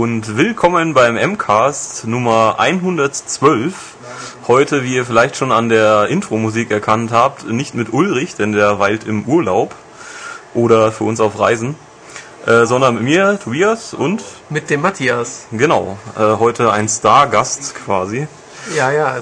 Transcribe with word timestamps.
Und 0.00 0.38
willkommen 0.38 0.94
beim 0.94 1.16
MCAST 1.16 2.06
Nummer 2.06 2.54
112. 2.56 3.74
Heute, 4.48 4.82
wie 4.82 4.94
ihr 4.94 5.04
vielleicht 5.04 5.36
schon 5.36 5.52
an 5.52 5.68
der 5.68 6.06
Intro-Musik 6.06 6.70
erkannt 6.70 7.12
habt, 7.12 7.46
nicht 7.46 7.74
mit 7.74 7.92
Ulrich, 7.92 8.34
denn 8.34 8.52
der 8.52 8.78
weilt 8.78 9.04
im 9.04 9.26
Urlaub 9.26 9.74
oder 10.54 10.90
für 10.90 11.04
uns 11.04 11.20
auf 11.20 11.38
Reisen, 11.38 11.74
äh, 12.46 12.64
sondern 12.64 12.94
mit 12.94 13.02
mir, 13.02 13.38
Tobias 13.44 13.92
und 13.92 14.22
Mit 14.48 14.70
dem 14.70 14.80
Matthias. 14.80 15.46
genau, 15.52 15.98
äh, 16.16 16.22
heute 16.38 16.72
ein 16.72 16.88
Stargast 16.88 17.74
quasi. 17.74 18.26
Ja, 18.74 18.90
ja. 18.90 19.18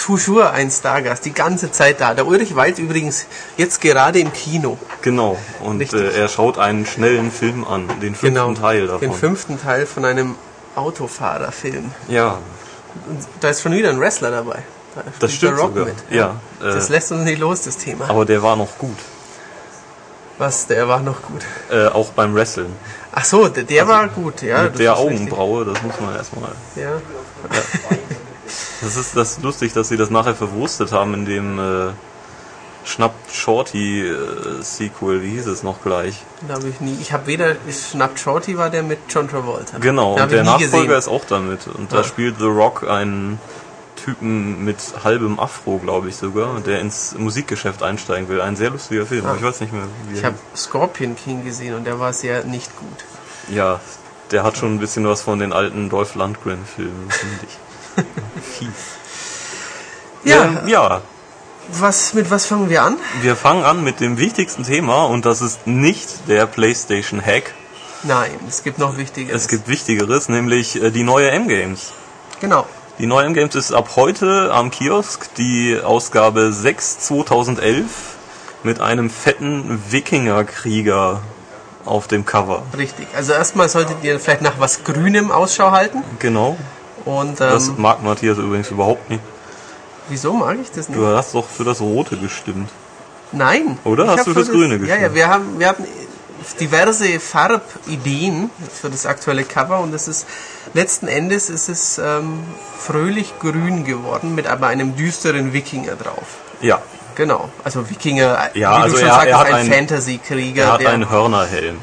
Toujours 0.00 0.46
ein 0.46 0.70
Stargast, 0.70 1.24
die 1.24 1.32
ganze 1.32 1.70
Zeit 1.72 2.00
da. 2.00 2.14
Der 2.14 2.26
Ulrich 2.26 2.54
weilt 2.56 2.78
übrigens 2.78 3.26
jetzt 3.56 3.80
gerade 3.80 4.20
im 4.20 4.32
Kino. 4.32 4.78
Genau, 5.02 5.36
und 5.62 5.92
äh, 5.92 6.10
er 6.12 6.28
schaut 6.28 6.56
einen 6.58 6.86
schnellen 6.86 7.30
Film 7.32 7.64
an, 7.66 7.88
den 8.00 8.14
fünften 8.14 8.26
Genau. 8.34 8.54
Teil 8.54 8.86
davon. 8.86 9.00
Den 9.00 9.12
fünften 9.12 9.60
Teil 9.60 9.86
von 9.86 10.04
einem 10.04 10.36
Autofahrerfilm. 10.76 11.90
ja, 12.08 12.38
Und 13.08 13.18
da 13.40 13.48
ist 13.50 13.62
schon 13.62 13.72
wieder 13.72 13.90
ein 13.90 14.00
Wrestler 14.00 14.30
dabei. 14.30 14.60
Da 14.94 15.02
das 15.20 15.32
stimmt 15.32 15.58
Rock 15.58 15.70
sogar. 15.74 15.84
mit. 15.86 15.94
Ja, 16.10 16.36
Das 16.60 16.88
äh, 16.88 16.92
lässt 16.92 17.12
uns 17.12 17.24
nicht 17.24 17.38
los, 17.40 17.62
das 17.62 17.76
Thema. 17.76 18.08
aber 18.08 18.24
der 18.24 18.42
war 18.42 18.56
noch 18.56 18.78
gut, 18.78 18.96
Was, 20.38 20.66
der 20.68 20.88
war 20.88 21.00
noch 21.00 21.22
gut. 21.22 21.42
äh, 21.70 21.86
auch 21.88 22.10
beim 22.10 22.34
Wrestlen. 22.34 22.72
Ach 23.12 23.24
so, 23.24 23.48
der, 23.48 23.64
der 23.64 23.88
war 23.88 24.06
gut, 24.08 24.42
ja. 24.42 24.62
Mit 24.62 24.78
der 24.78 24.92
ist 24.92 24.98
richtig. 25.00 25.16
Augenbraue, 25.18 25.64
das 25.64 25.82
muss 25.82 26.00
man 26.00 26.14
erstmal. 26.16 26.52
Ja. 26.76 27.00
Das 28.80 28.96
ist 28.96 29.16
das 29.16 29.40
lustig, 29.40 29.72
dass 29.72 29.88
sie 29.88 29.96
das 29.96 30.10
nachher 30.10 30.34
verwurstet 30.34 30.92
haben 30.92 31.14
in 31.14 31.24
dem 31.24 31.58
äh, 31.58 31.90
Schnappt 32.84 33.32
Shorty 33.34 34.02
äh, 34.06 34.14
Sequel, 34.62 35.22
wie 35.22 35.30
hieß 35.30 35.46
es 35.48 35.62
noch 35.62 35.82
gleich? 35.82 36.22
Da 36.46 36.54
habe 36.54 36.68
ich 36.68 36.80
nie. 36.80 36.96
Ich 37.00 37.12
habe 37.12 37.26
weder 37.26 37.56
Schnapp 37.70 38.18
Shorty 38.18 38.56
war 38.56 38.70
der 38.70 38.82
mit 38.82 38.98
John 39.10 39.28
Travolta. 39.28 39.78
Genau, 39.78 40.14
Den 40.14 40.22
und 40.24 40.32
der 40.32 40.44
Nachfolger 40.44 40.68
gesehen. 40.86 40.98
ist 40.98 41.08
auch 41.08 41.24
damit. 41.28 41.66
Und 41.66 41.92
da 41.92 41.98
Ja. 41.98 42.04
spielt 42.04 42.38
The 42.38 42.46
Rock 42.46 42.88
einen 42.88 43.40
Typen 43.96 44.64
mit 44.64 44.76
halbem 45.04 45.38
Afro, 45.40 45.78
glaube 45.78 46.08
ich 46.08 46.16
sogar, 46.16 46.60
der 46.60 46.80
ins 46.80 47.14
Musikgeschäft 47.18 47.82
einsteigen 47.82 48.28
will. 48.28 48.40
Ein 48.40 48.54
sehr 48.56 48.70
lustiger 48.70 49.04
Film, 49.06 49.26
aber 49.26 49.36
ich 49.36 49.42
weiß 49.42 49.60
nicht 49.60 49.72
mehr, 49.72 49.82
wie 50.08 50.14
Ah. 50.14 50.18
Ich 50.18 50.24
habe 50.24 50.36
Scorpion 50.56 51.16
King 51.16 51.44
gesehen 51.44 51.74
und 51.74 51.84
der 51.84 51.98
war 51.98 52.12
sehr 52.12 52.44
nicht 52.44 52.74
gut. 52.78 53.04
Ja, 53.54 53.80
der 54.30 54.44
hat 54.44 54.56
schon 54.56 54.74
ein 54.76 54.78
bisschen 54.78 55.06
was 55.06 55.20
von 55.20 55.40
den 55.40 55.52
alten 55.52 55.90
Dolph 55.90 56.14
Lundgren-Filmen, 56.14 57.10
finde 57.10 57.36
ich. 57.46 57.58
Ja, 60.24 60.44
Ähm, 60.44 60.68
ja, 60.68 61.00
was, 61.70 62.14
mit 62.14 62.30
was 62.30 62.46
fangen 62.46 62.70
wir 62.70 62.82
an? 62.82 62.96
wir 63.20 63.36
fangen 63.36 63.64
an 63.64 63.84
mit 63.84 64.00
dem 64.00 64.18
wichtigsten 64.18 64.64
Thema 64.64 65.04
und 65.04 65.26
das 65.26 65.42
ist 65.42 65.66
nicht 65.66 66.28
der 66.28 66.46
PlayStation 66.46 67.24
Hack. 67.24 67.54
Nein, 68.04 68.30
es 68.48 68.62
gibt 68.62 68.78
noch 68.78 68.96
Wichtigeres. 68.96 69.42
Es 69.42 69.48
gibt 69.48 69.68
Wichtigeres, 69.68 70.28
nämlich 70.28 70.80
äh, 70.82 70.90
die 70.90 71.02
neue 71.02 71.30
M-Games. 71.30 71.92
Genau. 72.40 72.66
Die 72.98 73.06
neue 73.06 73.26
M-Games 73.26 73.54
ist 73.54 73.72
ab 73.72 73.90
heute 73.96 74.50
am 74.52 74.70
Kiosk 74.70 75.34
die 75.36 75.78
Ausgabe 75.82 76.52
6 76.52 77.00
2011 77.00 77.84
mit 78.64 78.80
einem 78.80 79.10
fetten 79.10 79.82
Wikingerkrieger 79.90 81.20
auf 81.84 82.06
dem 82.08 82.24
Cover. 82.26 82.62
Richtig. 82.76 83.06
Also 83.16 83.32
erstmal 83.32 83.68
solltet 83.68 83.96
ihr 84.02 84.18
vielleicht 84.20 84.42
nach 84.42 84.58
was 84.58 84.84
Grünem 84.84 85.30
Ausschau 85.30 85.70
halten. 85.70 86.02
Genau. 86.18 86.56
Und 87.08 87.40
Das 87.40 87.68
ähm, 87.68 87.74
mag 87.78 88.02
Matthias 88.02 88.36
übrigens 88.38 88.70
überhaupt 88.70 89.08
nicht. 89.08 89.22
wieso 90.10 90.32
mag 90.34 90.56
ich 90.60 90.70
das 90.70 90.88
nicht? 90.88 90.98
Du 91.00 91.06
hast 91.06 91.34
doch 91.34 91.46
für 91.48 91.64
das 91.64 91.80
Rote 91.80 92.16
gestimmt. 92.18 92.68
Nein. 93.32 93.78
Oder? 93.84 94.06
Hast 94.08 94.26
du 94.26 94.32
für 94.34 94.44
fürs 94.44 94.50
Grüne 94.50 94.74
Ja, 94.74 94.78
gestimmt? 94.78 95.02
ja, 95.02 95.14
wir 95.14 95.28
haben, 95.28 95.58
wir 95.58 95.68
hatten 95.68 95.84
diverse 96.60 97.18
Farbideen 97.20 98.50
für 98.80 98.90
das 98.90 99.06
aktuelle 99.06 99.44
Cover 99.44 99.80
und 99.80 99.92
es 99.94 100.06
ist 100.08 100.26
letzten 100.74 101.08
Endes 101.08 101.50
ist 101.50 101.68
es 101.68 101.98
ähm, 101.98 102.40
fröhlich 102.78 103.34
grün 103.38 103.84
geworden 103.84 104.34
mit 104.34 104.46
aber 104.46 104.66
einem 104.68 104.94
düsteren 104.96 105.52
Wikinger 105.52 105.96
drauf. 105.96 106.26
Ja, 106.60 106.80
Genau. 107.16 107.48
Also 107.64 107.90
Wikinger, 107.90 108.50
Ja, 108.54 108.70
wie 108.78 108.82
also 108.82 108.94
du 108.94 109.00
schon 109.00 109.08
er- 109.08 109.14
sagtest, 109.14 109.32
er 109.34 109.38
hat 109.40 109.52
ein 109.52 109.72
Fantasy-Krieger. 109.72 110.62
er 110.64 110.72
hat 110.74 110.80
der- 110.82 110.90
einen 110.90 111.10
Hörnerhelm. 111.10 111.78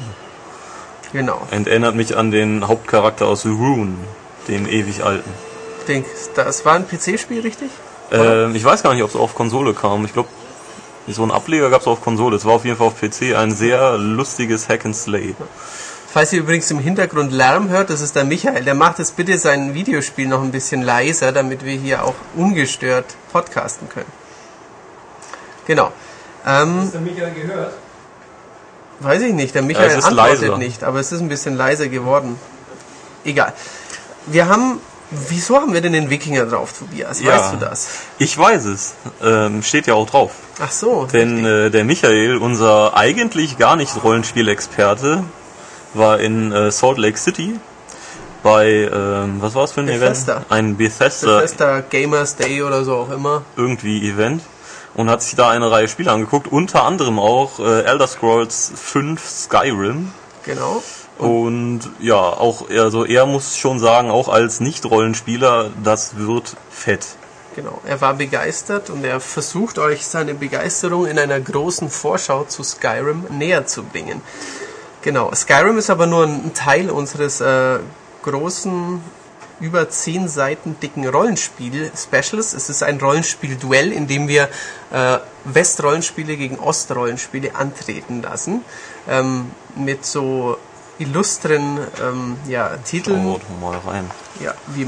Genau. 1.12 1.42
Und 1.50 1.68
erinnert 1.68 1.94
mich 1.94 2.16
an 2.16 2.30
den 2.30 2.66
Hauptcharakter 2.66 3.26
aus 3.26 3.44
Rune, 3.44 3.96
dem 4.48 4.66
ewig 4.66 5.02
alten. 5.04 5.28
Ich 5.80 5.86
denke, 5.86 6.08
das 6.34 6.64
war 6.64 6.74
ein 6.74 6.86
PC-Spiel, 6.88 7.40
richtig? 7.40 7.70
Ähm, 8.10 8.54
ich 8.54 8.64
weiß 8.64 8.82
gar 8.82 8.94
nicht, 8.94 9.02
ob 9.02 9.10
es 9.10 9.16
auf 9.16 9.34
Konsole 9.34 9.74
kam. 9.74 10.04
Ich 10.04 10.12
glaube, 10.12 10.28
so 11.08 11.22
einen 11.22 11.30
Ableger 11.30 11.70
gab 11.70 11.80
es 11.82 11.86
auf 11.86 12.00
Konsole. 12.02 12.36
Es 12.36 12.44
war 12.44 12.54
auf 12.54 12.64
jeden 12.64 12.76
Fall 12.76 12.88
auf 12.88 13.00
PC 13.00 13.34
ein 13.36 13.50
sehr 13.52 13.96
lustiges 13.98 14.68
Hack 14.68 14.84
and 14.84 14.96
Slay. 14.96 15.34
Falls 16.12 16.32
ihr 16.32 16.40
übrigens 16.40 16.70
im 16.70 16.78
Hintergrund 16.78 17.32
Lärm 17.32 17.68
hört, 17.68 17.90
das 17.90 18.00
ist 18.00 18.16
der 18.16 18.24
Michael. 18.24 18.64
Der 18.64 18.74
macht 18.74 18.98
jetzt 18.98 19.16
bitte 19.16 19.38
sein 19.38 19.74
Videospiel 19.74 20.26
noch 20.26 20.42
ein 20.42 20.50
bisschen 20.50 20.82
leiser, 20.82 21.30
damit 21.32 21.64
wir 21.64 21.74
hier 21.74 22.04
auch 22.04 22.14
ungestört 22.34 23.04
podcasten 23.32 23.88
können. 23.88 24.10
Genau. 25.66 25.92
Ähm, 26.46 26.80
Hast 26.80 26.94
du 26.94 27.00
Michael 27.00 27.32
gehört? 27.34 27.74
weiß 29.00 29.20
ich 29.22 29.34
nicht, 29.34 29.54
der 29.54 29.62
Ja, 29.62 29.66
Michael 29.68 29.90
es 29.90 29.96
ist 29.98 30.04
antwortet 30.06 30.40
leiser. 30.42 30.58
nicht, 30.58 30.84
aber 30.84 31.00
es 31.00 31.12
ist 31.12 31.20
ein 31.20 31.28
bisschen 31.28 31.56
leiser 31.56 31.88
geworden. 31.88 32.38
Egal. 33.24 33.52
Wir 34.26 34.48
haben, 34.48 34.80
wieso 35.10 35.56
haben 35.56 35.72
wir 35.72 35.80
denn 35.80 35.92
den 35.92 36.10
Wikinger 36.10 36.46
drauf, 36.46 36.72
Tobias? 36.78 37.20
Ja. 37.20 37.36
Weißt 37.36 37.54
du 37.54 37.56
das? 37.58 37.88
Ich 38.18 38.36
weiß 38.36 38.64
es. 38.66 38.94
Ähm, 39.22 39.62
steht 39.62 39.86
ja 39.86 39.94
auch 39.94 40.08
drauf. 40.08 40.32
Ach 40.60 40.72
so. 40.72 41.06
Denn 41.06 41.44
äh, 41.44 41.70
der 41.70 41.84
Michael, 41.84 42.36
unser 42.36 42.96
eigentlich 42.96 43.58
gar 43.58 43.76
nicht 43.76 44.02
Rollenspielexperte, 44.02 45.24
war 45.94 46.20
in 46.20 46.52
äh, 46.52 46.70
Salt 46.70 46.98
Lake 46.98 47.18
City 47.18 47.58
bei, 48.42 48.88
ähm, 48.92 49.36
was 49.40 49.54
war 49.54 49.64
es 49.64 49.72
für 49.72 49.80
ein 49.80 49.86
Bethesda. 49.86 50.34
Event? 50.34 50.52
Ein 50.52 50.76
Bethesda 50.76 51.40
Bethesda 51.40 51.80
Gamers 51.80 52.36
Day 52.36 52.62
oder 52.62 52.84
so 52.84 52.94
auch 52.94 53.10
immer. 53.10 53.42
irgendwie 53.56 54.08
Event 54.08 54.42
und 54.94 55.10
hat 55.10 55.22
sich 55.22 55.34
da 55.36 55.50
eine 55.50 55.70
Reihe 55.70 55.88
Spiele 55.88 56.10
angeguckt, 56.10 56.48
unter 56.48 56.84
anderem 56.84 57.18
auch 57.18 57.58
äh, 57.58 57.82
Elder 57.82 58.06
Scrolls 58.06 58.72
5 58.74 59.22
Skyrim. 59.28 60.12
Genau. 60.44 60.82
Und 61.18 61.80
ja, 61.98 62.16
auch 62.16 62.68
also 62.68 63.04
er 63.04 63.26
muss 63.26 63.56
schon 63.56 63.78
sagen, 63.78 64.10
auch 64.10 64.28
als 64.28 64.60
Nicht-Rollenspieler, 64.60 65.70
das 65.82 66.16
wird 66.16 66.56
fett. 66.70 67.06
Genau, 67.54 67.80
er 67.86 67.98
war 68.02 68.12
begeistert 68.12 68.90
und 68.90 69.02
er 69.02 69.18
versucht 69.18 69.78
euch 69.78 70.06
seine 70.06 70.34
Begeisterung 70.34 71.06
in 71.06 71.18
einer 71.18 71.40
großen 71.40 71.88
Vorschau 71.88 72.44
zu 72.44 72.62
Skyrim 72.62 73.24
näher 73.30 73.66
zu 73.66 73.82
bringen. 73.82 74.20
Genau, 75.00 75.32
Skyrim 75.34 75.78
ist 75.78 75.88
aber 75.88 76.06
nur 76.06 76.24
ein 76.24 76.52
Teil 76.52 76.90
unseres 76.90 77.40
äh, 77.40 77.78
großen, 78.24 79.00
über 79.60 79.88
10 79.88 80.28
Seiten 80.28 80.76
dicken 80.82 81.08
Rollenspiel-Specials. 81.08 82.52
Es 82.52 82.68
ist 82.68 82.82
ein 82.82 83.00
Rollenspiel-Duell, 83.00 83.90
in 83.90 84.06
dem 84.06 84.28
wir 84.28 84.50
äh, 84.92 85.18
West-Rollenspiele 85.44 86.36
gegen 86.36 86.58
Ost-Rollenspiele 86.58 87.54
antreten 87.54 88.20
lassen. 88.20 88.66
Ähm, 89.08 89.50
mit 89.76 90.04
so 90.04 90.58
illustren 90.98 91.78
ähm, 92.02 92.36
ja, 92.48 92.70
Titeln 92.84 93.26
Oh, 93.26 93.40
mal 93.60 93.78
rein. 93.86 94.10
ja, 94.40 94.54
wie, 94.68 94.86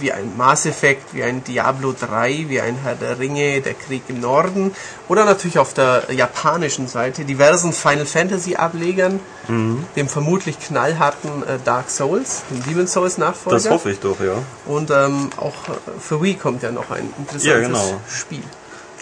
wie 0.00 0.12
ein 0.12 0.36
Mass 0.36 0.66
Effect, 0.66 1.12
wie 1.14 1.22
ein 1.24 1.42
Diablo 1.42 1.92
3, 1.98 2.44
wie 2.48 2.60
ein 2.60 2.76
Herr 2.84 2.94
der 2.94 3.18
Ringe, 3.18 3.60
der 3.60 3.74
Krieg 3.74 4.02
im 4.08 4.20
Norden 4.20 4.72
oder 5.08 5.24
natürlich 5.24 5.58
auf 5.58 5.74
der 5.74 6.04
japanischen 6.12 6.86
Seite 6.86 7.24
diversen 7.24 7.72
Final 7.72 8.06
Fantasy 8.06 8.54
Ablegern, 8.56 9.20
Mhm. 9.48 9.84
dem 9.96 10.08
vermutlich 10.08 10.60
knallharten 10.60 11.42
äh, 11.42 11.58
Dark 11.64 11.88
Souls, 11.90 12.42
dem 12.50 12.62
Demon 12.64 12.86
Souls 12.86 13.16
Nachfolger 13.18 13.56
Das 13.56 13.70
hoffe 13.70 13.90
ich 13.90 13.98
doch, 13.98 14.20
ja. 14.20 14.34
und 14.66 14.90
ähm, 14.90 15.30
auch 15.38 15.54
äh, 15.68 15.98
für 15.98 16.22
Wii 16.22 16.34
kommt 16.34 16.62
ja 16.62 16.70
noch 16.70 16.90
ein 16.90 17.12
interessantes 17.18 17.44
Ja, 17.44 17.58
genau. 17.58 18.00
Spiel. 18.08 18.42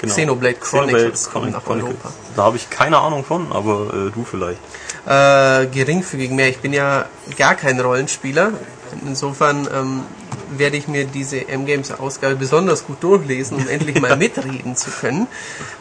Genau. 0.01 0.13
Xenoblade 0.15 0.55
Chronicles 0.57 1.25
Xenoblade 1.25 1.53
kommt 1.65 1.81
nach. 1.81 1.85
Europa. 1.85 2.13
Da 2.37 2.43
habe 2.45 2.57
ich 2.59 2.69
keine 2.71 2.99
Ahnung 2.99 3.25
von, 3.25 3.51
aber 3.51 3.93
äh, 3.93 4.11
du 4.11 4.25
vielleicht. 4.31 4.61
Äh, 5.07 5.67
geringfügig 5.67 6.31
mehr. 6.31 6.49
Ich 6.49 6.59
bin 6.59 6.73
ja 6.73 7.07
gar 7.39 7.55
kein 7.55 7.79
Rollenspieler. 7.79 8.53
Insofern 9.07 9.69
ähm, 9.73 10.03
werde 10.51 10.77
ich 10.77 10.89
mir 10.89 11.05
diese 11.05 11.49
M-Games-Ausgabe 11.49 12.35
besonders 12.35 12.87
gut 12.87 13.03
durchlesen, 13.03 13.59
um 13.59 13.69
endlich 13.69 14.01
mal 14.01 14.17
mitreden 14.19 14.75
zu 14.75 14.91
können. 14.91 15.29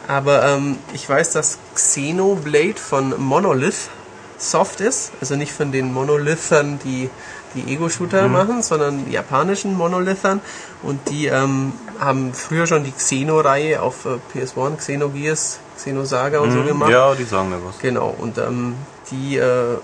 Aber 0.06 0.44
ähm, 0.44 0.78
ich 0.92 1.08
weiß, 1.08 1.32
dass 1.32 1.58
Xenoblade 1.74 2.76
von 2.76 3.20
Monolith 3.20 3.90
soft 4.38 4.80
ist. 4.80 5.10
Also 5.20 5.34
nicht 5.34 5.52
von 5.52 5.72
den 5.72 5.92
Monolithern, 5.92 6.78
die 6.84 7.10
die 7.56 7.72
Ego-Shooter 7.72 8.28
machen, 8.28 8.62
sondern 8.62 9.10
japanischen 9.10 9.74
Monolithern. 9.76 10.40
Und 10.82 11.08
die 11.08 11.26
ähm, 11.26 11.72
haben 11.98 12.32
früher 12.34 12.66
schon 12.66 12.84
die 12.84 12.92
Xeno-Reihe 12.92 13.82
auf 13.82 14.04
äh, 14.04 14.38
PS1, 14.38 14.76
Xenogears, 14.76 15.58
Xenosaga 15.76 16.40
und 16.40 16.52
so 16.52 16.62
gemacht. 16.62 16.90
Ja, 16.90 17.14
die 17.14 17.24
sagen 17.24 17.50
mir 17.50 17.64
was. 17.64 17.78
Genau, 17.78 18.14
und 18.18 18.38
ähm, 18.38 18.74
die 19.10 19.36
äh, 19.36 19.76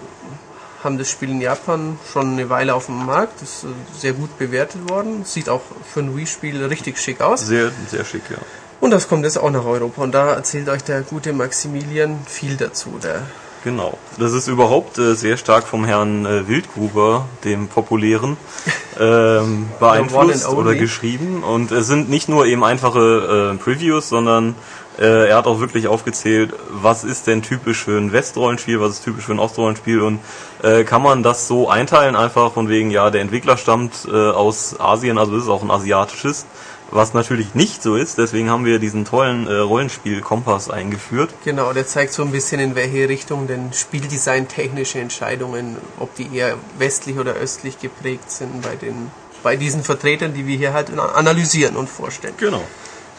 haben 0.82 0.98
das 0.98 1.10
Spiel 1.10 1.30
in 1.30 1.40
Japan 1.40 1.98
schon 2.10 2.32
eine 2.32 2.48
Weile 2.50 2.74
auf 2.74 2.86
dem 2.86 3.06
Markt, 3.06 3.42
ist 3.42 3.64
äh, 3.64 3.69
sehr 3.96 4.12
gut 4.12 4.38
bewertet 4.38 4.88
worden, 4.88 5.24
sieht 5.24 5.48
auch 5.48 5.62
für 5.92 6.00
ein 6.00 6.16
Wii-Spiel 6.16 6.64
richtig 6.64 6.98
schick 6.98 7.20
aus. 7.20 7.46
Sehr, 7.46 7.70
sehr 7.88 8.04
schick, 8.04 8.22
ja. 8.30 8.38
Und 8.80 8.90
das 8.90 9.08
kommt 9.08 9.24
jetzt 9.24 9.38
auch 9.38 9.50
nach 9.50 9.64
Europa 9.64 10.02
und 10.02 10.12
da 10.12 10.32
erzählt 10.32 10.69
euch 10.69 10.82
der 10.82 11.02
gute 11.02 11.32
Maximilian 11.32 12.19
viel 12.26 12.56
dazu. 12.56 12.98
Der 13.00 13.22
Genau. 13.64 13.96
Das 14.19 14.32
ist 14.32 14.48
überhaupt 14.48 14.98
äh, 14.98 15.14
sehr 15.14 15.36
stark 15.36 15.66
vom 15.66 15.84
Herrn 15.84 16.26
äh, 16.26 16.48
Wildgruber, 16.48 17.26
dem 17.44 17.69
populären, 17.69 18.36
ähm, 19.00 19.69
beeinflusst 19.78 20.46
and 20.46 20.56
oder 20.56 20.74
geschrieben. 20.74 21.44
Und 21.44 21.70
es 21.70 21.86
sind 21.86 22.10
nicht 22.10 22.28
nur 22.28 22.46
eben 22.46 22.64
einfache 22.64 23.54
äh, 23.54 23.58
Previews, 23.58 24.08
sondern 24.08 24.56
äh, 24.99 25.29
er 25.29 25.37
hat 25.37 25.47
auch 25.47 25.61
wirklich 25.61 25.89
aufgezählt, 25.89 26.53
was 26.71 27.05
ist 27.05 27.27
denn 27.27 27.43
typisch 27.43 27.85
für 27.85 27.99
ein 27.99 28.12
Westrollenspiel, 28.12 28.81
was 28.81 28.93
ist 28.93 29.05
typisch 29.05 29.25
für 29.25 29.33
ein 29.33 29.39
Ostrollenspiel 29.39 30.00
und 30.00 30.21
äh, 30.62 30.85
kann 30.85 31.03
man 31.03 31.23
das 31.23 31.49
so 31.49 31.69
einteilen, 31.69 32.17
einfach 32.17 32.53
von 32.53 32.69
wegen, 32.69 32.91
ja, 32.91 33.11
der 33.11 33.23
Entwickler 33.23 33.56
stammt 33.56 34.06
äh, 34.06 34.11
aus 34.11 34.79
Asien, 34.79 35.19
also 35.19 35.37
ist 35.37 35.44
es 35.44 35.49
auch 35.49 35.62
ein 35.62 35.71
asiatisches. 35.71 36.47
Was 36.94 37.15
natürlich 37.15 37.55
nicht 37.55 37.83
so 37.83 37.97
ist, 37.97 38.19
deswegen 38.19 38.50
haben 38.50 38.67
wir 38.67 38.79
diesen 38.79 39.06
tollen 39.06 39.47
äh, 39.47 39.55
Rollenspiel-Kompass 39.55 40.69
eingeführt. 40.69 41.31
Genau, 41.43 41.73
der 41.73 41.87
zeigt 41.87 42.12
so 42.12 42.23
ein 42.23 42.33
bisschen, 42.33 42.61
in 42.61 42.75
welche 42.75 43.09
Richtung 43.09 43.47
denn 43.47 43.73
Spieldesign 43.73 44.47
technische 44.47 44.99
Entscheidungen, 44.99 45.79
ob 45.99 46.15
die 46.17 46.37
eher 46.37 46.56
westlich 46.77 47.19
oder 47.19 47.33
östlich 47.33 47.81
geprägt 47.81 48.31
sind 48.31 48.61
bei 48.61 48.77
den 48.77 49.11
bei 49.43 49.56
diesen 49.56 49.83
Vertretern, 49.83 50.35
die 50.35 50.47
wir 50.47 50.56
hier 50.56 50.73
halt 50.73 50.97
analysieren 50.97 51.77
und 51.77 51.89
vorstellen. 51.89 52.35
Genau. 52.37 52.62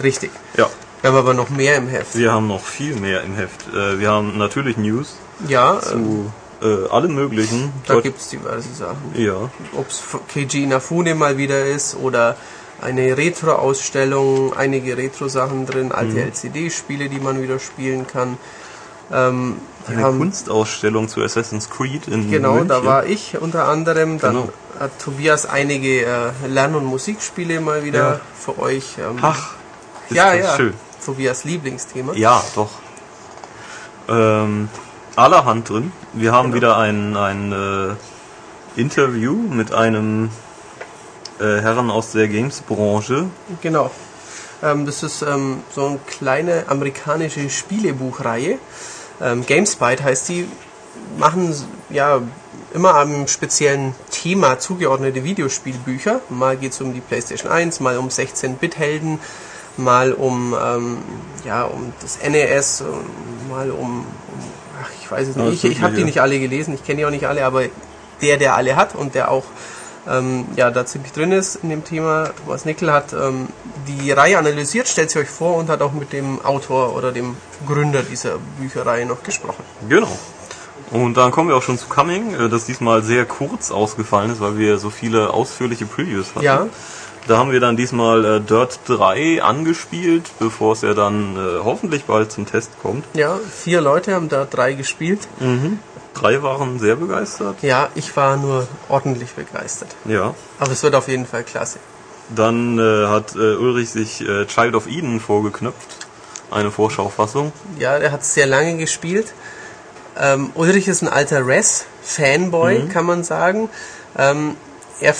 Richtig. 0.01 0.31
Ja, 0.55 0.69
Wir 1.03 1.09
haben 1.09 1.17
aber 1.17 1.33
noch 1.33 1.49
mehr 1.49 1.75
im 1.75 1.89
Heft. 1.89 2.15
wir 2.17 2.31
haben 2.31 2.47
noch 2.47 2.63
viel 2.63 2.95
mehr 2.95 3.23
im 3.23 3.35
Heft. 3.35 3.67
Äh, 3.73 3.99
wir 3.99 4.09
haben 4.09 4.37
natürlich 4.37 4.77
News 4.77 5.17
Ja, 5.49 5.73
ähm, 5.91 6.31
zu 6.61 6.65
äh, 6.65 6.89
allem 6.89 7.13
möglichen. 7.13 7.73
da 7.85 7.95
Dort- 7.95 8.03
gibt's 8.05 8.29
diverse 8.29 8.73
Sachen. 8.73 9.11
ja, 9.15 9.49
Ob 9.77 9.87
es 9.89 10.01
Keiji 10.33 10.63
Inafune 10.63 11.13
mal 11.13 11.37
wieder 11.37 11.65
ist 11.65 11.97
oder 12.01 12.37
eine 12.81 13.17
Retro-Ausstellung, 13.17 14.53
einige 14.55 14.95
Retro-Sachen 14.97 15.65
drin, 15.65 15.91
alte 15.91 16.13
Mhm. 16.13 16.19
LCD-Spiele, 16.19 17.09
die 17.09 17.19
man 17.19 17.41
wieder 17.43 17.59
spielen 17.59 18.07
kann. 18.07 18.37
Ähm, 19.11 19.57
eine 19.85 20.03
Kunstausstellung 20.03 21.09
zu 21.09 21.21
Assassin's 21.21 21.69
Creed 21.69 22.07
in 22.07 22.31
Genau, 22.31 22.51
München. 22.53 22.69
da 22.69 22.85
war 22.85 23.05
ich 23.05 23.37
unter 23.41 23.67
anderem. 23.67 24.19
Dann 24.19 24.35
Genau. 24.35 24.49
hat 24.79 24.97
Tobias 25.03 25.45
einige 25.45 26.05
äh, 26.05 26.31
Lern- 26.47 26.75
und 26.75 26.85
Musikspiele 26.85 27.59
mal 27.59 27.83
wieder 27.83 27.99
Ja. 27.99 28.19
für 28.39 28.57
euch. 28.59 28.95
Ähm, 28.97 29.17
Ach, 29.21 29.51
ist 30.09 30.15
ja, 30.15 30.33
ja. 30.33 30.55
schön. 30.55 30.73
Tobias 31.05 31.43
Lieblingsthema. 31.43 32.13
Ja, 32.13 32.43
doch. 32.55 32.69
Ähm, 34.09 34.69
allerhand 35.15 35.69
drin. 35.69 35.91
Wir 36.13 36.31
haben 36.31 36.51
Genau. 36.51 36.55
wieder 36.55 36.77
ein, 36.77 37.15
ein 37.15 37.51
äh, 37.51 38.79
Interview 38.79 39.33
mit 39.33 39.73
einem 39.73 40.29
äh, 41.39 41.61
Herren 41.61 41.89
aus 41.89 42.11
der 42.11 42.27
Games-Branche. 42.27 43.25
Genau. 43.61 43.91
Ähm, 44.61 44.85
das 44.85 45.03
ist 45.03 45.21
ähm, 45.21 45.61
so 45.73 45.85
eine 45.87 45.99
kleine 46.07 46.65
amerikanische 46.67 47.49
Spielebuchreihe. 47.49 48.57
Ähm, 49.21 49.45
Gamespite 49.45 50.03
heißt 50.03 50.29
die. 50.29 50.47
Machen 51.17 51.53
ja 51.89 52.21
immer 52.73 52.95
einem 52.95 53.27
speziellen 53.27 53.95
Thema 54.11 54.59
zugeordnete 54.59 55.23
Videospielbücher. 55.23 56.21
Mal 56.29 56.55
geht 56.55 56.71
es 56.73 56.81
um 56.81 56.93
die 56.93 57.01
PlayStation 57.01 57.51
1, 57.51 57.79
mal 57.79 57.97
um 57.97 58.09
16-Bit-Helden, 58.09 59.19
mal 59.77 60.13
um, 60.13 60.55
ähm, 60.61 60.97
ja, 61.45 61.63
um 61.63 61.93
das 62.01 62.19
NES, 62.27 62.83
mal 63.49 63.71
um, 63.71 63.79
um 63.79 64.05
ach, 64.81 64.89
ich 65.01 65.09
weiß 65.09 65.29
es 65.29 65.35
nicht. 65.35 65.63
Ich, 65.63 65.71
ich 65.71 65.81
habe 65.81 65.95
die 65.95 66.03
nicht 66.03 66.21
alle 66.21 66.39
gelesen, 66.39 66.73
ich 66.73 66.83
kenne 66.83 66.99
die 66.99 67.05
auch 67.05 67.11
nicht 67.11 67.25
alle, 67.27 67.45
aber 67.45 67.63
der, 68.21 68.37
der 68.37 68.55
alle 68.55 68.75
hat 68.75 68.95
und 68.95 69.15
der 69.15 69.31
auch 69.31 69.45
ähm, 70.07 70.45
ja, 70.55 70.69
da 70.69 70.85
ziemlich 70.85 71.13
drin 71.13 71.31
ist 71.31 71.55
in 71.55 71.69
dem 71.69 71.83
Thema, 71.83 72.31
Thomas 72.43 72.65
Nickel 72.65 72.91
hat 72.91 73.13
ähm, 73.13 73.47
die 73.87 74.11
Reihe 74.11 74.37
analysiert, 74.37 74.87
stellt 74.87 75.11
sie 75.11 75.19
euch 75.19 75.29
vor 75.29 75.55
und 75.55 75.69
hat 75.69 75.81
auch 75.81 75.93
mit 75.93 76.11
dem 76.11 76.43
Autor 76.43 76.95
oder 76.95 77.11
dem 77.11 77.37
Gründer 77.65 78.03
dieser 78.03 78.37
Bücherreihe 78.59 79.05
noch 79.05 79.23
gesprochen. 79.23 79.63
Genau. 79.87 80.11
Und 80.91 81.15
dann 81.15 81.31
kommen 81.31 81.49
wir 81.49 81.55
auch 81.55 81.63
schon 81.63 81.77
zu 81.77 81.87
Coming, 81.87 82.35
äh, 82.35 82.49
das 82.49 82.65
diesmal 82.65 83.01
sehr 83.03 83.25
kurz 83.25 83.71
ausgefallen 83.71 84.31
ist, 84.31 84.41
weil 84.41 84.57
wir 84.57 84.77
so 84.77 84.89
viele 84.89 85.33
ausführliche 85.33 85.85
Previews 85.85 86.35
hatten. 86.35 86.45
Ja, 86.45 86.67
Da 87.27 87.37
haben 87.37 87.51
wir 87.51 87.59
dann 87.61 87.77
diesmal 87.77 88.25
äh, 88.25 88.39
Dirt 88.41 88.79
3 88.87 89.41
angespielt, 89.41 90.29
bevor 90.39 90.73
es 90.73 90.81
ja 90.81 90.93
dann 90.93 91.35
äh, 91.37 91.63
hoffentlich 91.63 92.03
bald 92.03 92.31
zum 92.31 92.45
Test 92.45 92.71
kommt. 92.81 93.05
ja, 93.13 93.39
vier 93.63 93.79
Leute 93.81 94.13
haben 94.13 94.27
da 94.27 94.45
drei 94.45 94.73
gespielt. 94.73 95.19
Drei 96.13 96.43
waren 96.43 96.79
sehr 96.79 96.97
begeistert. 96.97 97.55
Ja, 97.61 97.89
ich 97.95 98.15
war 98.17 98.35
nur 98.37 98.67
ordentlich 98.89 99.31
begeistert. 99.31 99.95
Ja. 100.05 100.35
Aber 100.59 100.71
es 100.71 100.83
wird 100.83 100.95
auf 100.95 101.07
jeden 101.07 101.25
Fall 101.25 101.43
klasse. 101.43 101.79
Dann 102.35 102.77
äh, 102.77 103.07
hat 103.07 103.35
äh, 103.35 103.55
Ulrich 103.55 103.89
sich 103.89 104.21
äh, 104.21 104.45
Child 104.45 104.75
of 104.75 104.87
Eden 104.87 105.19
vorgeknöpft. 105.19 106.07
Eine 106.51 106.71
Vorschaufassung. 106.71 107.51
Ja, 107.79 107.97
der 107.99 108.11
hat 108.11 108.23
sehr 108.23 108.45
lange 108.45 108.77
gespielt. 108.77 109.33
Ähm, 110.19 110.51
Ulrich 110.55 110.87
ist 110.87 111.01
ein 111.01 111.07
alter 111.07 111.47
Res-Fanboy, 111.47 112.87
kann 112.89 113.05
man 113.05 113.23
sagen. 113.23 113.69
Ähm, 114.17 114.55
er, 114.99 115.15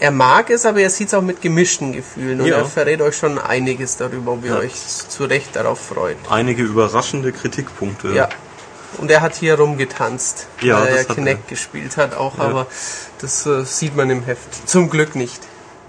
er 0.00 0.10
mag 0.10 0.50
es, 0.50 0.66
aber 0.66 0.80
er 0.80 0.90
sieht 0.90 1.08
es 1.08 1.14
auch 1.14 1.22
mit 1.22 1.40
gemischten 1.40 1.92
Gefühlen. 1.92 2.40
Und 2.40 2.46
Ja. 2.46 2.58
er 2.58 2.64
verrät 2.66 3.00
euch 3.00 3.16
schon 3.16 3.38
einiges 3.38 3.96
darüber, 3.96 4.32
ob 4.32 4.44
ihr 4.44 4.52
Ja. 4.52 4.58
euch 4.58 4.74
zu 4.74 5.24
Recht 5.24 5.56
darauf 5.56 5.80
freut. 5.80 6.16
Einige 6.30 6.62
überraschende 6.62 7.32
Kritikpunkte. 7.32 8.08
Ja. 8.12 8.28
Und 8.98 9.10
er 9.10 9.20
hat 9.20 9.34
hier 9.34 9.58
rumgetanzt, 9.58 10.46
Ja, 10.60 10.80
weil 10.80 10.86
das 10.86 10.94
er 10.94 11.00
hat 11.00 11.08
er. 11.10 11.14
Kinect 11.16 11.48
gespielt 11.48 11.96
hat 11.96 12.14
auch, 12.16 12.38
Ja. 12.38 12.44
aber 12.44 12.66
das 13.20 13.44
äh, 13.46 13.64
sieht 13.64 13.96
man 13.96 14.08
im 14.10 14.22
Heft. 14.24 14.68
Zum 14.68 14.88
Glück 14.90 15.14
nicht. 15.16 15.42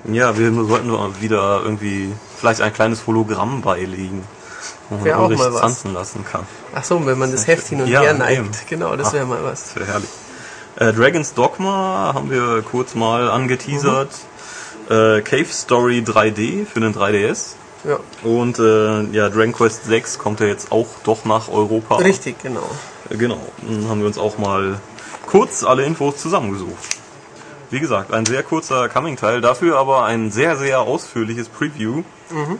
Ja, 0.05 0.37
wir 0.37 0.51
sollten 0.65 0.87
nur 0.87 1.21
wieder 1.21 1.61
irgendwie 1.63 2.13
vielleicht 2.39 2.61
ein 2.61 2.73
kleines 2.73 3.07
Hologramm 3.07 3.61
beilegen, 3.61 4.23
wo 4.89 4.97
man 4.97 5.11
auch 5.13 5.29
mal 5.29 5.53
was. 5.53 5.61
tanzen 5.61 5.93
lassen 5.93 6.23
kann. 6.29 6.45
Ach 6.75 6.83
so, 6.83 7.03
wenn 7.05 7.17
man 7.17 7.31
das 7.31 7.47
Heft 7.47 7.67
hin 7.67 7.81
und 7.81 7.87
her 7.87 8.09
eben. 8.09 8.19
neigt. 8.19 8.67
Genau, 8.67 8.95
das 8.95 9.11
wäre 9.13 9.25
mal 9.25 9.43
was. 9.43 9.63
Das 9.65 9.75
wäre 9.77 9.87
herrlich. 9.87 10.09
Äh, 10.77 10.93
Dragon's 10.93 11.33
Dogma 11.33 12.11
haben 12.13 12.29
wir 12.29 12.61
kurz 12.61 12.95
mal 12.95 13.29
angeteasert. 13.29 14.09
Mhm. 14.89 14.93
Äh, 14.95 15.21
Cave 15.21 15.45
Story 15.51 16.03
3D 16.05 16.65
für 16.65 16.79
den 16.79 16.93
3DS. 16.93 17.55
Ja, 17.83 17.99
Und 18.23 18.57
äh, 18.59 19.03
ja, 19.11 19.29
Dragon 19.29 19.53
Quest 19.53 19.85
6 19.85 20.17
kommt 20.19 20.39
ja 20.39 20.47
jetzt 20.47 20.71
auch 20.71 20.87
doch 21.03 21.25
nach 21.25 21.47
Europa. 21.49 21.97
richtig, 21.97 22.39
genau. 22.41 22.69
Äh, 23.09 23.15
Genau. 23.17 23.39
Dann 23.61 23.87
haben 23.89 23.99
wir 24.01 24.07
uns 24.07 24.17
auch 24.17 24.37
mal 24.37 24.79
kurz 25.25 25.63
alle 25.63 25.83
Infos 25.83 26.17
zusammengesucht. 26.17 26.97
Wie 27.69 27.79
gesagt, 27.81 28.13
ein 28.13 28.25
sehr 28.25 28.43
kurzer 28.43 28.87
Coming-Teil, 28.87 29.41
dafür 29.41 29.77
aber 29.77 30.05
ein 30.05 30.31
sehr, 30.31 30.55
sehr 30.55 30.81
ausführliches 30.81 31.49
Preview 31.49 32.03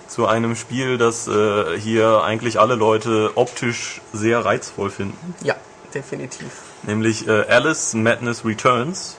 zu 0.08 0.27
einem 0.27 0.56
Spiel, 0.56 0.98
das 0.98 1.27
äh, 1.30 1.77
hier 1.80 2.24
eigentlich 2.24 2.60
alle 2.60 2.75
Leute 2.75 3.32
optisch 3.36 4.01
sehr 4.13 4.44
reizvoll 4.44 4.89
finden. 4.89 5.36
Ja, 5.44 5.56
definitiv. 5.94 6.48
Nämlich 6.84 7.27
äh, 7.27 7.46
Alice 7.50 7.93
Madness 7.93 8.46
Returns. 8.46 9.17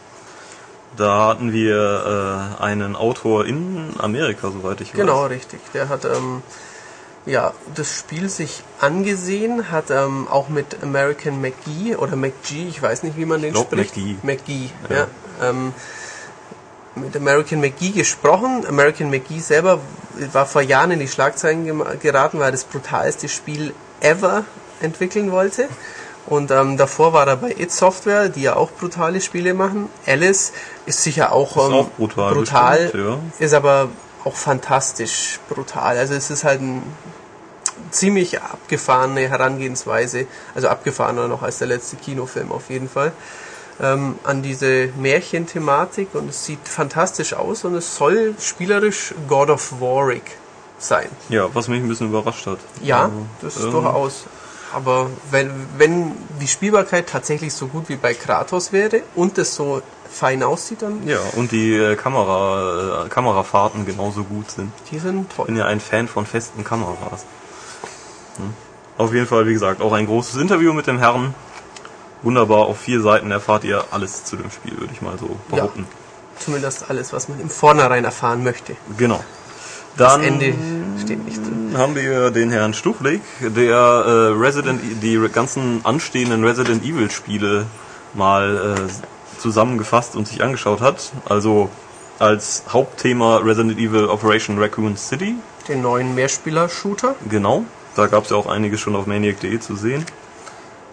Da 0.96 1.28
hatten 1.28 1.52
wir 1.52 2.56
äh, 2.58 2.62
einen 2.62 2.96
Autor 2.96 3.46
in 3.46 3.90
Amerika, 3.98 4.50
soweit 4.50 4.80
ich 4.80 4.88
weiß. 4.92 4.96
Genau, 5.00 5.26
richtig. 5.26 5.60
Der 5.74 5.88
hat 5.88 6.04
ähm, 6.04 6.42
ja 7.26 7.52
das 7.74 7.98
Spiel 7.98 8.28
sich 8.28 8.62
angesehen, 8.80 9.70
hat 9.70 9.90
ähm, 9.90 10.26
auch 10.28 10.48
mit 10.48 10.82
American 10.82 11.40
McGee 11.40 11.94
oder 11.96 12.16
McGee, 12.16 12.68
ich 12.68 12.82
weiß 12.82 13.02
nicht, 13.02 13.16
wie 13.16 13.26
man 13.26 13.42
den 13.42 13.52
glaub, 13.52 13.66
spricht. 13.66 13.96
McGee. 13.96 14.16
McGee, 14.22 14.70
Ja. 14.88 14.96
ja. 14.96 15.06
ähm, 15.50 15.74
mit 16.94 17.16
American 17.16 17.60
McGee 17.60 17.90
gesprochen. 17.90 18.64
American 18.66 19.10
McGee 19.10 19.38
selber 19.40 19.78
war 20.32 20.46
vor 20.46 20.62
Jahren 20.62 20.90
in 20.90 20.98
die 20.98 21.06
Schlagzeilen 21.06 21.66
geraten, 22.00 22.38
weil 22.38 22.48
er 22.48 22.52
das 22.52 22.64
brutalste 22.64 23.28
Spiel 23.28 23.72
ever 24.00 24.44
entwickeln 24.80 25.30
wollte. 25.30 25.68
Und 26.28 26.50
ähm, 26.50 26.76
davor 26.76 27.14
war 27.14 27.26
er 27.26 27.36
bei 27.36 27.52
It 27.52 27.72
Software, 27.72 28.28
die 28.28 28.42
ja 28.42 28.56
auch 28.56 28.70
brutale 28.70 29.20
Spiele 29.22 29.54
machen. 29.54 29.88
Alice 30.06 30.52
ist 30.84 31.02
sicher 31.02 31.32
auch, 31.32 31.56
Ist 31.56 31.64
ähm, 31.64 31.72
auch 31.72 31.88
brutal, 31.96 32.34
brutal 32.34 32.78
bestimmt, 32.82 33.32
ist 33.38 33.54
aber 33.54 33.88
auch 34.24 34.36
fantastisch 34.36 35.40
brutal. 35.48 35.96
Also 35.96 36.12
es 36.14 36.30
ist 36.30 36.44
halt 36.44 36.60
ein 36.60 36.82
ziemlich 37.90 38.42
abgefahrene 38.42 39.28
Herangehensweise, 39.28 40.26
also 40.54 40.68
abgefahrener 40.68 41.28
noch 41.28 41.42
als 41.42 41.58
der 41.58 41.68
letzte 41.68 41.96
Kinofilm 41.96 42.52
auf 42.52 42.68
jeden 42.68 42.90
Fall, 42.90 43.12
ähm, 43.80 44.18
an 44.24 44.42
diese 44.42 44.88
Märchenthematik 44.98 46.14
und 46.14 46.28
es 46.28 46.44
sieht 46.44 46.68
fantastisch 46.68 47.32
aus 47.32 47.64
und 47.64 47.74
es 47.74 47.96
soll 47.96 48.34
spielerisch 48.38 49.14
God 49.28 49.48
of 49.48 49.80
Warwick 49.80 50.36
sein. 50.78 51.08
Ja, 51.30 51.48
was 51.54 51.68
mich 51.68 51.80
ein 51.80 51.88
bisschen 51.88 52.08
überrascht 52.08 52.46
hat. 52.46 52.58
Ja, 52.82 53.04
Also, 53.04 53.26
das 53.40 53.56
ist 53.56 53.64
ähm, 53.64 53.72
durchaus. 53.72 54.24
Aber 54.74 55.08
wenn, 55.30 55.50
wenn 55.78 56.12
die 56.40 56.46
Spielbarkeit 56.48 57.08
tatsächlich 57.08 57.54
so 57.54 57.66
gut 57.68 57.88
wie 57.88 57.96
bei 57.96 58.14
Kratos 58.14 58.72
wäre 58.72 59.02
und 59.14 59.38
es 59.38 59.54
so 59.54 59.80
fein 60.10 60.42
aussieht, 60.42 60.82
dann 60.82 61.06
Ja, 61.06 61.18
und 61.36 61.52
die 61.52 61.74
äh, 61.74 61.96
Kamera, 61.96 63.04
äh, 63.06 63.08
Kamerafahrten 63.08 63.86
genauso 63.86 64.24
gut 64.24 64.50
sind. 64.50 64.72
die 64.90 64.98
sind 64.98 65.26
Ich 65.30 65.36
toll. 65.36 65.46
bin 65.46 65.56
ja 65.56 65.64
ein 65.66 65.80
Fan 65.80 66.06
von 66.08 66.26
festen 66.26 66.64
Kameras. 66.64 67.24
Hm. 68.36 68.52
Auf 68.98 69.12
jeden 69.14 69.26
Fall, 69.26 69.46
wie 69.46 69.52
gesagt, 69.52 69.80
auch 69.80 69.92
ein 69.92 70.06
großes 70.06 70.36
Interview 70.36 70.72
mit 70.72 70.86
dem 70.86 70.98
Herrn. 70.98 71.34
Wunderbar, 72.22 72.66
auf 72.66 72.78
vier 72.80 73.00
Seiten 73.00 73.30
erfahrt 73.30 73.64
ihr 73.64 73.84
alles 73.92 74.24
zu 74.24 74.36
dem 74.36 74.50
Spiel, 74.50 74.76
würde 74.78 74.92
ich 74.92 75.00
mal 75.02 75.16
so 75.18 75.36
behaupten. 75.48 75.86
Zumindest 76.38 76.90
alles, 76.90 77.12
was 77.12 77.28
man 77.28 77.40
im 77.40 77.48
Vornherein 77.50 78.04
erfahren 78.04 78.42
möchte. 78.42 78.76
Genau. 78.96 79.22
Das 79.96 80.12
Dann 80.12 80.22
Ende 80.22 80.54
steht 81.02 81.24
nicht 81.24 81.38
drin. 81.38 81.70
dann 81.72 81.80
haben 81.80 81.94
wir 81.96 82.30
den 82.30 82.50
Herrn 82.50 82.74
Stuchlik, 82.74 83.22
der 83.40 83.74
äh, 83.74 84.10
Resident, 84.38 84.80
die 85.02 85.18
ganzen 85.32 85.80
anstehenden 85.84 86.44
Resident 86.44 86.84
Evil 86.84 87.10
Spiele 87.10 87.66
mal 88.14 88.76
äh, 88.76 89.40
zusammengefasst 89.40 90.16
und 90.16 90.28
sich 90.28 90.42
angeschaut 90.42 90.80
hat. 90.80 91.12
Also 91.28 91.68
als 92.18 92.64
Hauptthema 92.72 93.38
Resident 93.38 93.78
Evil 93.78 94.06
Operation 94.06 94.58
Raccoon 94.58 94.96
City. 94.96 95.36
Den 95.68 95.82
neuen 95.82 96.14
Mehrspieler-Shooter. 96.14 97.14
Genau. 97.28 97.64
Da 97.94 98.06
gab 98.06 98.24
es 98.24 98.30
ja 98.30 98.36
auch 98.36 98.46
einiges 98.46 98.80
schon 98.80 98.96
auf 98.96 99.06
maniac.de 99.06 99.58
zu 99.60 99.76
sehen. 99.76 100.04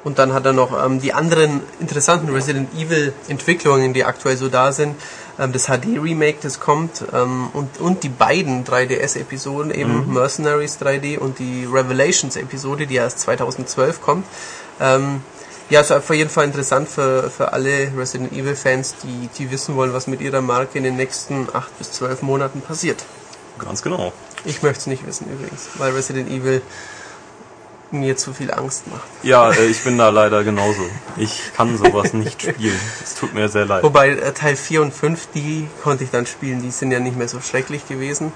Und 0.04 0.20
dann 0.20 0.34
hat 0.34 0.46
er 0.46 0.54
noch 0.54 0.86
ähm, 0.86 1.02
die 1.02 1.14
anderen 1.14 1.62
interessanten 1.80 2.30
Resident 2.30 2.70
Evil 2.76 3.12
Entwicklungen, 3.28 3.94
die 3.94 4.04
aktuell 4.04 4.38
so 4.38 4.50
da 4.50 4.72
sind. 4.72 4.96
Ähm, 5.40 5.52
das 5.52 5.66
HD 5.66 6.00
Remake, 6.02 6.38
das 6.42 6.60
kommt 6.60 7.04
ähm, 7.14 7.50
und, 7.54 7.80
und 7.80 8.04
die 8.04 8.10
beiden 8.10 8.66
3DS 8.66 9.20
Episoden, 9.20 9.72
eben 9.72 10.08
mhm. 10.08 10.14
Mercenaries 10.14 10.80
3D 10.80 11.18
und 11.18 11.40
die 11.40 11.66
Revelations 11.66 12.36
Episode, 12.36 12.88
die 12.88 12.96
erst 12.96 13.20
2012 13.20 14.02
kommt. 14.02 14.26
Ähm, 14.80 15.22
ja, 15.70 15.82
ist 15.82 15.92
auf 15.92 16.10
jeden 16.12 16.30
Fall 16.30 16.46
interessant 16.46 16.88
für, 16.88 17.30
für 17.32 17.52
alle 17.52 17.92
Resident 17.98 18.32
Evil 18.34 18.56
Fans, 18.56 18.96
die, 19.04 19.30
die 19.38 19.50
wissen 19.50 19.76
wollen, 19.76 19.94
was 19.94 20.06
mit 20.06 20.22
ihrer 20.22 20.42
Marke 20.42 20.78
in 20.78 20.84
den 20.84 20.96
nächsten 20.96 21.48
8 21.52 21.78
bis 21.80 21.92
12 21.94 22.22
Monaten 22.22 22.62
passiert. 22.62 23.04
Ganz 23.58 23.82
genau. 23.82 24.14
Ich 24.44 24.62
möchte 24.62 24.82
es 24.82 24.88
nicht 24.88 25.08
wissen 25.08 25.28
übrigens, 25.32 25.70
weil 25.78 25.94
Resident 25.94 26.30
Evil 26.30 26.62
mir 27.92 28.18
zu 28.18 28.34
viel 28.34 28.52
Angst 28.52 28.88
macht. 28.88 29.08
Ja, 29.24 29.52
äh, 29.52 29.66
ich 29.66 29.84
bin 29.84 29.98
da 29.98 30.10
leider 30.10 30.44
genauso. 30.44 30.82
Ich 31.18 31.54
kann 31.56 31.78
sowas 31.78 32.14
nicht 32.14 32.42
spielen. 32.42 32.80
Es 33.04 33.16
tut 33.16 33.34
mir 33.34 33.50
sehr 33.50 33.66
leid. 33.66 33.84
Wobei 33.84 34.10
äh, 34.10 34.34
Teil 34.34 34.56
4 34.56 34.82
und 34.82 34.94
5, 34.94 35.28
die 35.34 35.68
konnte 35.84 36.04
ich 36.04 36.12
dann 36.12 36.26
spielen, 36.26 36.62
die 36.62 36.72
sind 36.72 36.92
ja 36.92 37.00
nicht 37.00 37.18
mehr 37.18 37.28
so 37.28 37.40
schrecklich 37.42 37.88
gewesen. 37.88 38.32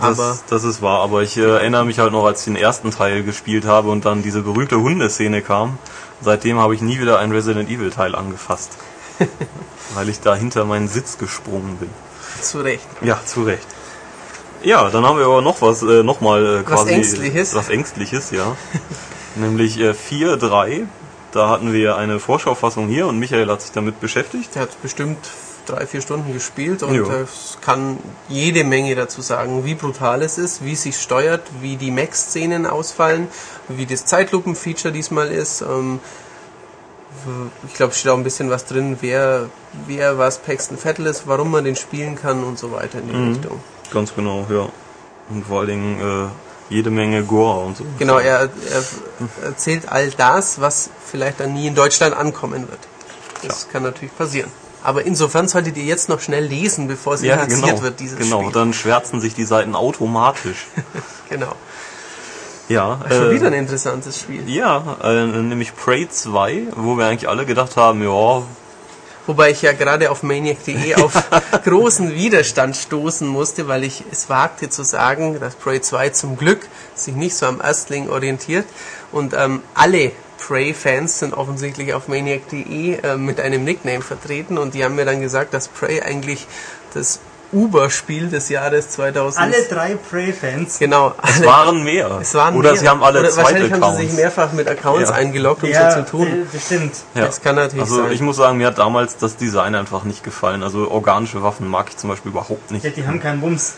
Das, 0.00 0.18
aber 0.18 0.38
das 0.48 0.64
ist 0.64 0.82
wahr, 0.82 1.00
aber 1.00 1.22
ich 1.22 1.36
äh, 1.36 1.42
erinnere 1.42 1.84
mich 1.84 1.98
halt 1.98 2.12
noch, 2.12 2.24
als 2.24 2.40
ich 2.40 2.44
den 2.44 2.56
ersten 2.56 2.92
Teil 2.92 3.24
gespielt 3.24 3.64
habe 3.64 3.90
und 3.90 4.04
dann 4.04 4.22
diese 4.22 4.42
berühmte 4.42 4.80
Hundeszene 4.80 5.42
kam. 5.42 5.78
Seitdem 6.20 6.58
habe 6.58 6.74
ich 6.74 6.80
nie 6.80 7.00
wieder 7.00 7.18
einen 7.18 7.32
Resident 7.32 7.68
Evil 7.68 7.90
Teil 7.90 8.14
angefasst. 8.14 8.70
weil 9.94 10.08
ich 10.08 10.20
da 10.20 10.34
hinter 10.34 10.64
meinen 10.64 10.88
Sitz 10.88 11.18
gesprungen 11.18 11.76
bin. 11.78 11.90
Zu 12.40 12.60
Recht. 12.60 12.86
Ja, 13.02 13.20
zu 13.24 13.42
Recht. 13.42 13.66
Ja, 14.62 14.90
dann 14.90 15.04
haben 15.06 15.18
wir 15.18 15.26
aber 15.26 15.42
noch 15.42 15.62
was, 15.62 15.82
äh, 15.82 16.02
nochmal 16.02 16.60
äh, 16.60 16.62
quasi. 16.62 16.82
Was 16.84 16.90
Ängstliches. 16.90 17.54
Was 17.54 17.68
Ängstliches, 17.68 18.30
ja. 18.30 18.56
Nämlich 19.36 19.78
äh, 19.78 19.90
4.3. 19.92 20.86
Da 21.32 21.48
hatten 21.48 21.72
wir 21.72 21.96
eine 21.96 22.18
Vorschaufassung 22.18 22.88
hier 22.88 23.06
und 23.06 23.18
Michael 23.18 23.48
hat 23.48 23.62
sich 23.62 23.70
damit 23.72 24.00
beschäftigt. 24.00 24.54
Der 24.54 24.62
hat 24.62 24.82
bestimmt 24.82 25.18
drei, 25.66 25.86
vier 25.86 26.00
Stunden 26.00 26.32
gespielt 26.32 26.82
und 26.82 26.96
es 26.96 27.58
kann 27.60 27.98
jede 28.28 28.64
Menge 28.64 28.96
dazu 28.96 29.20
sagen, 29.22 29.64
wie 29.64 29.74
brutal 29.76 30.22
es 30.22 30.38
ist, 30.38 30.64
wie 30.64 30.72
es 30.72 30.82
sich 30.82 30.98
steuert, 31.00 31.42
wie 31.60 31.76
die 31.76 31.92
Max-Szenen 31.92 32.66
ausfallen, 32.66 33.28
wie 33.68 33.86
das 33.86 34.04
Zeitlupen-Feature 34.06 34.92
diesmal 34.92 35.28
ist. 35.28 35.60
Ähm, 35.60 36.00
ich 37.68 37.74
glaube, 37.74 37.94
steht 37.94 38.10
auch 38.10 38.16
ein 38.16 38.24
bisschen 38.24 38.50
was 38.50 38.64
drin, 38.64 38.96
wer, 39.00 39.46
wer 39.86 40.18
was 40.18 40.38
Paxton 40.38 40.78
Vettel 40.78 41.06
ist, 41.06 41.26
warum 41.26 41.50
man 41.52 41.64
den 41.64 41.76
spielen 41.76 42.16
kann 42.16 42.42
und 42.42 42.58
so 42.58 42.72
weiter 42.72 42.98
in 42.98 43.08
die 43.08 43.14
Mhm. 43.14 43.32
Richtung. 43.34 43.60
Ganz 43.92 44.14
genau, 44.14 44.46
ja. 44.50 44.68
Und 45.28 45.46
vor 45.46 45.60
allen 45.60 45.68
Dingen 45.68 46.00
äh, 46.00 46.74
jede 46.74 46.90
Menge 46.90 47.22
Gore 47.24 47.64
und 47.66 47.76
so. 47.76 47.84
Genau, 47.98 48.18
er, 48.18 48.42
er 48.42 48.84
erzählt 49.44 49.88
all 49.88 50.10
das, 50.10 50.60
was 50.60 50.90
vielleicht 51.04 51.40
dann 51.40 51.52
nie 51.54 51.66
in 51.66 51.74
Deutschland 51.74 52.16
ankommen 52.16 52.68
wird. 52.68 52.80
Das 53.42 53.68
kann 53.68 53.82
natürlich 53.82 54.16
passieren. 54.16 54.50
Aber 54.82 55.04
insofern 55.04 55.46
solltet 55.46 55.76
ihr 55.76 55.84
jetzt 55.84 56.08
noch 56.08 56.20
schnell 56.20 56.44
lesen, 56.44 56.88
bevor 56.88 57.14
es 57.14 57.22
Ja, 57.22 57.34
inhaliert 57.34 57.60
genau. 57.60 57.82
wird, 57.82 58.00
dieses 58.00 58.18
genau, 58.18 58.40
Spiel. 58.42 58.52
dann 58.52 58.72
schwärzen 58.72 59.20
sich 59.20 59.34
die 59.34 59.44
Seiten 59.44 59.74
automatisch. 59.74 60.66
Genau. 61.28 61.52
ja. 62.68 62.98
Schon 63.08 63.30
äh, 63.30 63.30
wieder 63.30 63.46
ein 63.46 63.52
interessantes 63.52 64.18
Spiel. 64.18 64.50
Ja, 64.50 64.96
äh, 65.00 65.26
nämlich 65.26 65.76
Prey 65.76 66.08
2, 66.08 66.64
wo 66.74 66.96
wir 66.98 67.06
eigentlich 67.06 67.28
alle 67.28 67.46
gedacht 67.46 67.76
haben, 67.76 68.02
ja, 68.02 68.42
Wobei 69.30 69.52
ich 69.52 69.62
ja 69.62 69.72
gerade 69.72 70.10
auf 70.10 70.24
Maniac.de 70.24 70.94
auf 70.96 71.12
großen 71.62 72.12
Widerstand 72.16 72.76
stoßen 72.76 73.28
musste, 73.28 73.68
weil 73.68 73.84
ich 73.84 74.02
es 74.10 74.28
wagte 74.28 74.68
zu 74.70 74.82
sagen, 74.82 75.38
dass 75.38 75.54
Prey 75.54 75.80
2 75.80 76.08
zum 76.08 76.36
Glück 76.36 76.66
sich 76.96 77.14
nicht 77.14 77.36
so 77.36 77.46
am 77.46 77.60
Erstling 77.60 78.10
orientiert. 78.10 78.66
Und 79.12 79.32
ähm, 79.32 79.62
alle 79.74 80.10
Prey-Fans 80.38 81.20
sind 81.20 81.34
offensichtlich 81.34 81.94
auf 81.94 82.08
Maniac.de 82.08 82.94
äh, 82.94 83.16
mit 83.16 83.38
einem 83.38 83.62
Nickname 83.62 84.02
vertreten 84.02 84.58
und 84.58 84.74
die 84.74 84.84
haben 84.84 84.96
mir 84.96 85.04
dann 85.04 85.20
gesagt, 85.20 85.54
dass 85.54 85.68
Prey 85.68 86.02
eigentlich 86.02 86.48
das 86.92 87.20
Uber-Spiel 87.52 88.28
des 88.28 88.48
Jahres 88.48 88.90
2000 88.90 89.42
Alle 89.44 89.62
drei 89.64 89.96
Prey-Fans. 89.96 90.78
Genau, 90.78 91.14
es 91.22 91.38
alle, 91.38 91.46
waren 91.46 91.82
mehr. 91.84 92.18
es 92.20 92.34
waren 92.34 92.56
Oder 92.56 92.72
mehr. 92.72 92.80
sie 92.80 92.88
haben 92.88 93.02
alle 93.02 93.20
Oder 93.20 93.30
zweite 93.30 93.44
wahrscheinlich 93.44 93.72
haben 93.72 93.82
Accounts. 93.82 94.00
sie 94.00 94.06
sich 94.06 94.16
mehrfach 94.16 94.52
mit 94.52 94.68
Accounts 94.68 95.10
Ja. 95.10 95.16
eingeloggt, 95.16 95.62
um 95.64 95.68
ja, 95.70 95.90
so 95.90 96.02
zu 96.02 96.10
tun. 96.10 96.26
äh, 96.26 96.44
bestimmt. 96.52 96.92
Ja. 97.14 97.26
Das 97.26 97.40
kann 97.42 97.56
natürlich 97.56 97.82
also 97.82 97.96
sein. 98.02 98.12
ich 98.12 98.20
muss 98.20 98.36
sagen, 98.36 98.58
mir 98.58 98.66
hat 98.68 98.78
damals 98.78 99.16
das 99.16 99.36
Design 99.36 99.74
einfach 99.74 100.04
nicht 100.04 100.22
gefallen. 100.22 100.62
Also 100.62 100.90
organische 100.90 101.42
Waffen 101.42 101.66
mag 101.68 101.86
ich 101.90 101.96
zum 101.96 102.10
Beispiel 102.10 102.30
überhaupt 102.30 102.70
nicht. 102.70 102.84
Ja, 102.84 102.90
die 102.90 103.06
haben 103.06 103.20
keinen 103.20 103.40
Bums. 103.40 103.74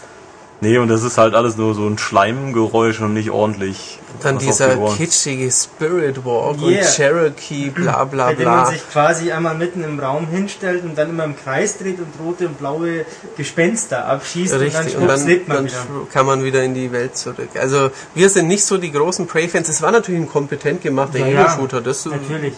Nee, 0.63 0.79
und 0.79 0.87
das 0.87 1.03
ist 1.03 1.19
halt 1.19 1.35
alles 1.35 1.57
nur 1.57 1.75
so 1.75 1.89
ein 1.89 1.99
Schleimgeräusch 1.99 3.01
und 3.01 3.15
nicht 3.15 3.31
ordentlich. 3.31 3.99
Dann 4.23 4.39
die 4.39 4.47
dieser 4.47 4.77
kitschige 4.97 5.51
Spirit 5.51 6.25
Walk 6.25 6.57
Yeah. 6.63 6.83
und 6.83 6.95
Cherokee, 6.95 7.71
bla 7.71 8.05
bla 8.05 8.27
bei 8.27 8.35
dem 8.37 8.45
man 8.45 8.63
bla. 8.63 8.71
sich 8.71 8.89
quasi 8.89 9.33
einmal 9.33 9.57
mitten 9.57 9.83
im 9.83 9.99
Raum 9.99 10.29
hinstellt 10.29 10.85
und 10.85 10.97
dann 10.97 11.11
immer 11.11 11.25
im 11.25 11.35
Kreis 11.37 11.79
dreht 11.79 11.99
und 11.99 12.07
rote 12.25 12.47
und 12.47 12.59
blaue 12.59 13.05
Gespenster 13.37 14.07
abschießt 14.07 14.55
Richtig, 14.55 14.95
und 14.95 15.03
und 15.03 15.09
dann 15.09 15.09
dann, 15.09 15.19
schwupps 15.19 15.25
lebt 15.27 15.49
man 15.49 15.67
dann 15.67 16.09
kann 16.13 16.27
man 16.27 16.45
wieder 16.45 16.63
in 16.63 16.75
die 16.75 16.93
Welt 16.93 17.17
zurück. 17.17 17.49
Also 17.59 17.91
wir 18.15 18.29
sind 18.29 18.47
nicht 18.47 18.65
so 18.65 18.79
die 18.79 18.93
großen 18.93 19.27
Prey-Fans. 19.27 19.69
Es 19.69 19.83
war 19.83 19.91
natürlich 19.91 20.21
ein 20.21 20.29
kompetent 20.29 20.83
gemachter 20.83 21.19
Ja, 21.19 21.27
Ego-Shooter. 21.27 21.81
Das, 21.81 22.07
Natürlich. 22.07 22.55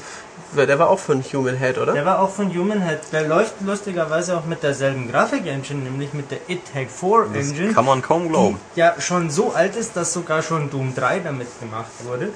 Der 0.56 0.78
war 0.78 0.88
auch 0.88 0.98
von 0.98 1.22
Human 1.22 1.56
Head, 1.56 1.78
oder? 1.78 1.92
Der 1.92 2.04
war 2.06 2.20
auch 2.20 2.30
von 2.30 2.48
Human 2.54 2.80
Head. 2.86 3.00
Der 3.12 3.26
läuft 3.28 3.54
lustigerweise 3.60 4.36
auch 4.36 4.44
mit 4.44 4.62
derselben 4.62 5.10
Grafik-Engine, 5.10 5.82
nämlich 5.82 6.12
mit 6.14 6.30
der 6.30 6.38
It 6.48 6.60
Take 6.72 6.88
4 6.88 7.26
Das 7.34 7.50
Engine. 7.50 7.72
kann 7.72 7.84
man 7.84 8.00
kaum 8.02 8.28
glauben. 8.28 8.58
die 8.76 8.80
ja 8.80 8.94
schon 9.00 9.30
so 9.30 9.52
alt 9.52 9.76
ist, 9.76 9.96
dass 9.96 10.12
sogar 10.12 10.42
schon 10.42 10.70
Doom 10.70 10.94
3 10.94 11.20
damit 11.20 11.48
gemacht 11.60 11.90
wurde. 12.04 12.28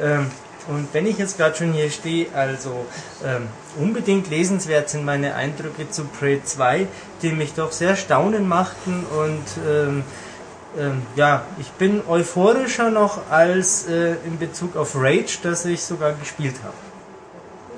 Ähm, 0.00 0.30
und 0.66 0.88
wenn 0.92 1.06
ich 1.06 1.18
jetzt 1.18 1.36
gerade 1.36 1.54
schon 1.56 1.72
hier 1.72 1.90
stehe, 1.90 2.26
also 2.34 2.86
ähm, 3.24 3.48
unbedingt 3.78 4.30
lesenswert 4.30 4.88
sind 4.88 5.04
meine 5.04 5.34
Eindrücke 5.34 5.90
zu 5.90 6.04
Prey 6.04 6.40
2, 6.42 6.86
die 7.20 7.32
mich 7.32 7.52
doch 7.52 7.70
sehr 7.70 7.96
staunen 7.96 8.48
machten 8.48 9.04
und 9.18 9.44
ähm, 9.68 10.04
ähm, 10.78 11.02
ja, 11.16 11.42
ich 11.58 11.70
bin 11.72 12.02
euphorischer 12.08 12.90
noch 12.90 13.30
als 13.30 13.86
äh, 13.88 14.14
in 14.26 14.38
Bezug 14.38 14.74
auf 14.76 14.96
Rage, 14.96 15.38
das 15.42 15.64
ich 15.66 15.82
sogar 15.84 16.12
gespielt 16.14 16.56
habe. 16.64 16.74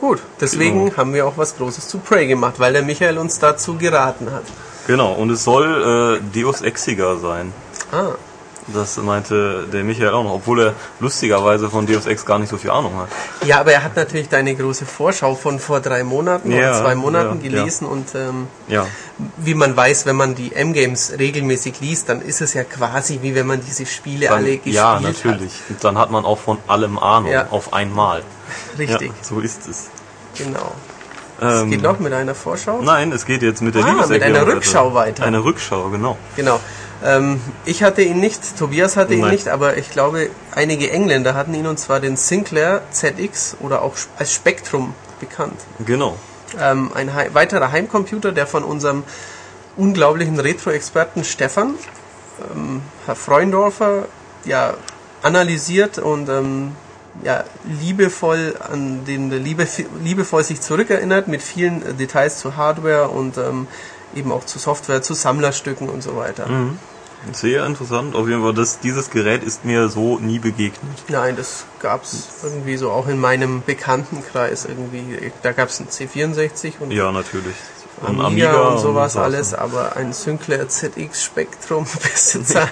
Gut, 0.00 0.20
deswegen 0.40 0.84
Genau. 0.86 0.96
haben 0.96 1.14
wir 1.14 1.26
auch 1.26 1.36
was 1.36 1.56
Großes 1.56 1.88
zu 1.88 1.98
Prey 1.98 2.26
gemacht, 2.26 2.54
weil 2.58 2.72
der 2.72 2.82
Michael 2.82 3.18
uns 3.18 3.38
dazu 3.38 3.76
geraten 3.76 4.30
hat. 4.32 4.44
Genau, 4.86 5.12
und 5.14 5.30
es 5.30 5.42
soll 5.44 6.20
äh, 6.22 6.38
Deus 6.38 6.60
Exiger 6.62 7.16
sein. 7.18 7.52
Ah, 7.92 8.10
Das 8.68 8.96
meinte 8.96 9.64
der 9.72 9.84
Michael 9.84 10.10
auch 10.10 10.24
noch, 10.24 10.32
obwohl 10.34 10.60
er 10.60 10.74
lustigerweise 10.98 11.70
von 11.70 11.86
Deus 11.86 12.06
Ex 12.06 12.24
gar 12.26 12.38
nicht 12.40 12.48
so 12.50 12.56
viel 12.56 12.70
Ahnung 12.70 12.96
hat. 12.96 13.08
ja, 13.46 13.60
aber 13.60 13.72
er 13.72 13.84
hat 13.84 13.94
natürlich 13.94 14.28
deine 14.28 14.54
große 14.56 14.86
Vorschau 14.86 15.36
von 15.36 15.60
vor 15.60 15.78
drei 15.80 16.02
Monaten 16.02 16.50
Ja, 16.50 16.58
oder 16.58 16.80
zwei 16.82 16.94
Monaten 16.96 17.40
ja, 17.42 17.48
gelesen 17.48 17.86
und 17.86 18.14
ähm, 18.16 18.48
Ja, 18.66 18.86
wie 19.36 19.54
man 19.54 19.76
weiß, 19.76 20.06
wenn 20.06 20.16
man 20.16 20.34
die 20.34 20.52
M-Games 20.54 21.12
regelmäßig 21.16 21.80
liest, 21.80 22.08
dann 22.08 22.20
ist 22.20 22.40
es 22.40 22.54
ja 22.54 22.64
quasi 22.64 23.20
wie 23.22 23.34
wenn 23.36 23.46
man 23.46 23.60
diese 23.64 23.86
Spiele 23.86 24.26
dann, 24.26 24.38
alle 24.38 24.56
gespielt 24.56 24.74
ja 24.74 24.98
natürlich. 25.00 25.52
Und 25.68 25.84
dann 25.84 25.96
hat 25.96 26.10
man 26.10 26.24
auch 26.24 26.38
von 26.38 26.58
allem 26.66 26.98
Ahnung, 26.98 27.30
Ja. 27.30 27.46
auf 27.50 27.72
einmal. 27.72 28.18
hat. 28.18 28.78
Richtig, 28.78 29.08
Ja, 29.08 29.14
so 29.24 29.38
ist 29.40 29.68
es. 29.68 29.86
genau. 30.36 30.72
Es 31.38 31.62
Ähm, 31.62 31.70
geht 31.70 31.82
noch 31.82 31.98
mit 31.98 32.12
einer 32.14 32.34
Vorschau? 32.34 32.80
Nein, 32.82 33.12
es 33.12 33.26
geht 33.26 33.42
jetzt 33.42 33.60
mit 33.60 33.74
der 33.74 33.84
Ah, 33.84 34.06
mit 34.08 34.22
einer 34.22 34.46
Rückschau 34.46 34.94
weiter. 34.94 35.24
Eine 35.24 35.44
Rückschau, 35.44 35.90
genau. 35.90 36.16
Genau. 36.34 36.58
Ähm, 37.04 37.40
ich 37.64 37.82
hatte 37.82 38.02
ihn 38.02 38.18
nicht, 38.18 38.56
Tobias 38.58 38.96
hatte 38.96 39.14
ihn 39.14 39.20
Nein. 39.20 39.32
nicht, 39.32 39.48
aber 39.48 39.76
ich 39.76 39.90
glaube, 39.90 40.30
einige 40.54 40.90
Engländer 40.90 41.34
hatten 41.34 41.54
ihn 41.54 41.66
und 41.66 41.78
zwar 41.78 42.00
den 42.00 42.16
Sinclair 42.16 42.82
ZX 42.90 43.56
oder 43.60 43.82
auch 43.82 43.94
als 44.18 44.32
Spectrum 44.32 44.94
bekannt. 45.20 45.60
Genau. 45.84 46.16
Ähm, 46.60 46.90
ein 46.94 47.14
hei- 47.14 47.30
weiterer 47.34 47.70
Heimcomputer, 47.72 48.32
der 48.32 48.46
von 48.46 48.64
unserem 48.64 49.04
unglaublichen 49.76 50.40
Retro-Experten 50.40 51.24
Stefan, 51.24 51.74
ähm, 52.54 52.80
Herr 53.04 53.16
Freundorfer, 53.16 54.06
ja, 54.44 54.74
analysiert 55.22 55.98
und 55.98 56.28
ähm, 56.28 56.72
ja, 57.22 57.44
liebevoll 57.80 58.54
an 58.70 59.04
den 59.06 59.30
liebe, 59.30 59.66
liebevoll 60.02 60.44
sich 60.44 60.60
zurückerinnert 60.60 61.28
mit 61.28 61.42
vielen 61.42 61.84
äh, 61.84 61.94
Details 61.94 62.38
zu 62.38 62.56
Hardware 62.56 63.08
und 63.08 63.36
ähm, 63.38 63.66
eben 64.14 64.32
auch 64.32 64.44
zu 64.44 64.58
Software, 64.58 65.02
zu 65.02 65.14
Sammlerstücken 65.14 65.88
und 65.88 66.02
so 66.02 66.16
weiter. 66.16 66.46
Mhm. 66.46 66.78
Sehr 67.32 67.66
interessant. 67.66 68.14
Auf 68.14 68.28
jeden 68.28 68.42
Fall, 68.42 68.54
das, 68.54 68.78
dieses 68.78 69.10
Gerät 69.10 69.42
ist 69.42 69.64
mir 69.64 69.88
so 69.88 70.18
nie 70.18 70.38
begegnet. 70.38 70.78
Nein, 71.08 71.34
das 71.36 71.64
gab's 71.80 72.28
irgendwie 72.44 72.76
so 72.76 72.90
auch 72.92 73.08
in 73.08 73.18
meinem 73.18 73.62
Bekanntenkreis 73.66 74.64
irgendwie. 74.64 75.32
Da 75.42 75.50
gab's 75.52 75.80
einen 75.80 75.88
C64 75.88 76.74
und 76.78 76.92
Ja, 76.92 77.10
natürlich. 77.10 77.56
Ein 78.06 78.20
Amiga, 78.20 78.68
und 78.68 78.78
sowas 78.78 79.14
so. 79.14 79.20
alles, 79.20 79.54
aber 79.54 79.96
ein 79.96 80.12
Sinclair 80.12 80.68
ZX 80.68 81.24
Spectrum 81.24 81.86
Besitzer 82.02 82.68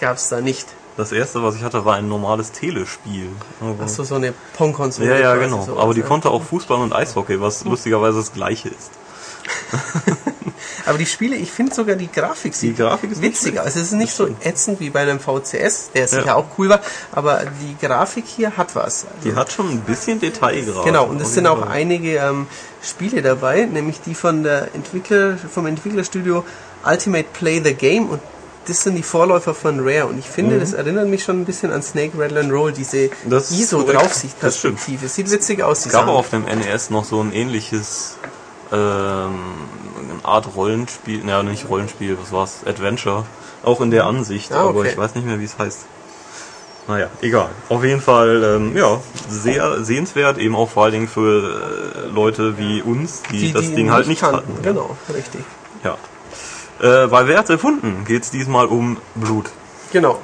gab's 0.00 0.28
da 0.28 0.40
nicht. 0.40 0.66
Das 0.96 1.12
erste, 1.12 1.42
was 1.42 1.54
ich 1.54 1.62
hatte, 1.62 1.84
war 1.84 1.94
ein 1.94 2.08
normales 2.08 2.52
Telespiel. 2.52 3.30
Aber- 3.60 3.84
Achso, 3.84 4.02
so 4.02 4.16
eine 4.16 4.34
Pong-Konsole. 4.58 5.08
ja, 5.08 5.18
ja, 5.18 5.36
genau. 5.36 5.68
Aber 5.78 5.94
die 5.94 6.02
konnte 6.02 6.30
auch 6.30 6.42
Fußball 6.42 6.78
und 6.80 6.92
Eishockey, 6.92 7.40
was 7.40 7.64
lustigerweise 7.64 8.18
das 8.18 8.32
gleiche 8.32 8.68
ist. 8.68 8.90
Aber 10.86 10.98
die 10.98 11.06
Spiele, 11.06 11.36
ich 11.36 11.50
finde 11.50 11.74
sogar 11.74 11.96
die 11.96 12.10
Grafik 12.10 12.54
sieht 12.54 12.78
Die 12.78 12.82
Grafik 12.82 13.10
ist 13.10 13.20
witziger. 13.20 13.62
Also 13.62 13.80
es 13.80 13.86
ist 13.86 13.92
nicht 13.92 14.12
so 14.14 14.28
ätzend 14.42 14.78
wie 14.80 14.90
bei 14.90 15.00
einem 15.00 15.18
VCS, 15.20 15.90
der 15.94 16.06
sicher 16.06 16.26
Ja. 16.26 16.34
auch 16.36 16.46
cool 16.58 16.68
war, 16.68 16.80
aber 17.12 17.42
die 17.60 17.76
Grafik 17.84 18.24
hier 18.26 18.56
hat 18.56 18.74
was. 18.76 19.06
Die 19.24 19.34
hat 19.34 19.50
schon 19.52 19.68
ein 19.70 19.80
bisschen 19.80 20.20
Detailgrad. 20.20 20.84
Genau, 20.84 21.06
und 21.06 21.20
es 21.20 21.34
sind 21.34 21.46
auch 21.46 21.62
einige 21.62 22.16
ähm, 22.16 22.46
Spiele 22.82 23.20
dabei, 23.22 23.64
nämlich 23.64 24.00
die 24.00 24.14
von 24.14 24.44
der 24.44 24.74
Entwickler, 24.74 25.36
vom 25.36 25.66
Entwicklerstudio 25.66 26.44
Ultimate 26.84 27.26
Play 27.32 27.60
the 27.64 27.74
Game 27.74 28.08
und 28.08 28.20
das 28.68 28.82
sind 28.82 28.94
die 28.96 29.02
Vorläufer 29.02 29.54
von 29.54 29.78
Rare 29.80 30.06
und 30.06 30.18
ich 30.18 30.26
finde, 30.26 30.58
das 30.58 30.72
erinnert 30.72 31.08
mich 31.08 31.22
schon 31.22 31.40
ein 31.40 31.44
bisschen 31.44 31.72
an 31.72 31.82
Snake 31.82 32.18
Rattle 32.18 32.40
and 32.40 32.52
Roll, 32.52 32.72
diese 32.72 32.96
Mhm. 33.24 33.30
Das 33.30 33.50
ist 33.50 33.70
korrekt. 33.70 33.90
ISO-Draufsichtperspektive. 33.90 35.08
Sieht 35.08 35.30
witzig 35.30 35.62
aus, 35.62 35.86
Es 35.86 35.92
gab 35.92 36.06
auch 36.08 36.18
auf 36.18 36.30
dem 36.30 36.44
NES 36.44 36.90
noch 36.90 37.04
so 37.04 37.20
ein 37.20 37.32
ähnliches 37.32 38.16
ähm, 38.72 39.34
eine 39.98 40.24
Art 40.24 40.48
Rollenspiel, 40.54 41.24
naja, 41.24 41.42
nicht 41.42 41.68
Rollenspiel, 41.68 42.16
was 42.20 42.32
war's? 42.32 42.60
Adventure. 42.66 43.24
Auch 43.62 43.80
in 43.80 43.90
der 43.90 44.06
Ansicht, 44.06 44.52
Ah, 44.52 44.68
aber 44.68 44.80
okay. 44.80 44.90
ich 44.92 44.96
weiß 44.98 45.14
nicht 45.14 45.26
mehr, 45.26 45.40
wie 45.40 45.44
es 45.44 45.58
heißt. 45.58 45.86
Naja, 46.88 47.08
egal. 47.20 47.48
Auf 47.68 47.82
jeden 47.82 48.00
Fall, 48.00 48.44
ähm, 48.44 48.76
ja, 48.76 49.00
sehr 49.28 49.82
sehenswert, 49.82 50.38
eben 50.38 50.54
auch 50.54 50.70
vor 50.70 50.84
allen 50.84 50.92
Dingen 50.92 51.08
für 51.08 52.04
äh, 52.04 52.08
Leute 52.14 52.58
wie 52.58 52.80
uns, 52.80 53.22
die, 53.32 53.52
das 53.52 53.72
Ding 53.74 53.90
halt 53.90 54.06
nicht 54.06 54.20
kannten. 54.20 54.36
hatten. 54.52 54.62
Genau, 54.62 54.96
richtig. 55.12 55.40
Ja. 55.82 55.96
Äh, 56.80 57.08
bei 57.08 57.26
Wer 57.26 57.38
hat's 57.38 57.50
erfunden 57.50 58.04
geht 58.06 58.22
es 58.22 58.30
diesmal 58.30 58.66
um 58.66 58.98
Blut. 59.16 59.50
Genau. 59.92 60.20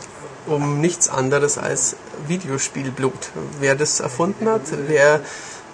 Um 0.47 0.81
nichts 0.81 1.09
anderes 1.09 1.59
als 1.59 1.97
Videospielblut. 2.29 3.31
Wer 3.59 3.75
das 3.75 3.99
erfunden 4.01 4.49
hat, 4.49 4.63
wer 4.87 5.21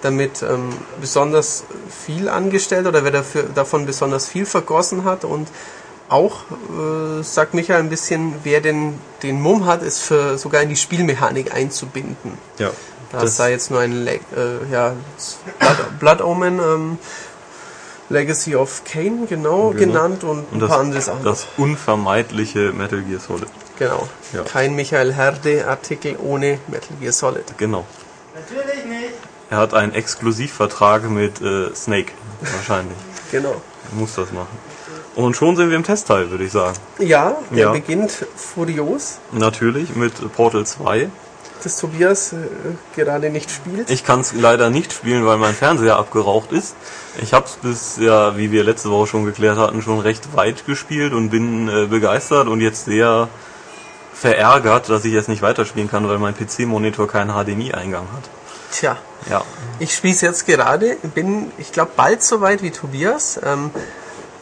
damit 0.03 0.43
ähm, 0.43 0.71
besonders 1.01 1.65
viel 2.07 2.29
angestellt 2.29 2.87
oder 2.87 3.05
wer 3.05 3.11
dafür, 3.11 3.45
davon 3.55 3.85
besonders 3.87 4.27
viel 4.29 4.47
vergossen 4.47 5.05
hat 5.05 5.25
und 5.25 5.49
auch, 6.09 6.37
äh, 7.21 7.23
sagt 7.23 7.53
Michael 7.55 7.81
ein 7.81 7.91
bisschen, 7.91 8.35
wer 8.45 8.61
denn 8.61 8.99
den 9.23 9.41
Mumm 9.43 9.67
hat, 9.67 9.83
es 9.83 9.99
für 10.01 10.39
sogar 10.39 10.63
in 10.63 10.69
die 10.71 10.77
Spielmechanik 10.77 11.53
einzubinden. 11.55 12.39
Ja. 12.59 12.71
Da 13.13 13.21
Das- 13.21 13.37
sei 13.37 13.51
jetzt 13.53 13.71
nur 13.71 13.81
ein 13.81 13.93
Le 14.05 14.15
äh, 14.15 14.19
ja, 14.73 14.95
Blood, 15.59 15.99
Blood 15.99 16.21
Omen, 16.23 16.59
ähm, 16.59 16.99
Legacy 18.11 18.57
of 18.57 18.83
Kane, 18.85 19.27
genau, 19.29 19.71
Genau. 19.71 19.73
genannt 19.73 20.25
und, 20.25 20.39
Und 20.39 20.53
ein 20.55 20.61
das, 20.61 20.69
paar 20.71 20.81
andere 20.81 21.01
Sachen. 21.03 21.25
das 21.25 21.47
unvermeidliche 21.59 22.73
Metal 22.73 23.03
Gear 23.03 23.21
Solid. 23.21 23.49
Genau. 23.79 24.09
Ja. 24.33 24.43
Kein 24.45 24.75
Michael 24.75 25.13
Herde-Artikel 25.15 26.17
ohne 26.23 26.59
Metal 26.69 26.97
Gear 27.01 27.13
Solid. 27.13 27.45
Genau. 27.59 27.85
Natürlich 28.35 28.85
nicht. 28.87 29.15
Er 29.51 29.59
hat 29.59 29.73
einen 29.75 29.95
Exklusivvertrag 29.95 31.09
mit 31.09 31.41
äh, 31.41 31.75
Snake. 31.75 32.13
Wahrscheinlich. 32.41 32.97
Genau. 33.31 33.51
Er 33.91 33.95
muss 33.99 34.15
das 34.15 34.33
machen. 34.33 34.57
Und 35.15 35.37
schon 35.37 35.55
sind 35.55 35.69
wir 35.69 35.77
im 35.77 35.85
Testteil, 35.85 36.31
würde 36.31 36.45
ich 36.45 36.53
sagen. 36.53 36.75
Ja, 36.99 37.37
der 37.51 37.59
Ja. 37.59 37.73
beginnt 37.73 38.11
furios, 38.37 39.19
Natürlich 39.33 39.95
mit 39.95 40.33
Portal 40.35 40.65
2. 40.65 41.11
das 41.63 41.77
Tobias 41.79 42.33
äh, 42.33 42.37
gerade 42.97 43.29
nicht 43.29 43.51
spielt. 43.51 43.91
Ich 43.91 44.03
kann 44.03 44.21
es 44.21 44.33
leider 44.33 44.71
nicht 44.71 44.95
spielen, 44.95 45.27
weil 45.27 45.37
mein 45.37 45.53
Fernseher 45.55 45.97
abgeraucht 45.97 46.53
ist. 46.53 46.75
Ich 47.21 47.35
habe 47.35 47.45
es 47.45 47.57
bis, 47.57 47.97
ja, 47.99 48.39
wie 48.39 48.51
wir 48.51 48.65
letzte 48.65 48.89
Woche 48.91 49.09
schon 49.09 49.27
geklärt 49.27 49.59
hatten, 49.59 49.83
schon 49.83 49.99
recht 50.01 50.35
weit 50.35 50.65
gespielt 50.65 51.13
und 51.13 51.29
bin 51.29 51.69
äh, 51.69 51.85
begeistert 51.87 52.49
und 52.49 52.63
jetzt 52.63 52.87
sehr 52.87 53.29
verärgert, 54.15 54.89
dass 54.89 55.05
ich 55.05 55.13
jetzt 55.13 55.29
nicht 55.29 55.43
weiterspielen 55.43 55.91
kann, 55.91 56.09
weil 56.09 56.19
mein 56.19 56.35
PC-Monitor 56.35 57.07
keinen 57.09 57.31
HDMI-Eingang 57.33 58.07
hat. 58.15 58.31
Tja, 58.73 58.99
Ja, 59.29 59.45
ich 59.79 59.95
spiele 59.95 60.15
es 60.15 60.21
jetzt 60.21 60.47
gerade, 60.47 60.97
bin, 61.15 61.53
ich 61.59 61.73
glaube, 61.73 61.93
bald 61.97 62.23
so 62.23 62.41
weit 62.41 62.63
wie 62.63 62.71
Tobias. 62.71 63.41
Ähm, 63.45 63.71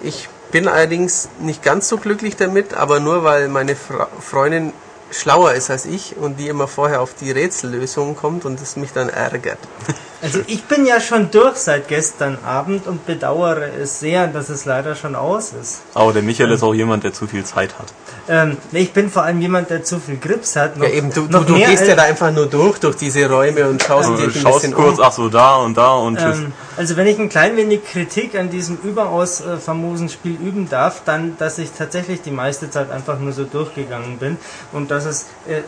ich 0.03 0.29
bin 0.51 0.69
allerdings 0.69 1.29
nicht 1.41 1.63
ganz 1.63 1.89
so 1.89 1.99
glücklich 1.99 2.37
damit, 2.37 2.75
aber 2.75 3.01
nur 3.01 3.25
weil 3.25 3.49
meine 3.49 3.77
Fra 3.77 4.09
Freundin 4.21 4.73
schlauer 5.11 5.53
ist 5.53 5.71
als 5.71 5.87
ich 5.87 6.17
und 6.17 6.39
die 6.39 6.49
immer 6.49 6.67
vorher 6.67 7.01
auf 7.01 7.15
die 7.15 7.31
Rätsellösung 7.31 8.17
kommt 8.17 8.45
und 8.45 8.61
es 8.61 8.77
mich 8.77 8.93
dann 8.93 9.09
ärgert. 9.09 9.59
Also 10.27 10.41
ich 10.47 10.65
bin 10.65 10.87
ja 10.87 11.01
schon 11.01 11.31
durch 11.31 11.57
seit 11.57 11.89
gestern 11.89 12.39
Abend 12.45 12.87
und 12.87 13.07
bedauere 13.07 13.69
es 13.81 14.01
sehr, 14.01 14.27
dass 14.27 14.49
es 14.49 14.65
leider 14.65 14.95
schon 14.95 15.15
aus 15.15 15.53
ist. 15.61 15.83
aber 15.95 16.13
der 16.13 16.23
Michael 16.23 16.51
ist 16.51 16.63
auch 16.63 16.75
jemand, 16.75 17.05
der 17.05 17.13
zu 17.13 17.27
viel 17.27 17.45
Zeit 17.45 17.79
hat. 17.79 17.87
Ähm, 18.29 18.57
ich 18.73 18.93
bin 18.93 19.09
vor 19.09 19.23
allem 19.23 19.41
jemand, 19.41 19.71
der 19.71 19.85
zu 19.85 20.01
viel 20.01 20.17
Grips 20.17 20.57
hat. 20.57 20.77
Noch, 20.77 20.85
Ja 20.85 20.93
eben, 20.93 21.13
du, 21.13 21.27
du, 21.27 21.39
noch 21.39 21.47
du 21.47 21.55
gehst 21.55 21.87
ja 21.87 21.95
da 21.95 22.03
einfach 22.03 22.33
nur 22.33 22.47
durch, 22.47 22.79
durch 22.79 22.97
diese 22.97 23.29
Räume 23.31 23.69
und 23.69 23.83
schaust 23.83 24.09
Du 24.09 24.17
dir 24.17 24.25
ein 24.25 24.33
schaust 24.33 24.63
bisschen 24.63 24.75
kurz, 24.75 24.99
um. 24.99 25.05
ach 25.05 25.13
so, 25.13 25.29
da 25.29 25.57
und 25.57 25.77
da 25.77 25.95
und 25.95 26.19
tschüss. 26.19 26.39
Ähm, 26.39 26.53
also 26.77 26.97
wenn 26.97 27.07
ich 27.07 27.19
ein 27.19 27.29
klein 27.29 27.57
wenig 27.57 27.85
Kritik 27.85 28.37
an 28.37 28.51
diesem 28.51 28.79
überaus 28.83 29.41
äh, 29.41 29.57
famosen 29.59 30.09
Spiel 30.09 30.33
üben 30.33 30.69
darf, 30.69 31.03
dann, 31.05 31.37
dass 31.39 31.59
ich 31.59 31.71
tatsächlich 31.71 32.23
die 32.23 32.33
meiste 32.33 32.69
Zeit 32.71 32.91
einfach 32.91 33.19
nur 33.19 33.33
so 33.33 33.45
durchgegangen 33.45 34.19
bin 34.19 34.37
und 34.73 34.91
dass 34.91 35.05
es 35.07 35.27
äh, 35.47 35.63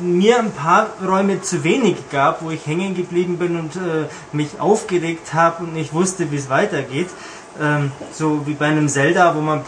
mir 0.00 0.38
ein 0.38 0.52
paar 0.52 0.88
Räume 1.04 1.42
zu 1.42 1.64
wenig 1.64 1.96
gab, 2.10 2.42
wo 2.42 2.50
ich 2.50 2.66
hängen 2.66 2.94
geblieben 2.94 3.38
bin 3.38 3.56
und 3.58 3.76
äh, 3.76 4.06
mich 4.32 4.60
aufgeregt 4.60 5.34
habe 5.34 5.64
und 5.64 5.74
nicht 5.74 5.92
wusste, 5.92 6.30
wie 6.30 6.36
es 6.36 6.48
weitergeht. 6.48 7.08
Ähm, 7.60 7.92
so 8.12 8.46
wie 8.46 8.54
bei 8.54 8.66
einem 8.66 8.88
Zelda, 8.88 9.34
wo 9.36 9.40
man 9.40 9.62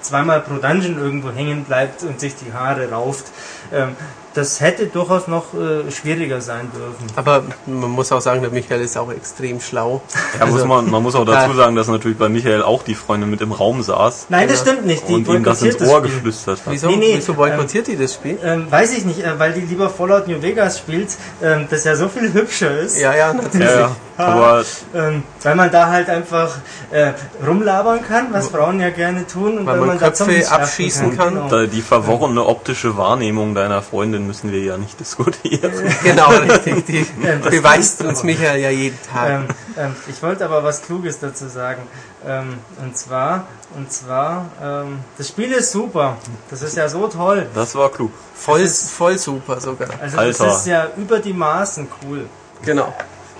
zweimal 0.00 0.40
pro 0.40 0.54
Dungeon 0.54 0.98
irgendwo 0.98 1.30
hängen 1.30 1.64
bleibt 1.64 2.02
und 2.02 2.18
sich 2.18 2.34
die 2.36 2.52
Haare 2.52 2.90
rauft. 2.90 3.26
Ähm, 3.72 3.96
das 4.36 4.60
hätte 4.60 4.86
durchaus 4.86 5.28
noch 5.28 5.54
äh, 5.54 5.90
schwieriger 5.90 6.42
sein 6.42 6.70
dürfen. 6.70 7.06
Aber 7.16 7.42
man 7.64 7.90
muss 7.90 8.12
auch 8.12 8.20
sagen, 8.20 8.42
der 8.42 8.50
Michael 8.50 8.82
ist 8.82 8.94
auch 8.98 9.10
extrem 9.10 9.60
schlau. 9.62 10.02
Ja, 10.38 10.44
muss 10.44 10.56
Also, 10.56 10.66
man, 10.66 10.90
man 10.90 11.02
muss 11.02 11.14
auch 11.14 11.24
dazu 11.24 11.54
sagen, 11.54 11.74
dass 11.74 11.88
natürlich 11.88 12.18
bei 12.18 12.28
Michael 12.28 12.60
auch 12.62 12.82
die 12.82 12.94
Freundin 12.94 13.30
mit 13.30 13.40
im 13.40 13.52
Raum 13.52 13.82
saß 13.82 14.26
Nein, 14.28 14.46
das 14.46 14.60
stimmt 14.60 14.84
nicht. 14.84 15.08
Die 15.08 15.14
und 15.14 15.26
ihm 15.28 15.42
das 15.42 15.62
ins 15.62 15.80
Ohr 15.80 16.00
Spiel. 16.00 16.10
geflüstert 16.12 16.58
hat. 16.66 16.70
Wieso, 16.72 16.88
Nee, 16.88 16.96
nee, 16.96 17.14
wieso 17.16 17.32
boykottiert 17.32 17.86
die 17.86 17.96
das 17.96 18.12
Spiel? 18.12 18.38
Ähm, 18.44 18.70
weiß 18.70 18.98
ich 18.98 19.06
nicht, 19.06 19.24
äh, 19.24 19.38
weil 19.38 19.54
die 19.54 19.62
lieber 19.62 19.88
Fallout 19.88 20.28
New 20.28 20.42
Vegas 20.42 20.78
spielt, 20.80 21.16
ähm, 21.42 21.66
das 21.70 21.84
ja 21.84 21.96
so 21.96 22.08
viel 22.08 22.30
hübscher 22.34 22.78
ist. 22.78 23.00
Ja, 23.00 23.14
ja, 23.14 23.32
natürlich. 23.32 23.70
Ja, 23.70 23.80
ja. 23.80 23.96
Aber 24.18 24.64
Ähm, 24.94 25.22
weil 25.42 25.54
man 25.54 25.70
da 25.70 25.88
halt 25.88 26.10
einfach 26.10 26.56
äh, 26.90 27.12
rumlabern 27.46 28.02
kann, 28.02 28.28
was 28.32 28.48
Frauen 28.48 28.80
ja 28.80 28.90
gerne 28.90 29.26
tun. 29.26 29.58
Und 29.58 29.66
Weil 29.66 29.80
man 29.80 29.98
da 29.98 30.10
Köpfe 30.10 30.50
abschießen 30.50 31.16
kann. 31.16 31.34
Genau. 31.34 31.48
da- 31.48 31.66
die 31.66 31.82
verworrene 31.82 32.44
optische 32.44 32.96
Wahrnehmung 32.96 33.54
deiner 33.54 33.82
Freundin 33.82 34.26
müssen 34.26 34.52
wir 34.52 34.60
ja 34.62 34.76
nicht 34.76 34.98
diskutieren. 35.00 35.72
Genau, 36.02 36.28
richtig. 36.30 36.86
Die 36.86 37.06
Ja, 37.22 37.36
das 37.42 37.50
beweist 37.50 38.00
ist 38.00 38.06
uns 38.06 38.18
aber- 38.20 38.26
Michael 38.26 38.60
ja 38.60 38.70
jeden 38.70 38.98
Tag. 39.12 39.30
Ähm, 39.30 39.44
ähm, 39.76 39.96
ich 40.08 40.22
wollte 40.22 40.44
aber 40.44 40.62
was 40.64 40.82
Kluges 40.82 41.18
dazu 41.18 41.48
sagen. 41.48 41.82
Ähm, 42.26 42.54
und 42.82 42.96
zwar, 42.96 43.46
und 43.76 43.92
zwar, 43.92 44.46
ähm, 44.62 44.98
das 45.18 45.28
Spiel 45.28 45.52
ist 45.52 45.70
super. 45.72 46.16
Das 46.50 46.62
ist 46.62 46.76
ja 46.76 46.88
so 46.88 47.06
toll. 47.08 47.46
Das 47.54 47.74
war 47.74 47.90
klug. 47.90 48.10
voll, 48.34 48.60
ist- 48.60 48.90
voll 48.90 49.18
super 49.18 49.60
sogar. 49.60 49.88
Also 50.00 50.18
Alter. 50.18 50.44
das 50.46 50.58
ist 50.60 50.66
ja 50.66 50.88
über 50.96 51.18
die 51.20 51.32
Maßen 51.32 51.88
cool. 52.04 52.26
Genau. 52.64 52.92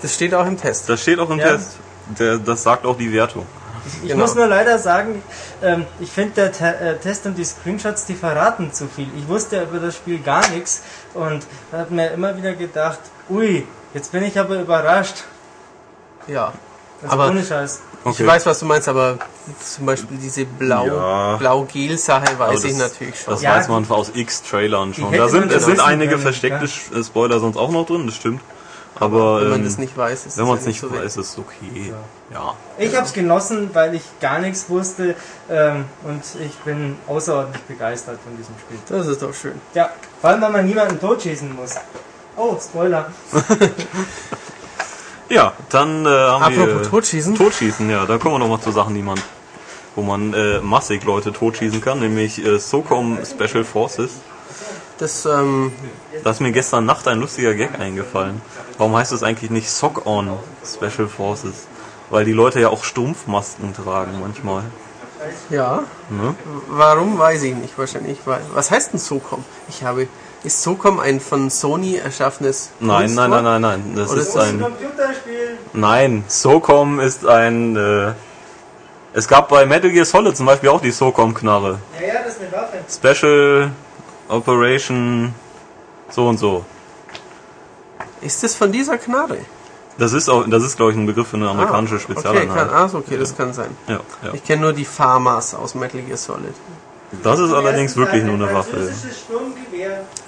Das 0.03 0.15
steht 0.15 0.35
auch 0.35 0.47
im 0.47 0.59
Test. 0.61 0.89
Das 0.89 1.01
steht 1.03 1.19
auch 1.19 1.31
im 1.31 1.39
Ja. 1.39 1.53
Test. 1.53 1.77
Der, 2.19 2.37
das 2.39 2.63
sagt 2.63 2.85
auch 2.87 2.97
die 2.97 3.13
Wertung. 3.13 3.47
Ich 4.03 4.09
Genau. 4.09 4.23
muss 4.23 4.35
nur 4.35 4.47
leider 4.47 4.79
sagen, 4.79 5.23
ähm, 5.63 5.87
ich 6.01 6.11
finde 6.11 6.33
der 6.35 6.53
Te 6.53 6.77
äh, 6.81 6.97
Test 6.99 7.27
und 7.27 7.37
die 7.37 7.45
Screenshots, 7.45 8.05
die 8.07 8.15
verraten 8.15 8.73
zu 8.73 8.89
viel. 8.89 9.09
Ich 9.19 9.29
wusste 9.29 9.57
ja 9.57 9.63
über 9.63 9.79
das 9.79 9.95
Spiel 9.97 10.19
gar 10.21 10.47
nichts 10.51 10.83
und 11.15 11.47
habe 11.73 11.95
mir 11.95 12.11
immer 12.11 12.37
wieder 12.37 12.55
gedacht, 12.55 12.99
ui, 13.31 13.67
jetzt 13.95 14.13
bin 14.13 14.23
ich 14.25 14.39
aber 14.39 14.61
überrascht. 14.61 15.25
Ja. 16.27 16.53
Also 17.03 17.13
Aber- 17.15 17.29
ohne 17.29 17.45
Scheiß. 17.45 17.81
Ich 18.09 18.25
weiß, 18.25 18.47
was 18.47 18.61
du 18.61 18.67
meinst, 18.67 18.89
aber 18.89 19.19
zum 19.61 19.85
Beispiel 19.87 20.17
diese 20.17 20.45
blau, 20.45 20.87
Ja. 20.87 21.37
blau-gel-Sache 21.39 22.39
weiß 22.39 22.41
Aber 22.41 22.53
ich 22.55 22.63
das- 22.63 22.77
natürlich 22.79 23.21
schon. 23.21 23.35
Das 23.35 23.43
Ja, 23.43 23.57
weiß 23.57 23.69
man 23.69 23.85
aus 23.91 24.13
X-Trailern 24.15 24.95
schon. 24.95 25.13
Da 25.13 25.29
sind, 25.29 25.51
es 25.51 25.65
sind 25.65 25.81
einige 25.81 26.11
können, 26.13 26.23
versteckte 26.23 26.67
ja. 26.67 26.99
Äh, 26.99 27.03
Spoiler 27.03 27.41
sonst 27.41 27.57
auch 27.57 27.71
noch 27.73 27.85
drin, 27.85 28.07
das 28.07 28.15
stimmt. 28.15 28.41
Aber 28.99 29.41
Wenn 29.43 29.51
man 29.51 29.59
ähm, 29.61 29.65
das 29.65 29.79
nicht 29.79 29.97
weiß, 29.97 30.27
ist 30.27 30.39
wenn 30.39 30.47
man 30.47 30.57
es 30.57 30.65
ja 30.65 30.69
nicht 30.69 30.81
so 30.81 30.91
weiß, 30.91 31.17
ist 31.17 31.33
es 31.33 31.39
okay. 31.39 31.93
Ja. 32.33 32.55
Ich 32.79 32.95
habe 32.95 33.07
es 33.07 33.13
genossen, 33.13 33.71
weil 33.73 33.95
ich 33.95 34.03
gar 34.21 34.39
nichts 34.39 34.69
wusste 34.71 35.15
ähm, 35.51 35.85
und 36.05 36.23
ich 36.41 36.57
bin 36.61 36.97
außerordentlich 37.07 37.63
begeistert 37.65 38.19
von 38.25 38.37
diesem 38.37 38.55
Spiel. 38.59 38.79
Das 38.89 39.07
ist 39.07 39.23
doch 39.23 39.35
schön. 39.35 39.61
Ja, 39.75 39.91
vor 40.21 40.31
allem, 40.31 40.41
weil 40.41 40.51
man 40.51 40.67
niemanden 40.67 40.99
totschießen 40.99 41.55
muss. 41.55 41.75
Oh, 42.37 42.57
Spoiler. 42.59 43.13
Ja, 45.29 45.55
dann 45.71 46.07
äh, 46.07 46.09
haben 46.09 46.43
Apropos 46.43 46.69
wir... 46.69 46.83
Totschießen. 46.83 47.35
Totschießen, 47.35 47.91
ja. 47.91 48.07
Da 48.07 48.19
kommen 48.19 48.35
wir 48.35 48.39
noch 48.39 48.49
mal 48.49 48.61
zu 48.61 48.71
Sachen, 48.71 48.95
die 48.95 49.03
man... 49.03 49.19
Wo 49.95 50.03
man 50.03 50.35
äh, 50.35 50.61
massig 50.61 51.05
Leute 51.05 51.33
totschießen 51.33 51.81
kann, 51.81 52.01
nämlich 52.01 52.45
äh, 52.45 52.59
SOCOM 52.59 53.19
Special 53.25 53.65
Forces. 53.65 54.11
Das, 54.99 55.27
ähm, 55.27 55.73
Da 56.25 56.31
ist 56.31 56.41
mir 56.41 56.53
gestern 56.53 56.87
Nacht 56.87 57.07
ein 57.09 57.21
lustiger 57.21 57.55
Gag 57.55 57.79
eingefallen. 57.79 58.41
Warum 58.79 58.97
heißt 58.97 59.13
es 59.13 59.23
eigentlich 59.23 59.51
nicht 59.51 59.69
SOC-ON 59.71 60.31
Special 60.65 61.09
Forces? 61.09 61.67
Weil 62.09 62.25
die 62.25 62.33
Leute 62.33 62.61
ja 62.61 62.69
auch 62.69 62.85
Strumpfmasken 62.85 63.75
tragen 63.75 64.21
manchmal. 64.21 64.63
Ja. 65.51 65.83
Warum, 66.69 67.19
weiß 67.19 67.43
ich 67.43 67.55
nicht. 67.55 67.77
Wahrscheinlich. 67.77 68.19
weil- 68.27 68.41
Was 68.55 68.71
heißt 68.71 68.93
denn 68.93 69.01
SOCOM? 69.01 69.45
Ich 69.69 69.83
habe... 69.83 70.09
Ist 70.45 70.63
SOCOM 70.63 71.01
ein 71.01 71.19
von 71.19 71.51
Sony 71.51 71.97
erschaffenes 71.97 72.71
Nein, 72.79 73.13
nein, 73.15 73.31
nein, 73.31 73.43
nein, 73.43 73.61
nein. 73.61 73.93
Das 73.97 74.11
Oder 74.13 74.21
ist 74.21 74.29
ist 74.29 74.37
Das 74.37 74.45
ist 74.45 74.51
ein. 74.51 74.57
ein 74.57 74.63
Computerspiel. 74.63 75.59
Nein, 75.73 76.25
SOCOM 76.29 77.01
ist 77.01 77.27
ein. 77.27 77.75
Äh, 77.75 78.13
es 79.13 79.27
gab 79.27 79.49
bei 79.49 79.67
Metal 79.67 79.91
Gear 79.91 80.05
Solid 80.05 80.37
zum 80.37 80.47
Beispiel 80.47 80.69
auch 80.69 80.81
die 80.81 80.93
SOCOM-Knarre. 80.93 81.79
Ja, 82.01 82.07
ja, 82.07 82.15
das 82.23 82.35
ist 82.35 82.43
eine 82.43 82.53
Waffe. 82.53 82.79
Special 82.89 83.71
Operation 84.29 85.35
so 86.11 86.29
und 86.29 86.39
so. 86.39 86.65
Ist 88.21 88.43
das 88.43 88.55
von 88.55 88.73
dieser 88.73 88.99
Knarre? 88.99 89.39
Das 89.99 90.13
ist 90.13 90.29
auch, 90.29 90.45
das 90.49 90.63
ist 90.63 90.77
glaube 90.77 90.93
ich 90.93 90.99
ein 90.99 91.07
Begriff 91.07 91.29
für 91.29 91.37
eine 91.37 91.49
amerikanische 91.49 91.95
Ah, 91.95 91.99
Okay, 91.99 92.13
kann, 92.15 92.23
Spezialeinheit. 92.23 92.69
ah, 92.73 92.89
so, 92.89 92.99
okay, 92.99 93.17
das 93.19 93.37
kann 93.37 93.53
sein. 93.53 93.71
Ja, 93.89 94.01
ja. 94.23 94.35
Ich 94.35 94.45
kenne 94.45 94.63
nur 94.63 94.73
die 94.73 94.85
Pharmas 94.85 95.55
aus 95.55 95.75
Metal 95.75 96.01
Gear 96.03 96.17
Solid. 96.19 96.55
Das 97.23 97.39
ist 97.39 97.53
allerdings 97.53 97.97
wirklich 97.97 98.25
nur 98.25 98.35
eine 98.35 98.53
Waffe. 98.53 98.91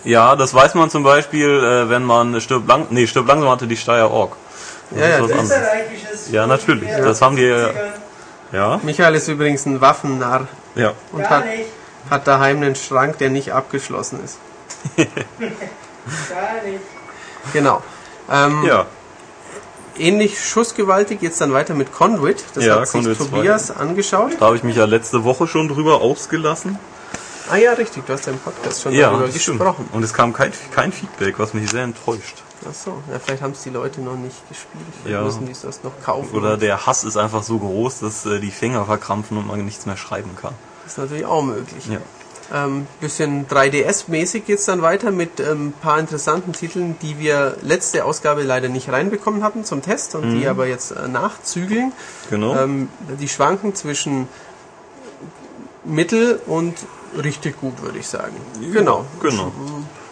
Ja, 0.05 0.37
das 0.37 0.55
weiß 0.55 0.75
man 0.75 0.91
zum 0.91 1.03
Beispiel, 1.03 1.49
äh, 1.49 1.91
wenn 1.91 2.05
man 2.05 2.41
stirbt 2.41 2.69
lang, 2.69 2.87
nee, 2.91 3.07
stirbt 3.07 3.29
langsam 3.29 3.51
hatte 3.51 3.67
die 3.67 3.77
Steyr 3.77 4.11
Ork. 4.11 4.37
Das 4.91 5.01
Ja, 5.01 5.07
ist 5.07 5.13
ja, 5.31 5.37
das-. 5.37 5.45
Österreichisches 5.45 6.31
Ja, 6.31 6.47
natürlich. 6.47 6.89
Das 6.89 7.21
haben 7.21 7.37
die- 7.37 7.53
aus 7.53 7.59
den 7.61 7.67
70ern. 7.75 7.93
Ja, 8.53 8.81
Michael 8.83 9.15
ist 9.17 9.29
übrigens 9.29 9.67
ein 9.67 9.79
Waffennarr 9.81 10.47
ja. 10.77 10.93
und 11.13 11.21
Gar 11.21 11.31
hat, 11.31 11.45
nicht, 11.47 11.67
hat 12.11 12.27
daheim 12.27 12.59
einen 12.59 12.75
Schrank, 12.77 13.18
der 13.18 13.31
nicht 13.31 13.53
abgeschlossen 13.53 14.21
ist. 14.25 14.38
gar 16.29 16.62
nicht. 16.64 16.81
Genau. 17.53 17.83
Ähm, 18.31 18.62
Ja, 18.64 18.87
Ähnlich 20.01 20.38
schussgewaltig 20.40 21.21
jetzt 21.23 21.40
dann 21.40 21.53
weiter 21.53 21.75
mit 21.75 21.92
Conduit. 21.92 22.44
Das 22.55 22.64
Ja, 22.64 22.77
hat 22.77 22.87
sich 22.87 22.92
Conduit 23.03 23.18
Tobias 23.18 23.73
angeschaut. 23.73 24.33
da 24.38 24.47
habe 24.47 24.57
ich 24.57 24.62
mich 24.62 24.77
ja 24.77 24.85
letzte 24.85 25.25
Woche 25.25 25.49
schon 25.49 25.66
drüber 25.66 26.01
ausgelassen. 26.01 26.79
Ah 27.51 27.57
ja, 27.57 27.73
richtig, 27.73 28.05
du 28.07 28.12
hast 28.12 28.27
ja 28.27 28.33
im 28.33 28.38
Podcast 28.38 28.83
schon 28.83 28.92
Ja, 28.92 29.11
darüber 29.11 29.27
das 29.27 29.40
stimmt. 29.42 29.59
gesprochen. 29.59 29.88
Und 29.92 30.03
es 30.05 30.12
kam 30.14 30.33
kein, 30.33 30.53
kein 30.73 30.92
Feedback, 30.92 31.38
was 31.40 31.53
mich 31.53 31.68
sehr 31.71 31.83
enttäuscht. 31.83 32.37
Achso, 32.68 33.03
ja, 33.11 33.18
vielleicht 33.18 33.42
haben 33.42 33.53
es 33.53 33.62
die 33.62 33.71
Leute 33.71 34.01
noch 34.01 34.14
nicht 34.16 34.37
gespielt. 34.49 34.85
Vielleicht 35.03 35.14
Ja. 35.14 35.23
müssen 35.23 35.47
die 35.47 35.53
es 35.53 35.62
das 35.62 35.83
noch 35.83 35.92
kaufen. 36.05 36.33
Oder 36.37 36.57
der 36.57 36.87
Hass 36.87 37.03
ist 37.03 37.16
einfach 37.16 37.42
so 37.42 37.59
groß, 37.59 38.01
dass 38.01 38.25
äh, 38.27 38.38
die 38.38 38.51
Finger 38.53 38.85
verkrampfen 38.85 39.37
und 39.37 39.47
man 39.49 39.64
nichts 39.64 39.85
mehr 39.87 39.97
schreiben 39.97 40.37
kann. 40.40 40.55
Ist 40.88 40.98
natürlich 40.98 41.27
auch 41.27 41.42
möglich. 41.42 41.87
Ja. 41.87 41.98
Ähm, 42.51 42.87
bisschen 43.01 43.46
3DS-mäßig 43.46 44.40
geht's 44.40 44.64
dann 44.64 44.81
weiter 44.81 45.11
mit 45.11 45.38
ein 45.38 45.46
ähm, 45.51 45.72
paar 45.83 45.98
interessanten 45.98 46.55
Titeln, 46.55 46.96
die 47.03 47.18
wir 47.18 47.59
letzte 47.61 48.07
Ausgabe 48.07 48.42
leider 48.42 48.70
nicht 48.70 48.90
reinbekommen 48.90 49.44
hatten 49.44 49.66
zum 49.66 49.83
Test 49.83 50.14
und 50.14 50.33
die 50.33 50.46
aber 50.46 50.66
jetzt 50.66 50.92
äh, 50.92 51.09
nachzügeln. 51.09 51.92
Genau. 52.31 52.57
Ähm, 52.57 52.88
die 53.20 53.29
schwanken 53.29 53.74
zwischen 53.74 54.29
mittel 55.85 56.40
und 56.46 56.74
richtig 57.22 57.61
gut, 57.61 57.83
würde 57.83 57.98
ich 57.98 58.07
sagen. 58.07 58.37
genau. 58.72 59.05
genau. 59.20 59.53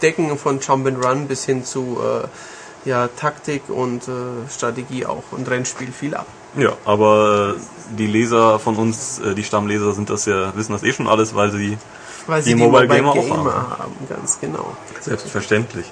Decken 0.03 0.37
von 0.37 0.61
Jump 0.61 0.87
and 0.87 1.03
Run 1.03 1.29
bis 1.29 1.45
hin 1.45 1.65
zu 1.65 1.99
äh, 2.03 2.89
ja, 2.89 3.09
Taktik 3.09 3.63
und 3.69 4.09
äh, 4.09 4.13
Strategie 4.51 5.07
auch 5.07 5.25
und 5.31 5.49
Rennspiel 5.49 5.91
viel 5.91 6.15
ab. 6.15 6.27
Ja, 6.57 6.73
aber 6.85 7.55
äh, 7.57 7.61
die 7.97 8.07
Leser 8.07 8.59
von 8.59 8.77
uns, 8.77 9.19
äh, 9.19 9.35
die 9.35 9.45
Stammleser 9.45 9.93
sind 9.93 10.11
das 10.11 10.27
ja, 10.27 10.55
wissen 10.57 10.73
das 10.73 10.83
eh 10.83 10.93
schon 10.93 11.07
alles, 11.07 11.35
weil 11.35 11.51
sie 11.51 11.79
Weil 12.27 12.43
Die 12.43 12.51
sie 12.51 12.55
die 12.55 12.63
Mobile 12.63 12.83
Mobile, 12.87 12.97
Gamer 12.97 13.11
auch 13.11 13.15
Gamer, 13.15 13.55
haben. 13.55 13.79
haben, 13.79 14.09
ganz 14.09 14.41
genau. 14.41 14.77
selbstverständlich. 15.01 15.87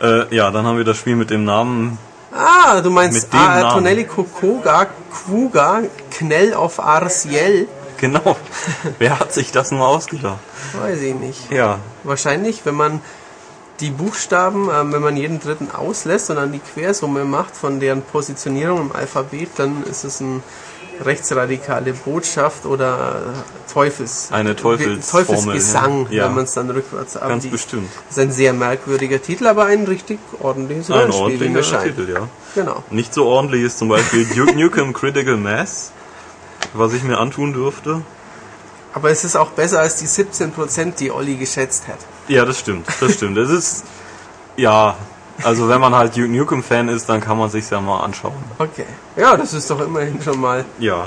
Äh, 0.00 0.34
ja, 0.34 0.50
dann 0.50 0.66
haben 0.66 0.76
wir 0.76 0.84
das 0.84 0.96
Spiel 0.96 1.16
mit 1.16 1.30
dem 1.30 1.44
Namen. 1.44 1.98
Ah, 2.32 2.80
du 2.80 2.90
meinst 2.90 3.28
ah, 3.32 3.60
Namen. 3.60 3.74
Tonelli 3.74 4.04
Kokoga, 4.04 4.86
Kuga, 5.26 5.82
Knell 6.10 6.54
auf 6.54 6.80
Arsiel? 6.80 7.68
Genau. 7.96 8.36
Wer 8.98 9.18
hat 9.18 9.32
sich 9.32 9.52
das 9.52 9.70
nur 9.70 9.86
ausgedacht? 9.86 10.38
Weiß 10.80 11.00
ich 11.00 11.14
nicht. 11.14 11.50
Ja, 11.50 11.78
Wahrscheinlich, 12.04 12.64
wenn 12.64 12.74
man 12.74 13.00
die 13.80 13.90
Buchstaben, 13.90 14.68
ähm, 14.72 14.92
wenn 14.92 15.02
man 15.02 15.16
jeden 15.16 15.40
dritten 15.40 15.70
auslässt 15.70 16.30
und 16.30 16.36
dann 16.36 16.52
die 16.52 16.60
Quersumme 16.60 17.24
macht 17.24 17.56
von 17.56 17.80
deren 17.80 18.02
Positionierung 18.02 18.80
im 18.80 18.92
Alphabet, 18.92 19.50
dann 19.56 19.84
ist 19.84 20.04
es 20.04 20.20
eine 20.20 20.42
rechtsradikale 21.04 21.92
Botschaft 21.94 22.66
oder 22.66 23.22
Teufels, 23.72 24.28
Eine 24.30 24.54
Teufelsformel, 24.54 25.26
Teufelsgesang, 25.26 26.06
ja. 26.10 26.26
Wenn 26.26 26.34
man 26.34 26.44
es 26.44 26.52
dann 26.52 26.70
rückwärts 26.70 27.14
ganz 27.14 27.24
abliest. 27.24 27.50
bestimmt. 27.50 27.90
Das 28.08 28.18
ist 28.18 28.22
ein 28.22 28.32
sehr 28.32 28.52
merkwürdiger 28.52 29.20
Titel, 29.22 29.46
aber 29.46 29.66
ein 29.66 29.84
richtig 29.84 30.18
ordentliches 30.40 30.90
Ein 30.90 31.10
Rollenspiel, 31.10 31.40
wie 31.40 31.48
mir 31.48 31.58
ordentlicher. 31.60 31.82
Titel, 31.84 32.12
ja. 32.12 32.28
Genau. 32.54 32.84
Nicht 32.90 33.14
so 33.14 33.26
ordentlich 33.26 33.62
ist 33.62 33.78
zum 33.78 33.88
Beispiel 33.88 34.26
Duke 34.26 34.54
Nukem 34.54 34.92
Critical 34.92 35.36
Mass, 35.36 35.92
was 36.74 36.92
ich 36.92 37.02
mir 37.02 37.18
antun 37.18 37.52
dürfte. 37.52 38.02
Aber 38.92 39.10
es 39.10 39.22
ist 39.24 39.36
auch 39.36 39.50
besser 39.50 39.80
als 39.80 39.96
die 39.96 40.06
17%, 40.06 40.96
die 40.96 41.10
Olli 41.12 41.36
geschätzt 41.36 41.86
hat. 41.88 41.98
Ja, 42.28 42.44
das 42.44 42.58
stimmt, 42.58 42.86
das 43.00 43.14
stimmt. 43.14 43.36
Es 43.38 43.48
ist, 43.50 43.84
ja, 44.56 44.96
also 45.44 45.68
wenn 45.68 45.80
man 45.80 45.94
halt 45.94 46.16
Duke 46.16 46.28
Nukem 46.28 46.62
Fan 46.62 46.88
ist, 46.88 47.08
dann 47.08 47.20
kann 47.20 47.38
man 47.38 47.48
sich's 47.50 47.70
ja 47.70 47.80
mal 47.80 48.00
anschauen. 48.00 48.34
Okay. 48.58 48.86
Ja, 49.16 49.36
das 49.36 49.52
ist 49.54 49.70
doch 49.70 49.80
immerhin 49.80 50.20
schon 50.22 50.40
mal 50.40 50.64
Ja, 50.78 51.06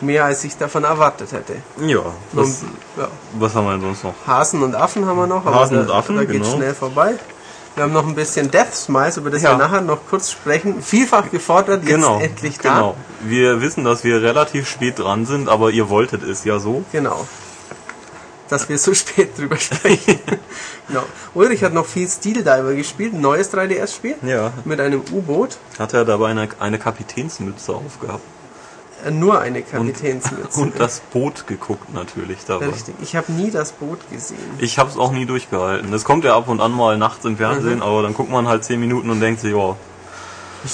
mehr, 0.00 0.24
als 0.26 0.44
ich 0.44 0.56
davon 0.56 0.84
erwartet 0.84 1.32
hätte. 1.32 1.56
ja. 1.78 2.00
Was, 2.32 2.46
Und, 2.46 2.56
ja, 2.96 3.08
was 3.38 3.54
haben 3.54 3.66
wir 3.66 3.72
denn 3.72 3.80
sonst 3.82 4.04
noch? 4.04 4.14
Hasen 4.26 4.62
und 4.62 4.74
Affen 4.74 5.04
haben 5.06 5.16
wir 5.16 5.26
noch, 5.26 5.44
aber 5.44 5.60
Hasen 5.60 5.76
da, 5.76 5.82
und 5.82 5.90
Affen, 5.90 6.16
da 6.16 6.24
geht 6.24 6.42
genau. 6.42 6.56
schnell 6.56 6.74
vorbei. 6.74 7.14
Wir 7.74 7.82
haben 7.84 7.92
noch 7.92 8.06
ein 8.06 8.14
bisschen 8.14 8.50
Death 8.50 8.72
Smiles, 8.74 9.16
über 9.16 9.30
das 9.30 9.42
Ja. 9.42 9.52
wir 9.52 9.58
nachher 9.58 9.80
noch 9.80 10.06
kurz 10.08 10.30
sprechen. 10.30 10.80
Vielfach 10.80 11.30
gefordert, 11.30 11.82
jetzt 11.82 11.94
Genau, 11.96 12.20
endlich 12.20 12.58
da. 12.58 12.72
genau. 12.74 12.96
Wir 13.22 13.60
wissen, 13.60 13.82
dass 13.84 14.04
wir 14.04 14.22
relativ 14.22 14.68
spät 14.68 15.00
dran 15.00 15.26
sind, 15.26 15.48
aber 15.48 15.70
ihr 15.70 15.88
wolltet 15.88 16.22
es 16.22 16.44
ja 16.44 16.60
so. 16.60 16.84
Genau. 16.92 17.26
Dass 18.48 18.68
wir 18.68 18.78
so 18.78 18.94
spät 19.02 19.36
drüber 19.36 19.56
sprechen. 19.56 20.20
genau. 20.88 21.02
Ulrich 21.34 21.64
hat 21.64 21.72
noch 21.72 21.86
viel 21.86 22.08
Steel 22.08 22.44
Diver 22.44 22.74
gespielt, 22.74 23.14
ein 23.14 23.20
neues 23.20 23.52
3DS-Spiel. 23.52 24.16
Ja. 24.22 24.52
Mit 24.64 24.78
einem 24.80 25.02
U-Boot. 25.10 25.56
Hat 25.78 25.94
er 25.94 26.04
dabei 26.04 26.28
eine, 26.28 26.48
eine 26.60 26.78
Kapitänsmütze 26.78 27.72
aufgehabt. 27.72 28.22
Äh, 29.04 29.10
Nur 29.10 29.40
eine 29.40 29.62
Kapitänsmütze. 29.62 30.60
Und 30.60 30.78
das 30.80 31.00
Boot 31.12 31.46
geguckt 31.46 31.92
natürlich 31.92 32.38
dabei. 32.46 32.66
Richtig. 32.66 32.94
Ich 33.02 33.14
habe 33.16 33.30
nie 33.32 33.50
das 33.50 33.72
Boot 33.72 33.98
gesehen. 34.10 34.38
Ich 34.58 34.78
habe 34.78 34.90
es 34.90 34.96
auch 34.96 35.12
nie 35.12 35.26
durchgehalten. 35.26 35.90
Das 35.92 36.04
kommt 36.04 36.24
ja 36.24 36.36
ab 36.36 36.48
und 36.48 36.60
an 36.60 36.72
mal 36.72 36.96
nachts 36.98 37.24
im 37.24 37.32
Mhm. 37.32 37.36
Fernsehen, 37.38 37.82
aber 37.82 38.02
dann 38.02 38.14
guckt 38.14 38.30
man 38.30 38.48
halt 38.48 38.64
10 38.64 38.80
Minuten 38.80 39.10
und 39.10 39.20
denkt 39.20 39.40
sich, 39.40 39.54
ja, 39.54 39.76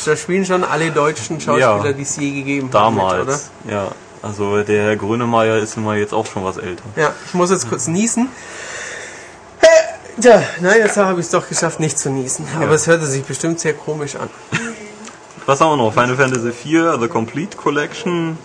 Da 0.04 0.16
spielen 0.16 0.44
schon 0.44 0.62
alle 0.62 0.92
deutschen 0.92 1.40
Schauspieler, 1.40 1.84
Ja. 1.86 1.92
die 1.92 2.02
es 2.02 2.16
je 2.16 2.30
gegeben 2.30 2.70
haben. 2.72 2.94
mit, 2.94 3.02
damals. 3.04 3.50
ja, 3.68 3.88
also 4.22 4.62
der 4.62 4.84
Herr 4.84 4.96
Grönemeyer 4.96 5.58
ist 5.58 5.76
immer 5.76 5.94
jetzt 5.96 6.14
auch 6.14 6.26
schon 6.26 6.44
was 6.44 6.58
älter. 6.58 6.84
Ja, 6.94 7.12
ich 7.26 7.34
muss 7.34 7.50
jetzt 7.50 7.68
kurz 7.68 7.88
niesen. 7.88 8.28
Tja, 10.20 10.42
nein, 10.60 10.76
jetzt 10.80 10.96
habe 10.98 11.18
ich 11.18 11.26
es 11.26 11.32
doch 11.32 11.48
geschafft, 11.48 11.80
nicht 11.80 11.98
zu 11.98 12.10
niesen. 12.10 12.46
Aber 12.60 12.72
es 12.72 12.86
hörte 12.86 13.06
sich 13.06 13.24
bestimmt 13.24 13.58
sehr 13.58 13.72
komisch 13.72 14.16
an. 14.16 14.28
Was 15.50 15.60
haben 15.60 15.72
wir 15.72 15.84
noch? 15.84 15.92
Final 15.92 16.14
Fantasy 16.14 16.50
IV, 16.50 17.00
The 17.00 17.08
Complete 17.08 17.56
Collection 17.56 18.38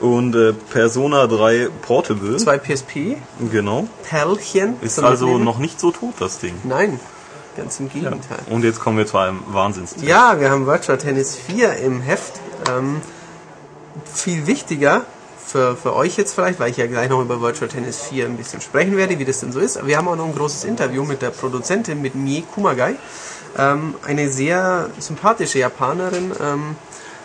und 0.00 0.34
äh, 0.34 0.54
Persona 0.54 1.26
3 1.26 1.68
Portable. 1.82 2.38
Zwei 2.38 2.56
PSP, 2.56 3.18
Genau. 3.52 3.86
Perlchen. 4.04 4.76
Ist 4.80 4.98
also 5.00 5.26
Mitnehmen. 5.26 5.44
noch 5.44 5.58
nicht 5.58 5.78
so 5.78 5.90
tot, 5.90 6.14
das 6.18 6.38
Ding. 6.38 6.54
Nein, 6.64 6.98
ganz 7.58 7.78
im 7.78 7.90
Gegenteil. 7.90 8.38
Und 8.48 8.64
jetzt 8.64 8.80
kommen 8.80 8.96
wir 8.96 9.06
zu 9.06 9.18
einem 9.18 9.42
Wahnsinnstest. 9.48 10.02
Ja, 10.02 10.40
wir 10.40 10.50
haben 10.50 10.64
Virtual 10.64 10.96
Tennis 10.96 11.36
4 11.36 11.76
im 11.76 12.00
Heft. 12.00 12.40
Ähm, 12.70 13.02
viel 14.10 14.46
wichtiger 14.46 15.02
für, 15.46 15.76
für 15.76 15.94
euch 15.94 16.16
jetzt 16.16 16.32
vielleicht, 16.34 16.58
weil 16.58 16.70
ich 16.70 16.78
ja 16.78 16.86
gleich 16.86 17.10
noch 17.10 17.20
über 17.20 17.42
Virtual 17.42 17.68
Tennis 17.68 18.00
4 18.00 18.24
ein 18.24 18.38
bisschen 18.38 18.62
sprechen 18.62 18.96
werde, 18.96 19.18
wie 19.18 19.26
das 19.26 19.40
denn 19.40 19.52
so 19.52 19.60
ist. 19.60 19.86
Wir 19.86 19.98
haben 19.98 20.08
auch 20.08 20.16
noch 20.16 20.24
ein 20.24 20.34
großes 20.34 20.64
Interview 20.64 21.04
mit 21.04 21.20
der 21.20 21.32
Produzentin, 21.32 22.00
mit 22.00 22.14
Mie 22.14 22.44
Kumagai. 22.54 22.96
Ähm, 23.58 23.94
eine 24.06 24.30
sehr 24.30 24.90
sympathische 24.98 25.58
Japanerin. 25.58 26.32
Ähm, 26.40 26.76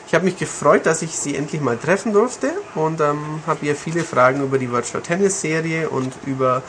ich 0.07 0.13
habe 0.13 0.25
mich 0.25 0.37
gefreut, 0.37 0.85
dass 0.85 1.01
ich 1.01 1.17
sie 1.17 1.35
endlich 1.35 1.61
mal 1.61 1.77
treffen 1.77 2.13
durfte 2.13 2.51
und 2.75 3.01
ähm, 3.01 3.41
habe 3.47 3.65
ihr 3.65 3.75
viele 3.75 4.03
Fragen 4.03 4.43
über 4.43 4.57
die 4.57 4.71
Virtual 4.71 5.01
Tennis 5.01 5.41
Serie 5.41 5.89
und 5.89 6.13
über 6.25 6.61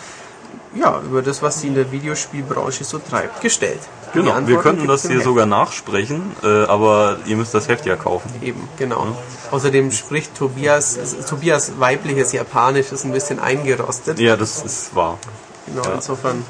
ja, 0.75 1.01
über 1.01 1.23
das, 1.23 1.43
was 1.43 1.61
sie 1.61 1.69
in 1.69 1.75
der 1.75 1.91
Videospielbranche 1.91 2.85
so 2.85 2.99
treibt, 2.99 3.41
gestellt. 3.41 3.81
Genau, 4.13 4.35
wir 4.47 4.59
könnten 4.59 4.87
das 4.87 5.03
hier 5.03 5.17
Heft. 5.17 5.25
sogar 5.25 5.47
nachsprechen, 5.47 6.33
äh, 6.43 6.65
aber 6.65 7.19
ihr 7.27 7.37
müsst 7.37 7.55
das 7.55 7.69
Heft 7.69 7.87
ja 7.87 7.97
kaufen. 7.97 8.31
Eben, 8.43 8.69
genau. 8.79 9.17
Außerdem 9.51 9.91
spricht 9.93 10.35
Tobias, 10.35 10.99
Tobias 11.29 11.73
weibliches 11.79 12.33
Japanisch 12.33 12.93
ist 12.93 13.05
ein 13.05 13.13
bisschen 13.13 13.39
eingerostet. 13.39 14.19
Ja, 14.19 14.37
das 14.37 14.63
ist 14.63 14.95
wahr. 14.95 15.19
Genau, 15.67 15.83
insofern, 15.95 16.45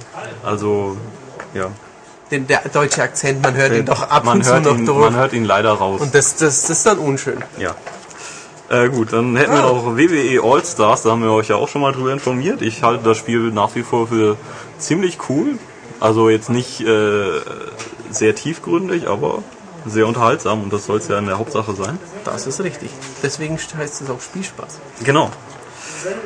Also, 0.45 0.97
ja. 1.55 1.71
Den, 2.31 2.47
der 2.47 2.61
deutsche 2.73 3.03
Akzent, 3.03 3.43
man 3.43 3.55
hört 3.55 3.73
ihn 3.73 3.85
doch 3.87 4.03
ab 4.11 4.25
man 4.25 4.39
und 4.39 4.45
zu 4.45 4.53
hört 4.53 4.65
noch 4.65 4.77
ihn, 4.79 4.87
durch. 4.87 4.99
Man 5.11 5.17
hört 5.17 5.33
ihn 5.33 5.45
leider 5.45 5.73
raus. 5.73 6.01
Und 6.01 6.15
das, 6.15 6.37
das, 6.37 6.63
das 6.63 6.71
ist 6.71 6.87
dann 6.87 6.99
unschön. 6.99 7.43
ja. 7.59 7.75
Äh, 8.69 8.89
gut, 8.89 9.13
dann 9.13 9.37
hätten 9.37 9.53
wir 9.53 9.61
Ah. 9.63 9.69
noch 9.73 9.97
WWE 9.97 10.43
All-Stars, 10.43 11.03
da 11.03 11.11
haben 11.11 11.23
wir 11.23 11.31
euch 11.31 11.47
ja 11.47 11.55
auch 11.55 11.69
schon 11.69 11.83
mal 11.83 11.93
drüber 11.93 12.13
informiert. 12.13 12.63
Ich 12.63 12.83
halte 12.83 13.05
das 13.05 13.17
Spiel 13.17 13.53
nach 13.53 13.73
wie 13.77 13.85
vor 13.85 14.09
für 14.09 14.37
ziemlich 14.79 15.19
cool. 15.29 15.57
Also 16.01 16.29
jetzt 16.31 16.51
nicht 16.51 16.81
äh, 16.81 17.29
sehr 18.11 18.35
tiefgründig, 18.35 19.07
aber 19.09 19.45
sehr 19.87 20.05
unterhaltsam 20.09 20.65
und 20.65 20.73
das 20.73 20.87
soll 20.87 20.99
es 20.99 21.07
ja 21.07 21.17
in 21.19 21.27
der 21.27 21.39
Hauptsache 21.39 21.75
sein. 21.75 21.97
Das 22.25 22.49
ist 22.49 22.61
richtig. 22.61 22.91
Deswegen 23.23 23.57
heißt 23.57 24.03
es 24.03 24.11
auch 24.11 24.21
Spielspaß. 24.21 24.81
Genau. 25.05 25.31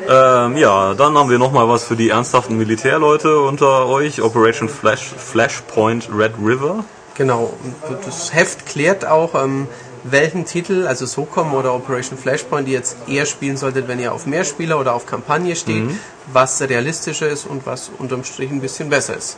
Ähm, 0.09 0.57
ja, 0.57 0.94
dann 0.94 1.16
haben 1.16 1.31
wir 1.31 1.38
nochmal 1.38 1.68
was 1.68 1.85
für 1.85 1.96
die 1.96 2.11
ernsthaften 2.11 2.57
Militärleute 2.57 3.40
unter 3.40 3.87
euch. 3.87 4.23
Operation 4.23 4.68
Flash, 4.68 5.12
Flashpoint 5.16 6.09
Red 6.12 6.33
River. 6.42 6.85
Genau, 7.14 7.53
und 7.62 8.07
das 8.07 8.33
Heft 8.33 8.66
klärt 8.66 9.05
auch, 9.05 9.35
ähm, 9.35 9.68
welchen 10.05 10.46
Titel, 10.46 10.87
also 10.87 11.07
SOCOM 11.07 11.55
oder 11.55 11.75
Operation 11.75 12.18
Flashpoint, 12.18 12.66
ihr 12.68 12.75
jetzt 12.75 12.96
eher 13.07 13.27
spielen 13.27 13.57
solltet, 13.57 13.88
wenn 13.88 13.99
ihr 13.99 14.14
auf 14.14 14.27
Mehrspieler 14.27 14.81
oder 14.81 14.94
auf 14.94 15.07
Kampagne 15.07 15.57
steht, 15.57 15.90
was 16.33 16.61
realistischer 16.62 17.29
ist 17.29 17.46
und 17.46 17.66
was 17.66 17.90
unterm 17.99 18.25
Strich 18.25 18.51
ein 18.51 18.61
bisschen 18.61 18.88
besser 18.88 19.16
ist. 19.16 19.37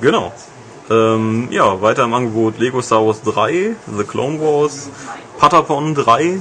Genau. 0.00 0.32
Ähm, 0.90 1.48
ja, 1.50 1.80
weiter 1.80 2.04
im 2.04 2.14
Angebot 2.14 2.58
Lego 2.58 2.82
Star 2.82 3.04
Wars 3.06 3.22
3, 3.22 3.74
The 3.96 4.04
Clone 4.04 4.40
Wars, 4.40 4.90
Patapon 5.38 5.94
3. 5.94 6.38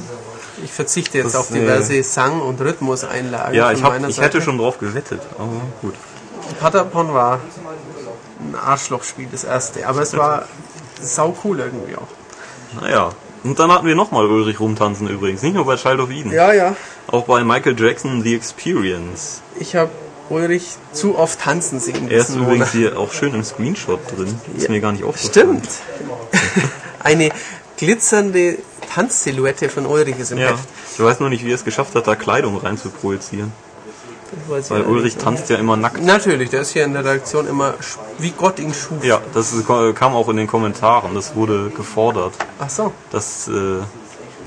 Ich 0.63 0.72
verzichte 0.72 1.18
jetzt 1.18 1.34
Das, 1.34 1.36
auf 1.36 1.52
äh, 1.52 1.60
diverse 1.60 2.04
Sang- 2.04 2.42
und 2.42 2.60
Rhythmuseinlagen 2.62 3.54
Ja, 3.56 3.72
ich, 3.72 3.84
hab, 3.84 4.08
ich 4.08 4.20
hätte 4.20 4.42
schon 4.42 4.58
drauf 4.58 4.78
gewettet, 4.78 5.22
aber 5.38 5.62
gut. 5.82 5.96
Patapon 6.60 7.13
war 7.13 7.39
ein 8.39 8.56
Arschlochspiel, 8.56 9.28
das 9.32 9.44
erste, 9.44 9.88
aber 9.88 10.02
es 10.02 10.16
war 10.16 10.48
sau 11.02 11.36
cool 11.44 11.60
irgendwie 11.60 11.96
auch. 11.96 12.82
Naja. 12.82 13.12
Und 13.44 13.60
dann 13.60 13.72
hatten 13.72 13.86
wir 13.86 13.96
nochmal 13.96 14.26
Ulrich 14.26 14.60
rumtanzen 14.60 15.10
übrigens. 15.10 15.42
Nicht 15.42 15.56
nur 15.56 15.66
bei 15.66 15.76
Child 15.76 16.00
of 16.00 16.10
Eden. 16.10 16.32
Ja, 16.32 16.54
ja. 16.54 16.76
Auch 17.08 17.26
bei 17.26 17.44
Michael 17.44 17.78
Jackson 17.78 18.24
The 18.24 18.36
Experience. 18.36 19.42
Ich 19.60 19.76
habe 19.76 19.92
Ulrich 20.30 20.78
zu 20.94 21.18
oft 21.18 21.42
tanzen 21.42 21.80
sehen. 21.82 22.10
Er 22.10 22.20
ist 22.20 22.30
übrigens 22.30 22.50
Monat. 22.50 22.72
hier 22.72 22.98
auch 22.98 23.12
schön 23.12 23.34
im 23.34 23.44
Screenshot 23.44 24.00
drin. 24.16 24.39
Ist 24.56 24.70
mir 24.70 24.80
gar 24.80 24.94
nicht 24.94 25.04
aufgefallen. 25.04 25.62
Stimmt. 25.62 25.70
Eine 27.04 27.32
glitzernde 27.76 28.60
Tanzsilhouette 28.93 29.69
von 29.69 29.86
Ulrich 29.86 30.19
ist 30.19 30.32
im 30.32 30.38
Ja. 30.38 30.49
Heft. 30.49 30.67
Ich 30.93 31.03
weiß 31.03 31.19
nur 31.19 31.29
nicht, 31.29 31.43
wie 31.43 31.51
er 31.51 31.56
es 31.56 31.63
geschafft 31.65 31.95
hat, 31.95 32.08
da 32.08 32.15
Kleidung 32.15 32.58
rein 32.58 32.77
zu 32.77 32.89
projizieren. 32.89 33.51
Das 34.32 34.49
weiß 34.49 34.65
ich 34.65 34.71
Weil 34.71 34.82
Ulrich 34.84 35.15
nicht. 35.15 35.21
tanzt 35.21 35.49
ja 35.49 35.58
immer 35.58 35.77
nackt. 35.77 36.01
Natürlich, 36.03 36.49
der 36.49 36.62
ist 36.62 36.71
hier 36.73 36.84
in 36.86 36.93
der 36.93 37.03
Redaktion 37.06 37.47
immer 37.47 37.75
wie 38.17 38.32
Gott 38.32 38.60
ihn 38.60 38.73
schuf. 38.73 39.03
Ja, 39.03 39.21
das 39.34 39.53
ist, 39.53 39.65
kam 39.67 40.15
auch 40.15 40.29
in 40.29 40.38
den 40.38 40.47
Kommentaren. 40.47 41.13
Das 41.15 41.36
wurde 41.36 41.69
gefordert, 41.75 42.34
Ach 42.60 42.69
so. 42.69 42.91
dass 43.12 43.47
äh, 43.47 43.51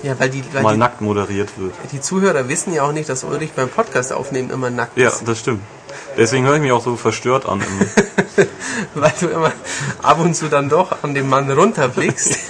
Ja, 0.02 0.18
weil 0.18 0.28
die, 0.30 0.42
weil 0.52 0.62
mal 0.62 0.72
die, 0.74 0.78
nackt 0.78 1.00
moderiert 1.00 1.50
wird. 1.56 1.72
die 1.92 2.00
Zuhörer 2.00 2.48
wissen 2.48 2.72
ja 2.72 2.82
auch 2.82 2.92
nicht, 2.92 3.08
dass 3.08 3.22
Ulrich 3.24 3.52
beim 3.52 3.68
Podcast 3.68 4.12
aufnehmen 4.12 4.50
immer 4.50 4.70
nackt 4.70 4.96
Ja, 4.96 5.08
ist. 5.08 5.22
das 5.26 5.38
stimmt. 5.38 5.62
Deswegen 6.16 6.46
höre 6.46 6.56
ich 6.56 6.62
mich 6.62 6.72
auch 6.72 6.82
so 6.84 6.96
verstört 6.96 7.46
an. 7.46 7.62
Weil 8.94 9.12
du 9.20 9.26
immer 9.28 9.52
ab 10.02 10.18
und 10.20 10.34
zu 10.34 10.48
dann 10.48 10.68
doch 10.68 11.02
an 11.02 11.14
dem 11.14 11.28
Mann 11.28 11.50
runterblickst. 11.50 12.38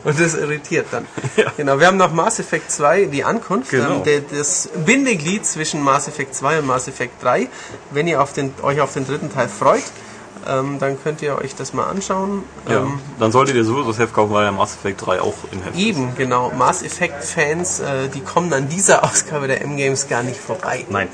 Und 0.04 0.20
das 0.20 0.34
irritiert 0.34 0.86
dann. 0.90 1.06
Ja. 1.36 1.52
Genau, 1.56 1.78
wir 1.78 1.86
haben 1.86 1.96
noch 1.96 2.12
Mass 2.12 2.38
Effect 2.38 2.70
2, 2.70 3.04
die 3.06 3.24
Ankunft. 3.24 3.70
Genau. 3.70 4.02
Ähm, 4.06 4.24
das 4.30 4.68
Bindeglied 4.84 5.44
zwischen 5.46 5.82
Mass 5.82 6.08
Effect 6.08 6.34
2 6.34 6.60
und 6.60 6.66
Mass 6.66 6.88
Effect 6.88 7.22
3. 7.22 7.48
Wenn 7.90 8.06
ihr 8.08 8.22
auf 8.22 8.32
den, 8.32 8.52
euch 8.62 8.80
auf 8.80 8.92
den 8.94 9.06
dritten 9.06 9.32
Teil 9.32 9.48
freut, 9.48 9.82
ähm, 10.46 10.78
dann 10.78 11.02
könnt 11.02 11.20
ihr 11.22 11.36
euch 11.36 11.54
das 11.54 11.72
mal 11.72 11.84
anschauen. 11.84 12.44
ja. 12.68 12.78
Ähm, 12.78 13.00
Dann 13.18 13.32
solltet 13.32 13.56
ihr 13.56 13.64
sowieso 13.64 13.88
das 13.88 13.98
Heft 13.98 14.14
kaufen, 14.14 14.32
weil 14.32 14.44
ja 14.44 14.52
Mass 14.52 14.74
Effect 14.74 15.04
3 15.04 15.20
auch 15.20 15.34
im 15.52 15.62
Heft 15.62 15.76
ist. 15.76 15.82
eben, 15.82 16.14
genau. 16.16 16.52
Mass 16.56 16.82
Effect 16.82 17.24
Fans, 17.24 17.80
äh, 17.80 18.08
die 18.08 18.20
kommen 18.20 18.52
an 18.52 18.68
dieser 18.68 19.04
Ausgabe 19.08 19.46
der 19.48 19.62
M-Games 19.62 20.08
gar 20.08 20.22
nicht 20.22 20.40
vorbei. 20.40 20.84
Nein. 20.88 21.08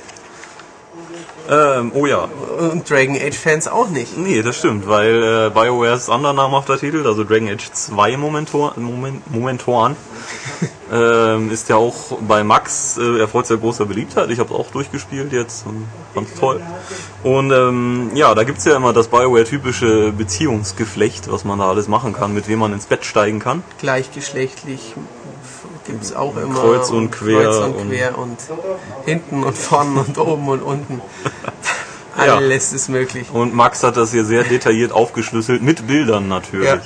Ähm, 1.50 1.92
oh 1.94 2.06
ja. 2.06 2.28
Und 2.58 2.88
Dragon 2.88 3.16
Age 3.16 3.36
Fans 3.36 3.68
auch 3.68 3.88
nicht. 3.88 4.16
Nee, 4.16 4.42
das 4.42 4.56
stimmt, 4.56 4.88
weil 4.88 5.22
äh, 5.22 5.50
BioWares 5.50 6.08
anderer 6.08 6.32
namhafter 6.32 6.78
Titel, 6.78 7.06
also 7.06 7.24
Dragon 7.24 7.48
Age 7.48 7.70
2 7.70 8.16
Momentor, 8.16 8.74
Moment, 8.76 9.30
Momentoren, 9.30 9.96
ähm, 10.92 11.50
ist 11.50 11.68
ja 11.68 11.76
auch 11.76 12.18
bei 12.26 12.44
Max 12.44 12.96
äh, 12.96 13.18
erfreut 13.20 13.46
sehr 13.46 13.58
großer 13.58 13.84
Beliebtheit. 13.84 14.30
Ich 14.30 14.38
habe 14.38 14.54
es 14.54 14.58
auch 14.58 14.70
durchgespielt 14.70 15.32
jetzt 15.32 15.66
und 15.66 15.86
fand's 16.14 16.34
toll. 16.34 16.62
Und 17.22 17.50
ähm, 17.50 18.10
ja, 18.14 18.34
da 18.34 18.44
gibt's 18.44 18.64
ja 18.64 18.76
immer 18.76 18.92
das 18.92 19.08
BioWare-typische 19.08 20.12
Beziehungsgeflecht, 20.12 21.30
was 21.30 21.44
man 21.44 21.58
da 21.58 21.68
alles 21.68 21.88
machen 21.88 22.14
kann, 22.14 22.32
mit 22.32 22.48
wem 22.48 22.60
man 22.60 22.72
ins 22.72 22.86
Bett 22.86 23.04
steigen 23.04 23.38
kann. 23.38 23.62
Gleichgeschlechtlich 23.78 24.94
gibt's 25.86 26.14
auch 26.14 26.36
immer. 26.36 26.54
Kreuz 26.60 26.90
und 26.90 27.10
quer 27.10 27.42
Kreuz 27.44 27.56
und 27.56 27.74
und- 27.76 27.88
quer 27.90 28.18
und 28.18 28.38
hinten 29.04 29.44
und 29.44 29.56
vorne 29.56 30.00
und 30.00 30.18
oben 30.18 30.48
und 30.48 30.62
unten. 30.62 31.00
Ja. 32.16 32.36
Alles 32.36 32.72
ist 32.72 32.88
möglich. 32.88 33.30
Und 33.32 33.54
Max 33.56 33.82
hat 33.82 33.96
das 33.96 34.12
hier 34.12 34.24
sehr 34.24 34.44
detailliert 34.44 34.92
aufgeschlüsselt, 34.92 35.62
mit 35.62 35.88
Bildern 35.88 36.28
natürlich. 36.28 36.68
Ja. 36.68 36.80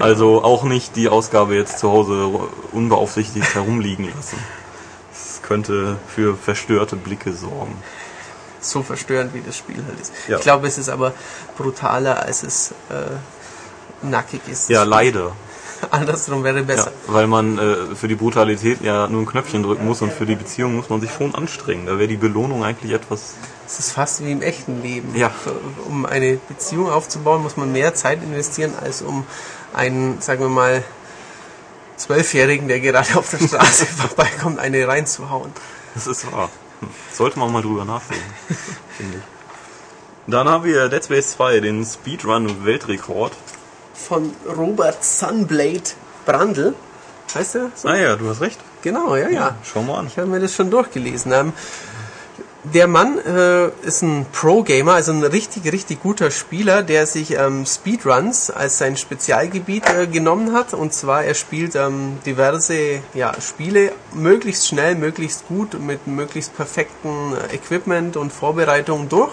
Also 0.00 0.42
auch 0.42 0.64
nicht 0.64 0.96
die 0.96 1.10
Ausgabe 1.10 1.54
jetzt 1.56 1.78
zu 1.78 1.90
Hause 1.90 2.30
unbeaufsichtigt 2.72 3.54
herumliegen 3.54 4.10
lassen. 4.16 4.38
Das 5.12 5.42
könnte 5.42 5.98
für 6.08 6.36
verstörte 6.36 6.96
Blicke 6.96 7.34
sorgen. 7.34 7.76
So 8.62 8.82
verstörend 8.82 9.34
wie 9.34 9.42
das 9.42 9.58
Spiel 9.58 9.76
halt 9.86 10.00
ist. 10.00 10.12
Ja. 10.26 10.38
Ich 10.38 10.42
glaube, 10.42 10.66
es 10.66 10.78
ist 10.78 10.88
aber 10.88 11.12
brutaler, 11.58 12.22
als 12.22 12.42
es 12.42 12.70
äh, 12.88 14.06
nackig 14.06 14.40
ist. 14.50 14.70
Ja, 14.70 14.84
leider. 14.84 15.32
Andersrum 15.90 16.44
wäre 16.44 16.58
Ja, 16.58 16.64
besser. 16.64 16.92
weil 17.06 17.26
man 17.26 17.58
äh, 17.58 17.94
für 17.94 18.08
die 18.08 18.14
Brutalität 18.14 18.80
ja 18.82 19.08
nur 19.08 19.22
ein 19.22 19.26
Knöpfchen 19.26 19.62
drücken 19.62 19.84
muss 19.86 20.02
und 20.02 20.12
für 20.12 20.26
die 20.26 20.36
Beziehung 20.36 20.76
muss 20.76 20.88
man 20.88 21.00
sich 21.00 21.10
schon 21.12 21.34
anstrengen. 21.34 21.86
Da 21.86 21.98
wäre 21.98 22.08
die 22.08 22.16
Belohnung 22.16 22.64
eigentlich 22.64 22.92
etwas. 22.92 23.34
Es 23.66 23.78
ist 23.78 23.92
fast 23.92 24.24
wie 24.24 24.30
im 24.32 24.42
echten 24.42 24.82
Leben. 24.82 25.14
Ja. 25.16 25.30
Um 25.88 26.06
eine 26.06 26.38
Beziehung 26.48 26.88
aufzubauen, 26.90 27.42
muss 27.42 27.56
man 27.56 27.72
mehr 27.72 27.94
Zeit 27.94 28.22
investieren, 28.22 28.72
als 28.80 29.02
um 29.02 29.24
einen, 29.74 30.20
sagen 30.20 30.40
wir 30.40 30.48
mal, 30.48 30.84
Zwölfjährigen, 31.96 32.68
der 32.68 32.80
gerade 32.80 33.16
auf 33.16 33.30
der 33.30 33.38
Straße 33.38 33.86
vorbeikommt, 34.08 34.58
eine 34.58 34.86
reinzuhauen. 34.86 35.50
Das 35.94 36.06
ist 36.06 36.30
wahr. 36.30 36.50
Hm. 36.80 36.88
Sollte 37.12 37.38
man 37.38 37.50
mal 37.52 37.62
drüber 37.62 37.84
nachdenken, 37.84 38.24
finde 38.96 39.16
ich. 39.18 39.22
Dann 40.28 40.48
haben 40.48 40.64
wir 40.64 40.88
Dead 40.88 41.04
Space 41.04 41.32
2, 41.32 41.60
den 41.60 41.84
Speedrun-Weltrekord. 41.84 43.32
Von 43.96 44.32
Robert 44.56 45.04
Sunblade 45.04 45.90
Brandl. 46.24 46.74
Heißt 47.34 47.56
er 47.56 47.70
so? 47.74 47.88
Ah 47.88 47.96
ja, 47.96 48.16
du 48.16 48.28
hast 48.28 48.40
recht. 48.40 48.60
Genau, 48.82 49.16
ja, 49.16 49.28
ja. 49.28 49.56
Schau 49.64 49.82
mal 49.82 49.98
an. 49.98 50.06
Ich 50.06 50.16
habe 50.18 50.28
mir 50.28 50.40
das 50.40 50.54
schon 50.54 50.70
durchgelesen. 50.70 51.32
Ähm, 51.32 51.52
der 52.74 52.88
Mann 52.88 53.18
äh, 53.18 53.68
ist 53.86 54.02
ein 54.02 54.26
Pro-Gamer, 54.32 54.94
also 54.94 55.12
ein 55.12 55.22
richtig, 55.22 55.72
richtig 55.72 56.02
guter 56.02 56.30
Spieler, 56.30 56.82
der 56.82 57.06
sich 57.06 57.32
ähm, 57.32 57.64
Speedruns 57.64 58.50
als 58.50 58.78
sein 58.78 58.96
Spezialgebiet 58.96 59.84
äh, 59.88 60.06
genommen 60.06 60.52
hat. 60.52 60.74
Und 60.74 60.92
zwar, 60.92 61.24
er 61.24 61.34
spielt 61.34 61.76
ähm, 61.76 62.18
diverse 62.26 63.00
ja, 63.14 63.40
Spiele 63.40 63.92
möglichst 64.14 64.66
schnell, 64.66 64.96
möglichst 64.96 65.46
gut, 65.46 65.80
mit 65.80 66.06
möglichst 66.06 66.56
perfektem 66.56 67.34
äh, 67.34 67.54
Equipment 67.54 68.16
und 68.16 68.32
Vorbereitung 68.32 69.08
durch. 69.08 69.32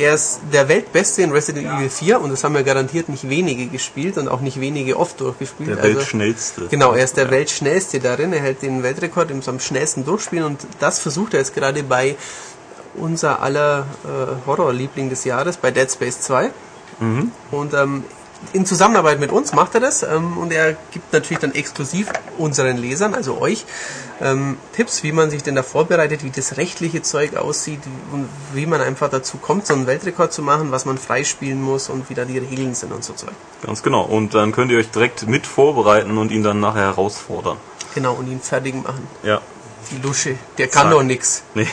Er 0.00 0.14
ist 0.14 0.40
der 0.52 0.66
Weltbeste 0.68 1.20
in 1.22 1.30
Resident 1.30 1.66
Evil 1.66 1.90
4 1.90 2.20
und 2.20 2.30
das 2.30 2.42
haben 2.42 2.54
ja 2.54 2.62
garantiert 2.62 3.08
nicht 3.10 3.28
wenige 3.28 3.66
gespielt 3.66 4.16
und 4.16 4.28
auch 4.28 4.40
nicht 4.40 4.58
wenige 4.60 4.96
oft 4.98 5.20
durchgespielt. 5.20 5.68
Der 5.76 5.82
Also- 5.82 5.98
Weltschnellste. 5.98 6.68
Genau, 6.70 6.92
er 6.92 7.04
ist 7.04 7.16
der 7.18 7.30
Weltschnellste 7.30 8.00
darin. 8.00 8.32
Er 8.32 8.40
hält 8.40 8.62
den 8.62 8.82
Weltrekord 8.82 9.30
im 9.30 9.42
am 9.46 9.60
schnellsten 9.60 10.04
durchspielen 10.04 10.44
und 10.44 10.60
das 10.78 10.98
versucht 11.00 11.34
er 11.34 11.40
jetzt 11.40 11.54
gerade 11.54 11.82
bei 11.82 12.16
unser 12.96 13.42
aller 13.42 13.86
äh, 14.04 14.46
Horrorliebling 14.46 15.10
des 15.10 15.24
Jahres, 15.24 15.56
bei 15.58 15.70
Dead 15.70 15.90
Space 15.90 16.20
2. 16.22 16.50
Und 17.50 17.72
ähm, 17.74 18.04
in 18.52 18.66
Zusammenarbeit 18.66 19.20
mit 19.20 19.30
uns 19.30 19.52
macht 19.52 19.74
er 19.74 19.80
das 19.80 20.02
ähm, 20.02 20.38
und 20.38 20.52
er 20.52 20.76
gibt 20.92 21.12
natürlich 21.12 21.38
dann 21.38 21.54
exklusiv 21.54 22.08
unseren 22.38 22.76
Lesern, 22.78 23.14
also 23.14 23.40
euch, 23.40 23.64
ähm, 24.20 24.58
Tipps, 24.74 25.02
wie 25.02 25.12
man 25.12 25.30
sich 25.30 25.42
denn 25.42 25.54
da 25.54 25.62
vorbereitet, 25.62 26.24
wie 26.24 26.30
das 26.30 26.56
rechtliche 26.56 27.02
Zeug 27.02 27.36
aussieht 27.36 27.80
und 28.12 28.28
wie 28.52 28.66
man 28.66 28.80
einfach 28.80 29.08
dazu 29.08 29.38
kommt, 29.38 29.66
so 29.66 29.74
einen 29.74 29.86
Weltrekord 29.86 30.32
zu 30.32 30.42
machen, 30.42 30.72
was 30.72 30.84
man 30.84 30.98
freispielen 30.98 31.60
muss 31.60 31.88
und 31.88 32.10
wie 32.10 32.14
da 32.14 32.24
die 32.24 32.38
Regeln 32.38 32.74
sind 32.74 32.92
und 32.92 33.04
so 33.04 33.12
Zeug. 33.12 33.32
Ganz 33.62 33.82
genau. 33.82 34.02
Und 34.02 34.34
dann 34.34 34.52
könnt 34.52 34.70
ihr 34.72 34.78
euch 34.78 34.90
direkt 34.90 35.26
mit 35.26 35.46
vorbereiten 35.46 36.18
und 36.18 36.32
ihn 36.32 36.42
dann 36.42 36.60
nachher 36.60 36.82
herausfordern. 36.82 37.56
Genau, 37.94 38.14
und 38.14 38.28
ihn 38.28 38.40
fertig 38.40 38.74
machen. 38.74 39.06
Ja. 39.22 39.40
Die 39.90 39.98
Lusche, 39.98 40.36
der 40.58 40.68
kann 40.68 40.84
Zack. 40.84 40.92
doch 40.92 41.02
nix. 41.02 41.42
Nee. 41.54 41.66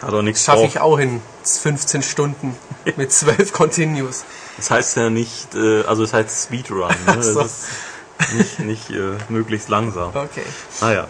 Hat 0.00 0.12
auch 0.12 0.22
nichts 0.22 0.44
Schaffe 0.44 0.64
ich 0.64 0.80
auch 0.80 0.98
in 0.98 1.20
15 1.46 2.02
Stunden 2.02 2.56
mit 2.96 3.12
12 3.12 3.52
Continues. 3.52 4.24
Das 4.56 4.70
heißt 4.70 4.96
ja 4.96 5.10
nicht, 5.10 5.54
äh, 5.54 5.82
also 5.84 6.02
es 6.04 6.12
heißt 6.12 6.44
Speedrun. 6.46 6.88
Ne? 6.88 7.16
Das 7.16 7.26
so. 7.34 7.40
ist 7.40 7.66
nicht, 8.36 8.58
nicht 8.60 8.90
äh, 8.90 9.16
möglichst 9.28 9.68
langsam. 9.68 10.08
Okay. 10.10 10.42
Naja. 10.80 11.06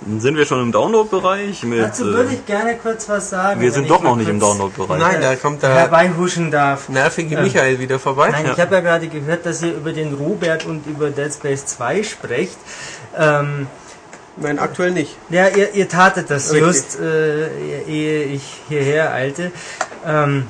Dann 0.00 0.20
sind 0.20 0.36
wir 0.36 0.44
schon 0.44 0.60
im 0.60 0.72
Download-Bereich 0.72 1.62
mit. 1.62 1.80
Dazu 1.80 2.04
würde 2.06 2.30
Äh, 2.30 2.34
ich 2.34 2.44
gerne 2.46 2.76
kurz 2.76 3.08
was 3.08 3.30
sagen. 3.30 3.60
wir 3.60 3.70
sind 3.72 3.88
doch 3.88 4.02
noch 4.02 4.16
nicht 4.16 4.28
im 4.28 4.38
Download-Bereich. 4.40 4.98
Nein, 5.00 5.20
da 5.20 5.36
kommt 5.36 5.62
der 5.62 5.70
Herbeihuschen 5.74 6.50
darf. 6.50 6.88
nervige 6.88 7.36
Ähm, 7.36 7.44
Michael 7.44 7.78
wieder 7.78 7.98
vorbei. 7.98 8.28
Nein, 8.30 8.50
ich 8.52 8.60
habe 8.60 8.74
ja 8.74 8.80
gerade 8.80 9.08
gehört, 9.08 9.46
dass 9.46 9.62
ihr 9.62 9.72
über 9.72 9.92
den 9.92 10.12
Robert 10.14 10.66
und 10.66 10.86
über 10.86 11.10
Dead 11.10 11.32
Space 11.32 11.64
2 11.66 12.02
sprecht. 12.02 12.58
Ähm, 13.16 13.66
Nein, 14.36 14.58
aktuell 14.58 14.90
nicht. 14.90 15.16
ja, 15.30 15.48
ihr, 15.48 15.74
ihr 15.74 15.88
tatet 15.88 16.28
das 16.30 16.52
Richtig. 16.52 16.66
just, 16.66 17.00
äh, 17.00 17.82
ehe 17.86 18.24
ich 18.24 18.42
hierher 18.68 19.12
eilte. 19.12 19.52
Ähm, 20.06 20.46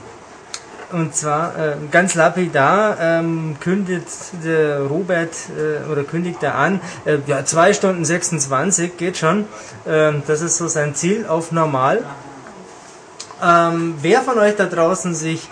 Und 0.93 1.15
zwar 1.17 1.57
äh, 1.59 1.75
ganz 1.91 2.15
lapidar 2.15 2.99
ähm, 3.01 3.57
kündigt 3.59 4.07
der 4.45 4.79
Robert 4.81 5.33
äh, 5.59 5.91
oder 5.91 6.05
kündigt 6.05 6.41
er 6.43 6.55
an, 6.55 6.81
äh, 7.05 7.19
ja 7.27 7.45
2 7.45 7.73
Stunden 7.73 8.05
26 8.05 8.97
geht 8.97 9.17
schon. 9.17 9.47
Ähm, 9.89 10.23
das 10.27 10.41
ist 10.41 10.57
so 10.57 10.69
sein 10.69 10.95
Ziel 10.95 11.27
auf 11.27 11.51
normal. 11.53 12.05
Ähm, 13.43 13.97
wer 14.03 14.23
von 14.23 14.39
euch 14.39 14.55
da 14.57 14.67
draußen 14.67 15.15
sich 15.15 15.49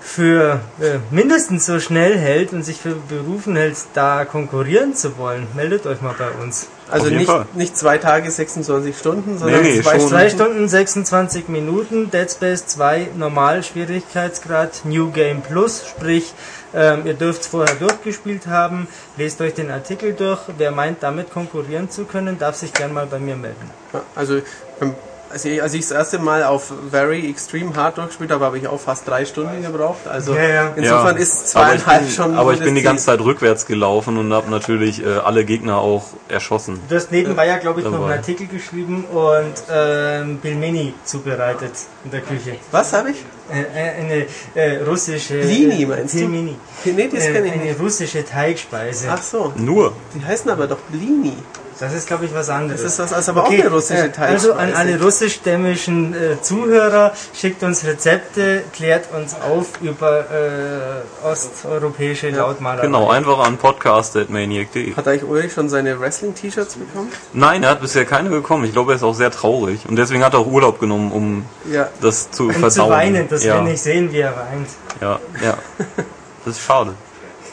für 0.00 0.60
äh, 0.80 0.98
mindestens 1.10 1.66
so 1.66 1.78
schnell 1.78 2.16
hält 2.16 2.52
und 2.54 2.62
sich 2.62 2.78
für 2.80 2.94
berufen 2.94 3.54
hält, 3.54 3.76
da 3.92 4.24
konkurrieren 4.24 4.94
zu 4.94 5.18
wollen, 5.18 5.46
meldet 5.54 5.84
euch 5.86 6.00
mal 6.00 6.14
bei 6.16 6.30
uns. 6.42 6.68
Also 6.88 7.08
nicht, 7.08 7.26
Fall. 7.26 7.46
nicht 7.54 7.76
zwei 7.76 7.98
Tage 7.98 8.30
26 8.30 8.96
Stunden, 8.96 9.38
sondern 9.38 9.62
Nee, 9.62 9.76
nee, 9.76 9.82
zwei 9.82 9.98
schon. 9.98 10.08
Zwei 10.08 10.28
Stunden. 10.28 10.52
Stunden 10.52 10.68
26 10.68 11.48
Minuten, 11.48 12.10
Dead 12.10 12.30
Space 12.30 12.66
2 12.66 13.08
Normal 13.16 13.62
Schwierigkeitsgrad, 13.62 14.84
New 14.84 15.10
Game 15.10 15.42
Plus, 15.42 15.84
sprich 15.88 16.32
ähm, 16.74 17.06
ihr 17.06 17.14
dürft 17.14 17.42
es 17.42 17.46
vorher 17.46 17.74
durchgespielt 17.76 18.46
haben, 18.46 18.86
lest 19.16 19.40
euch 19.40 19.54
den 19.54 19.70
Artikel 19.70 20.12
durch. 20.12 20.40
Wer 20.58 20.72
meint, 20.72 21.02
damit 21.02 21.32
konkurrieren 21.32 21.90
zu 21.90 22.04
können, 22.04 22.38
darf 22.38 22.56
sich 22.56 22.72
gern 22.72 22.92
mal 22.92 23.06
bei 23.06 23.18
mir 23.18 23.36
melden. 23.36 23.70
Ja, 23.92 24.02
Also, 24.14 24.40
ähm, 24.82 24.94
als 25.30 25.44
ich, 25.44 25.62
als 25.62 25.74
ich 25.74 25.80
das 25.82 25.90
erste 25.90 26.18
Mal 26.18 26.44
auf 26.44 26.72
Very 26.90 27.28
Extreme 27.28 27.74
Hard 27.74 27.98
durchgespielt 27.98 28.30
habe, 28.30 28.44
habe 28.44 28.58
ich 28.58 28.66
auch 28.68 28.80
fast 28.80 29.06
drei 29.08 29.24
Stunden 29.24 29.62
gebraucht. 29.62 30.06
Also 30.08 30.34
Ja, 30.34 30.42
ja. 30.48 30.72
insofern 30.76 31.16
Ja. 31.16 31.22
ist 31.22 31.48
zweieinhalb 31.48 31.86
aber 31.86 31.98
bin, 32.00 32.10
schon. 32.10 32.34
Aber 32.36 32.52
ich 32.54 32.60
bin 32.60 32.74
die 32.74 32.82
ganze. 32.82 33.06
Zeit 33.06 33.20
rückwärts 33.20 33.66
gelaufen 33.66 34.16
und 34.18 34.32
habe 34.32 34.50
natürlich 34.50 35.04
äh, 35.04 35.18
alle 35.18 35.44
Gegner 35.44 35.78
auch 35.78 36.04
erschossen. 36.28 36.80
Du 36.88 36.94
hast 36.96 37.12
nebenbei 37.12 37.46
ja, 37.46 37.58
glaube 37.58 37.80
ich, 37.80 37.86
noch 37.86 37.92
einen 37.94 38.02
Dabei. 38.02 38.16
Artikel 38.16 38.46
geschrieben 38.46 39.04
und 39.04 39.54
ähm, 39.70 40.38
Pilmeni 40.40 40.94
zubereitet 41.04 41.72
in 42.04 42.10
der 42.10 42.20
Küche. 42.20 42.56
Was 42.72 42.92
habe 42.92 43.10
ich? 43.10 43.16
Äh, 43.52 43.60
äh, 43.60 44.00
eine 44.00 44.26
äh, 44.54 44.82
russische... 44.84 45.38
Blini, 45.40 45.82
äh, 45.82 45.86
meinst 45.86 46.14
du? 46.14 46.18
Pilmeni. 46.18 46.56
Nee, 46.84 47.08
das 47.12 47.24
Äh, 47.24 47.32
kenne 47.32 47.46
ich 47.46 47.52
eine 47.52 47.62
nicht. 47.64 47.80
russische 47.80 48.24
Teigspeise. 48.24 49.08
Ach 49.10 49.22
so, 49.22 49.52
Nur. 49.56 49.92
die 50.14 50.24
heißen 50.24 50.50
aber 50.50 50.66
doch 50.66 50.78
Blini. 50.90 51.34
Das 51.78 51.92
ist, 51.92 52.06
glaube 52.08 52.24
ich, 52.24 52.32
was 52.34 52.48
anderes. 52.48 52.82
Das 52.82 52.92
ist 52.92 52.98
was- 52.98 53.12
also 53.12 53.32
aber 53.32 53.44
auch 53.44 53.50
eine 53.50 53.68
russische 53.70 54.06
äh, 54.06 54.12
Also 54.18 54.54
an 54.54 54.72
alle 54.72 54.98
russischstämmigen 55.00 56.14
äh, 56.14 56.40
Zuhörer, 56.40 57.12
schickt 57.34 57.62
uns 57.62 57.84
Rezepte, 57.84 58.62
klärt 58.72 59.12
uns 59.14 59.34
auf 59.34 59.66
über 59.82 60.20
äh, 60.20 61.26
osteuropäische 61.26 62.30
Lautmalerei. 62.30 62.86
Genau, 62.86 63.10
einfach 63.10 63.38
an 63.40 63.58
podcast.maniac.de. 63.58 64.94
Hat 64.96 65.06
eigentlich 65.06 65.24
Ulrich 65.24 65.52
schon 65.52 65.68
seine 65.68 66.00
Wrestling-T-Shirts 66.00 66.76
bekommen? 66.76 67.12
Nein, 67.32 67.62
er 67.62 67.70
hat 67.70 67.80
bisher 67.82 68.04
keine 68.04 68.30
bekommen. 68.30 68.64
Ich 68.64 68.72
glaube, 68.72 68.92
er 68.92 68.96
ist 68.96 69.02
auch 69.02 69.14
sehr 69.14 69.30
traurig. 69.30 69.80
Und 69.86 69.96
deswegen 69.96 70.24
hat 70.24 70.32
er 70.34 70.40
auch 70.40 70.46
Urlaub 70.46 70.80
genommen, 70.80 71.12
um 71.12 71.44
Ja. 71.70 71.88
das 72.00 72.30
zu 72.30 72.44
Um 72.44 72.52
verdauen. 72.52 72.70
zu 72.72 72.88
weinen, 72.88 73.28
dass 73.28 73.44
ja, 73.44 73.54
wir 73.56 73.62
nicht 73.62 73.82
sehen, 73.82 74.12
wie 74.12 74.20
er 74.20 74.34
weint. 74.34 74.68
Ja, 75.00 75.20
ja. 75.44 75.58
Das 76.46 76.56
ist 76.58 76.62
schade. 76.64 76.92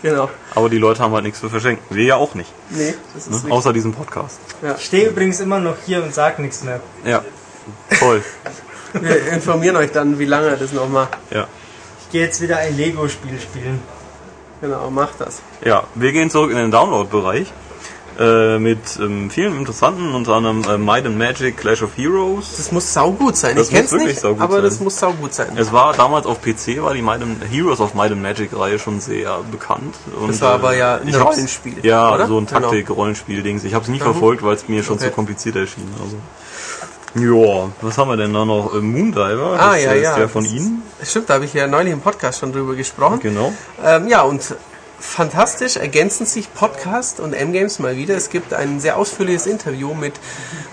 Genau. 0.03 0.29
Aber 0.53 0.69
die 0.69 0.77
Leute 0.77 1.01
haben 1.01 1.13
halt 1.13 1.23
nichts 1.23 1.39
zu 1.39 1.49
verschenken. 1.49 1.83
Wir 1.89 2.03
ja 2.03 2.15
auch 2.17 2.35
nicht. 2.35 2.51
Nee, 2.69 2.93
das 3.15 3.27
ist 3.27 3.45
Ne? 3.45 3.51
Außer 3.51 3.71
diesem 3.71 3.93
Podcast. 3.93 4.37
Ich 4.77 4.85
stehe 4.85 5.07
übrigens 5.09 5.39
immer 5.39 5.59
noch 5.59 5.77
hier 5.85 6.03
und 6.03 6.13
sag 6.13 6.39
nichts 6.39 6.63
mehr. 6.63 6.81
Ja. 7.05 7.23
Toll. 7.97 8.21
Wir 8.93 9.31
informieren 9.31 9.77
euch 9.77 9.91
dann, 9.91 10.19
wie 10.19 10.25
lange 10.25 10.57
das 10.57 10.73
noch 10.73 10.89
macht. 10.89 11.17
Ja. 11.31 11.47
Ich 12.01 12.11
gehe 12.11 12.25
jetzt 12.25 12.41
wieder 12.41 12.57
ein 12.57 12.75
Lego-Spiel 12.75 13.39
spielen. 13.39 13.81
Genau, 14.59 14.89
macht 14.89 15.19
das. 15.19 15.41
Ja, 15.63 15.83
wir 15.95 16.11
gehen 16.11 16.29
zurück 16.29 16.51
in 16.51 16.57
den 16.57 16.71
Download-Bereich. 16.71 17.51
Äh, 18.19 18.59
mit 18.59 18.79
ähm, 18.99 19.29
vielen 19.31 19.57
interessanten, 19.57 20.13
unter 20.13 20.33
anderem 20.33 20.63
äh, 20.69 20.77
Might 20.77 21.05
and 21.05 21.17
Magic 21.17 21.57
Clash 21.57 21.81
of 21.81 21.91
Heroes. 21.97 22.53
Das 22.57 22.71
muss 22.71 22.93
saugut 22.93 23.35
sein. 23.35 23.55
Das 23.55 23.69
ich 23.69 23.73
kenn's 23.75 23.91
wirklich 23.91 24.09
nicht, 24.09 24.21
saugut 24.21 24.41
aber 24.41 24.53
sein. 24.55 24.63
das 24.63 24.79
muss 24.79 24.99
saugut 24.99 25.33
sein. 25.33 25.47
Es 25.57 25.71
war 25.71 25.93
damals 25.93 26.25
auf 26.25 26.39
PC, 26.41 26.81
war 26.83 26.93
die 26.93 27.01
Might 27.01 27.21
and, 27.21 27.37
Heroes 27.51 27.79
of 27.79 27.93
Might 27.95 28.11
and 28.11 28.21
Magic 28.21 28.49
Reihe 28.57 28.77
schon 28.77 28.99
sehr 28.99 29.39
bekannt. 29.51 29.95
Und, 30.19 30.29
Das 30.29 30.41
war 30.41 30.53
aber 30.53 30.75
äh, 30.75 30.79
ja 30.79 30.95
ein 30.97 31.13
Rollenspiel, 31.15 31.83
Ja, 31.83 32.13
oder? 32.13 32.27
so 32.27 32.37
ein 32.39 32.45
Genau. 32.45 32.59
Taktik-Rollenspiel-Dings. 32.61 33.63
Ich 33.63 33.73
habe 33.73 33.83
es 33.83 33.89
nie 33.89 33.99
verfolgt, 33.99 34.43
weil 34.43 34.55
es 34.55 34.67
mir 34.67 34.83
schon 34.83 34.95
Okay. 34.97 35.05
zu 35.05 35.11
kompliziert 35.11 35.55
erschien. 35.55 35.87
Also. 36.01 36.17
Ja, 37.15 37.69
was 37.81 37.97
haben 37.97 38.09
wir 38.09 38.17
denn 38.17 38.33
da 38.33 38.43
noch? 38.43 38.73
Äh, 38.73 38.79
Moondiver, 38.81 39.55
Ah, 39.59 39.73
das 39.73 39.83
ja, 39.83 39.91
ist 39.91 40.03
ja. 40.03 40.15
der 40.17 40.29
von 40.29 40.45
Ihnen. 40.45 40.81
Stimmt, 41.03 41.29
da 41.29 41.35
habe 41.35 41.45
ich 41.45 41.53
ja 41.53 41.67
neulich 41.67 41.93
im 41.93 42.01
Podcast 42.01 42.39
schon 42.39 42.51
drüber 42.51 42.73
gesprochen. 42.75 43.19
Genau. 43.21 43.53
Ähm, 43.83 44.07
ja, 44.07 44.23
und 44.23 44.55
fantastisch 45.03 45.75
ergänzen 45.75 46.25
sich 46.25 46.51
Podcast 46.53 47.19
und 47.19 47.33
M-Games 47.33 47.79
mal 47.79 47.97
wieder. 47.97 48.15
Es 48.15 48.29
gibt 48.29 48.53
ein 48.53 48.79
sehr 48.79 48.97
ausführliches 48.97 49.45
Interview 49.45 49.93
mit 49.93 50.13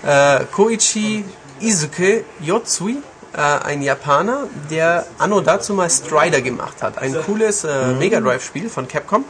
äh, 0.03 0.39
Koichi 0.51 1.25
Izuke 1.59 2.23
Yotsui, 2.39 2.97
äh, 3.33 3.37
ein 3.37 3.81
Japaner, 3.81 4.47
der 4.71 5.05
anno 5.19 5.41
dazu 5.41 5.73
mal 5.73 5.89
Strider 5.89 6.41
gemacht 6.41 6.81
hat. 6.81 6.97
Ein 6.97 7.15
cooles 7.25 7.63
äh, 7.63 7.93
Mega 7.93 8.19
Drive-Spiel 8.19 8.69
von 8.69 8.87
Capcom. 8.87 9.25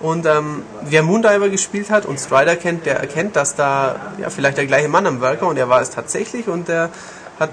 Und 0.00 0.26
ähm, 0.26 0.62
wer 0.82 1.02
Moondiver 1.02 1.48
gespielt 1.48 1.90
hat 1.90 2.06
und 2.06 2.18
Strider 2.18 2.56
kennt, 2.56 2.86
der 2.86 2.98
erkennt, 2.98 3.36
dass 3.36 3.54
da 3.54 4.14
ja, 4.18 4.30
vielleicht 4.30 4.56
der 4.56 4.66
gleiche 4.66 4.88
Mann 4.88 5.06
am 5.06 5.20
Werk 5.20 5.42
war 5.42 5.48
und 5.48 5.58
er 5.58 5.68
war 5.68 5.82
es 5.82 5.90
tatsächlich 5.90 6.48
und 6.48 6.68
der 6.68 6.90
hat 7.38 7.50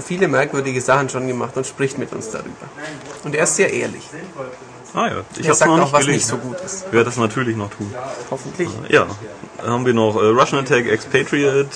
viele 0.00 0.28
merkwürdige 0.28 0.80
Sachen 0.80 1.08
schon 1.08 1.26
gemacht 1.26 1.56
und 1.56 1.66
spricht 1.66 1.98
mit 1.98 2.12
uns 2.12 2.30
darüber. 2.30 2.68
Und 3.22 3.34
er 3.34 3.44
ist 3.44 3.56
sehr 3.56 3.72
ehrlich. 3.72 4.08
Ah 4.94 5.08
ja, 5.08 5.12
ich 5.36 5.46
Er 5.46 5.54
habe 5.54 5.66
noch 5.66 5.76
nicht 5.78 5.92
was 5.92 6.00
gelesen. 6.00 6.12
nicht 6.12 6.26
so 6.26 6.36
gut 6.36 6.60
ist. 6.60 6.84
Ich 6.86 6.92
werde 6.92 7.06
das 7.06 7.16
natürlich 7.16 7.56
noch 7.56 7.70
tun. 7.70 7.92
Hoffentlich. 8.30 8.68
Ja, 8.88 9.06
dann 9.58 9.70
haben 9.70 9.86
wir 9.86 9.94
noch 9.94 10.16
äh, 10.16 10.26
Russian 10.26 10.60
Attack 10.62 10.86
Expatriate, 10.86 11.68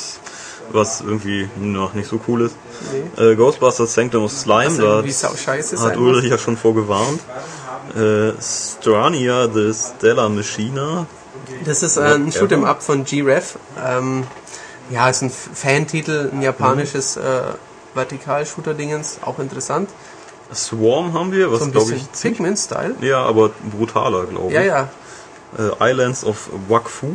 was 0.71 1.01
irgendwie 1.01 1.49
noch 1.57 1.95
nicht 1.95 2.09
so 2.09 2.21
cool 2.29 2.43
ist. 2.43 2.55
Äh, 3.17 3.35
Ghostbusters 3.35 3.93
Sanctum 3.93 4.25
of 4.25 4.33
Slime, 4.33 4.77
da 4.79 5.03
hat 5.83 5.97
Ulrich 5.97 6.31
ja 6.31 6.39
schon 6.39 6.57
vorgewarnt. 6.57 7.21
Äh, 7.97 8.33
Strania, 8.41 9.49
the 9.53 9.73
Stellar 9.75 10.29
Machina. 10.29 11.07
Das 11.65 11.83
ist 11.83 11.97
äh, 11.97 12.03
ein 12.03 12.31
Shoot'em 12.31 12.65
Up 12.65 12.83
von 12.83 13.05
G-Ref. 13.05 13.57
Ähm, 13.85 14.25
ja, 14.91 15.09
ist 15.09 15.23
ein 15.23 15.31
Fan-Titel, 15.31 16.31
ein 16.33 16.43
japanisches 16.43 17.17
äh, 17.17 17.41
Vertical-Shooter-Dingens, 17.95 19.19
auch 19.25 19.39
interessant. 19.39 19.89
Swarm 20.55 21.13
haben 21.13 21.33
wir, 21.33 21.51
was 21.53 21.61
So 21.61 21.71
glaube 21.71 21.93
ich 21.95 22.11
Pigment-Style. 22.13 22.95
ja, 23.03 23.23
aber 23.23 23.51
brutaler, 23.71 24.25
glaube 24.27 24.49
ich. 24.49 24.55
Ja, 24.55 24.63
ja. 24.63 24.89
Äh, 25.59 25.91
Islands 25.93 26.25
of 26.25 26.49
Wakfu. 26.69 27.07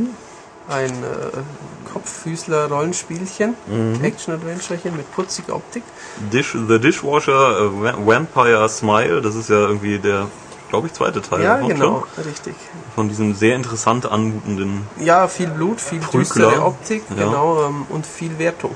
Ein 0.69 0.89
äh, 1.03 1.93
Kopffüßler-Rollenspielchen, 1.93 3.55
Mhm. 3.67 4.03
Action-Adventurechen 4.03 4.95
mit 4.95 5.11
putziger 5.11 5.55
Optik. 5.55 5.83
Dish, 6.31 6.55
the 6.67 6.79
Dishwasher, 6.79 7.59
äh, 7.59 7.81
Va- 7.83 7.97
Vampire 8.05 8.67
Smile, 8.69 9.21
das 9.21 9.35
ist 9.35 9.49
ja 9.49 9.57
irgendwie 9.57 9.97
der, 9.99 10.27
glaube 10.69 10.87
ich, 10.87 10.93
zweite 10.93 11.21
Teil 11.21 11.43
Ja, 11.43 11.55
davon 11.55 11.69
genau, 11.69 12.05
schon. 12.15 12.23
richtig. 12.23 12.55
Von 12.95 13.09
diesem 13.09 13.33
sehr 13.35 13.55
interessant 13.55 14.05
anmutenden 14.05 14.87
Ja, 14.97 15.27
viel 15.27 15.49
Blut, 15.49 15.81
viel 15.81 15.99
Prügler. 15.99 16.47
düstere 16.49 16.61
Optik, 16.65 17.03
Ja. 17.09 17.15
genau, 17.25 17.65
ähm, 17.65 17.85
und 17.89 18.07
viel 18.07 18.39
Wertung. 18.39 18.75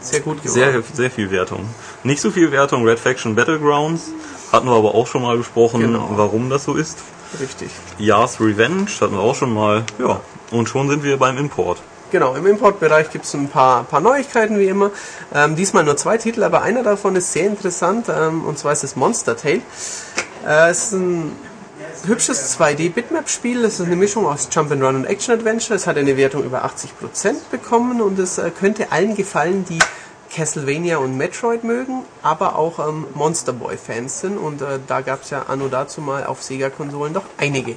Sehr 0.00 0.20
gut 0.20 0.42
geworden. 0.42 0.54
Sehr, 0.54 0.82
sehr 0.94 1.10
viel 1.10 1.30
Wertung. 1.30 1.66
Nicht 2.04 2.20
so 2.20 2.30
viel 2.30 2.52
Wertung 2.52 2.84
Red 2.84 2.98
Faction 2.98 3.34
Battlegrounds. 3.34 4.10
Hatten 4.52 4.66
wir 4.66 4.74
aber 4.76 4.94
auch 4.94 5.06
schon 5.06 5.22
mal 5.22 5.36
besprochen, 5.36 5.80
Genau. 5.80 6.10
warum 6.12 6.48
das 6.50 6.64
so 6.64 6.74
ist. 6.74 6.98
Richtig. 7.40 7.70
Yas 7.98 8.40
Revenge 8.40 8.86
hatten 9.00 9.12
wir 9.14 9.20
auch 9.20 9.34
schon 9.34 9.52
mal. 9.52 9.84
Ja, 9.98 10.20
und 10.50 10.68
schon 10.68 10.88
sind 10.88 11.02
wir 11.02 11.18
beim 11.18 11.36
Import. 11.36 11.78
Genau, 12.10 12.34
im 12.34 12.46
Importbereich 12.46 13.10
gibt 13.10 13.26
es 13.26 13.34
ein 13.34 13.48
paar, 13.50 13.84
paar 13.84 14.00
Neuigkeiten 14.00 14.58
wie 14.58 14.66
immer. 14.68 14.90
Ähm, 15.34 15.56
diesmal 15.56 15.84
nur 15.84 15.98
zwei 15.98 16.16
Titel, 16.16 16.42
aber 16.42 16.62
einer 16.62 16.82
davon 16.82 17.16
ist 17.16 17.32
sehr 17.32 17.46
interessant 17.46 18.06
ähm, 18.08 18.46
und 18.46 18.58
zwar 18.58 18.72
ist 18.72 18.82
es 18.82 18.96
Monster 18.96 19.36
Tale. 19.36 19.60
Äh, 20.46 20.70
es 20.70 20.84
ist 20.84 20.92
ein 20.92 21.32
hübsches 22.06 22.58
2D-Bitmap-Spiel. 22.58 23.64
Es 23.64 23.80
ist 23.80 23.86
eine 23.86 23.96
Mischung 23.96 24.26
aus 24.26 24.48
Jump'n'Run 24.50 24.96
und 24.96 25.04
Action-Adventure. 25.04 25.74
Es 25.74 25.86
hat 25.86 25.96
eine 25.96 26.16
Wertung 26.16 26.44
über 26.44 26.64
80% 26.64 27.50
bekommen 27.50 28.00
und 28.00 28.18
es 28.18 28.38
äh, 28.38 28.50
könnte 28.50 28.92
allen 28.92 29.14
gefallen, 29.14 29.64
die 29.68 29.78
Castlevania 30.34 30.98
und 30.98 31.16
Metroid 31.16 31.64
mögen, 31.64 32.02
aber 32.22 32.56
auch 32.56 32.86
ähm, 32.86 33.06
Monster 33.14 33.52
Boy-Fans 33.52 34.20
sind 34.20 34.36
und 34.36 34.60
äh, 34.60 34.78
da 34.86 35.00
gab 35.00 35.22
es 35.22 35.30
ja 35.30 35.44
anno 35.48 35.68
dazu 35.68 36.00
mal 36.00 36.26
auf 36.26 36.42
Sega-Konsolen 36.42 37.14
doch 37.14 37.24
einige. 37.38 37.76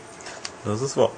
Das 0.65 0.81
ist 0.81 0.97
wahr. 0.97 1.11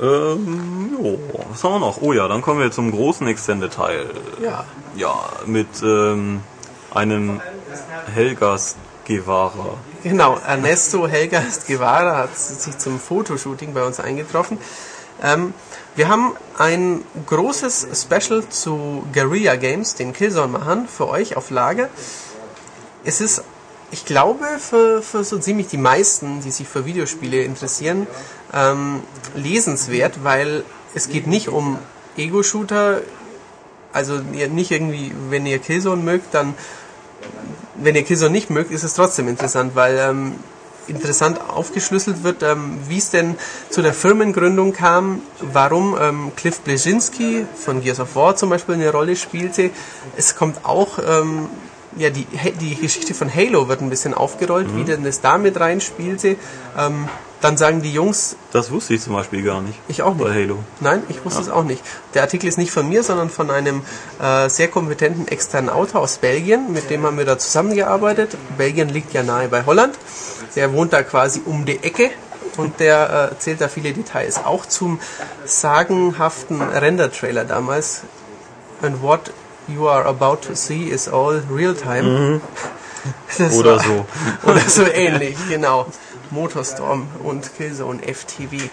Ähm, 0.00 0.96
jo, 1.00 1.18
was 1.50 1.64
haben 1.64 1.72
wir 1.74 1.78
noch? 1.80 2.00
Oh 2.02 2.12
ja, 2.12 2.28
dann 2.28 2.42
kommen 2.42 2.60
wir 2.60 2.70
zum 2.70 2.90
großen 2.92 3.26
Extended-Teil. 3.26 4.10
Ja, 4.42 4.64
Ja, 4.94 5.14
mit 5.46 5.68
ähm, 5.82 6.40
einem 6.94 7.40
Helgas 8.14 8.76
Guevara. 9.06 9.74
Genau, 10.08 10.38
Ernesto 10.38 11.08
Helgast 11.08 11.66
Guevara 11.66 12.16
hat 12.18 12.38
sich 12.38 12.78
zum 12.78 13.00
Fotoshooting 13.00 13.74
bei 13.74 13.82
uns 13.82 13.98
eingetroffen. 13.98 14.56
Ähm, 15.20 15.52
wir 15.96 16.06
haben 16.06 16.36
ein 16.56 17.02
großes 17.26 17.88
Special 17.92 18.48
zu 18.48 19.04
Guerilla 19.12 19.56
Games, 19.56 19.96
den 19.96 20.12
Killzone-Machern, 20.12 20.86
für 20.86 21.08
euch 21.08 21.36
auf 21.36 21.50
Lager. 21.50 21.88
Es 23.04 23.20
ist, 23.20 23.42
ich 23.90 24.04
glaube, 24.04 24.44
für, 24.60 25.02
für 25.02 25.24
so 25.24 25.40
ziemlich 25.40 25.66
die 25.66 25.76
meisten, 25.76 26.40
die 26.40 26.52
sich 26.52 26.68
für 26.68 26.86
Videospiele 26.86 27.42
interessieren, 27.42 28.06
ähm, 28.54 29.00
lesenswert, 29.34 30.22
weil 30.22 30.62
es 30.94 31.08
geht 31.08 31.26
nicht 31.26 31.48
um 31.48 31.80
Ego-Shooter, 32.16 33.00
also 33.92 34.20
nicht 34.20 34.70
irgendwie, 34.70 35.10
wenn 35.30 35.46
ihr 35.46 35.58
Killzone 35.58 36.00
mögt, 36.00 36.32
dann 36.32 36.54
wenn 37.76 37.94
ihr 37.94 38.04
Killzone 38.04 38.30
nicht 38.30 38.50
mögt, 38.50 38.70
ist 38.70 38.84
es 38.84 38.94
trotzdem 38.94 39.28
interessant, 39.28 39.74
weil 39.74 39.98
ähm, 39.98 40.34
interessant 40.88 41.40
aufgeschlüsselt 41.40 42.22
wird, 42.22 42.42
ähm, 42.42 42.78
wie 42.88 42.98
es 42.98 43.10
denn 43.10 43.36
zu 43.70 43.82
der 43.82 43.92
Firmengründung 43.92 44.72
kam, 44.72 45.20
warum 45.40 45.96
ähm, 46.00 46.32
Cliff 46.36 46.60
Bleszinski 46.60 47.46
von 47.54 47.82
Gears 47.82 48.00
of 48.00 48.14
War 48.16 48.36
zum 48.36 48.50
Beispiel 48.50 48.76
eine 48.76 48.90
Rolle 48.90 49.16
spielte. 49.16 49.70
Es 50.16 50.36
kommt 50.36 50.64
auch 50.64 50.98
ähm, 50.98 51.48
ja, 51.96 52.10
die, 52.10 52.26
die 52.60 52.74
Geschichte 52.76 53.14
von 53.14 53.32
Halo 53.34 53.68
wird 53.68 53.80
ein 53.80 53.90
bisschen 53.90 54.14
aufgerollt, 54.14 54.72
Mhm. 54.72 54.76
wie 54.78 54.84
denn 54.84 55.04
das 55.04 55.20
da 55.20 55.38
mit 55.38 55.58
reinspielte. 55.58 56.36
Ähm, 56.78 57.08
dann 57.42 57.56
sagen 57.58 57.82
die 57.82 57.92
Jungs, 57.92 58.34
Das 58.52 58.70
wusste 58.70 58.94
ich 58.94 59.02
zum 59.02 59.12
Beispiel 59.12 59.42
gar 59.42 59.60
nicht. 59.60 59.78
ich 59.88 60.02
auch 60.02 60.14
nicht. 60.14 60.24
Bei 60.24 60.32
Halo. 60.34 60.58
Nein, 60.80 61.02
ich 61.10 61.22
wusste 61.24 61.42
es 61.42 61.50
auch 61.50 61.64
nicht. 61.64 61.82
Der 62.14 62.22
Artikel 62.22 62.46
ist 62.48 62.56
nicht 62.56 62.70
von 62.72 62.88
mir, 62.88 63.02
sondern 63.02 63.28
von 63.30 63.50
einem 63.50 63.82
äh, 64.20 64.48
sehr 64.48 64.68
kompetenten 64.68 65.28
externen 65.28 65.68
Autor 65.70 66.00
aus 66.00 66.16
Belgien, 66.18 66.72
mit 66.72 66.88
dem 66.90 67.04
haben 67.04 67.18
wir 67.18 67.26
da 67.26 67.38
zusammengearbeitet. 67.38 68.36
Belgien 68.56 68.88
liegt 68.88 69.12
ja 69.12 69.22
nahe 69.22 69.48
bei 69.48 69.64
Holland. 69.66 69.94
Der 70.56 70.72
wohnt 70.72 70.92
da 70.94 71.02
quasi 71.02 71.42
um 71.44 71.66
die 71.66 71.82
Ecke 71.82 72.10
und 72.56 72.80
der 72.80 73.10
äh, 73.10 73.12
erzählt 73.34 73.60
da 73.60 73.68
viele 73.68 73.92
Details. 73.92 74.38
Auch 74.44 74.64
zum 74.64 74.98
sagenhaften 75.44 76.62
Render-Trailer 76.62 77.44
damals. 77.44 78.02
And 78.82 79.02
what 79.02 79.30
you 79.68 79.88
are 79.88 80.04
about 80.06 80.36
to 80.48 80.54
see 80.54 80.88
is 80.90 81.08
all 81.08 81.40
real 81.50 81.74
time. 81.74 82.02
Mhm. 82.02 82.40
Oder 83.58 83.76
war- 83.76 83.84
so. 83.84 84.06
Oder 84.50 84.60
so 84.68 84.82
ähnlich, 84.84 85.36
genau. 85.48 85.86
Motorstorm 86.30 87.06
und 87.22 87.54
Killzone 87.56 88.00
FTV. 88.02 88.68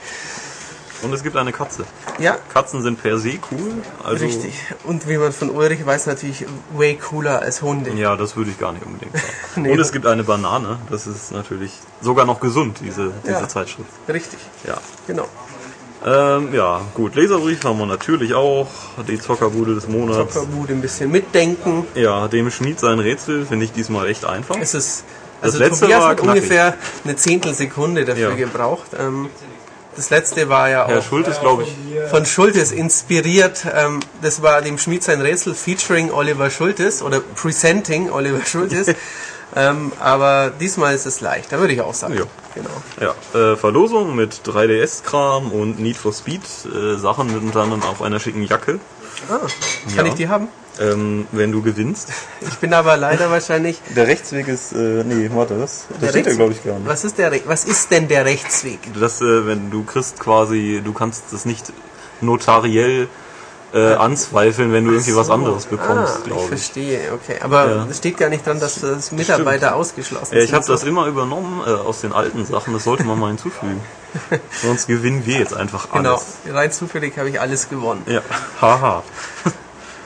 Und 1.03 1.11
es 1.13 1.21
gibt 1.21 1.35
eine 1.35 1.51
Katze. 1.51 1.83
Ja, 2.17 2.37
Katzen 2.53 2.81
sind 2.81 3.01
per 3.01 3.19
se 3.19 3.33
cool. 3.51 3.73
Also, 4.03 4.23
Richtig. 4.25 4.53
Und 4.85 5.07
wie 5.09 5.17
man 5.17 5.33
von 5.33 5.49
Ulrich 5.49 5.85
weiß, 5.85 6.05
natürlich 6.05 6.45
way 6.73 6.95
cooler 6.95 7.41
als 7.41 7.61
Hunde. 7.61 7.91
Ja, 7.91 8.15
das 8.15 8.37
würde 8.37 8.51
ich 8.51 8.57
gar 8.59 8.71
nicht 8.71 8.85
unbedingt 8.85 9.11
sagen. 9.13 9.25
Nee. 9.57 9.71
Und 9.73 9.79
es 9.79 9.91
gibt 9.91 10.05
eine 10.07 10.23
Banane. 10.23 10.77
Das 10.89 11.05
ist 11.05 11.31
natürlich 11.33 11.73
sogar 12.01 12.25
noch 12.25 12.39
gesund, 12.39 12.77
diese, 12.81 13.11
diese 13.23 13.33
Ja. 13.33 13.47
Zeitschrift. 13.49 13.89
Richtig, 14.07 14.39
Ja. 14.65 14.77
genau. 15.05 15.27
Ähm, 16.05 16.53
ja, 16.53 16.81
gut. 16.93 17.15
Leserbrief 17.15 17.63
haben 17.63 17.79
wir 17.79 17.85
natürlich 17.85 18.33
auch. 18.33 18.67
Die 19.07 19.19
Zockerbude 19.19 19.75
des 19.75 19.87
Monats. 19.87 20.33
Zockerbude 20.33 20.73
ein 20.73 20.81
bisschen 20.81 21.11
mitdenken. 21.11 21.85
Ja, 21.95 22.27
dem 22.27 22.51
Schmied 22.51 22.79
sein 22.79 22.99
Rätsel 22.99 23.45
finde 23.45 23.65
ich 23.65 23.71
diesmal 23.71 24.07
echt 24.09 24.25
einfach. 24.25 24.57
Es 24.59 24.73
ist, 24.73 25.03
Das 25.41 25.53
also 25.53 25.59
letzte 25.63 25.81
Tobias 25.81 26.01
war 26.01 26.09
hat 26.09 26.17
knackig. 26.17 26.41
ungefähr 26.43 26.73
eine 27.03 27.15
Zehntelsekunde 27.15 28.05
dafür 28.05 28.31
Ja. 28.31 28.35
gebraucht. 28.35 28.87
Ähm, 28.99 29.29
das 29.95 30.09
letzte 30.09 30.49
war 30.49 30.69
ja 30.69 30.87
Herr 30.87 30.99
auch 30.99 31.03
Schult 31.03 31.27
ist, 31.27 31.39
glaube 31.39 31.63
ich, 31.63 31.69
von 32.09 32.25
Schultes 32.25 32.71
inspiriert. 32.71 33.65
Ähm, 33.73 33.99
das 34.21 34.41
war 34.41 34.61
dem 34.61 34.77
Schmied 34.79 35.03
sein 35.03 35.21
Rätsel 35.21 35.53
featuring 35.53 36.11
Oliver 36.11 36.49
Schultes 36.49 37.01
oder 37.03 37.19
presenting 37.19 38.09
Oliver 38.09 38.43
Schultes. 38.45 38.87
ähm, 39.55 39.91
aber 39.99 40.51
diesmal 40.59 40.95
ist 40.95 41.05
es 41.05 41.21
leicht, 41.21 41.51
da 41.51 41.59
würde 41.59 41.73
ich 41.73 41.81
auch 41.81 41.93
sagen. 41.93 42.15
Ja. 42.15 42.23
Genau. 42.55 42.69
ja, 43.01 43.15
äh, 43.39 43.55
Verlosung 43.55 44.15
mit 44.15 44.41
3DS-Kram 44.45 45.51
und 45.51 45.79
Need 45.79 45.97
for 45.97 46.13
Speed 46.13 46.41
äh, 46.65 46.97
Sachen 46.97 47.27
mit 47.33 47.41
unter 47.41 47.61
anderem 47.61 47.81
auch 47.83 48.01
einer 48.01 48.19
schicken 48.19 48.43
Jacke. 48.45 48.79
Ah, 49.29 49.39
kann 49.95 50.05
Ja. 50.05 50.11
ich 50.11 50.15
die 50.15 50.27
haben? 50.27 50.47
Ähm, 50.79 51.27
wenn 51.31 51.51
du 51.51 51.61
gewinnst. 51.61 52.09
Ich 52.47 52.57
bin 52.57 52.73
aber 52.73 52.97
leider 52.97 53.29
wahrscheinlich 53.31 53.79
Der 53.95 54.07
Rechtsweg 54.07 54.47
ist, 54.47 54.73
äh, 54.73 55.03
nee, 55.03 55.29
warte, 55.33 55.57
das, 55.57 55.85
das 55.89 55.99
Der 55.99 56.09
steht 56.09 56.25
ja, 56.27 56.33
glaube 56.33 56.53
ich, 56.53 56.63
gar 56.63 56.77
nicht. 56.79 56.87
Was 56.87 57.03
ist, 57.03 57.17
der, 57.19 57.31
Re- 57.31 57.41
was 57.45 57.65
ist 57.65 57.91
denn 57.91 58.07
der 58.07 58.25
Rechtsweg? 58.25 58.79
Das, 58.99 59.21
äh, 59.21 59.45
wenn 59.47 59.69
du 59.71 59.83
kriegst 59.83 60.19
quasi, 60.19 60.81
du 60.83 60.91
kannst 60.93 61.25
das 61.31 61.45
nicht 61.45 61.71
notariell 62.21 63.07
äh, 63.73 63.93
anzweifeln, 63.95 64.71
wenn 64.71 64.85
du 64.85 64.91
irgendwie 64.91 65.15
was 65.15 65.29
anderes 65.31 65.65
bekommst, 65.65 66.13
ah, 66.13 66.17
ich 66.19 66.23
glaube 66.25 66.41
ich. 66.43 66.47
verstehe, 66.49 66.99
okay. 67.13 67.37
Aber 67.41 67.65
Ja. 67.67 67.87
es 67.89 67.97
steht 67.97 68.17
gar 68.17 68.29
nicht 68.29 68.45
dran, 68.45 68.59
dass 68.59 68.79
das 68.81 69.11
Mitarbeiter 69.11 69.75
ausgeschlossen 69.75 70.35
Ja, 70.35 70.41
ich 70.41 70.49
sind. 70.51 70.55
habe 70.57 70.67
das 70.67 70.83
immer 70.83 71.07
übernommen 71.07 71.61
äh, 71.65 71.69
aus 71.71 72.01
den 72.01 72.13
alten 72.13 72.45
Sachen, 72.45 72.73
das 72.73 72.83
sollte 72.83 73.03
man 73.03 73.17
mal 73.19 73.29
hinzufügen. 73.29 73.81
Sonst 74.61 74.85
gewinnen 74.87 75.23
wir 75.25 75.39
jetzt 75.39 75.55
einfach 75.55 75.91
Genau, 75.91 76.11
alles. 76.15 76.25
rein 76.51 76.71
zufällig 76.71 77.17
habe 77.17 77.29
ich 77.29 77.41
alles 77.41 77.67
gewonnen. 77.69 78.03
Ja, 78.05 78.21
haha. 78.61 79.01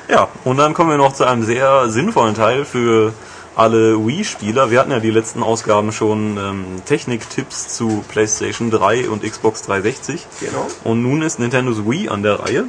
Ja, 0.09 0.29
und 0.45 0.55
dann 0.55 0.73
kommen 0.73 0.89
wir 0.91 0.95
noch 0.97 1.11
zu 1.13 1.25
einem 1.25 1.43
sehr 1.43 1.89
sinnvollen 1.89 2.33
Teil 2.33 2.63
für 2.63 3.11
alle 3.57 3.97
Wii-Spieler. 3.97 4.71
Wir 4.71 4.79
hatten 4.79 4.91
ja 4.91 5.01
die 5.01 5.09
letzten 5.11 5.43
Ausgaben 5.43 5.91
schon 5.91 6.37
ähm, 6.37 6.65
Technik-Tipps 6.85 7.75
zu 7.75 8.05
PlayStation 8.07 8.71
3 8.71 9.09
und 9.09 9.23
Xbox 9.23 9.63
360. 9.63 10.25
Genau. 10.39 10.65
Und 10.85 11.03
nun 11.03 11.21
ist 11.23 11.39
Nintendo's 11.39 11.85
Wii 11.85 12.07
an 12.07 12.23
der 12.23 12.39
Reihe. 12.39 12.63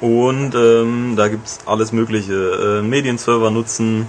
Und 0.00 0.54
ähm, 0.54 1.14
da 1.16 1.28
gibt's 1.28 1.58
alles 1.66 1.92
mögliche. 1.92 2.80
Äh, 2.80 2.82
Medienserver 2.82 3.50
nutzen, 3.50 4.06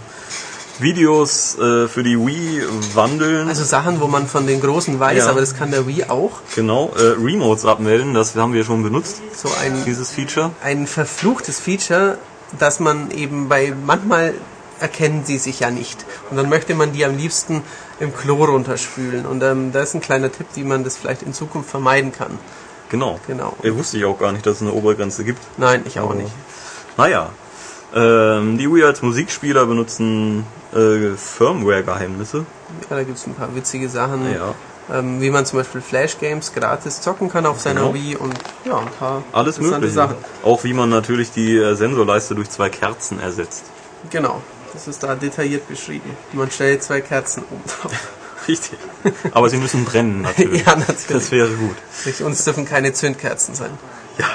Videos 0.80 1.58
äh, 1.60 1.88
für 1.88 2.04
die 2.04 2.18
Wii 2.18 2.64
wandeln. 2.94 3.48
Also 3.50 3.64
Sachen, 3.64 4.00
wo 4.00 4.08
man 4.08 4.28
von 4.28 4.48
den 4.48 4.62
Großen 4.62 5.00
weiß, 5.00 5.18
Ja. 5.26 5.30
aber 5.30 5.40
das 5.42 5.56
kann 5.58 5.72
der 5.72 5.88
Wii 5.88 6.06
auch. 6.06 6.40
genau, 6.56 6.92
äh, 6.96 7.16
Remotes 7.22 7.66
abmelden, 7.66 8.14
das 8.14 8.36
haben 8.36 8.54
wir 8.54 8.64
schon 8.64 8.84
benutzt, 8.84 9.22
So 9.36 9.50
ein, 9.62 9.84
dieses 9.86 10.12
Feature. 10.12 10.52
ein 10.64 10.88
verfluchtes 10.88 11.60
Feature, 11.60 12.18
dass 12.60 12.80
man 12.80 13.12
eben 13.12 13.50
bei, 13.50 13.74
manchmal 13.86 14.34
erkennen 14.80 15.24
sie 15.26 15.38
sich 15.38 15.60
ja 15.60 15.70
nicht. 15.72 16.06
Und 16.30 16.38
dann 16.38 16.48
möchte 16.48 16.74
man 16.76 16.94
die 16.94 17.04
am 17.04 17.18
liebsten 17.18 17.64
im 18.00 18.16
Klo 18.16 18.46
runterspülen. 18.46 19.26
Und 19.26 19.44
ähm, 19.44 19.74
da 19.74 19.82
ist 19.82 19.94
ein 19.96 20.00
kleiner 20.02 20.32
Tipp, 20.32 20.48
wie 20.56 20.64
man 20.64 20.86
das 20.86 20.96
vielleicht 20.96 21.24
in 21.24 21.34
Zukunft 21.34 21.70
vermeiden 21.70 22.14
kann. 22.14 22.40
Genau. 22.90 23.20
Genau. 23.28 23.56
Äh, 23.64 23.74
wusste 23.76 23.98
ich 23.98 24.06
auch 24.06 24.18
gar 24.20 24.32
nicht, 24.32 24.46
dass 24.46 24.58
es 24.58 24.62
eine 24.62 24.74
Obergrenze 24.74 25.24
gibt. 25.24 25.40
Nein, 25.58 25.84
ich 25.86 26.00
auch 26.00 26.06
Aber- 26.12 26.16
nicht. 26.16 26.32
Naja. 26.98 27.30
Ähm, 27.96 28.58
die 28.60 28.72
Wii 28.72 28.84
als 28.84 29.02
Musikspieler 29.02 29.66
benutzen 29.66 30.46
äh, 30.76 31.16
Firmware-Geheimnisse. 31.16 32.46
Ja, 32.90 32.96
da 32.98 33.04
gibt 33.04 33.18
es 33.18 33.26
ein 33.26 33.34
paar 33.34 33.54
witzige 33.56 33.90
Sachen. 33.90 34.32
Ja. 34.32 34.54
ähm, 34.92 35.22
wie 35.22 35.30
man 35.32 35.46
zum 35.46 35.60
Beispiel 35.60 35.82
Flash 35.82 36.20
Games 36.20 36.54
gratis 36.54 37.02
zocken 37.02 37.30
kann 37.30 37.46
auf 37.48 37.60
seiner 37.60 37.82
Genau. 37.82 37.94
Wii 37.96 38.16
und 38.18 38.34
ja, 38.66 38.78
ein 38.78 38.88
paar 39.00 39.24
Alles 39.34 39.58
interessante 39.58 39.88
mögliche. 39.88 39.94
Sachen. 39.96 40.16
Auch 40.44 40.64
wie 40.64 40.74
man 40.74 40.90
natürlich 40.90 41.32
die 41.32 41.58
äh, 41.58 41.74
Sensorleiste 41.76 42.36
durch 42.36 42.50
zwei 42.52 42.70
Kerzen 42.70 43.20
ersetzt. 43.20 43.64
Genau, 44.12 44.42
das 44.74 44.88
ist 44.88 45.02
da 45.04 45.16
detailliert 45.16 45.68
beschrieben. 45.68 46.12
Man 46.34 46.50
stellt 46.52 46.84
zwei 46.84 47.02
Kerzen 47.02 47.44
um. 47.50 47.62
Richtig. 48.48 48.78
Aber 49.34 49.50
sie 49.50 49.58
müssen 49.58 49.86
brennen 49.86 50.22
natürlich. 50.24 50.66
ja, 50.66 50.76
natürlich. 50.76 51.08
Das 51.08 51.32
wäre 51.32 51.50
gut. 51.50 51.76
Richtig, 52.06 52.26
Und 52.26 52.32
es 52.34 52.44
dürfen 52.44 52.66
keine 52.66 52.94
Zündkerzen 52.94 53.56
sein. 53.56 53.72
Ja. 54.18 54.26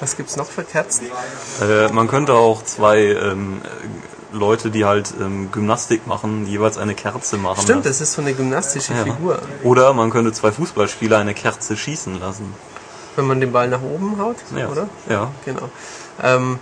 Was 0.00 0.16
gibt's 0.16 0.36
noch 0.36 0.46
für 0.50 0.62
Kerzen? 0.64 1.06
Äh, 1.62 1.88
man 1.92 2.08
könnte 2.08 2.34
auch 2.34 2.62
zwei 2.64 2.98
ähm, 2.98 3.62
äh, 3.62 4.36
Leute, 4.36 4.70
die 4.70 4.84
halt 4.84 5.14
ähm, 5.20 5.50
Gymnastik 5.52 6.06
machen, 6.06 6.46
jeweils 6.46 6.76
eine 6.76 6.94
Kerze 6.94 7.36
machen. 7.38 7.62
Stimmt, 7.62 7.84
lassen. 7.84 7.88
das 7.88 8.00
ist 8.00 8.12
so 8.14 8.20
eine 8.22 8.34
gymnastische 8.34 8.92
Ja. 8.92 9.04
Figur. 9.04 9.38
Oder 9.62 9.94
man 9.94 10.10
könnte 10.10 10.32
zwei 10.32 10.52
Fußballspieler 10.52 11.18
eine 11.18 11.34
Kerze 11.34 11.76
schießen 11.76 12.20
lassen. 12.20 12.52
Wenn 13.14 13.26
man 13.26 13.40
den 13.40 13.52
Ball 13.52 13.68
nach 13.68 13.80
oben 13.80 14.18
haut, 14.20 14.36
Ja. 14.54 14.68
oder? 14.68 14.88
Ja. 15.08 15.30
Genau. 15.46 15.70
Ähm, 16.22 16.58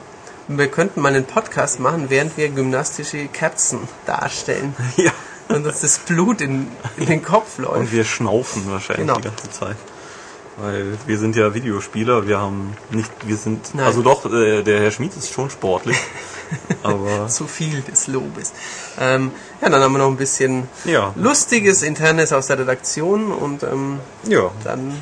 wir 0.46 0.68
könnten 0.68 1.00
mal 1.00 1.08
einen 1.08 1.24
Podcast 1.24 1.80
machen, 1.80 2.10
während 2.10 2.36
wir 2.36 2.48
gymnastische 2.50 3.26
Kerzen 3.28 3.80
darstellen. 4.06 4.76
ja. 4.96 5.10
Und 5.54 5.66
uns 5.66 5.80
das 5.80 5.98
Blut 5.98 6.40
in, 6.40 6.68
in 6.96 7.06
den 7.06 7.22
Kopf 7.22 7.58
läuft. 7.58 7.76
Und 7.76 7.92
wir 7.92 8.04
schnaufen 8.04 8.70
wahrscheinlich 8.70 9.06
Genau. 9.06 9.18
die 9.18 9.28
ganze 9.28 9.50
Zeit. 9.50 9.76
Weil 10.56 10.96
wir 11.06 11.18
sind 11.18 11.34
ja 11.34 11.52
Videospieler, 11.52 12.28
wir 12.28 12.38
haben 12.38 12.76
nicht, 12.90 13.10
wir 13.26 13.36
sind, 13.36 13.74
Nein. 13.74 13.86
also 13.86 14.02
doch, 14.02 14.24
äh, 14.32 14.62
der 14.62 14.80
Herr 14.80 14.92
Schmid 14.92 15.16
ist 15.16 15.32
schon 15.32 15.50
sportlich, 15.50 15.96
aber 16.84 17.26
zu 17.26 17.48
viel 17.48 17.80
des 17.82 18.06
Lobes. 18.06 18.52
Ähm, 19.00 19.32
ja, 19.60 19.68
dann 19.68 19.82
haben 19.82 19.92
wir 19.92 19.98
noch 19.98 20.06
ein 20.08 20.16
bisschen 20.16 20.68
ja, 20.84 21.12
Lustiges, 21.16 21.82
Internes 21.82 22.32
aus 22.32 22.46
der 22.46 22.60
Redaktion 22.60 23.32
und 23.32 23.64
ähm, 23.64 23.98
ja, 24.28 24.52
dann 24.62 24.92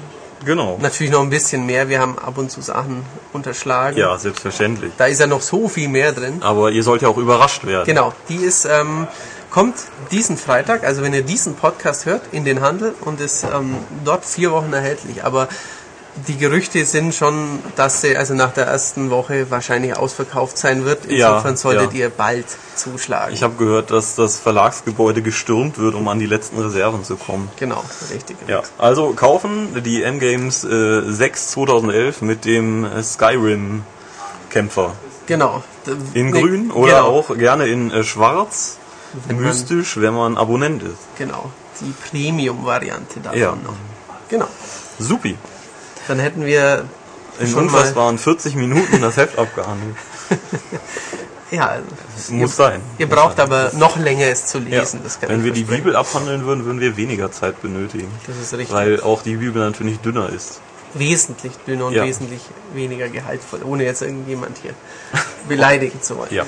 genau. 0.47 0.79
natürlich 0.81 1.13
noch 1.13 1.21
ein 1.21 1.29
bisschen 1.29 1.67
mehr. 1.67 1.91
Wir 1.91 2.01
haben 2.01 2.19
ab 2.19 2.39
und 2.39 2.51
zu 2.51 2.63
Sachen 2.63 3.05
unterschlagen. 3.35 3.99
Ja, 3.99 4.17
selbstverständlich. 4.17 4.93
Da 4.97 5.05
ist 5.05 5.21
ja 5.21 5.27
noch 5.27 5.43
so 5.43 5.69
viel 5.69 5.89
mehr 5.89 6.13
drin. 6.13 6.39
Aber 6.41 6.71
ihr 6.71 6.83
sollt 6.83 7.03
ja 7.03 7.09
auch 7.09 7.19
überrascht 7.19 7.67
werden. 7.67 7.85
Genau, 7.85 8.15
die 8.31 8.37
ist, 8.37 8.65
ähm, 8.65 9.07
kommt 9.53 9.77
diesen 10.11 10.39
Freitag, 10.39 10.83
also 10.83 11.03
wenn 11.03 11.13
ihr 11.13 11.23
diesen 11.23 11.55
Podcast 11.55 12.07
hört, 12.07 12.23
in 12.33 12.45
den 12.45 12.63
Handel 12.63 12.95
und 13.03 13.21
ist 13.21 13.45
ähm, 13.45 13.77
dort 14.05 14.25
vier 14.25 14.51
Wochen 14.51 14.73
erhältlich. 14.73 15.25
Aber 15.25 15.47
die 16.27 16.37
Gerüchte 16.37 16.85
sind 16.87 17.15
schon, 17.15 17.59
dass 17.77 18.01
sie 18.01 18.17
also 18.17 18.35
nach 18.35 18.53
der 18.53 18.67
ersten 18.67 19.11
Woche 19.11 19.51
wahrscheinlich 19.51 19.97
ausverkauft 19.97 20.57
sein 20.57 20.85
wird. 20.85 21.11
Ja, 21.11 21.29
Insofern 21.29 21.57
solltet 21.57 21.93
ja. 21.93 22.01
ihr 22.01 22.11
bald 22.11 22.47
zuschlagen. 22.77 23.35
Ich 23.35 23.43
habe 23.43 23.55
gehört, 23.57 23.91
dass 23.91 24.15
das 24.15 24.39
Verlagsgebäude 24.39 25.21
gestürmt 25.21 25.79
wird, 25.79 25.95
um 25.95 26.09
an 26.09 26.19
die 26.19 26.27
letzten 26.27 26.59
Reserven 26.59 27.05
zu 27.05 27.17
kommen. 27.17 27.51
genau, 27.59 27.85
richtig. 28.11 28.37
Ja, 28.47 28.63
also 28.79 29.13
kaufen 29.13 29.83
die 29.83 30.03
M-Games 30.03 30.65
äh, 30.65 31.03
6 31.03 31.51
2011 31.53 32.23
mit 32.23 32.45
dem 32.47 32.85
äh, 32.85 33.03
Skyrim 33.03 33.85
Kämpfer. 34.49 34.95
Genau. 35.27 35.63
In 36.15 36.33
grün 36.33 36.71
oder 36.71 36.93
genau, 36.93 37.19
auch 37.19 37.37
gerne 37.37 37.67
in 37.67 37.91
äh, 37.91 38.03
schwarz. 38.05 38.79
Wenn 39.27 39.37
man- 39.37 39.45
mystisch, 39.47 40.01
wenn 40.01 40.15
man 40.15 40.37
Abonnent 40.37 40.83
ist. 40.83 40.97
Genau, 41.19 41.51
die 41.81 41.93
Premium-Variante 42.11 43.21
davon 43.21 43.39
Ja. 43.39 43.51
noch. 43.53 43.75
Genau. 44.29 44.47
Supi. 44.99 45.37
Dann 46.09 46.19
hätten 46.19 46.45
wir 46.45 46.85
In 47.39 47.49
schon 47.49 47.65
unfassbaren 47.65 48.17
mal, 48.17 48.21
40 48.23 48.55
Minuten 48.57 49.01
das 49.01 49.17
Heft 49.17 49.39
abgehandelt. 49.39 49.97
Ja, 51.51 51.67
also, 51.67 51.85
Muss 52.33 52.53
ihr, 52.53 52.57
sein. 52.57 52.81
Ihr 52.97 53.07
braucht 53.11 53.39
aber 53.39 53.73
noch 53.75 53.99
länger 53.99 54.25
es 54.29 54.47
zu 54.47 54.57
Ja. 54.61 54.81
lesen. 54.81 55.01
Das 55.05 55.21
kann 55.21 55.29
Wenn 55.29 55.45
wir 55.45 55.53
die. 55.53 55.65
Bibel 55.65 55.95
abhandeln 55.97 56.47
würden, 56.47 56.65
würden 56.65 56.81
wir 56.81 56.97
weniger 56.97 57.31
Zeit 57.31 57.61
benötigen. 57.61 58.09
Das 58.27 58.39
ist 58.39 58.55
richtig. 58.55 58.75
Weil 58.75 59.03
auch 59.03 59.23
die 59.23 59.37
Bibel 59.37 59.63
natürlich 59.63 59.99
dünner 59.99 60.31
ist. 60.31 60.63
wesentlich 60.95 61.53
dünner 61.67 61.87
und 61.87 61.93
Ja. 61.95 62.05
wesentlich 62.05 62.41
weniger 62.75 63.09
gehaltvoll, 63.11 63.61
ohne 63.65 63.85
jetzt 63.85 64.01
irgendjemand 64.03 64.57
hier 64.63 64.73
beleidigen 65.49 66.01
zu 66.03 66.17
wollen. 66.17 66.33
Ja. 66.33 66.45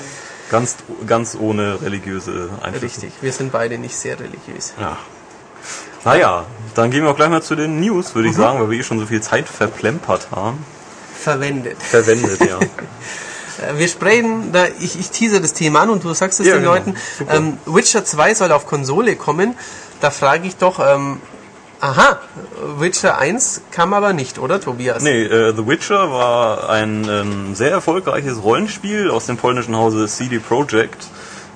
Ganz, 0.51 0.75
ganz 1.07 1.35
ohne 1.39 1.81
religiöse 1.81 2.49
Einflüsse. 2.61 2.85
Richtig, 3.03 3.13
wir 3.21 3.31
sind 3.31 3.51
beide 3.51 3.77
nicht 3.77 3.95
sehr 3.95 4.19
religiös. 4.19 4.73
Ja. 4.79 4.97
Naja, 6.03 6.45
dann 6.75 6.91
gehen 6.91 7.03
wir 7.03 7.09
auch 7.09 7.15
gleich 7.15 7.29
mal 7.29 7.41
zu 7.41 7.55
den 7.55 7.79
News, 7.79 8.13
würde 8.13 8.27
Mhm. 8.27 8.31
ich 8.33 8.37
sagen, 8.37 8.59
weil 8.59 8.69
wir 8.69 8.79
eh 8.79 8.83
schon 8.83 8.99
so 8.99 9.07
viel 9.07 9.21
Zeit 9.21 9.47
verplempert 9.49 10.27
haben. 10.31 10.63
Verwendet. 11.19 11.81
Verwendet, 11.81 12.39
ja. 12.47 12.59
Äh, 13.57 13.77
Wir 13.77 13.87
sprechen, 13.87 14.51
da 14.51 14.65
ich, 14.81 14.99
ich 14.99 15.11
tease 15.11 15.39
das 15.39 15.53
Thema 15.53 15.79
an 15.83 15.89
und 15.89 16.03
du 16.03 16.13
sagst 16.13 16.41
es 16.41 16.45
Ja, 16.45 16.55
den 16.55 16.63
genau. 16.63 16.73
Leuten. 16.73 16.95
Ähm, 17.29 17.57
Witcher 17.65 18.03
2 18.03 18.33
soll 18.35 18.51
auf 18.51 18.67
Konsole 18.67 19.15
kommen. 19.15 19.55
Da 20.01 20.11
frage 20.11 20.45
ich 20.45 20.57
doch, 20.57 20.77
ähm, 20.85 21.21
aha, 21.85 22.19
Witcher 22.77 23.17
1 23.17 23.61
kam 23.71 23.93
aber 23.93 24.13
nicht, 24.13 24.39
oder 24.39 24.59
Tobias? 24.59 25.03
Nee, 25.03 25.23
äh, 25.23 25.53
The 25.55 25.67
Witcher 25.67 26.11
war 26.11 26.69
ein 26.69 27.07
ähm, 27.09 27.55
sehr 27.55 27.71
erfolgreiches 27.71 28.43
Rollenspiel 28.43 29.09
aus 29.09 29.25
dem 29.25 29.37
polnischen 29.37 29.75
Hause 29.75 30.07
CD 30.07 30.39
Projekt. 30.39 31.07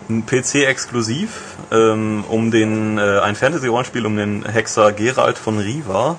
PC-exklusiv, 0.10 1.30
ähm, 1.72 2.24
um 2.28 2.50
den, 2.50 2.98
äh, 2.98 3.20
ein 3.20 3.36
Fantasy-Rollenspiel 3.36 4.08
um 4.08 4.18
den 4.18 4.44
Hexer 4.44 4.92
Geralt 4.92 5.38
von 5.38 5.60
Riva, 5.60 6.18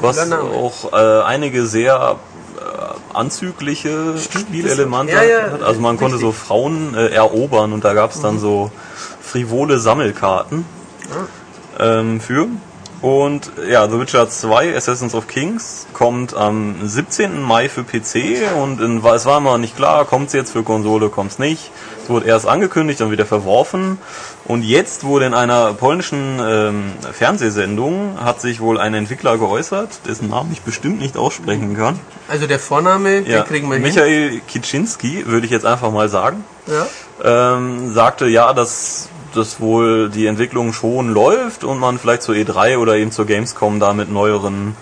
was 0.00 0.30
auch 0.32 0.92
äh, 0.92 1.22
einige 1.22 1.64
sehr 1.64 2.16
äh, 2.58 3.14
anzügliche 3.16 4.18
Spielelemente 4.18 5.14
Ja, 5.14 5.22
ja, 5.22 5.50
hat. 5.52 5.62
Also 5.62 5.80
man 5.80 5.96
konnte 5.96 6.18
so 6.18 6.32
Frauen 6.32 6.94
äh, 6.94 7.06
erobern 7.06 7.72
und 7.72 7.84
da 7.84 7.94
gab 7.94 8.10
es 8.10 8.20
dann 8.20 8.38
so 8.38 8.70
frivole 9.22 9.78
Sammelkarten 9.78 10.66
ähm, 11.78 12.20
für. 12.20 12.48
Und 13.02 13.50
ja, 13.68 13.88
The 13.88 13.98
Witcher 13.98 14.30
2, 14.30 14.76
Assassins 14.76 15.12
of 15.14 15.26
Kings, 15.26 15.86
kommt 15.92 16.36
am 16.36 16.76
17. 16.84 17.42
Mai 17.42 17.68
für 17.68 17.82
PC 17.82 18.42
und 18.56 18.80
in, 18.80 19.04
es 19.04 19.26
war 19.26 19.38
immer 19.38 19.58
nicht 19.58 19.74
klar, 19.76 20.04
kommt 20.04 20.28
es 20.28 20.32
jetzt 20.34 20.52
für 20.52 20.62
Konsole, 20.62 21.08
kommt 21.08 21.32
es 21.32 21.38
nicht. 21.40 21.72
Es 22.04 22.08
wurde 22.08 22.26
erst 22.26 22.46
angekündigt, 22.46 23.00
dann 23.00 23.10
wieder 23.10 23.26
verworfen. 23.26 23.98
Und 24.44 24.62
jetzt 24.62 25.02
wurde 25.02 25.26
in 25.26 25.34
einer 25.34 25.72
polnischen 25.74 26.40
ähm, 26.40 26.92
Fernsehsendung, 27.12 28.18
hat 28.22 28.40
sich 28.40 28.60
wohl 28.60 28.78
ein 28.78 28.94
Entwickler 28.94 29.36
geäußert, 29.36 29.88
dessen 30.06 30.28
Namen 30.28 30.50
ich 30.52 30.62
bestimmt 30.62 31.00
nicht 31.00 31.16
aussprechen 31.16 31.76
kann. 31.76 31.98
Also 32.28 32.46
der 32.46 32.60
Vorname, 32.60 33.20
Ja, 33.20 33.40
den 33.40 33.46
kriegen 33.46 33.68
wir 33.68 33.74
hin. 33.74 33.82
Michael 33.82 34.40
Kiczynski, 34.46 35.26
würde 35.26 35.46
ich 35.46 35.52
jetzt 35.52 35.66
einfach 35.66 35.90
mal 35.90 36.08
sagen 36.08 36.44
Ja. 36.68 37.54
ähm, 37.54 37.92
sagte, 37.92 38.26
ja, 38.26 38.52
dass 38.52 39.08
dass 39.34 39.60
wohl 39.60 40.10
die 40.10 40.26
Entwicklung 40.26 40.72
schon 40.72 41.08
läuft 41.08 41.64
und 41.64 41.78
man 41.78 41.98
vielleicht 41.98 42.22
zur 42.22 42.34
E3 42.34 42.78
oder 42.78 42.96
eben 42.96 43.12
zur 43.12 43.26
Gamescom 43.26 43.80
da 43.80 43.92
mit 43.92 44.10
neueren 44.10 44.76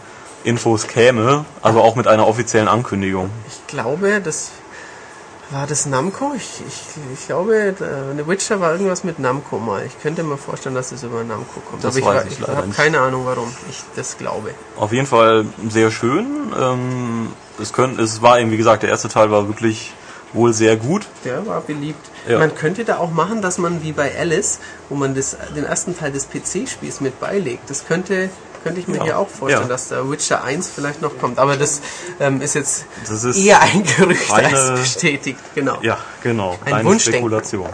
Infos 0.45 0.87
käme, 0.87 1.45
also 1.63 1.81
auch 1.81 1.97
mit 1.97 2.07
einer 2.07 2.27
offiziellen 2.27 2.69
Ankündigung. 2.69 3.31
Ich 3.49 3.67
glaube, 3.67 4.21
das 4.23 4.51
war 5.51 5.67
das 5.67 5.87
Namco. 5.87 6.33
Ich, 6.37 6.63
ich, 6.67 7.13
ich 7.13 7.27
glaube, 7.27 7.55
äh, 7.55 7.75
The 8.17 8.27
Witcher 8.27 8.61
war 8.61 8.73
irgendwas 8.73 9.05
mit 9.05 9.19
Namco 9.19 9.59
mal. 9.59 9.85
Ich 9.85 10.01
könnte 10.01 10.23
mir 10.23 10.39
vorstellen, 10.39 10.75
dass 10.75 10.93
es 10.93 11.03
über 11.03 11.23
Namco 11.25 11.61
kommt. 11.69 11.85
Das 11.85 11.97
Aber 11.97 11.99
ich, 11.99 12.05
weiß 12.05 12.25
ich 12.27 12.33
ich 12.33 12.39
leider 12.41 12.57
habe 12.57 12.69
keine 12.71 13.01
Ahnung, 13.01 13.27
warum 13.27 13.53
ich 13.69 13.83
das 13.97 14.17
glaube. 14.17 14.55
Auf 14.77 14.93
jeden 14.93 15.07
Fall 15.07 15.47
sehr 15.69 15.91
schön. 15.91 16.53
Ähm, 16.59 17.33
es, 17.61 17.73
könnt, 17.73 17.99
es 18.01 18.23
war 18.23 18.39
eben, 18.39 18.51
wie 18.51 18.57
gesagt, 18.57 18.83
der 18.83 18.91
erste 18.91 19.09
Teil 19.09 19.31
war 19.31 19.49
wirklich 19.49 19.93
wohl 20.33 20.53
sehr 20.53 20.77
gut. 20.77 21.07
Der 21.25 21.47
war 21.47 21.61
beliebt. 21.61 22.10
Ja. 22.29 22.39
Man 22.39 22.55
könnte 22.55 22.85
da 22.85 22.99
auch 22.99 23.11
machen, 23.11 23.43
dass 23.43 23.59
man 23.59 23.83
wie 23.83 23.93
bei 23.93 24.13
Alice, 24.19 24.59
wo 24.89 24.95
man 24.95 25.15
das, 25.15 25.37
den 25.57 25.65
ersten 25.65 25.97
Teil 25.97 26.13
des 26.13 26.27
PC-Spiels 26.29 27.01
mit 27.01 27.19
beilegt. 27.21 27.69
Das 27.71 27.87
könnte, 27.87 28.29
könnte 28.63 28.81
ich 28.81 28.89
mir 28.89 28.99
Ja. 28.99 29.05
hier 29.05 29.19
auch 29.19 29.29
vorstellen, 29.29 29.63
Ja. 29.65 29.69
dass 29.69 29.89
der 29.89 30.11
Witcher 30.11 30.45
1 30.45 30.69
vielleicht 30.75 31.01
noch 31.03 31.19
kommt. 31.19 31.39
Aber 31.39 31.57
das 31.57 31.81
ähm, 32.21 32.41
ist 32.43 32.55
jetzt 32.55 32.85
Das 33.09 33.25
ist 33.25 33.37
eher 33.39 33.61
ein 33.61 33.85
Gerücht 33.97 34.31
eine- 34.33 34.57
als 34.57 34.81
bestätigt. 34.81 35.39
Genau. 35.55 35.79
Ja, 35.83 35.99
genau. 36.23 36.59
Ein 36.65 36.75
Eine. 36.87 37.01
Spekulation. 37.01 37.69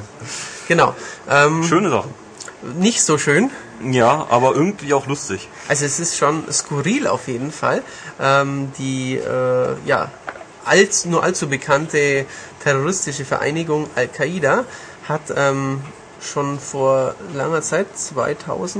Genau. 0.68 0.94
Ähm, 1.28 1.62
Schöne 1.64 1.90
Sache. 1.90 2.08
nicht 2.78 3.02
so 3.02 3.18
schön. 3.18 3.50
Ja, 3.84 4.26
aber 4.30 4.54
irgendwie 4.54 4.94
auch 4.94 5.06
lustig. 5.06 5.48
Also 5.68 5.84
es 5.84 6.00
ist 6.00 6.16
schon 6.16 6.50
skurril 6.50 7.06
auf 7.06 7.28
jeden 7.28 7.52
Fall. 7.52 7.82
Ähm, 8.20 8.72
die 8.78 9.16
äh, 9.16 9.74
ja 9.84 10.10
als, 10.66 11.04
nur 11.04 11.22
allzu 11.22 11.48
bekannte 11.48 12.26
terroristische 12.62 13.24
Vereinigung 13.24 13.88
Al-Qaida 13.94 14.64
hat 15.08 15.22
ähm, 15.36 15.80
schon 16.20 16.58
vor 16.58 17.14
langer 17.34 17.62
Zeit, 17.62 17.86
2002 17.96 18.76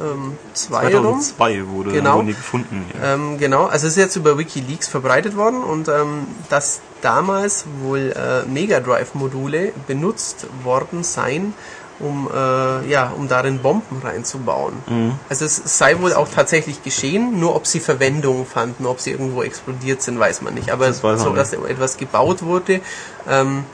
rum, 0.00 0.36
2002 0.54 1.66
wurde 1.68 1.90
Genau. 1.92 2.16
wurden 2.16 2.26
die 2.28 2.34
gefunden. 2.34 2.86
Ja. 3.00 3.14
ähm, 3.14 3.38
genau, 3.38 3.66
also 3.66 3.86
ist 3.86 3.96
jetzt 3.96 4.16
über 4.16 4.38
WikiLeaks 4.38 4.86
verbreitet 4.88 5.36
worden 5.36 5.62
und 5.64 5.88
ähm, 5.88 6.26
dass 6.48 6.80
damals 7.02 7.64
wohl 7.80 8.12
äh, 8.16 8.48
Mega 8.48 8.80
Drive 8.80 9.14
Module 9.14 9.72
benutzt 9.86 10.46
worden 10.62 11.02
seien, 11.02 11.54
um 11.98 12.28
äh, 12.32 12.88
ja 12.88 13.12
um 13.16 13.28
darin 13.28 13.60
Bomben 13.60 14.00
reinzubauen. 14.02 14.74
Mhm. 14.86 15.12
Also 15.28 15.44
es 15.44 15.62
sei 15.64 15.98
wohl 16.00 16.12
auch 16.12 16.28
tatsächlich 16.28 16.82
geschehen, 16.82 17.40
nur 17.40 17.56
ob 17.56 17.66
sie 17.66 17.80
Verwendung 17.80 18.46
fanden, 18.46 18.86
ob 18.86 19.00
sie 19.00 19.12
irgendwo 19.12 19.42
explodiert 19.42 20.02
sind, 20.02 20.18
weiß 20.18 20.42
man 20.42 20.54
nicht. 20.54 20.70
Aber 20.70 20.86
Das 20.86 21.00
so, 21.00 21.30
dass 21.30 21.52
etwas 21.52 21.96
gebaut 21.96 22.42
wurde, 22.42 22.80
ähm, 23.28 23.64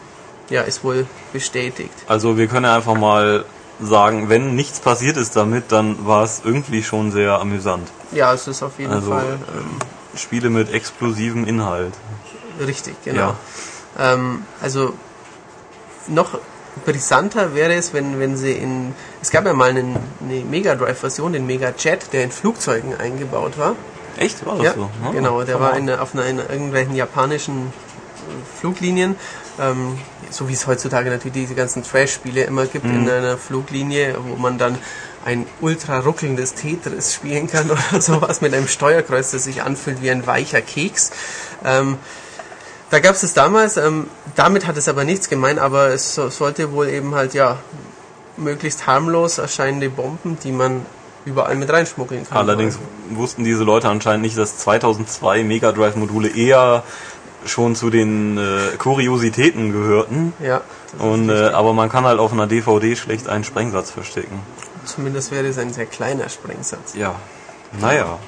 ja, 0.51 0.63
ist 0.63 0.85
wohl 0.85 1.07
bestätigt. 1.33 1.95
Also 2.07 2.37
wir 2.37 2.47
können 2.47 2.65
ja 2.65 2.77
einfach 2.77 2.95
mal 2.95 3.45
sagen, 3.81 4.29
wenn 4.29 4.55
nichts 4.55 4.81
passiert 4.81 5.17
ist 5.17 5.35
damit, 5.35 5.73
dann 5.73 6.07
war 6.07 6.23
es 6.25 6.43
irgendwie 6.45 6.83
schon 6.83 7.11
sehr 7.11 7.41
amüsant. 7.41 7.89
Ja, 8.13 8.33
es 8.33 8.47
ist 8.47 8.63
auf 8.63 8.79
jeden 8.79 8.93
Also 8.93 9.11
Fall 9.11 9.39
ähm, 9.57 9.71
Spiele 10.17 10.51
mit 10.51 10.73
explosivem 10.73 11.47
Inhalt. 11.47 11.95
Richtig, 12.65 12.95
genau. 13.05 13.35
Ähm, 13.99 14.45
also 14.61 14.93
noch 16.07 16.39
brisanter 16.85 17.55
wäre 17.55 17.75
es, 17.75 17.93
wenn, 17.93 18.19
wenn 18.19 18.37
sie 18.37 18.53
in. 18.53 18.95
Es 19.21 19.31
gab 19.31 19.45
ja 19.47 19.53
mal 19.53 19.71
einen, 19.71 19.97
eine 20.23 20.41
Mega 20.45 20.75
Drive-Version, 20.75 21.33
den 21.33 21.47
Mega 21.47 21.73
Jet, 21.79 22.13
der 22.13 22.25
in 22.25 22.31
Flugzeugen 22.31 22.97
eingebaut 22.97 23.59
war. 23.59 23.77
Echt? 24.17 24.45
War 24.47 24.57
das 24.57 24.65
Ja, 24.67 24.73
so? 24.75 24.91
Ah, 25.05 25.11
genau, 25.13 25.43
der 25.43 25.61
war 25.61 25.77
in, 25.77 25.89
auf 25.91 26.15
einer, 26.15 26.27
in 26.27 26.39
irgendwelchen 26.39 26.95
japanischen 26.95 27.69
äh, 27.69 28.59
Fluglinien, 28.61 29.17
ähm, 29.61 29.99
so 30.31 30.49
wie 30.49 30.53
es 30.53 30.67
heutzutage 30.67 31.09
natürlich 31.11 31.33
diese 31.35 31.55
ganzen 31.55 31.83
Trash-Spiele 31.83 32.45
immer 32.45 32.67
gibt, 32.67 32.85
Mhm. 32.85 33.05
in 33.07 33.11
einer 33.11 33.37
Fluglinie, 33.39 34.17
wo 34.27 34.37
man 34.37 34.59
dann 34.59 34.77
ein 35.25 35.47
ultra 35.61 36.01
ruckelndes 36.01 36.55
Tetris 36.55 37.15
spielen 37.15 37.47
kann 37.47 37.71
oder 37.91 38.01
sowas 38.01 38.41
mit 38.41 38.53
einem 38.55 38.67
Steuerkreuz, 38.69 39.31
das 39.31 39.45
sich 39.45 39.63
anfühlt 39.63 40.03
wie 40.03 40.11
ein 40.11 40.27
weicher 40.27 40.61
Keks. 40.63 41.11
Ähm, 41.65 41.97
da 42.93 43.01
gab 43.01 43.15
es 43.15 43.23
es 43.23 43.33
damals, 43.33 43.79
ähm, 43.79 44.07
damit 44.35 44.67
hat 44.67 44.77
es 44.77 44.87
aber 44.87 45.05
nichts 45.05 45.31
gemeint, 45.31 45.59
aber 45.59 45.89
es 45.89 46.15
so, 46.15 46.29
sollte 46.29 46.73
wohl 46.73 46.89
eben 46.89 47.15
halt, 47.15 47.33
ja, 47.33 47.57
möglichst 48.37 48.87
harmlos 48.87 49.39
erscheinende 49.39 49.89
Bomben, 49.89 50.37
die 50.45 50.53
man 50.53 50.85
überall 51.25 51.55
mit 51.55 51.73
reinschmuggeln 51.73 52.29
kann. 52.29 52.37
Allerdings 52.37 52.79
wussten 53.09 53.45
diese 53.45 53.65
Leute 53.65 53.89
anscheinend 53.89 54.23
nicht, 54.23 54.37
dass 54.37 54.59
2002 54.59 55.43
Mega 55.43 55.73
Drive 55.73 55.97
Module 55.97 56.29
eher 56.29 56.83
schon 57.47 57.77
zu 57.77 57.89
den 57.89 58.37
äh, 58.37 58.77
Kuriositäten 58.77 59.73
gehörten. 59.73 60.35
Ja, 60.45 60.61
Und, 60.99 61.31
äh, 61.31 61.49
aber 61.49 61.73
man 61.73 61.89
kann 61.89 62.05
halt 62.05 62.19
auf 62.19 62.33
einer 62.33 62.47
DVD 62.47 62.95
schlecht 62.95 63.27
einen 63.27 63.45
Sprengsatz 63.45 63.91
verstecken. 63.91 64.39
zumindest 64.85 65.31
wäre 65.31 65.47
es 65.47 65.57
ein 65.57 65.73
sehr 65.73 65.87
kleiner 65.87 66.29
Sprengsatz. 66.29 66.95
Ja. 66.95 67.15
Naja. 67.81 68.19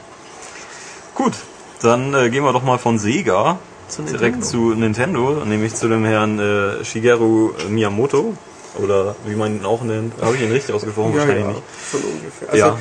Gut, 1.15 1.35
dann 1.83 2.15
äh, 2.15 2.31
gehen 2.31 2.45
wir 2.45 2.55
doch 2.55 2.63
mal 2.63 2.79
von 2.79 2.99
Sega 2.99 3.59
Zu 3.89 4.03
direkt 4.03 4.23
Nintendo. 4.37 4.47
zu 4.47 4.75
Nintendo, 4.75 5.45
nämlich 5.45 5.75
zu 5.75 5.89
dem 5.89 6.05
Herrn 6.05 6.39
äh, 6.39 6.85
Shigeru 6.85 7.51
Miyamoto. 7.69 8.35
Oder 8.83 9.15
wie 9.25 9.37
man 9.37 9.55
ihn 9.57 9.65
auch 9.65 9.83
nennt. 9.83 10.15
Habe 10.21 10.35
ich 10.35 10.43
ihn 10.43 10.51
richtig 10.51 10.75
ausgesprochen? 10.75 11.15
Wahrscheinlich 11.17 11.47
nicht. 11.47 11.63
schon 11.91 12.01
ungefähr. 12.01 12.49
Also, 12.51 12.59
Ja. 12.67 12.79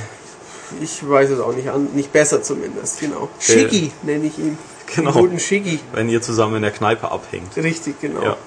ich 0.82 1.08
weiß 1.08 1.30
es 1.30 1.40
auch 1.40 1.54
nicht, 1.54 1.70
an, 1.70 1.90
nicht 1.94 2.12
besser 2.12 2.42
zumindest, 2.42 3.00
genau. 3.00 3.30
Shiggy 3.40 3.92
nenne 4.02 4.26
ich 4.26 4.40
ihn. 4.40 4.58
Genau. 4.96 5.12
Den 5.12 5.22
guten 5.22 5.40
Shiggy. 5.40 5.80
Wenn 5.94 6.10
ihr 6.10 6.22
zusammen 6.22 6.56
in 6.56 6.62
der 6.64 6.72
Kneipe 6.72 7.12
abhängt. 7.12 7.56
Richtig, 7.58 8.02
genau. 8.02 8.24
Ja. 8.24 8.38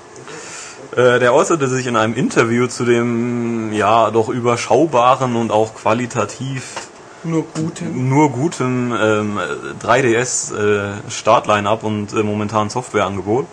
Äh, 0.96 1.20
der 1.20 1.34
äußerte 1.34 1.68
sich 1.68 1.86
in 1.86 1.94
einem 1.96 2.14
Interview 2.14 2.66
zu 2.66 2.84
dem 2.84 3.72
ja 3.72 4.10
doch 4.10 4.28
überschaubaren 4.28 5.36
und 5.36 5.52
auch 5.52 5.74
qualitativ 5.74 6.85
Nur 7.26 7.44
gute. 7.44 7.84
nur 7.84 8.30
gutem 8.30 8.92
ähm, 8.92 9.38
3DS 9.82 10.54
äh, 10.54 10.92
Startline-up 11.10 11.82
und 11.84 12.12
äh, 12.12 12.22
momentan 12.22 12.70
Softwareangebot. 12.70 13.46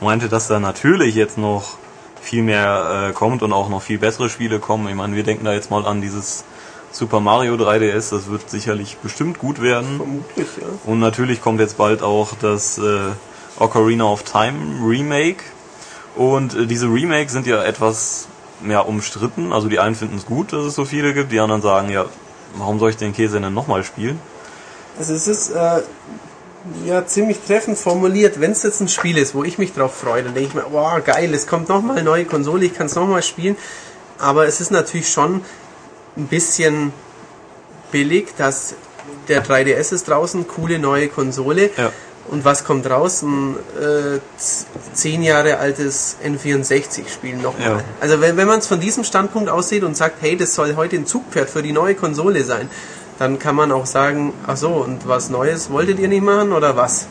Meinte, 0.00 0.28
dass 0.28 0.48
da 0.48 0.60
natürlich 0.60 1.14
jetzt 1.14 1.38
noch 1.38 1.76
viel 2.20 2.42
mehr 2.42 3.08
äh, 3.08 3.12
kommt 3.12 3.42
und 3.42 3.52
auch 3.52 3.68
noch 3.68 3.82
viel 3.82 3.98
bessere 3.98 4.30
Spiele 4.30 4.58
kommen. 4.58 4.88
Ich 4.88 4.94
meine, 4.94 5.14
wir 5.14 5.22
denken 5.22 5.44
da 5.44 5.52
jetzt 5.52 5.70
mal 5.70 5.86
an 5.86 6.00
dieses 6.00 6.44
Super 6.92 7.20
Mario 7.20 7.54
3DS, 7.54 8.10
das 8.10 8.30
wird 8.30 8.50
sicherlich 8.50 8.96
bestimmt 8.98 9.38
gut 9.38 9.62
werden. 9.62 9.96
Vermutlich, 9.96 10.48
ja. 10.60 10.66
Und 10.84 10.98
natürlich 10.98 11.40
kommt 11.40 11.60
jetzt 11.60 11.78
bald 11.78 12.02
auch 12.02 12.32
das 12.40 12.78
äh, 12.78 13.10
Ocarina 13.58 14.04
of 14.04 14.24
Time 14.24 14.84
Remake. 14.84 15.44
Und 16.16 16.54
äh, 16.54 16.66
diese 16.66 16.86
Remakes 16.86 17.32
sind 17.32 17.46
ja 17.46 17.62
etwas 17.62 18.26
mehr 18.60 18.88
umstritten. 18.88 19.52
Also 19.52 19.68
die 19.68 19.78
einen 19.78 19.94
finden 19.94 20.16
es 20.16 20.26
gut, 20.26 20.52
dass 20.52 20.64
es 20.64 20.74
so 20.74 20.84
viele 20.84 21.14
gibt, 21.14 21.32
die 21.32 21.40
anderen 21.40 21.62
sagen, 21.62 21.90
ja, 21.90 22.06
warum 22.54 22.78
soll 22.78 22.90
ich 22.90 22.96
den 22.96 23.12
Käse 23.12 23.40
denn 23.40 23.54
nochmal 23.54 23.84
spielen? 23.84 24.20
Also 24.98 25.14
es 25.14 25.26
ist 25.26 25.50
äh, 25.50 25.80
ja 26.86 27.06
ziemlich 27.06 27.38
treffend 27.46 27.78
formuliert. 27.78 28.40
Wenn 28.40 28.52
es 28.52 28.62
jetzt 28.62 28.80
ein 28.80 28.88
Spiel 28.88 29.18
ist, 29.18 29.34
wo 29.34 29.44
ich 29.44 29.58
mich 29.58 29.72
drauf 29.72 29.94
freue, 29.94 30.22
dann 30.22 30.34
denke 30.34 30.48
ich 30.48 30.54
mir, 30.54 30.66
wow, 30.70 31.02
geil, 31.04 31.32
es 31.34 31.46
kommt 31.46 31.68
nochmal 31.68 31.96
eine 31.96 32.04
neue 32.04 32.24
Konsole, 32.24 32.66
ich 32.66 32.74
kann 32.74 32.86
es 32.86 32.94
nochmal 32.94 33.22
spielen. 33.22 33.56
Aber 34.18 34.46
es 34.46 34.60
ist 34.60 34.70
natürlich 34.70 35.08
schon 35.08 35.42
ein 36.16 36.26
bisschen 36.26 36.92
billig, 37.90 38.28
dass 38.36 38.74
der 39.28 39.44
3DS 39.44 39.94
ist 39.94 40.08
draußen, 40.08 40.46
coole 40.46 40.78
neue 40.78 41.08
Konsole. 41.08 41.70
Ja. 41.76 41.92
Und 42.30 42.44
was 42.44 42.64
kommt 42.64 42.88
raus? 42.88 43.22
Ein 43.22 43.56
äh, 43.76 44.20
zehn 44.92 45.22
Jahre 45.22 45.58
altes 45.58 46.16
N64-Spiel 46.24 47.36
nochmal. 47.36 47.78
Ja. 47.78 47.84
Also 48.00 48.20
wenn, 48.20 48.36
wenn 48.36 48.46
man 48.46 48.60
es 48.60 48.68
von 48.68 48.78
diesem 48.78 49.02
Standpunkt 49.02 49.48
aussieht 49.48 49.82
und 49.82 49.96
sagt, 49.96 50.22
hey, 50.22 50.36
das 50.36 50.54
soll 50.54 50.76
heute 50.76 50.94
ein 50.94 51.06
Zugpferd 51.06 51.50
für 51.50 51.62
die 51.62 51.72
neue 51.72 51.96
Konsole 51.96 52.44
sein, 52.44 52.70
dann 53.18 53.40
kann 53.40 53.56
man 53.56 53.72
auch 53.72 53.84
sagen, 53.84 54.32
ach 54.46 54.56
so, 54.56 54.68
und 54.68 55.08
was 55.08 55.28
Neues 55.28 55.70
wolltet 55.70 55.98
ihr 55.98 56.08
nicht 56.08 56.22
machen 56.22 56.52
oder 56.52 56.76
was? 56.76 57.06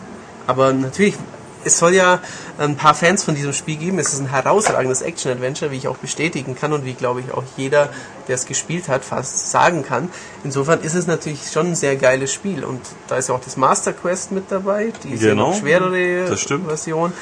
Aber 0.47 0.71
natürlich, 0.71 1.15
es 1.63 1.77
soll 1.77 1.93
ja 1.93 2.19
ein 2.57 2.75
paar 2.75 2.93
Fans 2.93 3.23
von 3.23 3.35
diesem 3.35 3.53
Spiel 3.53 3.77
geben. 3.77 3.99
Es 3.99 4.13
ist 4.13 4.19
ein 4.19 4.29
herausragendes 4.29 5.01
Action-Adventure, 5.01 5.71
wie 5.71 5.77
ich 5.77 5.87
auch 5.87 5.97
bestätigen 5.97 6.55
kann 6.55 6.73
und 6.73 6.85
wie, 6.85 6.93
glaube 6.93 7.21
ich, 7.21 7.31
auch 7.33 7.43
jeder, 7.57 7.89
der 8.27 8.35
es 8.35 8.45
gespielt 8.45 8.87
hat, 8.87 9.03
fast 9.03 9.51
sagen 9.51 9.83
kann. 9.83 10.09
Insofern 10.43 10.81
ist 10.81 10.95
es 10.95 11.07
natürlich 11.07 11.51
schon 11.51 11.67
ein 11.67 11.75
sehr 11.75 11.95
geiles 11.95 12.33
Spiel. 12.33 12.63
Und 12.63 12.81
da 13.07 13.17
ist 13.17 13.29
ja 13.29 13.35
auch 13.35 13.41
das 13.41 13.57
Master 13.57 13.93
Quest 13.93 14.31
mit 14.31 14.45
dabei, 14.49 14.93
die 15.03 15.17
Genau, 15.17 15.53
schwerere. 15.53 16.27
Version. 16.67 17.13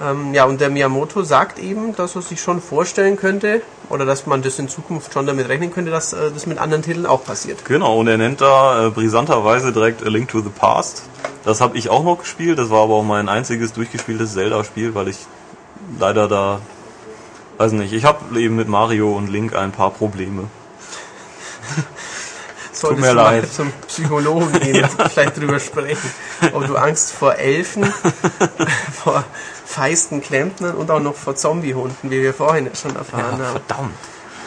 Ähm, 0.00 0.32
ja, 0.32 0.44
und 0.44 0.60
der 0.60 0.70
Miyamoto 0.70 1.22
sagt 1.22 1.58
eben, 1.58 1.94
dass 1.94 2.16
er 2.16 2.22
sich 2.22 2.40
schon 2.40 2.62
vorstellen 2.62 3.16
könnte, 3.16 3.60
oder 3.90 4.06
dass 4.06 4.26
man 4.26 4.40
das 4.40 4.58
in 4.58 4.68
Zukunft 4.68 5.12
schon 5.12 5.26
damit 5.26 5.48
rechnen 5.48 5.72
könnte, 5.72 5.90
dass 5.90 6.12
äh, 6.12 6.30
das 6.32 6.46
mit 6.46 6.58
anderen 6.58 6.82
Titeln 6.82 7.04
auch 7.04 7.24
passiert. 7.24 7.64
Genau, 7.66 7.98
und 7.98 8.08
er 8.08 8.16
nennt 8.16 8.40
da 8.40 8.86
äh, 8.86 8.90
brisanterweise 8.90 9.72
direkt 9.72 10.02
A 10.04 10.08
Link 10.08 10.28
to 10.30 10.40
the 10.40 10.48
Past. 10.48 11.02
Das 11.44 11.60
habe 11.60 11.76
ich 11.76 11.90
auch 11.90 12.04
noch 12.04 12.18
gespielt, 12.18 12.58
das 12.58 12.70
war 12.70 12.82
aber 12.82 12.94
auch 12.94 13.02
mein 13.02 13.28
einziges 13.28 13.72
durchgespieltes 13.72 14.32
Zelda-Spiel, 14.32 14.94
weil 14.94 15.08
ich 15.08 15.18
leider 15.98 16.28
da, 16.28 16.60
weiß 17.58 17.72
nicht, 17.72 17.92
ich 17.92 18.04
habe 18.04 18.40
eben 18.40 18.56
mit 18.56 18.68
Mario 18.68 19.14
und 19.14 19.28
Link 19.28 19.54
ein 19.54 19.72
paar 19.72 19.90
Probleme. 19.90 20.44
Solltest 22.80 23.00
mir 23.02 23.08
du 23.10 23.14
mal 23.16 23.36
leid. 23.36 23.52
zum 23.52 23.72
Psychologen 23.88 24.52
gehen 24.60 24.84
und 24.98 25.02
vielleicht 25.12 25.36
drüber 25.36 25.60
sprechen, 25.60 26.10
ob 26.52 26.66
du 26.66 26.76
Angst 26.76 27.12
vor 27.12 27.34
Elfen, 27.34 27.84
vor 29.04 29.24
feisten 29.66 30.22
Klempnern 30.22 30.74
und 30.74 30.90
auch 30.90 31.00
noch 31.00 31.14
vor 31.14 31.36
Zombiehunden, 31.36 32.10
wie 32.10 32.22
wir 32.22 32.34
vorhin 32.34 32.70
schon 32.74 32.96
erfahren 32.96 33.40
haben. 33.40 33.60
verdammt. 33.66 33.94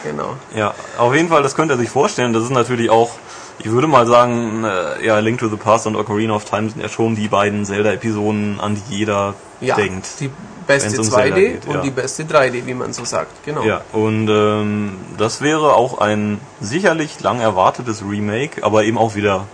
Genau. 0.02 0.36
Ja, 0.54 0.74
auf 0.98 1.14
jeden 1.14 1.28
Fall, 1.28 1.42
das 1.42 1.54
könnte 1.54 1.74
er 1.74 1.78
sich 1.78 1.88
vorstellen. 1.88 2.32
Das 2.34 2.42
ist 2.42 2.50
natürlich 2.50 2.90
auch, 2.90 3.12
ich 3.58 3.70
würde 3.70 3.86
mal 3.86 4.06
sagen, 4.06 4.64
äh, 4.64 5.04
ja, 5.06 5.18
Link 5.20 5.38
to 5.38 5.48
the 5.48 5.56
Past 5.56 5.86
und 5.86 5.96
Ocarina 5.96 6.34
of 6.34 6.44
Time 6.44 6.68
sind 6.70 6.80
ja 6.82 6.88
schon 6.88 7.14
die 7.14 7.28
beiden 7.28 7.64
Zelda-Episoden, 7.64 8.58
an 8.60 8.74
die 8.74 8.96
jeder 8.96 9.34
Ja, 9.60 9.76
denkt. 9.76 10.06
die 10.20 10.30
beste 10.66 11.00
um 11.00 11.06
2D 11.06 11.10
Zelda 11.10 11.36
geht, 11.36 11.66
und 11.66 11.74
ja. 11.74 11.80
die 11.82 11.90
beste 11.90 12.24
3D, 12.24 12.66
wie 12.66 12.74
man 12.74 12.92
so 12.92 13.04
sagt. 13.04 13.44
Genau. 13.44 13.62
Ja, 13.62 13.82
und 13.92 14.28
ähm, 14.28 14.96
das 15.18 15.40
wäre 15.40 15.74
auch 15.74 15.98
ein 15.98 16.40
sicherlich 16.60 17.20
lang 17.20 17.40
erwartetes 17.40 18.02
Remake, 18.02 18.64
aber 18.64 18.84
eben 18.84 18.98
auch 18.98 19.14
wieder 19.14 19.46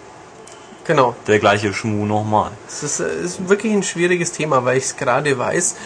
Genau. 0.85 1.15
der 1.27 1.39
gleiche 1.39 1.73
Schmuh 1.75 2.07
nochmal. 2.07 2.51
Es 2.67 2.83
ist, 2.83 3.01
äh, 3.01 3.23
ist 3.23 3.49
wirklich 3.49 3.73
ein 3.73 3.83
schwieriges 3.83 4.33
Thema, 4.33 4.65
weil 4.65 4.79
ich 4.79 4.85
es 4.85 4.97
gerade 4.97 5.39
weiß. 5.39 5.77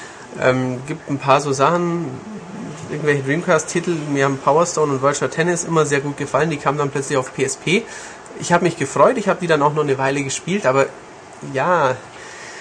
Ähm, 0.41 0.81
gibt 0.87 1.11
ein 1.11 1.19
paar 1.19 1.41
so 1.41 1.53
Sachen, 1.53 2.07
irgendwelche 2.95 3.23
Dreamcast-Titel, 3.23 3.97
mir 4.13 4.25
haben 4.25 4.39
Power 4.39 4.67
Stone 4.67 4.93
und 4.93 5.03
Virtual 5.03 5.31
Tennis 5.31 5.65
immer 5.65 5.85
sehr 5.85 6.01
gut 6.01 6.17
gefallen. 6.17 6.51
Die 6.51 6.57
kamen 6.57 6.79
dann 6.79 6.91
plötzlich 6.91 7.19
auf 7.19 7.33
PSP. 7.35 7.83
Ich 8.41 8.53
habe 8.53 8.65
mich 8.65 8.77
gefreut, 8.77 9.17
ich 9.19 9.29
habe 9.29 9.41
die 9.41 9.47
dann 9.47 9.63
auch 9.63 9.75
noch 9.75 9.83
eine 9.83 9.99
Weile 9.99 10.23
gespielt, 10.23 10.67
aber 10.67 10.87
ja, 11.53 11.97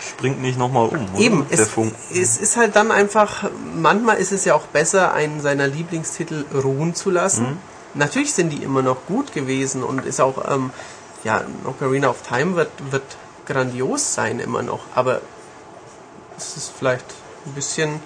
Springt 0.10 0.42
nicht 0.42 0.60
nochmal 0.60 0.90
um, 0.90 1.08
oder? 1.14 1.20
eben, 1.20 1.48
der 1.50 1.60
es, 1.60 1.78
es 2.12 2.38
ist 2.38 2.58
halt 2.58 2.76
dann 2.76 2.92
einfach, 2.92 3.50
manchmal 3.74 4.18
ist 4.18 4.32
es 4.34 4.44
ja 4.44 4.54
auch 4.54 4.66
besser, 4.68 5.14
einen 5.14 5.40
seiner 5.40 5.68
Lieblingstitel 5.68 6.46
ruhen 6.54 6.94
zu 6.94 7.10
lassen. 7.10 7.44
Mhm. 7.44 7.58
Natürlich 7.94 8.34
sind 8.34 8.50
die 8.50 8.64
immer 8.64 8.82
noch 8.82 9.06
gut 9.06 9.34
gewesen 9.34 9.82
und 9.82 10.06
ist 10.06 10.20
auch, 10.20 10.50
ähm, 10.54 10.72
ja, 11.24 11.44
Ocarina 11.64 12.10
of 12.10 12.22
Time 12.28 12.56
wird, 12.56 12.72
wird 12.92 13.04
grandios 13.46 14.14
sein 14.14 14.40
immer 14.40 14.62
noch, 14.62 14.82
aber 14.94 15.22
es 16.38 16.58
ist 16.58 16.72
vielleicht 16.78 17.06
ein 17.46 17.54
bisschen, 17.54 18.02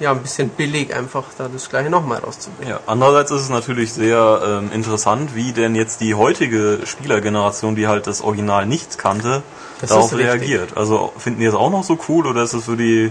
ja, 0.00 0.10
ein 0.12 0.20
bisschen 0.22 0.50
billig, 0.50 0.94
einfach 0.94 1.24
da 1.38 1.48
das 1.48 1.68
gleiche 1.68 1.88
nochmal 1.90 2.18
rauszubringen. 2.18 2.68
Ja, 2.70 2.80
andererseits 2.86 3.30
ist 3.30 3.42
es 3.42 3.48
natürlich 3.48 3.92
sehr 3.92 4.40
ähm, 4.44 4.70
interessant, 4.72 5.34
wie 5.34 5.52
denn 5.52 5.74
jetzt 5.74 6.00
die 6.00 6.14
heutige 6.14 6.80
Spielergeneration, 6.84 7.76
die 7.76 7.86
halt 7.88 8.06
das 8.06 8.20
Original 8.20 8.66
nicht 8.66 8.98
kannte, 8.98 9.42
Das 9.80 9.90
darauf 9.90 10.14
reagiert. 10.16 10.76
Also 10.76 11.12
finden 11.18 11.40
die 11.40 11.46
es 11.46 11.54
auch 11.54 11.70
noch 11.70 11.82
so 11.84 11.98
cool 12.08 12.26
oder 12.26 12.42
ist 12.42 12.52
es 12.52 12.64
für 12.64 12.76
die 12.76 13.10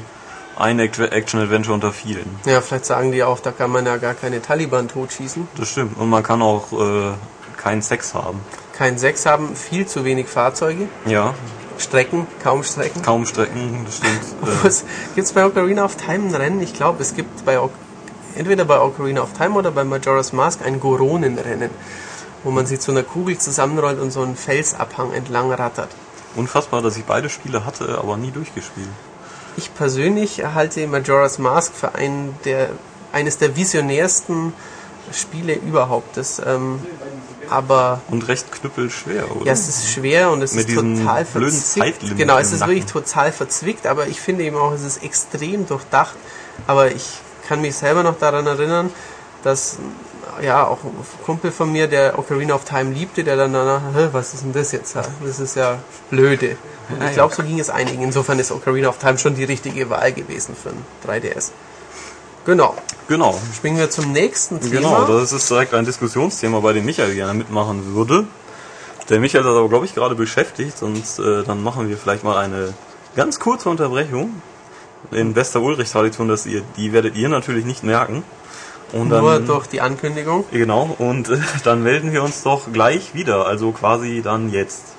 ein 0.58 0.80
Act- 0.80 1.00
Action-Adventure 1.00 1.74
unter 1.74 1.92
vielen? 1.92 2.30
Ja, 2.46 2.62
vielleicht 2.62 2.86
sagen 2.86 3.12
die 3.12 3.24
auch, 3.24 3.40
da 3.40 3.52
kann 3.52 3.72
man 3.72 3.86
ja 3.86 3.98
gar 3.98 4.14
keine 4.14 4.42
Taliban 4.42 4.88
totschießen, 4.88 5.48
Das 5.58 5.70
stimmt. 5.70 5.98
Und 5.98 6.10
man 6.10 6.24
kann 6.24 6.42
auch 6.42 6.72
äh, 6.72 7.12
keinen 7.58 7.82
Sex 7.82 8.14
haben. 8.14 8.40
kein 8.78 8.98
Sex 8.98 9.26
haben, 9.26 9.56
viel 9.56 9.86
zu 9.88 10.06
wenig 10.06 10.28
Fahrzeuge, 10.28 10.88
Ja, 11.06 11.34
Strecken, 11.80 12.28
kaum 12.44 12.64
Strecken. 12.64 13.02
kaum 13.02 13.26
Strecken, 13.26 13.86
das 13.86 13.98
stimmt. 13.98 14.22
Äh, 14.44 14.64
Was 14.66 14.86
gibt 15.16 15.28
es 15.28 15.34
bei 15.34 15.46
Ocarina 15.46 15.84
of 15.86 15.96
Time 15.96 16.30
ein 16.30 16.36
Rennen? 16.36 16.62
Ich 16.62 16.74
glaube, 16.74 17.02
es 17.02 17.16
gibt 17.16 17.46
bei 17.46 17.60
O- 17.60 17.70
entweder 18.36 18.66
bei 18.66 18.80
Ocarina 18.80 19.22
of 19.22 19.34
Time 19.34 19.56
oder 19.56 19.72
bei 19.72 19.84
Majora's 19.84 20.34
Mask 20.34 20.62
ein 20.66 20.80
Goronenrennen, 20.80 21.70
wo 22.44 22.52
man 22.52 22.66
sich 22.66 22.80
zu 22.80 22.92
einer 22.92 23.04
Kugel 23.04 23.38
zusammenrollt 23.38 24.00
und 24.00 24.12
so 24.12 24.22
einen 24.22 24.36
Felsabhang 24.36 25.12
entlang 25.14 25.52
rattert. 25.52 25.90
unfassbar, 26.36 26.82
dass 26.82 26.98
ich 26.98 27.06
beide 27.06 27.30
Spiele 27.30 27.66
hatte, 27.66 27.98
aber 27.98 28.18
nie 28.18 28.32
durchgespielt. 28.32 28.90
Ich 29.58 29.74
persönlich 29.74 30.44
halte 30.44 30.86
Majora's 30.88 31.40
Mask 31.40 31.74
für 31.74 31.96
einen 31.96 32.36
der, 32.44 32.70
eines 33.14 33.38
der 33.38 33.56
visionärsten 33.56 34.52
Spiele 35.14 35.54
überhaupt. 35.56 36.18
Das, 36.18 36.42
ähm, 36.46 36.80
aber 37.50 38.02
Und 38.10 38.28
recht 38.28 38.52
knüppelschwer, 38.52 39.36
oder? 39.36 39.46
ja, 39.48 39.54
es 39.54 39.68
ist 39.68 39.90
schwer 39.90 40.32
und 40.32 40.42
es 40.42 40.54
Mit 40.54 40.68
ist 40.70 40.76
total 40.76 41.26
verzwickt. 41.26 42.18
Genau, 42.18 42.38
es 42.38 42.52
ist 42.52 42.60
Nacken. 42.60 42.76
wirklich 42.76 42.92
total 42.92 43.32
verzwickt, 43.32 43.88
aber 43.88 44.08
ich 44.08 44.20
finde 44.22 44.44
eben 44.44 44.58
auch, 44.58 44.72
es 44.74 44.84
ist 44.84 45.04
extrem 45.04 45.68
durchdacht. 45.68 46.16
Aber 46.68 46.92
ich 46.92 47.06
kann 47.48 47.62
mich 47.62 47.76
selber 47.76 48.04
noch 48.04 48.18
daran 48.18 48.46
erinnern, 48.48 48.90
dass 49.44 49.78
ja 50.42 50.66
auch 50.66 50.84
ein 50.84 50.92
Kumpel 51.26 51.52
von 51.52 51.72
mir, 51.72 51.88
der 51.88 52.18
Ocarina 52.20 52.56
of 52.56 52.66
Time 52.66 52.92
liebte, 52.94 53.24
der 53.24 53.38
dann 53.38 53.54
danach, 53.54 53.82
"Hä, 53.94 54.10
was 54.12 54.34
ist 54.34 54.44
denn 54.44 54.54
das 54.54 54.72
jetzt? 54.72 54.96
Das 54.96 55.40
ist 55.40 55.56
ja 55.56 55.78
blöde. 56.10 56.58
Und 56.90 57.02
Ah, 57.02 57.08
ich 57.08 57.14
glaube, 57.14 57.34
so 57.34 57.44
ging 57.44 57.60
es 57.60 57.70
einigen. 57.70 58.02
Insofern 58.04 58.38
ist 58.40 58.52
Ocarina 58.52 58.90
of 58.90 58.98
Time 58.98 59.18
schon 59.18 59.36
die 59.36 59.44
richtige 59.44 59.90
Wahl 59.90 60.12
gewesen 60.14 60.56
für 60.62 60.70
ein 60.70 60.86
3DS. 61.06 61.52
Genau. 62.46 62.76
Genau. 63.08 63.40
Springen 63.56 63.78
wir 63.78 63.90
zum 63.90 64.12
nächsten 64.12 64.60
Thema. 64.60 64.72
Genau, 64.72 65.06
das 65.06 65.32
ist 65.34 65.50
direkt 65.50 65.74
ein 65.74 65.86
Diskussionsthema, 65.86 66.60
bei 66.60 66.74
dem 66.74 66.86
Michael 66.86 67.14
gerne 67.14 67.34
mitmachen 67.34 67.94
würde. 67.94 68.26
Der 69.10 69.20
Michael 69.20 69.44
ist 69.44 69.50
aber, 69.50 69.70
glaube 69.70 69.86
ich, 69.86 69.94
gerade 69.94 70.16
beschäftigt, 70.16 70.78
sonst 70.78 71.20
äh, 71.20 71.44
dann 71.44 71.62
machen 71.62 71.90
wir 71.90 71.98
vielleicht 71.98 72.24
mal 72.24 72.38
eine 72.38 72.74
ganz 73.16 73.40
kurze 73.40 73.70
Unterbrechung. 73.70 74.42
In 75.12 75.34
bester 75.34 75.62
Ulrich-Tradition, 75.62 76.28
dass 76.28 76.48
ihr, 76.48 76.64
die 76.78 76.92
werdet 76.92 77.16
ihr 77.16 77.30
natürlich 77.30 77.66
nicht 77.66 77.84
merken. 77.84 78.24
Und 78.92 79.10
dann, 79.10 79.22
Nur 79.22 79.40
durch 79.40 79.68
die 79.68 79.82
Ankündigung. 79.82 80.46
Genau, 80.52 80.96
und 80.98 81.30
äh, 81.30 81.38
dann 81.64 81.84
melden 81.84 82.12
wir 82.12 82.24
uns 82.24 82.42
doch 82.42 82.72
gleich 82.72 83.14
wieder, 83.14 83.46
also 83.46 83.72
quasi 83.72 84.22
dann 84.24 84.52
jetzt. 84.52 84.95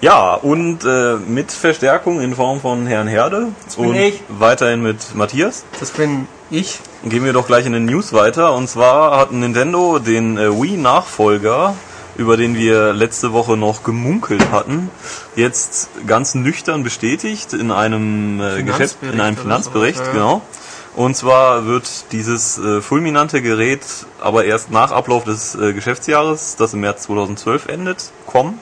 Ja, 0.00 0.32
und 0.32 0.84
äh, 0.84 1.16
mit 1.16 1.52
Verstärkung 1.52 2.20
in 2.22 2.34
Form 2.34 2.60
von 2.60 2.86
Herrn 2.86 3.06
Herde 3.06 3.48
bin 3.76 3.86
und 3.86 3.94
ich. 3.96 4.22
weiterhin 4.28 4.82
mit 4.82 5.14
Matthias. 5.14 5.64
Das 5.78 5.90
bin 5.90 6.26
ich. 6.50 6.78
Gehen 7.04 7.22
wir 7.24 7.34
doch 7.34 7.46
gleich 7.46 7.66
in 7.66 7.74
den 7.74 7.84
News 7.84 8.14
weiter. 8.14 8.54
Und 8.54 8.68
zwar 8.68 9.18
hat 9.18 9.30
Nintendo 9.32 9.98
den 9.98 10.38
äh, 10.38 10.48
Wii-Nachfolger, 10.50 11.74
über 12.16 12.38
den 12.38 12.54
wir 12.54 12.94
letzte 12.94 13.34
Woche 13.34 13.58
noch 13.58 13.82
gemunkelt 13.82 14.50
hatten, 14.50 14.90
jetzt 15.36 15.90
ganz 16.06 16.34
nüchtern 16.34 16.82
bestätigt 16.82 17.52
in 17.52 17.70
einem 17.70 18.40
äh, 18.40 18.62
Geschäft, 18.62 18.96
in 19.02 19.20
einem 19.20 19.36
Finanzbericht, 19.36 20.04
so, 20.04 20.12
genau. 20.12 20.42
Und 20.96 21.16
zwar 21.16 21.66
wird 21.66 22.10
dieses 22.10 22.58
äh, 22.58 22.80
fulminante 22.80 23.42
Gerät 23.42 23.82
aber 24.20 24.44
erst 24.44 24.70
nach 24.70 24.92
Ablauf 24.92 25.24
des 25.24 25.54
äh, 25.54 25.72
Geschäftsjahres, 25.72 26.56
das 26.56 26.74
im 26.74 26.80
März 26.80 27.02
2012 27.02 27.68
endet, 27.68 28.10
kommen. 28.26 28.58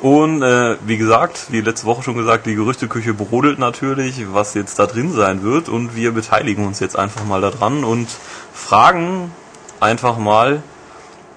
Und 0.00 0.42
äh, 0.42 0.76
wie 0.86 0.96
gesagt, 0.96 1.46
wie 1.50 1.60
letzte 1.60 1.86
Woche 1.86 2.02
schon 2.04 2.16
gesagt, 2.16 2.46
die 2.46 2.54
Gerüchteküche 2.54 3.14
brodelt 3.14 3.58
natürlich, 3.58 4.32
was 4.32 4.54
jetzt 4.54 4.78
da 4.78 4.86
drin 4.86 5.12
sein 5.12 5.42
wird. 5.42 5.68
Und 5.68 5.96
wir 5.96 6.12
beteiligen 6.12 6.66
uns 6.66 6.78
jetzt 6.78 6.96
einfach 6.96 7.24
mal 7.24 7.40
daran 7.40 7.82
und 7.82 8.08
fragen 8.52 9.32
einfach 9.80 10.18
mal, 10.18 10.62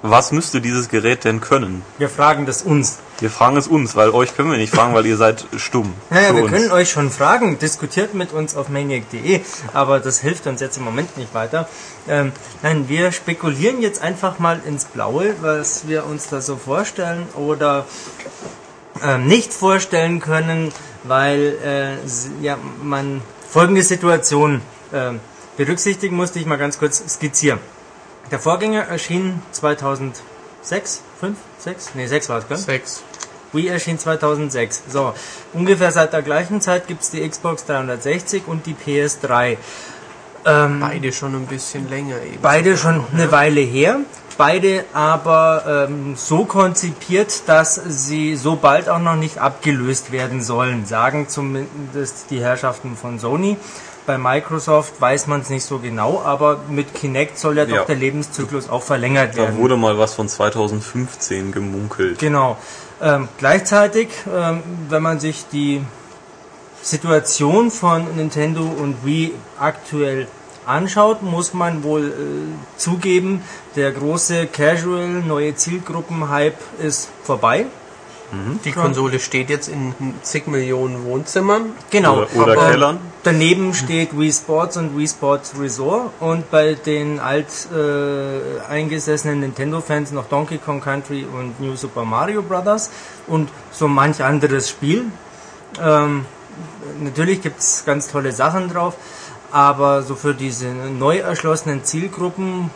Was 0.03 0.31
müsste 0.31 0.61
dieses 0.61 0.89
Gerät 0.89 1.25
denn 1.25 1.41
können? 1.41 1.83
Wir 1.99 2.09
fragen 2.09 2.47
das 2.47 2.63
uns. 2.63 2.97
Wir 3.19 3.29
fragen 3.29 3.55
es 3.57 3.67
uns, 3.67 3.95
weil 3.95 4.09
euch 4.09 4.35
können 4.35 4.49
wir 4.49 4.57
nicht 4.57 4.73
fragen, 4.73 4.95
weil 4.95 5.05
ihr 5.05 5.15
seid 5.15 5.45
stumm. 5.57 5.93
Naja, 6.09 6.35
wir 6.35 6.41
uns. 6.43 6.51
können 6.51 6.71
euch 6.71 6.89
schon 6.89 7.11
fragen. 7.11 7.59
Diskutiert 7.59 8.15
mit 8.15 8.33
uns 8.33 8.55
auf 8.55 8.67
maniac.de, 8.69 9.41
aber 9.73 9.99
das 9.99 10.19
hilft 10.19 10.47
uns 10.47 10.59
jetzt 10.59 10.77
im 10.77 10.85
Moment 10.85 11.17
nicht 11.17 11.35
weiter. 11.35 11.69
Ähm, 12.09 12.31
nein, 12.63 12.89
wir 12.89 13.11
spekulieren 13.11 13.79
jetzt 13.79 14.01
einfach 14.01 14.39
mal 14.39 14.59
ins 14.65 14.85
Blaue, 14.85 15.35
was 15.41 15.87
wir 15.87 16.07
uns 16.07 16.29
da 16.29 16.41
so 16.41 16.55
vorstellen 16.55 17.27
oder 17.35 17.85
ähm, 19.03 19.27
nicht 19.27 19.53
vorstellen 19.53 20.19
können, 20.19 20.71
weil 21.03 21.57
äh, 21.63 22.43
ja, 22.43 22.57
man 22.81 23.21
folgende 23.49 23.83
Situation 23.83 24.61
ähm, 24.93 25.19
berücksichtigen 25.57 26.15
musste 26.15 26.39
ich 26.39 26.45
mal 26.45 26.57
ganz 26.57 26.79
kurz 26.79 27.03
skizzieren. 27.07 27.59
Der 28.31 28.39
Vorgänger 28.39 28.83
erschien 28.83 29.41
2006, 29.51 31.01
5, 31.19 31.37
6? 31.59 31.91
Nee, 31.95 32.07
6 32.07 32.29
war 32.29 32.37
es, 32.39 32.47
gell? 32.47 32.57
Sechs. 32.57 33.03
Wii 33.53 33.67
erschien 33.67 33.99
2006. 33.99 34.83
So, 34.89 35.13
ungefähr 35.53 35.91
seit 35.91 36.13
der 36.13 36.21
gleichen 36.21 36.61
Zeit 36.61 36.87
gibt 36.87 37.01
es 37.01 37.09
die 37.11 37.27
Xbox 37.27 37.65
360 37.65 38.43
und 38.47 38.65
die 38.65 38.75
PS3. 38.75 39.57
Ähm, 40.45 40.79
Beide 40.79 41.11
schon 41.11 41.35
ein 41.35 41.45
bisschen 41.45 41.89
länger 41.89 42.15
eben. 42.21 42.39
beide 42.41 42.77
schon 42.77 43.03
eine 43.13 43.31
Weile 43.31 43.61
her. 43.61 43.99
Beide 44.41 44.85
aber 44.93 45.87
ähm, 45.87 46.15
so 46.15 46.45
konzipiert, 46.45 47.43
dass 47.47 47.75
sie 47.75 48.35
so 48.35 48.55
bald 48.55 48.89
auch 48.89 48.97
noch 48.97 49.15
nicht 49.15 49.37
abgelöst 49.37 50.11
werden 50.11 50.41
sollen, 50.41 50.87
sagen 50.87 51.27
zumindest 51.29 52.31
die 52.31 52.41
Herrschaften 52.41 52.97
von 52.97 53.19
Sony. 53.19 53.55
Bei 54.07 54.17
Microsoft 54.17 54.99
weiß 54.99 55.27
man 55.27 55.41
es 55.41 55.51
nicht 55.51 55.63
so 55.63 55.77
genau, 55.77 56.23
aber 56.25 56.57
mit 56.69 56.95
Kinect 56.95 57.37
soll 57.37 57.55
ja 57.55 57.65
doch 57.65 57.75
Ja. 57.75 57.83
der 57.85 57.97
Lebenszyklus 57.97 58.67
auch 58.67 58.81
verlängert 58.81 59.33
Da 59.35 59.43
werden. 59.43 59.57
wurde 59.59 59.77
mal 59.77 59.99
was 59.99 60.15
von 60.15 60.27
2015 60.27 61.51
gemunkelt. 61.51 62.17
Genau. 62.17 62.57
Ähm, 62.99 63.27
gleichzeitig, 63.37 64.07
ähm, 64.35 64.63
wenn 64.89 65.03
man 65.03 65.19
sich 65.19 65.45
die 65.51 65.83
Situation 66.81 67.69
von 67.69 68.15
Nintendo 68.15 68.63
und 68.63 69.05
Wii 69.05 69.33
aktuell 69.59 70.27
anschaut, 70.71 71.21
muss 71.21 71.53
man 71.53 71.83
wohl 71.83 72.07
äh, 72.07 72.79
zugeben, 72.79 73.43
der 73.75 73.91
große 73.91 74.47
Casual 74.47 75.07
neue 75.07 75.55
Zielgruppen-Hype 75.55 76.57
ist 76.79 77.09
vorbei. 77.23 77.65
Die 78.63 78.71
Konsole 78.71 79.19
steht 79.19 79.49
jetzt 79.49 79.67
in 79.67 79.93
zig 80.21 80.47
Millionen 80.47 81.03
Wohnzimmern. 81.03 81.73
Genau. 81.89 82.23
Oder, 82.33 82.43
oder 82.43 82.55
Kellern. 82.55 82.99
Daneben 83.23 83.73
steht 83.73 84.17
Wii 84.17 84.31
Sports 84.31 84.77
und 84.77 84.97
Wii 84.97 85.07
Sports 85.07 85.53
Resort 85.59 86.11
und 86.21 86.49
bei 86.49 86.75
den 86.75 87.19
alt 87.19 87.47
äh, 87.75 88.71
eingesessenen 88.71 89.41
Nintendo-Fans 89.41 90.13
noch 90.13 90.29
Donkey 90.29 90.59
Kong 90.59 90.79
Country 90.79 91.25
und 91.25 91.59
New 91.59 91.75
Super 91.75 92.05
Mario 92.05 92.41
Bros. 92.41 92.89
und 93.27 93.49
so 93.71 93.89
manch 93.89 94.23
anderes 94.23 94.69
Spiel. 94.69 95.07
Ähm, 95.83 96.25
natürlich 97.01 97.41
gibt 97.41 97.59
es 97.59 97.83
ganz 97.85 98.07
tolle 98.09 98.31
Sachen 98.31 98.69
drauf, 98.69 98.95
aber 99.51 100.03
so 100.03 100.15
für 100.15 100.33
diese 100.33 100.65
neu 100.67 101.17
erschlossenen 101.19 101.83
Zielgruppen 101.83 102.69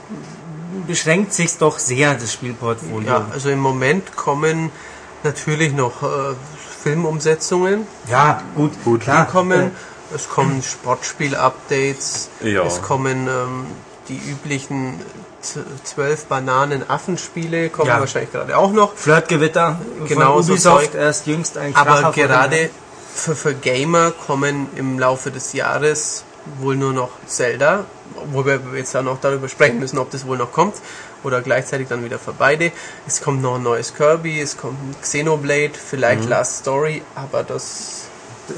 beschränkt 0.88 1.34
sich 1.34 1.58
doch 1.58 1.80
sehr 1.80 2.14
das 2.16 2.34
Spielportfolio. 2.34 3.08
Ja, 3.10 3.28
also 3.32 3.50
im 3.50 3.60
Moment 3.60 4.16
kommen 4.16 4.72
natürlich 5.24 5.74
noch 5.74 6.04
äh, 6.04 6.36
Filmumsetzungen, 6.84 7.88
Ja, 8.10 8.42
gut, 8.56 8.72
Gut. 8.84 9.02
die 9.02 9.06
klar. 9.06 9.26
kommen. 9.28 9.72
Es 10.14 10.30
kommen 10.30 10.62
Sportspiel-Updates. 10.62 12.30
Ja. 12.42 12.64
Es 12.64 12.82
kommen 12.82 13.28
ähm, 13.28 13.66
die 14.08 14.18
üblichen 14.30 15.00
zwölf 15.84 16.26
Bananen-Affenspiele, 16.26 17.70
kommen 17.70 17.88
Ja. 17.90 18.00
wahrscheinlich 18.00 18.32
gerade 18.32 18.56
auch 18.58 18.72
noch. 18.72 18.94
Flirtgewitter 18.96 19.80
Genau, 20.08 20.42
so 20.42 20.54
Ubisoft 20.54 20.92
Zeug. 20.92 20.96
erst 20.96 21.26
jüngst 21.28 21.58
ein 21.58 21.74
Kracher 21.74 22.06
Aber 22.06 22.12
gerade 22.12 22.70
für, 23.14 23.36
für 23.36 23.54
Gamer 23.56 24.12
kommen 24.12 24.68
im 24.76 25.00
Laufe 25.00 25.32
des 25.32 25.54
Jahres 25.54 26.24
wohl 26.60 26.76
nur 26.76 26.94
noch 26.94 27.10
Zelda, 27.26 27.86
wobei 28.32 28.60
wir 28.64 28.78
jetzt 28.80 28.94
dann 28.96 29.06
noch 29.06 29.20
darüber 29.20 29.50
sprechen 29.50 29.80
müssen, 29.80 29.98
ob 29.98 30.12
das 30.12 30.26
wohl 30.28 30.38
noch 30.38 30.52
kommt 30.52 30.76
oder 31.24 31.42
gleichzeitig 31.42 31.88
dann 31.88 32.04
wieder 32.06 32.20
für 32.20 32.34
beide. 32.34 32.72
Es 33.08 33.22
kommt 33.22 33.42
noch 33.42 33.56
ein 33.56 33.64
neues 33.64 33.94
Kirby, 33.96 34.40
es 34.40 34.58
kommt 34.58 34.78
ein 34.82 34.96
Xenoblade, 35.02 35.72
vielleicht 35.74 36.26
Last 36.30 36.58
Story, 36.60 37.02
aber 37.16 37.44
das 37.44 38.04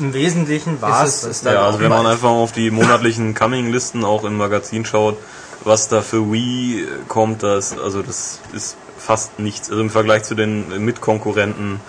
Im 0.01 0.13
Wesentlichen 0.13 0.81
war 0.81 1.05
Ist 1.05 1.09
es 1.09 1.15
es- 1.15 1.21
das. 1.21 1.29
ist 1.37 1.45
dann 1.45 1.53
Ja, 1.53 1.61
auch 1.61 1.67
also 1.67 1.79
wenn 1.79 1.89
man 1.89 2.05
einfach 2.05 2.27
auf 2.29 2.51
die 2.51 2.71
monatlichen 2.71 3.33
Coming-Listen 3.33 4.03
auch 4.03 4.25
im 4.25 4.35
Magazin 4.35 4.83
schaut, 4.83 5.17
was 5.63 5.87
da 5.87 6.01
für 6.01 6.29
Wii 6.29 6.85
kommt, 7.07 7.41
das, 7.41 7.77
also 7.79 8.01
das 8.01 8.39
ist 8.51 8.75
fast 8.97 9.39
nichts. 9.39 9.69
Also 9.69 9.81
im 9.81 9.89
Vergleich 9.89 10.23
zu 10.23 10.35
den 10.35 10.83
Mitkonkurrenten 10.83 11.79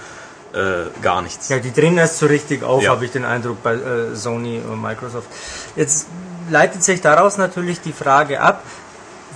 äh, 0.55 0.85
gar 1.03 1.23
nichts. 1.23 1.49
Ja, 1.49 1.59
die 1.59 1.73
drehen 1.73 1.99
erst 1.99 2.19
so 2.19 2.27
richtig 2.27 2.63
auf, 2.63 2.83
Ja. 2.83 2.91
habe 2.91 3.05
ich 3.05 3.11
den 3.11 3.25
Eindruck 3.25 3.63
bei 3.63 3.75
äh, 3.75 4.15
Sony 4.15 4.61
und 4.61 4.81
Microsoft. 4.81 5.29
Jetzt 5.77 6.07
leitet 6.51 6.83
sich 6.83 7.01
daraus 7.01 7.37
natürlich 7.37 7.81
die 7.81 7.93
Frage 7.93 8.41
ab, 8.41 8.63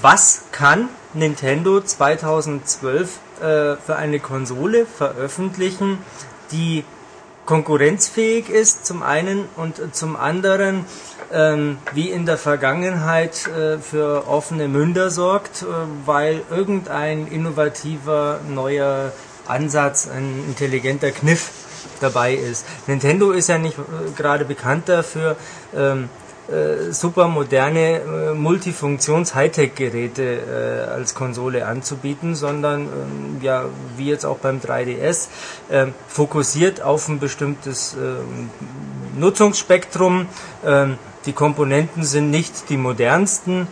was 0.01 0.43
kann 0.53 0.89
Nintendo 1.15 1.81
2012 1.81 3.09
äh, 3.41 3.77
für 3.77 3.97
eine 3.97 4.19
Konsole 4.21 4.87
veröffentlichen, 4.87 5.99
die 6.51 6.85
konkurrenzfähig 7.45 8.49
ist 8.49 8.87
zum 8.87 9.03
einen 9.03 9.47
und 9.57 9.95
zum 9.95 10.17
anderen 10.17 10.87
ähm, 11.33 11.79
wie 11.93 12.09
in 12.11 12.25
der 12.25 12.39
Vergangenheit 12.39 13.47
äh, 13.49 13.79
für 13.79 14.29
offene 14.29 14.69
Münder 14.69 15.11
sorgt, 15.11 15.63
äh, 15.63 15.67
weil 16.07 16.43
irgendein 16.51 17.27
innovativer 17.27 18.41
neuer 18.49 19.13
Ansatz, 19.53 20.09
ein 20.09 20.45
intelligenter 20.49 21.11
Kniff 21.11 21.51
dabei 22.01 22.35
ist. 22.35 22.67
Nintendo 22.87 23.31
ist 23.33 23.49
ja 23.49 23.59
nicht 23.59 23.79
äh, 23.79 24.11
gerade 24.17 24.45
bekannt 24.45 24.89
dafür, 24.89 25.37
ähm, 25.75 26.09
äh, 26.49 26.93
super 26.93 27.29
moderne 27.29 28.01
äh, 28.01 28.35
Multifunktions-Hightech-Geräte 28.35 30.23
äh, 30.23 30.91
als 30.91 31.15
Konsole 31.15 31.67
anzubieten, 31.67 32.35
sondern 32.35 32.83
ähm, 32.83 33.39
ja, 33.41 33.67
wie 33.97 34.09
jetzt 34.09 34.27
auch 34.27 34.39
beim 34.39 34.59
3DS, 34.59 35.29
ähm, 35.71 35.95
fokussiert 36.09 36.83
auf 36.83 37.07
ein 37.09 37.21
bestimmtes 37.21 37.95
ähm, 37.95 38.51
Nutzungsspektrum. 39.17 40.27
Ähm, 40.67 40.99
die 41.27 41.33
Komponenten 41.33 42.03
sind 42.03 42.31
nicht 42.31 42.69
die 42.69 42.77
modernsten, 42.77 43.69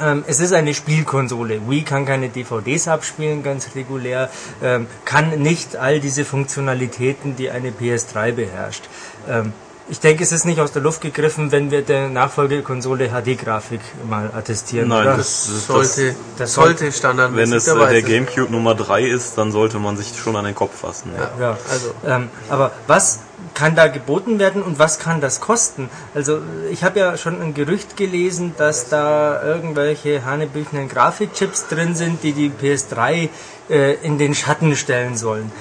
ähm, 0.00 0.24
es 0.26 0.40
ist 0.40 0.52
eine 0.52 0.74
Spielkonsole. 0.74 1.60
Wii 1.68 1.82
kann 1.82 2.06
keine 2.06 2.28
DVDs 2.28 2.88
abspielen, 2.88 3.42
ganz 3.42 3.74
regulär, 3.74 4.30
ähm, 4.62 4.86
kann 5.04 5.40
nicht 5.40 5.76
all 5.76 6.00
diese 6.00 6.24
Funktionalitäten, 6.24 7.36
die 7.36 7.50
eine 7.50 7.70
PS3 7.70 8.32
beherrscht. 8.32 8.84
Ähm, 9.28 9.52
ich 9.90 10.00
denke, 10.00 10.22
es 10.22 10.32
ist 10.32 10.44
nicht 10.44 10.60
aus 10.60 10.72
der 10.72 10.82
Luft 10.82 11.00
gegriffen, 11.00 11.50
wenn 11.50 11.70
wir 11.70 11.80
der 11.80 12.10
Nachfolgekonsole 12.10 13.08
HD-Grafik 13.08 13.80
mal 14.08 14.30
attestieren. 14.34 14.88
Nein, 14.88 15.06
das, 15.06 15.16
das, 15.16 15.66
sollte, 15.66 16.14
das 16.36 16.52
sollte 16.52 16.84
wenn 16.84 16.92
standardmäßig 16.92 17.54
es 17.56 17.66
äh, 17.66 17.74
dabei 17.74 17.92
der. 17.92 18.02
Gamecube 18.02 18.52
Nummer 18.52 18.74
3 18.74 19.04
ist, 19.04 19.38
dann 19.38 19.50
sollte 19.50 19.78
man 19.78 19.96
sich 19.96 20.12
schon 20.18 20.36
an 20.36 20.44
den 20.44 20.54
Kopf 20.54 20.80
fassen. 20.80 21.12
Ja. 21.16 21.30
Ja. 21.40 21.58
Also 21.70 21.94
Ähm, 22.06 22.28
aber 22.50 22.72
was 22.86 23.20
kann 23.54 23.74
da 23.74 23.88
geboten 23.88 24.38
werden 24.38 24.62
und 24.62 24.78
was 24.78 24.98
kann 24.98 25.20
das 25.20 25.40
kosten? 25.40 25.90
Also 26.14 26.40
ich 26.70 26.84
habe 26.84 26.98
ja 26.98 27.16
schon 27.16 27.40
ein 27.40 27.54
Gerücht 27.54 27.96
gelesen, 27.96 28.54
dass 28.56 28.88
da 28.88 29.42
irgendwelche 29.42 30.24
hanebüchenen 30.24 30.88
Grafikchips 30.88 31.68
drin 31.68 31.94
sind, 31.94 32.22
die 32.22 32.32
die 32.32 32.50
PS3 32.50 33.28
äh, 33.70 33.94
in 34.02 34.18
den 34.18 34.34
Schatten 34.34 34.76
stellen 34.76 35.16
sollen. 35.16 35.52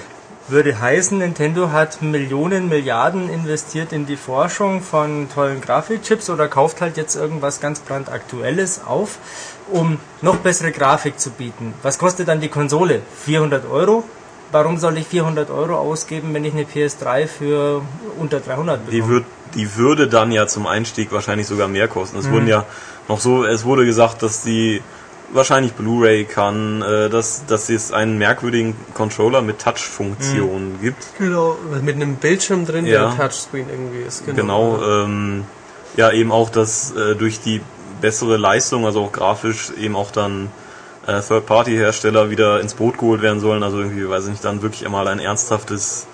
Würde 0.49 0.79
heißen, 0.79 1.17
Nintendo 1.17 1.71
hat 1.71 2.01
Millionen, 2.01 2.69
Milliarden 2.69 3.29
investiert 3.29 3.91
in 3.91 4.05
die 4.05 4.15
Forschung 4.15 4.81
von 4.81 5.27
tollen 5.29 5.59
Grafikchips 5.59 6.29
oder 6.29 6.47
kauft 6.47 6.79
halt 6.79 6.95
jetzt 6.95 7.17
irgendwas 7.17 7.59
ganz 7.59 7.81
brandaktuelles 7.81 8.81
auf, 8.85 9.17
um 9.69 9.99
noch 10.21 10.37
bessere 10.37 10.71
Grafik 10.71 11.19
zu 11.19 11.31
bieten. 11.31 11.73
Was 11.83 11.97
kostet 11.97 12.29
dann 12.29 12.39
die 12.39 12.47
Konsole? 12.47 13.01
400 13.25 13.69
Euro? 13.69 14.05
Warum 14.51 14.77
soll 14.77 14.97
ich 14.97 15.07
400 15.07 15.49
Euro 15.49 15.75
ausgeben, 15.75 16.33
wenn 16.33 16.45
ich 16.45 16.53
eine 16.53 16.63
PS3 16.63 17.27
für 17.27 17.81
unter 18.19 18.39
300 18.39 18.85
bekomme? 18.85 18.91
Die, 19.03 19.09
wird, 19.09 19.25
die 19.55 19.75
würde 19.75 20.07
dann 20.07 20.31
ja 20.31 20.47
zum 20.47 20.67
Einstieg 20.67 21.11
wahrscheinlich 21.11 21.47
sogar 21.47 21.67
mehr 21.67 21.87
kosten. 21.87 22.17
Mhm. 22.17 22.23
Es 22.23 22.31
wurden 22.31 22.47
ja 22.47 22.65
noch 23.09 23.19
so, 23.19 23.43
es 23.43 23.65
wurde 23.65 23.85
gesagt, 23.85 24.23
dass 24.23 24.43
die 24.43 24.81
wahrscheinlich 25.33 25.73
Blu-ray 25.73 26.23
kann, 26.23 26.81
äh, 26.81 27.09
dass, 27.09 27.45
dass 27.45 27.69
es 27.69 27.91
einen 27.91 28.17
merkwürdigen 28.17 28.75
Controller 28.93 29.41
mit 29.41 29.59
Touch-Funktion 29.59 30.73
Mhm. 30.75 30.81
gibt. 30.81 31.03
genau, 31.17 31.57
mit 31.81 31.95
einem 31.95 32.15
Bildschirm 32.15 32.65
drin, 32.65 32.85
Ja. 32.85 33.09
der 33.09 33.17
Touchscreen 33.17 33.67
irgendwie 33.69 34.03
ist. 34.07 34.25
Genau, 34.25 34.81
ähm, 34.81 35.43
ja 35.97 36.11
eben 36.11 36.31
auch, 36.31 36.49
dass 36.49 36.91
äh, 36.95 37.15
durch 37.15 37.41
die 37.41 37.59
bessere 37.99 38.37
Leistung, 38.37 38.85
also 38.85 39.01
auch 39.03 39.11
grafisch, 39.11 39.71
eben 39.77 39.97
auch 39.97 40.11
dann 40.11 40.49
äh, 41.07 41.21
Third-Party-Hersteller 41.21 42.29
wieder 42.29 42.59
ins 42.59 42.73
Boot 42.75 42.97
geholt 42.97 43.21
werden 43.21 43.39
sollen. 43.39 43.63
Also 43.63 43.79
irgendwie, 43.79 44.07
weiß 44.07 44.25
ich 44.25 44.31
nicht, 44.31 44.45
dann 44.45 44.61
wirklich 44.61 44.85
einmal 44.85 45.07
ein 45.07 45.19
ernsthaftes 45.19 46.05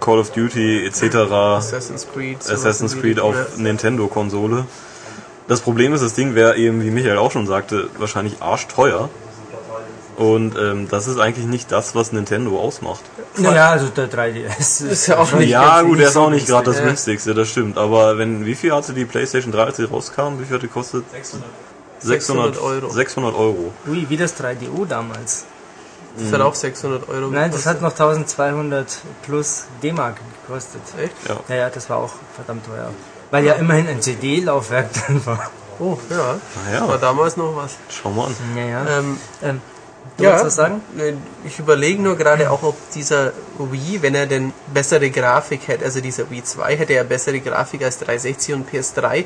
Call 0.00 0.18
of 0.18 0.30
Duty 0.30 0.84
etc. 0.86 1.16
Assassin's 1.30 2.06
Creed. 2.12 2.38
Assassin's 2.40 2.98
Creed 3.00 3.20
auf 3.20 3.56
Nintendo-Konsole. 3.56 4.66
Das 5.48 5.60
Problem 5.60 5.92
ist, 5.92 6.02
das 6.02 6.14
Ding 6.14 6.34
wäre 6.34 6.56
eben, 6.56 6.82
wie 6.82 6.90
Michael 6.90 7.18
auch 7.18 7.30
schon 7.30 7.46
sagte, 7.46 7.88
wahrscheinlich 7.98 8.40
arschteuer. 8.40 9.10
Und 10.16 10.56
ähm, 10.58 10.88
das 10.90 11.08
ist 11.08 11.18
eigentlich 11.18 11.46
nicht 11.46 11.72
das, 11.72 11.94
was 11.94 12.12
Nintendo 12.12 12.58
ausmacht. 12.60 13.02
Naja, 13.38 13.70
also 13.70 13.86
der 13.88 14.10
3DS 14.10 14.86
Ist 14.86 15.06
ja 15.06 15.18
auch 15.18 15.32
nicht 15.32 15.48
ja, 15.48 15.80
gut, 15.82 15.98
der 15.98 16.08
ist 16.08 16.16
auch 16.16 16.30
nicht 16.30 16.46
gerade 16.46 16.66
das 16.66 16.76
günstig. 16.76 16.88
günstigste, 16.88 17.34
das 17.34 17.48
stimmt. 17.48 17.78
Aber 17.78 18.18
wenn, 18.18 18.44
wie 18.44 18.54
viel 18.54 18.72
hatte 18.72 18.92
die 18.92 19.04
PlayStation 19.04 19.52
3, 19.52 19.64
als 19.64 19.76
sie 19.78 19.84
rauskam? 19.84 20.38
Wie 20.38 20.44
viel 20.44 20.56
hat 20.56 20.62
die 20.62 20.68
kostet? 20.68 21.10
600. 21.10 21.48
600 22.02 22.58
Euro. 22.60 22.88
600 22.90 23.34
Euro. 23.34 23.72
Ui, 23.88 24.06
wie 24.08 24.16
das 24.16 24.34
3DO 24.38 24.86
damals. 24.86 25.44
Das 26.18 26.30
hat 26.32 26.40
auch 26.42 26.54
600 26.54 27.08
Euro 27.08 27.28
Nein, 27.28 27.50
das 27.50 27.62
gekostet. 27.62 27.66
hat 27.66 27.80
noch 27.82 27.90
1200 27.92 28.98
plus 29.24 29.64
D-Mark 29.82 30.16
gekostet. 30.46 30.82
Echt? 30.98 31.14
Ja. 31.26 31.36
Ja, 31.48 31.54
ja, 31.54 31.70
das 31.70 31.88
war 31.88 31.98
auch 31.98 32.12
verdammt 32.34 32.66
teuer. 32.66 32.90
Weil 33.30 33.44
ja 33.46 33.54
immerhin 33.54 33.88
ein 33.88 34.02
CD-Laufwerk 34.02 34.92
drin 35.06 35.24
war. 35.24 35.50
Oh, 35.80 35.96
ja. 36.10 36.36
Naja. 36.66 36.86
War 36.86 36.98
damals 36.98 37.36
noch 37.38 37.56
was. 37.56 37.76
Schau 37.88 38.10
mal 38.10 38.26
an. 38.26 38.36
Ja, 38.54 38.62
ja. 38.64 38.98
Ähm, 38.98 39.18
Ähm, 39.42 39.60
du 40.18 40.24
ja, 40.24 40.30
wolltest 40.32 40.46
was 40.48 40.54
sagen? 40.56 40.82
ich 41.44 41.58
überlege 41.58 42.02
nur 42.02 42.16
gerade 42.16 42.50
auch, 42.50 42.62
ob 42.62 42.76
dieser 42.90 43.32
Wii, 43.58 44.02
wenn 44.02 44.14
er 44.14 44.26
denn 44.26 44.52
bessere 44.72 45.08
Grafik 45.10 45.66
hätte, 45.68 45.86
also 45.86 46.02
dieser 46.02 46.28
Wii 46.30 46.44
2 46.44 46.76
hätte 46.76 46.92
ja 46.92 47.04
bessere 47.04 47.40
Grafik 47.40 47.82
als 47.84 47.98
360 48.00 48.54
und 48.54 48.70
PS3, 48.70 49.24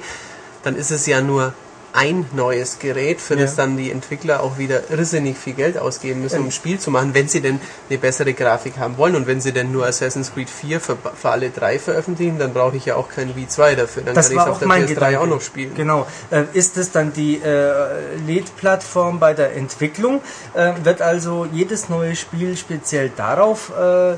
dann 0.63 0.77
ist 0.77 0.93
es 0.93 1.05
ja 1.07 1.21
nur 1.21 1.53
ein 1.97 2.27
neues 2.35 2.79
Gerät, 2.79 3.21
für 3.21 3.37
das 3.37 3.57
Ja. 3.57 3.65
dann 3.65 3.77
die 3.77 3.91
Entwickler 3.91 4.43
auch 4.43 4.59
wieder 4.59 4.91
irrsinnig 4.91 5.37
viel 5.39 5.55
Geld 5.55 5.79
ausgeben 5.79 6.21
müssen, 6.23 6.41
um 6.41 6.47
ein 6.47 6.53
Spiel 6.53 6.79
zu 6.79 6.91
machen, 6.91 7.15
wenn 7.15 7.27
sie 7.27 7.41
denn 7.41 7.59
eine 7.89 7.99
bessere 7.99 8.35
Grafik 8.35 8.79
haben 8.79 8.99
wollen. 8.99 9.17
Und 9.17 9.27
wenn 9.27 9.41
sie 9.41 9.53
denn 9.53 9.73
nur 9.73 9.87
Assassin's 9.87 10.33
Creed 10.35 10.51
4 10.51 10.81
für, 10.81 10.97
für 11.15 11.31
alle 11.31 11.51
drei 11.51 11.79
veröffentlichen, 11.79 12.39
dann 12.39 12.53
brauche 12.53 12.77
ich 12.77 12.85
ja 12.85 12.97
auch 12.97 13.09
kein 13.09 13.35
Wii 13.35 13.49
2 13.49 13.75
dafür. 13.77 14.03
Dann 14.05 14.15
Das 14.15 14.27
kann 14.29 14.37
ich 14.37 14.43
es 14.43 14.47
auch 14.47 14.53
auf 14.53 14.59
der 14.59 14.69
mein 14.69 14.85
PS3 14.85 14.89
Gedanke. 14.95 15.21
auch 15.21 15.27
noch 15.27 15.41
spielen. 15.41 15.75
Genau. 15.75 16.07
Äh, 16.31 16.45
ist 16.53 16.77
es 16.77 16.93
dann 16.93 17.13
die 17.15 17.41
äh, 17.43 18.17
Lead-Plattform 18.27 19.19
bei 19.19 19.33
der 19.35 19.57
Entwicklung? 19.57 20.21
Äh, 20.55 20.73
wird 20.85 21.01
also 21.03 21.47
jedes 21.51 21.89
neue 21.89 22.15
Spiel 22.15 22.57
speziell 22.57 23.11
darauf 23.17 23.73
äh, 23.79 24.13
äh, 24.13 24.17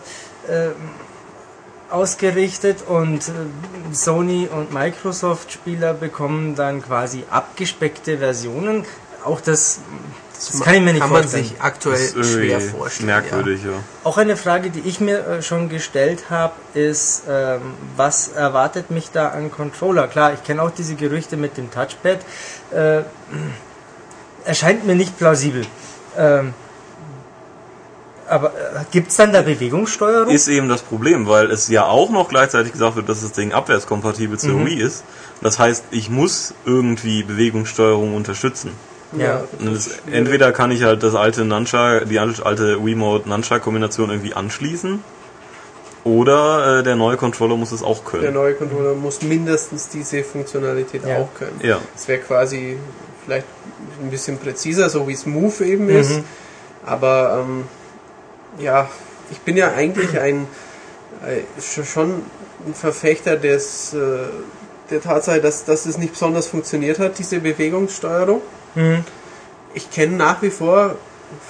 ausgerichtet 1.90 2.82
und 2.86 3.28
äh, 3.28 3.32
Sony 3.92 4.48
und 4.50 4.72
Microsoft 4.72 5.52
Spieler 5.52 5.94
bekommen 5.94 6.54
dann 6.54 6.82
quasi 6.82 7.24
abgespeckte 7.30 8.18
Versionen. 8.18 8.84
Auch 9.24 9.40
das, 9.40 9.80
das 10.34 10.60
kann 10.60 10.74
ich 10.74 10.80
mir 10.80 10.92
nicht 10.92 11.00
kann 11.00 11.10
man 11.10 11.22
vorstellen. 11.22 11.44
sich 11.44 11.60
aktuell 11.60 11.98
Das 11.98 12.14
ist 12.14 12.32
schwer 12.32 12.60
vorstellen. 12.60 13.06
merkwürdig, 13.06 13.62
ja. 13.64 13.70
Auch 14.04 14.16
eine 14.18 14.36
Frage, 14.36 14.70
die 14.70 14.80
ich 14.80 15.00
mir 15.00 15.26
äh, 15.26 15.42
schon 15.42 15.68
gestellt 15.68 16.24
habe, 16.30 16.54
ist, 16.74 17.22
ähm, 17.28 17.60
was 17.96 18.28
erwartet 18.28 18.90
mich 18.90 19.10
da 19.10 19.28
an 19.28 19.50
Controller? 19.50 20.06
Klar, 20.08 20.34
ich 20.34 20.44
kenne 20.44 20.62
auch 20.62 20.70
diese 20.70 20.94
Gerüchte 20.94 21.36
mit 21.36 21.56
dem 21.56 21.70
Touchpad. 21.70 22.20
Äh, 22.70 23.02
erscheint 24.44 24.86
mir 24.86 24.94
nicht 24.94 25.18
plausibel. 25.18 25.66
Ähm, 26.16 26.54
aber 28.28 28.48
äh, 28.48 28.84
gibt 28.90 29.10
es 29.10 29.16
dann 29.16 29.32
da 29.32 29.42
Bewegungssteuerung? 29.42 30.32
Ist 30.32 30.48
eben 30.48 30.68
das 30.68 30.82
Problem, 30.82 31.26
weil 31.28 31.50
es 31.50 31.68
ja 31.68 31.86
auch 31.86 32.10
noch 32.10 32.28
gleichzeitig 32.28 32.72
gesagt 32.72 32.96
wird, 32.96 33.08
dass 33.08 33.22
das 33.22 33.32
Ding 33.32 33.52
abwärtskompatibel 33.52 34.38
zur 34.38 34.64
Wii 34.66 34.80
ist. 34.80 35.04
Das 35.40 35.58
heißt, 35.58 35.84
ich 35.90 36.10
muss 36.10 36.54
irgendwie 36.64 37.22
Bewegungssteuerung 37.22 38.14
unterstützen. 38.14 38.72
ja. 39.16 39.42
Und 39.58 39.74
das, 39.74 39.90
entweder 40.10 40.52
kann 40.52 40.70
ich 40.70 40.82
halt 40.82 41.02
das 41.02 41.14
alte 41.14 41.44
Nunchuck, 41.44 42.08
die 42.08 42.18
alte 42.18 42.84
Wiimote 42.84 43.28
Nunchuck 43.28 43.62
Kombination 43.62 44.10
irgendwie 44.10 44.34
anschließen, 44.34 45.02
oder 46.04 46.78
äh, 46.78 46.82
der 46.82 46.96
neue 46.96 47.16
Controller 47.16 47.56
muss 47.56 47.72
es 47.72 47.82
auch 47.82 48.02
Der 48.04 48.20
können. 48.20 48.34
neue 48.34 48.54
Controller 48.54 48.94
muss 48.94 49.20
mindestens 49.22 49.88
diese 49.88 50.22
Funktionalität 50.22 51.02
Ja. 51.06 51.18
auch 51.18 51.28
können. 51.38 51.60
Ja. 51.62 51.78
Es 51.94 52.08
wäre 52.08 52.20
quasi 52.20 52.78
vielleicht 53.24 53.46
ein 54.02 54.10
bisschen 54.10 54.38
präziser, 54.38 54.88
so 54.88 55.06
wie 55.08 55.12
es 55.12 55.26
Move 55.26 55.64
eben 55.64 55.88
ist. 55.88 56.20
Aber 56.86 57.44
ähm, 57.46 57.64
ja, 58.58 58.88
ich 59.30 59.40
bin 59.40 59.56
ja 59.56 59.72
eigentlich 59.72 60.18
ein 60.18 60.46
äh, 61.26 61.60
sch- 61.60 61.84
schon 61.84 62.22
ein 62.66 62.74
Verfechter 62.74 63.36
des, 63.36 63.94
äh, 63.94 63.98
der 64.90 65.00
Tatsache, 65.02 65.40
dass, 65.40 65.64
dass 65.64 65.86
es 65.86 65.98
nicht 65.98 66.12
besonders 66.12 66.46
funktioniert 66.48 66.98
hat, 66.98 67.18
diese 67.18 67.40
Bewegungssteuerung. 67.40 68.40
Mhm. 68.74 69.04
Ich 69.74 69.90
kenne 69.90 70.16
nach 70.16 70.40
wie 70.42 70.50
vor 70.50 70.96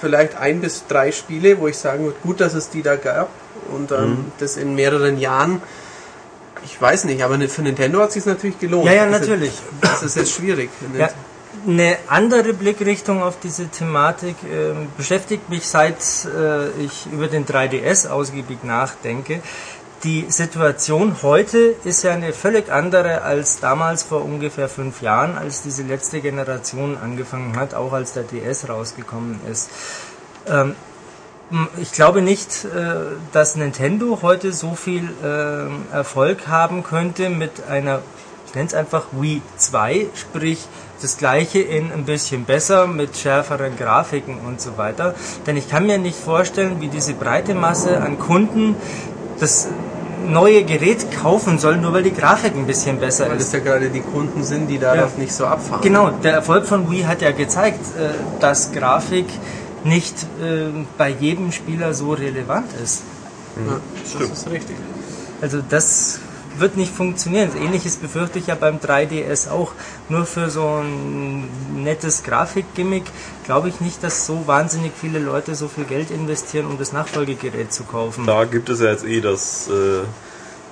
vielleicht 0.01 0.37
ein 0.37 0.61
bis 0.61 0.85
drei 0.89 1.13
Spiele, 1.13 1.59
wo 1.61 1.69
ich 1.69 1.79
sagen 1.79 2.05
würde, 2.05 2.17
gut, 2.23 2.41
dass 2.41 2.55
es 2.55 2.69
die 2.71 2.83
da 2.83 2.97
gab 2.97 3.29
und 3.73 3.93
ähm, 3.93 4.11
Mhm. 4.11 4.33
das 4.39 4.57
in 4.57 4.75
mehreren 4.75 5.19
Jahren. 5.19 5.63
Ich 6.65 6.81
weiß 6.83 7.05
nicht, 7.05 7.23
aber 7.23 7.39
für 7.49 7.63
Nintendo 7.63 8.01
hat 8.01 8.09
es 8.09 8.15
sich 8.15 8.27
natürlich 8.27 8.59
gelohnt. 8.59 8.87
Ja, 8.87 8.93
ja, 8.93 9.07
natürlich. 9.07 9.53
Das 9.81 10.03
ist 10.03 10.17
jetzt 10.17 10.33
schwierig. 10.33 10.71
Ja, 10.99 11.09
eine 11.69 11.99
andere 12.09 12.55
Blickrichtung 12.55 13.23
auf 13.23 13.39
diese 13.41 13.69
Thematik 13.69 14.37
ähm, 14.51 14.89
beschäftigt 14.97 15.51
mich, 15.51 15.67
seit 15.67 15.97
äh, 16.25 16.71
ich 16.83 17.07
über 17.13 17.29
den 17.29 17.45
3DS 17.45 18.09
ausgiebig 18.09 18.65
nachdenke. 18.65 19.43
Die 20.05 20.27
Situation 20.29 21.17
heute 21.23 21.75
ist 21.85 22.05
ja 22.05 22.13
eine 22.13 22.33
völlig 22.33 22.71
andere 22.71 23.23
als 23.23 23.61
damals 23.61 24.03
vor 24.03 24.25
ungefähr 24.25 24.69
fünf 24.69 25.03
Jahren, 25.03 25.37
als 25.37 25.63
diese 25.63 25.83
letzte 25.83 26.21
Generation 26.21 26.97
angefangen 26.97 27.57
hat, 27.57 27.75
auch 27.75 27.93
als 27.93 28.15
der 28.15 28.23
DS 28.23 28.69
rausgekommen 28.69 29.41
ist. 29.51 29.69
Ähm, 30.47 30.75
ich 31.83 31.93
glaube 31.93 32.23
nicht, 32.23 32.65
äh, 32.65 32.95
dass 33.33 33.57
Nintendo 33.57 34.21
heute 34.23 34.53
so 34.53 34.75
viel 34.75 35.09
ähm, 35.23 35.85
Erfolg 35.93 36.47
haben 36.47 36.83
könnte 36.83 37.29
mit 37.29 37.67
einer, 37.69 38.01
ich 38.47 38.55
nenne 38.55 38.69
es 38.69 38.75
einfach 38.75 39.07
Wii 39.13 39.43
2, 39.57 40.07
sprich 40.15 40.67
das 41.01 41.17
gleiche 41.17 41.61
in 41.61 41.93
ein 41.93 42.05
bisschen 42.05 42.45
besser 42.45 42.87
mit 42.87 43.17
schärferen 43.17 43.77
Grafiken 43.77 44.39
und 44.47 44.61
so 44.61 44.77
weiter. 44.77 45.15
Denn 45.47 45.57
ich 45.57 45.69
kann 45.71 45.87
mir 45.87 45.99
nicht 45.99 46.19
vorstellen, 46.19 46.81
wie 46.81 46.89
diese 46.89 47.15
breite 47.15 47.55
Masse 47.55 48.01
an 48.01 48.19
Kunden 48.19 48.75
das 49.39 49.69
neue 50.27 50.65
Gerät 50.65 51.07
kaufen 51.23 51.59
soll, 51.59 51.77
nur 51.77 51.93
weil 51.93 52.03
die 52.03 52.13
Grafik 52.13 52.55
ein 52.57 52.67
bisschen 52.67 52.99
besser 52.99 53.29
Weil 53.31 53.37
ist. 53.37 53.47
es 53.47 53.53
ja 53.53 53.61
gerade 53.61 53.89
die 53.89 54.01
Kunden 54.01 54.43
sind, 54.43 54.67
die 54.69 54.79
darauf 54.79 55.13
Ja. 55.17 55.23
nicht 55.23 55.33
so 55.33 55.47
abfahren. 55.47 55.81
Genau, 55.81 56.11
der 56.11 56.33
Erfolg 56.33 56.67
von 56.67 56.91
Wii 56.91 57.03
hat 57.05 57.23
ja 57.23 57.31
gezeigt, 57.31 57.81
äh, 57.97 58.11
dass 58.41 58.73
Grafik 58.73 59.27
nicht 59.85 60.15
äh, 60.43 60.67
bei 60.99 61.09
jedem 61.11 61.53
Spieler 61.53 61.95
so 61.95 62.13
relevant 62.13 62.67
ist. 62.83 63.03
Ja, 63.57 63.79
das 64.19 64.31
ist 64.39 64.51
richtig. 64.51 64.77
Also 65.41 65.61
das 65.69 66.19
wird 66.61 66.77
nicht 66.77 66.93
funktionieren. 66.95 67.51
Ähnliches 67.57 67.97
befürchte 67.97 68.39
ich 68.39 68.47
ja 68.47 68.55
beim 68.55 68.79
3DS 68.79 69.51
auch. 69.51 69.73
Nur 70.09 70.27
für 70.27 70.51
so 70.51 70.67
ein 70.83 71.49
nettes 71.83 72.23
Grafikgimmick 72.23 73.05
glaube 73.45 73.69
ich 73.69 73.81
nicht, 73.81 74.03
dass 74.03 74.27
so 74.27 74.47
wahnsinnig 74.47 74.93
viele 74.99 75.19
Leute 75.19 75.55
so 75.55 75.69
viel 75.69 75.85
Geld 75.85 76.11
investieren, 76.11 76.67
um 76.67 76.79
das 76.79 76.93
Nachfolgegerät 76.93 77.73
zu 77.73 77.85
kaufen. 77.85 78.27
Da 78.27 78.45
gibt 78.45 78.69
es 78.69 78.81
ja 78.81 78.91
jetzt 78.91 79.05
eh, 79.05 79.21
dass 79.21 79.69
äh, 79.69 80.05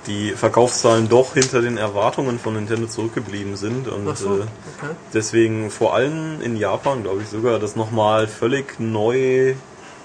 die 0.07 0.31
Verkaufszahlen 0.31 1.09
doch 1.09 1.33
hinter 1.33 1.61
den 1.61 1.77
Erwartungen 1.77 2.39
von 2.39 2.53
Nintendo 2.53 2.87
zurückgeblieben 2.87 3.55
sind 3.57 3.87
und 3.87 4.17
so, 4.17 4.37
äh, 4.37 4.41
okay. 4.41 4.93
deswegen 5.13 5.69
vor 5.69 5.95
allem 5.95 6.41
in 6.41 6.55
Japan, 6.55 7.03
glaube 7.03 7.21
ich 7.23 7.29
sogar, 7.29 7.59
das 7.59 7.75
nochmal 7.75 8.27
völlig 8.27 8.79
neu 8.79 9.55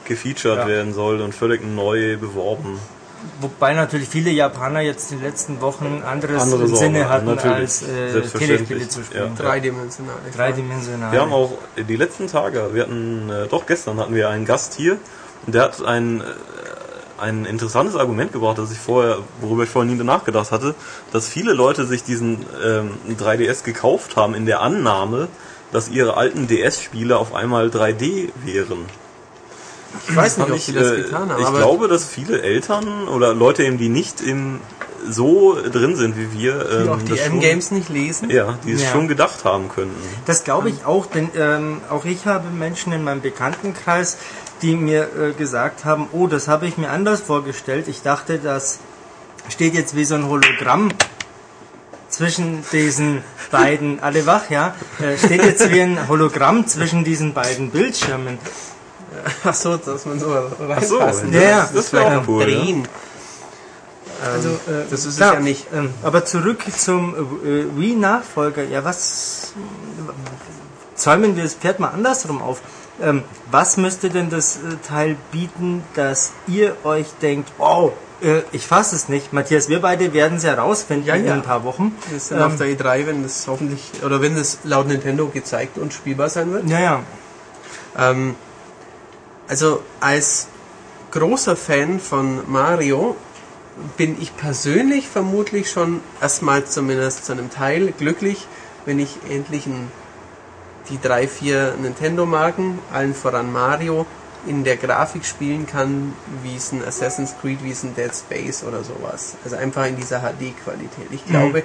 gefeatured 0.04 0.58
Ja. 0.58 0.66
werden 0.66 0.94
soll 0.94 1.20
und 1.20 1.34
völlig 1.34 1.64
neu 1.64 2.16
beworben. 2.16 2.78
Wobei 3.40 3.74
natürlich 3.74 4.08
viele 4.08 4.30
Japaner 4.30 4.80
jetzt 4.80 5.10
die 5.10 5.16
letzten 5.16 5.60
Wochen 5.60 6.02
anderes 6.04 6.42
Andere 6.42 6.62
im 6.62 6.68
Sorgen 6.68 6.94
Sinne 6.94 7.08
hatten, 7.08 7.26
natürlich. 7.26 7.56
als 7.56 7.82
äh. 7.82 8.22
Telespiele 8.22 8.88
zu 8.88 9.02
spielen. 9.04 9.32
Ja. 9.36 9.42
Dreidimensional. 9.44 10.16
Dreidimensional. 10.34 11.12
Wir 11.12 11.20
haben 11.20 11.32
auch 11.32 11.52
die 11.76 11.96
letzten 11.96 12.26
Tage, 12.26 12.70
wir 12.72 12.82
hatten, 12.82 13.30
äh, 13.30 13.46
doch 13.48 13.66
gestern 13.66 13.98
hatten 13.98 14.14
wir 14.14 14.28
einen 14.28 14.44
Gast 14.44 14.74
hier 14.74 14.98
und 15.46 15.54
der 15.54 15.62
hat 15.62 15.84
ein, 15.84 16.20
äh, 16.20 16.24
ein 17.18 17.44
interessantes 17.44 17.96
Argument 17.96 18.32
gebracht, 18.32 18.58
das 18.58 18.72
ich 18.72 18.78
vorher, 18.78 19.18
worüber 19.40 19.64
ich 19.64 19.70
vorher 19.70 19.92
nie 19.92 20.02
nachgedacht 20.02 20.50
hatte, 20.50 20.74
dass 21.12 21.28
viele 21.28 21.52
Leute 21.52 21.86
sich 21.86 22.02
diesen 22.02 22.44
ähm, 22.64 22.90
3DS 23.18 23.64
gekauft 23.64 24.16
haben 24.16 24.34
in 24.34 24.46
der 24.46 24.60
Annahme, 24.60 25.28
dass 25.72 25.88
ihre 25.88 26.16
alten 26.16 26.48
DS-Spiele 26.48 27.16
auf 27.16 27.34
einmal 27.34 27.68
3D 27.68 28.30
wären. 28.44 28.86
Ich 30.08 30.16
weiß 30.16 30.38
nicht, 30.38 30.50
ob 30.50 30.56
ich, 30.56 30.64
sie 30.64 30.72
das 30.72 30.90
äh, 30.90 30.96
getan 31.02 31.30
haben, 31.30 31.42
ich 31.42 31.52
glaube, 31.54 31.88
dass 31.88 32.04
viele 32.04 32.42
Eltern 32.42 33.08
oder 33.08 33.34
Leute 33.34 33.64
eben, 33.64 33.78
die 33.78 33.88
nicht 33.88 34.20
im 34.20 34.60
so 35.08 35.56
drin 35.60 35.96
sind 35.96 36.16
wie 36.16 36.32
wir, 36.32 36.64
die 36.64 36.82
ähm, 36.82 36.88
auch 36.90 37.02
die 37.02 37.18
M-Games 37.18 37.72
nicht 37.72 37.88
lesen. 37.88 38.30
ja, 38.30 38.56
die 38.64 38.72
es 38.72 38.82
Ja. 38.82 38.90
schon 38.92 39.08
gedacht 39.08 39.44
haben 39.44 39.68
könnten. 39.68 39.96
Das 40.26 40.44
glaube 40.44 40.70
ich 40.70 40.84
auch, 40.84 41.06
denn 41.06 41.28
ähm, 41.36 41.80
auch 41.90 42.04
ich 42.04 42.26
habe 42.26 42.50
Menschen 42.50 42.92
in 42.92 43.02
meinem 43.02 43.20
Bekanntenkreis, 43.20 44.16
die 44.62 44.76
mir 44.76 45.08
äh, 45.18 45.32
gesagt 45.32 45.84
haben, 45.84 46.06
oh, 46.12 46.28
das 46.28 46.46
habe 46.46 46.66
ich 46.66 46.78
mir 46.78 46.90
anders 46.90 47.20
vorgestellt. 47.20 47.88
Ich 47.88 48.02
dachte, 48.02 48.38
das 48.38 48.78
steht 49.48 49.74
jetzt 49.74 49.96
wie 49.96 50.04
so 50.04 50.14
ein 50.14 50.28
Hologramm 50.28 50.90
zwischen 52.08 52.62
diesen 52.70 53.24
beiden, 53.50 54.00
alle 54.00 54.26
wach, 54.26 54.50
ja, 54.50 54.74
äh, 55.00 55.16
steht 55.18 55.42
jetzt 55.42 55.72
wie 55.72 55.80
ein 55.80 56.08
Hologramm 56.08 56.66
zwischen 56.66 57.04
diesen 57.04 57.34
beiden 57.34 57.70
Bildschirmen. 57.70 58.38
Ach 59.44 59.54
so, 59.54 59.76
dass 59.76 60.06
man 60.06 60.18
so 60.18 60.26
Ach 60.70 60.82
so, 60.82 60.98
reinpassen 60.98 61.32
Ja, 61.32 61.60
das, 61.62 61.72
das 61.72 61.92
wäre 61.92 62.18
auch 62.20 62.28
cool. 62.28 62.42
Ja. 62.42 62.46
drehen. 62.46 62.88
Also, 64.24 64.50
äh, 64.50 64.84
das 64.88 65.00
ist 65.00 65.06
es 65.06 65.16
klar, 65.16 65.34
ja 65.34 65.40
nicht. 65.40 65.66
Ähm, 65.74 65.90
aber 66.02 66.24
zurück 66.24 66.60
zum 66.76 67.14
äh, 67.44 67.76
Wii-Nachfolger. 67.76 68.64
Ja, 68.64 68.84
was 68.84 69.52
zäumen 70.94 71.34
wir 71.36 71.42
das 71.42 71.54
Pferd 71.54 71.80
mal 71.80 71.88
andersrum 71.88 72.40
auf. 72.40 72.60
Ähm, 73.00 73.22
was 73.50 73.76
müsste 73.78 74.10
denn 74.10 74.30
das 74.30 74.56
äh, 74.56 74.76
Teil 74.86 75.16
bieten, 75.32 75.82
dass 75.94 76.32
ihr 76.46 76.76
euch 76.84 77.06
denkt, 77.20 77.50
wow, 77.58 77.92
äh, 78.22 78.42
ich 78.52 78.66
fasse 78.66 78.94
es 78.94 79.08
nicht. 79.08 79.32
Matthias, 79.32 79.68
wir 79.68 79.80
beide 79.80 80.12
werden 80.12 80.38
es 80.38 80.44
herausfinden 80.44 81.06
Ja, 81.06 81.14
in 81.16 81.26
ja. 81.26 81.34
ein 81.34 81.42
paar 81.42 81.64
Wochen. 81.64 81.96
Das 82.04 82.24
ist 82.24 82.30
dann 82.30 82.38
Ähm, 82.38 82.44
auf 82.44 82.56
der 82.56 82.68
E3, 82.68 83.06
wenn 83.06 83.22
das 83.24 83.48
hoffentlich, 83.48 83.90
oder 84.04 84.20
wenn 84.20 84.36
das 84.36 84.58
laut 84.62 84.86
Nintendo 84.86 85.26
gezeigt 85.26 85.78
und 85.78 85.92
spielbar 85.92 86.28
sein 86.28 86.52
wird. 86.52 86.68
Ja, 86.68 86.78
ja. 86.80 87.00
Ähm, 87.98 88.36
also 89.52 89.82
als 90.00 90.48
großer 91.10 91.56
Fan 91.56 92.00
von 92.00 92.50
Mario 92.50 93.16
bin 93.98 94.16
ich 94.18 94.34
persönlich 94.34 95.06
vermutlich 95.06 95.70
schon 95.70 96.00
erstmal 96.22 96.64
zumindest 96.64 97.26
zu 97.26 97.32
einem 97.32 97.50
Teil 97.50 97.92
glücklich, 97.92 98.46
wenn 98.86 98.98
ich 98.98 99.18
endlich 99.28 99.66
ein, 99.66 99.92
die 100.88 100.98
drei, 100.98 101.28
vier 101.28 101.74
Nintendo-Marken, 101.82 102.78
allen 102.94 103.14
voran 103.14 103.52
Mario, 103.52 104.06
in 104.46 104.64
der 104.64 104.78
Grafik 104.78 105.26
spielen 105.26 105.66
kann, 105.66 106.14
wie 106.42 106.56
es 106.56 106.72
ein 106.72 106.82
Assassin's 106.82 107.34
Creed, 107.42 107.62
wie 107.62 107.72
es 107.72 107.82
ein 107.82 107.94
Dead 107.94 108.10
Space 108.14 108.64
oder 108.64 108.82
sowas. 108.82 109.36
Also 109.44 109.56
einfach 109.56 109.84
in 109.84 109.96
dieser 109.96 110.20
HD-Qualität. 110.20 111.08
Ich 111.10 111.26
glaube, 111.26 111.62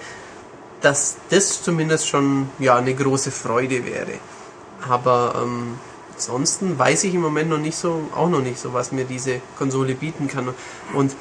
dass 0.82 1.16
das 1.30 1.64
zumindest 1.64 2.10
schon 2.10 2.50
ja 2.60 2.76
eine 2.76 2.94
große 2.94 3.32
Freude 3.32 3.86
wäre. 3.86 4.20
Aber 4.90 5.42
ähm, 5.42 5.80
ansonsten 6.18 6.80
weiß 6.80 7.04
ich 7.04 7.14
im 7.14 7.22
Moment 7.22 7.50
noch 7.50 7.60
nicht 7.60 7.78
so, 7.78 8.10
auch 8.16 8.30
noch 8.30 8.42
nicht 8.42 8.58
so, 8.60 8.74
was 8.74 8.92
mir 8.92 9.06
diese 9.06 9.40
Konsole 9.58 9.94
bieten 9.94 10.28
kann. 10.28 10.50
Und 10.94 11.16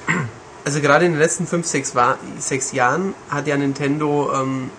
also 0.65 0.81
gerade 0.81 1.05
in 1.05 1.13
den 1.13 1.21
letzten 1.21 1.47
fünf, 1.47 1.67
sechs, 1.67 1.93
sechs 2.39 2.73
Jahren 2.73 3.15
hat 3.29 3.47
ja 3.47 3.57
Nintendo 3.57 4.33
ähm, 4.35 4.71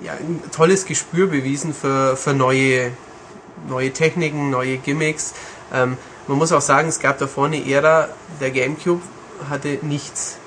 ja, 0.00 0.14
ein 0.14 0.42
tolles 0.50 0.84
Gespür 0.84 1.28
bewiesen 1.28 1.72
für, 1.72 2.16
für 2.16 2.34
neue, 2.34 2.90
neue 3.68 3.92
Techniken, 3.92 4.50
neue 4.50 4.78
Gimmicks. 4.78 5.32
Ähm, 5.72 5.96
man 6.26 6.38
muss 6.38 6.52
auch 6.52 6.60
sagen, 6.60 6.88
es 6.88 6.98
gab 6.98 7.18
davor 7.18 7.46
eine 7.46 7.64
Ära, 7.64 8.08
der 8.40 8.50
GameCube 8.50 9.02
hatte 9.48 9.78
nichts, 9.82 10.38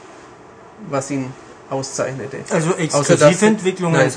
was 0.89 1.09
ihn 1.09 1.34
auszeichnete. 1.70 2.38
Also 2.51 2.76
Exklusiventwicklungen 2.76 4.11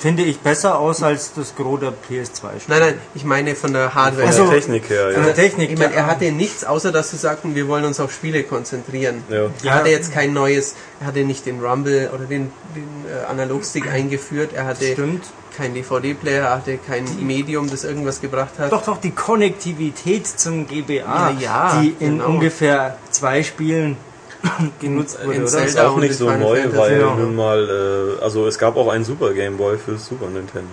finde 0.00 0.22
ich 0.22 0.40
besser 0.40 0.78
aus 0.78 1.02
als 1.02 1.32
das 1.34 1.54
Gros 1.54 1.80
der 1.80 1.90
PS2. 1.90 2.44
Nein, 2.66 2.80
nein, 2.80 2.94
ich 3.14 3.24
meine 3.24 3.54
von 3.54 3.72
der 3.72 3.94
Hardware. 3.94 4.26
Von 4.26 4.30
Ach 4.30 4.32
so. 4.32 4.44
der 4.50 4.60
Technik 4.60 4.90
her, 4.90 5.10
Von 5.12 5.20
ja. 5.22 5.26
der 5.26 5.34
Technik. 5.34 5.70
Ich 5.70 5.78
meine, 5.78 5.94
er 5.94 6.06
hatte 6.06 6.30
nichts, 6.32 6.64
außer 6.64 6.90
dass 6.92 7.10
sie 7.10 7.16
sagten, 7.16 7.54
wir 7.54 7.68
wollen 7.68 7.84
uns 7.84 8.00
auf 8.00 8.12
Spiele 8.12 8.42
konzentrieren. 8.42 9.22
Ja. 9.28 9.48
Er 9.62 9.74
hatte 9.74 9.90
jetzt 9.90 10.12
kein 10.12 10.32
neues, 10.32 10.74
er 11.00 11.06
hatte 11.06 11.20
nicht 11.20 11.46
den 11.46 11.60
Rumble 11.64 12.10
oder 12.14 12.24
den, 12.24 12.50
den 12.74 12.84
äh, 13.08 13.30
Analogstick 13.30 13.88
eingeführt, 13.90 14.50
er 14.54 14.66
hatte 14.66 14.92
Stimmt. 14.92 15.24
kein 15.56 15.74
DVD-Player, 15.74 16.44
er 16.44 16.56
hatte 16.56 16.78
kein 16.78 17.04
Medium, 17.24 17.70
das 17.70 17.84
irgendwas 17.84 18.20
gebracht 18.20 18.58
hat. 18.58 18.72
Doch, 18.72 18.84
doch, 18.84 18.98
die 18.98 19.12
Konnektivität 19.12 20.26
zum 20.26 20.66
GBA, 20.66 21.30
Ja, 21.30 21.36
ja, 21.38 21.80
die 21.80 21.94
in 22.00 22.18
genau. 22.18 22.26
ungefähr 22.30 22.98
zwei 23.10 23.42
Spielen 23.42 23.96
genutzt 24.80 25.18
In 25.20 25.28
wurde, 25.28 25.38
oder? 25.38 25.46
Zelda 25.46 25.66
ist 25.66 25.78
auch 25.78 25.96
nicht 25.98 26.10
in 26.10 26.16
so 26.16 26.30
neu, 26.30 26.62
Fantasy, 26.62 26.76
weil 26.78 27.00
ja. 27.00 27.14
nun 27.14 27.36
mal, 27.36 28.16
äh, 28.20 28.22
also 28.24 28.46
es 28.46 28.58
gab 28.58 28.76
auch 28.76 28.88
einen 28.88 29.04
Super 29.04 29.32
Game 29.32 29.56
Boy 29.56 29.78
für 29.78 29.96
Super 29.98 30.26
Nintendo. 30.26 30.70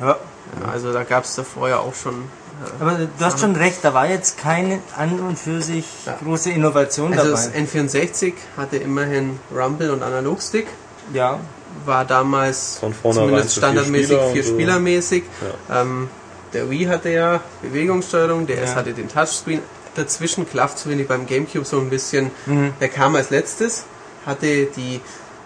Ja. 0.00 0.16
Ja, 0.60 0.68
also 0.72 0.92
da 0.92 1.02
gab 1.02 1.24
es 1.24 1.34
davor 1.34 1.68
ja 1.68 1.78
auch 1.78 1.94
schon. 1.94 2.14
Äh, 2.14 2.82
Aber 2.82 2.92
du 3.18 3.24
hast 3.24 3.40
schon 3.40 3.56
recht, 3.56 3.78
da 3.82 3.94
war 3.94 4.08
jetzt 4.08 4.38
keine 4.38 4.78
an 4.96 5.18
und 5.20 5.38
für 5.38 5.60
sich 5.60 5.84
Ja. 6.06 6.16
große 6.22 6.50
Innovation 6.50 7.12
also 7.12 7.32
das 7.32 7.52
dabei. 7.52 7.64
N64 7.64 8.32
hatte 8.56 8.76
immerhin 8.76 9.40
Rumble 9.54 9.90
und 9.90 10.02
Analogstick, 10.02 10.68
Ja, 11.12 11.40
war 11.84 12.04
damals 12.04 12.80
zumindest 12.80 13.54
für 13.54 13.60
vier 13.60 13.68
standardmäßig 13.68 14.06
Spieler 14.06 14.26
und 14.26 14.32
vier 14.32 14.44
so. 14.44 14.52
Spielermäßig. 14.52 15.24
Ähm, 15.70 16.08
der 16.52 16.70
Wii 16.70 16.84
hatte 16.84 17.10
ja 17.10 17.40
Bewegungssteuerung, 17.62 18.46
der 18.46 18.62
S 18.62 18.74
hatte 18.76 18.92
den 18.92 19.08
Touchscreen. 19.08 19.60
Dazwischen 19.96 20.48
klafft 20.48 20.78
so 20.78 20.90
wie 20.90 21.02
beim 21.04 21.26
Gamecube 21.26 21.64
so 21.64 21.78
ein 21.80 21.90
bisschen. 21.90 22.30
Mhm. 22.46 22.72
Der 22.80 22.88
kam 22.88 23.16
als 23.16 23.30
letztes, 23.30 23.84
hatte 24.24 24.66
die 24.66 25.00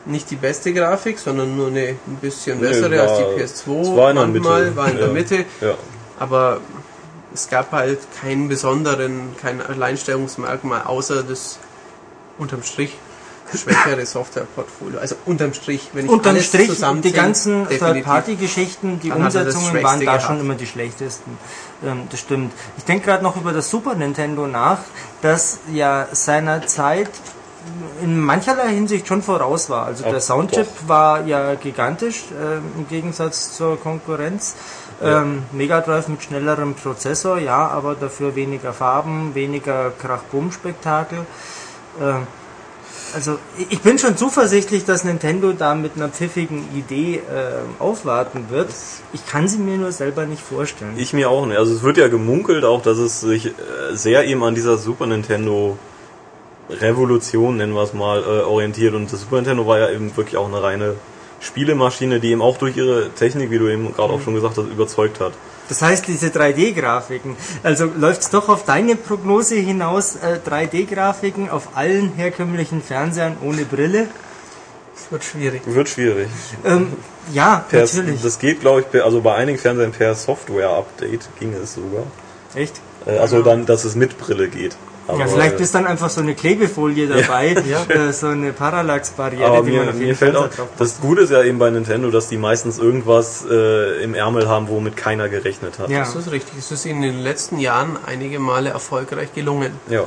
nicht 0.06 0.30
die 0.30 0.36
beste 0.36 0.72
Grafik, 0.72 1.18
sondern 1.18 1.56
nur 1.56 1.68
eine 1.68 1.88
ein 2.06 2.18
bisschen 2.20 2.58
Nee, 2.60 2.68
bessere 2.68 2.96
war- 2.98 3.08
als 3.08 3.18
die 3.18 3.24
PS2 3.42 3.80
es 3.82 3.96
war 3.96 4.10
in 4.10 4.16
der 4.16 4.26
manchmal, 4.26 4.62
Mitte. 4.64 4.76
war 4.76 4.88
in 4.90 4.96
der 4.96 5.06
Ja. 5.06 5.12
Mitte. 5.12 5.44
Ja. 5.60 5.74
Aber 6.18 6.60
es 7.32 7.48
gab 7.48 7.70
halt 7.72 7.98
keinen 8.20 8.48
besonderen, 8.48 9.36
kein 9.40 9.60
Alleinstellungsmerkmal, 9.62 10.82
außer 10.84 11.22
das 11.22 11.58
unterm 12.38 12.62
Strich 12.62 12.96
schwächere 13.56 14.04
Softwareportfolio. 14.06 14.98
Also 14.98 15.16
unterm 15.26 15.54
Strich, 15.54 15.90
wenn 15.92 16.06
ich 16.06 16.10
unterm 16.10 16.34
alles 16.34 16.46
Strich, 16.46 16.68
die 16.68 16.74
zusammenzähle, 16.74 17.14
ganzen. 17.14 17.68
Third-Party-Geschichten, 17.68 19.00
die 19.00 19.10
Umsetzungen 19.10 19.82
waren 19.82 20.00
da 20.00 20.16
gehabt. 20.16 20.22
schon 20.22 20.40
immer 20.40 20.54
die 20.54 20.66
schlechtesten. 20.66 21.38
Ähm, 21.84 22.02
das 22.10 22.20
stimmt. 22.20 22.52
Ich 22.76 22.84
denke 22.84 23.06
gerade 23.06 23.22
noch 23.22 23.36
über 23.36 23.52
das 23.52 23.70
Super 23.70 23.94
Nintendo 23.94 24.46
nach, 24.46 24.78
das 25.22 25.58
ja 25.72 26.08
seiner 26.12 26.66
Zeit 26.66 27.10
in 28.02 28.18
mancherlei 28.18 28.68
Hinsicht 28.68 29.06
schon 29.06 29.22
voraus 29.22 29.68
war. 29.68 29.86
Also 29.86 30.04
der 30.04 30.20
Soundchip 30.20 30.66
war 30.86 31.26
ja 31.26 31.54
gigantisch 31.54 32.24
ähm, 32.32 32.62
im 32.78 32.88
Gegensatz 32.88 33.56
zur 33.56 33.78
Konkurrenz. 33.78 34.54
Ja. 35.00 35.22
Ähm, 35.22 35.44
Mega 35.52 35.80
Drive 35.80 36.08
mit 36.08 36.22
schnellerem 36.22 36.74
Prozessor, 36.74 37.38
ja, 37.38 37.68
aber 37.68 37.94
dafür 37.94 38.34
weniger 38.34 38.72
Farben, 38.72 39.34
weniger 39.34 39.92
Krach-Bumm-Spektakel. 39.98 41.26
Ähm, 42.00 42.26
also 43.14 43.38
ich- 43.70 43.80
bin 43.80 43.98
schon 43.98 44.16
zuversichtlich, 44.16 44.84
dass 44.84 45.04
Nintendo 45.04 45.52
da 45.52 45.74
mit 45.74 45.92
einer 45.96 46.08
pfiffigen 46.08 46.64
Idee 46.76 47.16
äh, 47.16 47.22
aufwarten 47.82 48.46
wird. 48.50 48.68
Ich 49.12 49.26
kann 49.26 49.48
sie 49.48 49.58
mir 49.58 49.76
nur 49.76 49.92
selber 49.92 50.26
nicht 50.26 50.42
vorstellen. 50.42 50.94
Ich 50.96 51.12
mir 51.12 51.30
auch 51.30 51.46
nicht. 51.46 51.58
Also 51.58 51.74
es 51.74 51.82
wird 51.82 51.96
ja 51.96 52.08
gemunkelt 52.08 52.64
auch, 52.64 52.82
dass 52.82 52.98
es 52.98 53.20
sich 53.20 53.46
äh, 53.46 53.50
sehr 53.92 54.24
eben 54.26 54.42
an 54.44 54.54
dieser 54.54 54.78
Super 54.78 55.06
Nintendo 55.06 55.76
Revolution, 56.70 57.56
nennen 57.56 57.72
wir 57.74 57.82
es 57.82 57.92
mal, 57.92 58.20
äh, 58.22 58.42
orientiert. 58.44 58.94
Und 58.94 59.12
das 59.12 59.20
Super 59.22 59.36
Nintendo 59.36 59.66
war 59.66 59.78
ja 59.78 59.90
eben 59.90 60.16
wirklich 60.16 60.36
auch 60.36 60.46
eine 60.48 60.62
reine 60.62 60.94
Spielemaschine, 61.40 62.20
die 62.20 62.30
eben 62.30 62.42
auch 62.42 62.58
durch 62.58 62.76
ihre 62.76 63.10
Technik, 63.10 63.50
wie 63.50 63.58
du 63.58 63.68
eben 63.68 63.92
gerade 63.94 64.12
auch 64.12 64.20
schon 64.20 64.34
gesagt 64.34 64.56
hast, 64.58 64.66
überzeugt 64.68 65.20
hat. 65.20 65.32
Das 65.70 65.82
heißt, 65.82 66.08
diese 66.08 66.26
3D-Grafiken, 66.26 67.36
also 67.62 67.84
läuft 67.84 68.22
es 68.22 68.30
doch 68.30 68.48
auf 68.48 68.64
deine 68.64 68.96
Prognose 68.96 69.54
hinaus, 69.54 70.16
äh, 70.16 70.40
3D-Grafiken 70.44 71.48
auf 71.48 71.76
allen 71.76 72.12
herkömmlichen 72.14 72.82
Fernsehern 72.82 73.36
ohne 73.40 73.64
Brille? 73.64 74.08
Das 74.92 75.12
wird 75.12 75.24
schwierig. 75.24 75.62
Wird 75.64 75.88
schwierig. 75.88 76.28
Ähm, 76.64 76.92
ja, 77.32 77.64
Per, 77.70 77.82
natürlich. 77.82 78.20
das 78.20 78.40
geht, 78.40 78.60
glaube 78.60 78.80
ich, 78.80 78.90
per, 78.90 79.04
also 79.04 79.20
bei 79.20 79.34
einigen 79.36 79.58
Fernsehern 79.58 79.92
per 79.92 80.16
Software-Update 80.16 81.28
ging 81.38 81.54
es 81.54 81.74
sogar. 81.74 82.02
Echt? 82.56 82.80
Äh, 83.06 83.18
also 83.18 83.40
dann, 83.42 83.64
dass 83.64 83.84
es 83.84 83.94
mit 83.94 84.18
Brille 84.18 84.48
geht. 84.48 84.76
Ja, 85.08 85.14
Aber, 85.14 85.26
vielleicht 85.26 85.58
äh, 85.58 85.62
ist 85.62 85.74
dann 85.74 85.86
einfach 85.86 86.10
so 86.10 86.20
eine 86.20 86.34
Klebefolie 86.34 87.08
dabei, 87.08 87.56
Ja. 87.66 87.84
Äh, 87.88 88.12
so 88.12 88.28
eine 88.28 88.52
Parallax-Barriere, 88.52 89.62
die 89.64 89.70
mir, 89.70 89.78
man 89.80 89.88
auf 89.88 89.94
mir 89.94 90.04
jeden 90.06 90.16
fällt 90.16 90.36
auch, 90.36 90.48
drauf 90.48 90.68
das 90.78 91.00
Gute 91.00 91.22
ist 91.22 91.30
ja 91.30 91.42
eben 91.42 91.58
bei 91.58 91.70
Nintendo, 91.70 92.10
dass 92.10 92.28
die 92.28 92.36
meistens 92.36 92.78
irgendwas 92.78 93.44
äh, 93.50 94.02
im 94.02 94.14
Ärmel 94.14 94.48
haben, 94.48 94.68
womit 94.68 94.96
keiner 94.96 95.28
gerechnet 95.28 95.78
hat. 95.78 95.90
Ja. 95.90 96.00
Das 96.00 96.14
ist 96.14 96.30
richtig. 96.30 96.58
Es 96.58 96.70
ist 96.70 96.84
ihnen 96.86 97.02
in 97.02 97.12
den 97.12 97.22
letzten 97.22 97.58
Jahren 97.58 97.98
einige 98.06 98.38
Male 98.38 98.70
erfolgreich 98.70 99.32
gelungen. 99.34 99.72
Ja. 99.88 100.06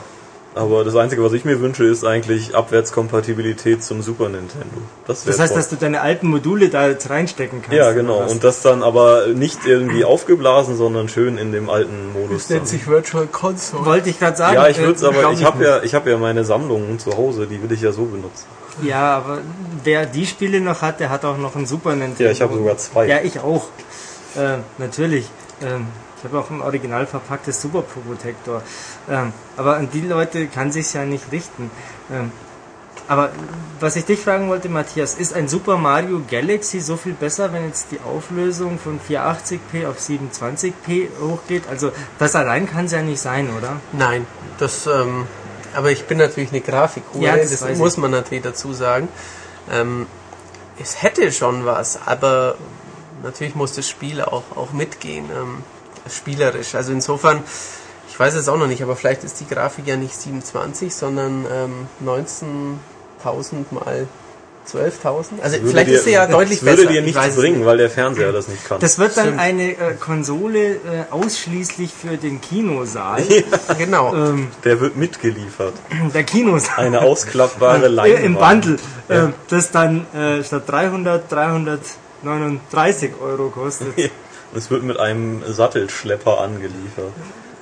Aber 0.55 0.83
das 0.83 0.95
Einzige, 0.95 1.23
was 1.23 1.33
ich 1.33 1.45
mir 1.45 1.59
wünsche, 1.61 1.83
ist 1.83 2.03
eigentlich 2.03 2.55
Abwärtskompatibilität 2.55 3.83
zum 3.83 4.01
Super 4.01 4.29
Nintendo. 4.29 4.77
Das, 5.07 5.23
Das 5.23 5.39
heißt, 5.39 5.53
toll. 5.53 5.61
dass 5.61 5.69
du 5.69 5.75
deine 5.77 6.01
alten 6.01 6.27
Module 6.27 6.69
da 6.69 6.87
jetzt 6.87 7.09
reinstecken 7.09 7.61
kannst. 7.61 7.75
ja, 7.75 7.91
genau. 7.91 8.19
Und 8.29 8.43
das 8.43 8.61
dann 8.61 8.83
aber 8.83 9.27
nicht 9.27 9.65
irgendwie 9.65 10.03
aufgeblasen, 10.05 10.75
sondern 10.77 11.09
schön 11.09 11.37
in 11.37 11.51
dem 11.51 11.69
alten 11.69 12.13
Modus. 12.13 12.47
Dann. 12.47 12.61
Virtual 12.85 13.27
Console. 13.27 13.85
Wollte 13.85 14.09
ich 14.09 14.19
gerade 14.19 14.37
sagen. 14.37 14.55
Ja, 14.55 14.67
ich 14.67 14.77
äh, 14.77 14.81
würde 14.81 14.93
es 14.93 15.03
aber, 15.03 15.19
glaub 15.19 15.33
ich 15.33 15.43
habe 15.43 15.63
ja, 15.63 15.83
ich 15.83 15.95
habe 15.95 16.09
ja 16.09 16.17
meine 16.17 16.43
Sammlungen 16.45 16.99
zu 16.99 17.17
Hause, 17.17 17.47
die 17.47 17.61
will 17.61 17.71
ich 17.71 17.81
ja 17.81 17.91
so 17.91 18.05
benutzen. 18.05 18.45
Ja, 18.81 19.17
aber 19.17 19.39
wer 19.83 20.05
die 20.05 20.25
Spiele 20.25 20.61
noch 20.61 20.81
hat, 20.81 20.99
der 20.99 21.09
hat 21.09 21.25
auch 21.25 21.37
noch 21.37 21.55
ein 21.55 21.65
Super 21.65 21.95
Nintendo. 21.95 22.23
Ja, 22.23 22.31
ich 22.31 22.41
habe 22.41 22.55
sogar 22.55 22.77
zwei. 22.77 23.07
Ja, 23.07 23.21
ich 23.21 23.39
auch. 23.39 23.65
Äh, 24.35 24.57
natürlich. 24.77 25.27
Ähm, 25.61 25.87
ich 26.23 26.31
habe 26.31 26.39
auch 26.39 26.49
ein 26.49 26.61
original 26.61 27.05
verpacktes 27.05 27.61
Super 27.61 27.81
Pro 27.81 27.99
Protector. 27.99 28.61
Ähm, 29.09 29.33
aber 29.57 29.75
an 29.75 29.89
die 29.91 30.01
Leute 30.01 30.47
kann 30.47 30.71
sich's 30.71 30.93
ja 30.93 31.03
nicht 31.03 31.31
richten. 31.31 31.69
Ähm, 32.11 32.31
aber 33.07 33.31
was 33.81 33.97
ich 33.97 34.05
dich 34.05 34.19
fragen 34.19 34.47
wollte, 34.47 34.69
Matthias, 34.69 35.15
ist 35.15 35.33
ein 35.33 35.49
Super 35.49 35.75
Mario 35.75 36.21
Galaxy 36.29 36.79
so 36.79 36.95
viel 36.95 37.13
besser, 37.13 37.51
wenn 37.51 37.65
jetzt 37.67 37.87
die 37.91 37.99
Auflösung 37.99 38.79
von 38.79 39.01
480p 39.01 39.87
auf 39.87 39.99
720p 39.99 41.09
hochgeht? 41.19 41.63
Also 41.69 41.91
das 42.17 42.35
allein 42.35 42.69
kann 42.69 42.85
es 42.85 42.93
ja 42.93 43.01
nicht 43.01 43.19
sein, 43.19 43.49
oder? 43.57 43.81
Nein, 43.91 44.25
das, 44.57 44.87
ähm, 44.87 45.27
aber 45.75 45.91
ich 45.91 46.05
bin 46.05 46.17
natürlich 46.17 46.51
eine 46.51 46.61
Grafikhure, 46.61 47.25
Ja, 47.25 47.35
das 47.35 47.59
das, 47.59 47.77
muss 47.77 47.97
man 47.97 48.11
natürlich 48.11 48.43
dazu 48.43 48.71
sagen. 48.71 49.09
Ähm, 49.69 50.07
es 50.81 51.03
hätte 51.03 51.31
schon 51.33 51.65
was, 51.65 51.99
aber 52.05 52.55
natürlich 53.21 53.55
muss 53.55 53.73
das 53.73 53.89
Spiel 53.89 54.21
auch, 54.21 54.43
auch 54.55 54.71
mitgehen, 54.71 55.25
ähm, 55.35 55.63
spielerisch. 56.09 56.75
Also 56.75 56.91
insofern, 56.91 57.43
ich 58.09 58.19
weiß 58.19 58.35
es 58.35 58.47
auch 58.47 58.57
noch 58.57 58.67
nicht, 58.67 58.83
aber 58.83 58.95
vielleicht 58.95 59.23
ist 59.23 59.39
die 59.39 59.47
Grafik 59.47 59.87
ja 59.87 59.95
nicht 59.95 60.15
27, 60.15 60.93
sondern 60.93 61.45
ähm, 61.51 61.87
19.000 62.03 63.65
mal 63.71 64.07
12.000? 64.71 65.41
Also 65.41 65.57
vielleicht 65.65 65.89
dir, 65.89 65.95
ist 65.95 66.05
sie 66.05 66.11
ja 66.11 66.25
deutlich 66.27 66.59
das 66.59 66.67
würde 66.67 66.83
besser. 66.83 66.93
dir 66.93 66.99
ich 66.99 67.15
nichts 67.15 67.35
bringen, 67.35 67.57
nicht. 67.57 67.65
weil 67.65 67.77
der 67.77 67.89
Fernseher 67.89 68.31
das 68.31 68.47
nicht 68.47 68.65
kann. 68.65 68.79
Das 68.79 68.97
wird 68.97 69.17
dann 69.17 69.25
Stimmt. 69.25 69.39
eine 69.39 69.71
äh, 69.71 69.93
Konsole 69.99 70.75
äh, 70.75 70.77
ausschließlich 71.11 71.91
für 71.93 72.17
den 72.17 72.41
Kinosaal. 72.41 73.23
Genau. 73.77 74.13
ähm, 74.13 74.47
der 74.63 74.79
wird 74.79 74.95
mitgeliefert. 74.95 75.73
der 76.13 76.23
Kinosaal. 76.23 76.85
Eine 76.85 77.01
ausklappbare 77.01 77.87
Leinwand. 77.87 78.23
Im 78.23 78.35
Bundle. 78.35 78.77
Ja. 79.09 79.25
Äh, 79.27 79.29
das 79.49 79.71
dann 79.71 80.05
äh, 80.13 80.43
statt 80.43 80.63
300, 80.67 81.31
339 81.31 83.11
Euro 83.21 83.49
kostet. 83.49 84.11
Es 84.55 84.69
wird 84.69 84.83
mit 84.83 84.99
einem 84.99 85.41
Sattelschlepper 85.47 86.39
angeliefert. 86.41 87.11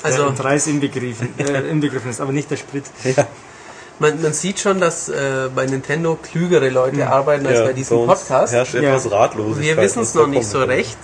Also 0.03 0.29
der 0.29 0.31
Preis 0.43 0.67
inbegriffen, 0.67 1.29
äh, 1.37 1.69
inbegriffen 1.69 2.09
ist, 2.09 2.21
aber 2.21 2.31
nicht 2.31 2.49
der 2.49 2.57
Sprit. 2.57 2.85
man, 3.99 4.21
man 4.21 4.33
sieht 4.33 4.59
schon, 4.59 4.79
dass 4.79 5.09
äh, 5.09 5.49
bei 5.55 5.65
Nintendo 5.65 6.17
klügere 6.21 6.69
Leute 6.69 7.07
arbeiten 7.07 7.45
als 7.45 7.59
Ja, 7.59 7.65
bei 7.65 7.73
diesem 7.73 7.97
uns 7.99 8.21
Podcast. 8.21 8.53
herrscht 8.53 8.73
Ja. 8.73 8.81
etwas 8.81 9.11
Ratlosigkeit. 9.11 9.77
Wir 9.77 9.83
wissen 9.83 10.01
es 10.01 10.13
noch 10.15 10.27
nicht 10.27 10.45
so 10.47 10.63
recht. 10.63 10.97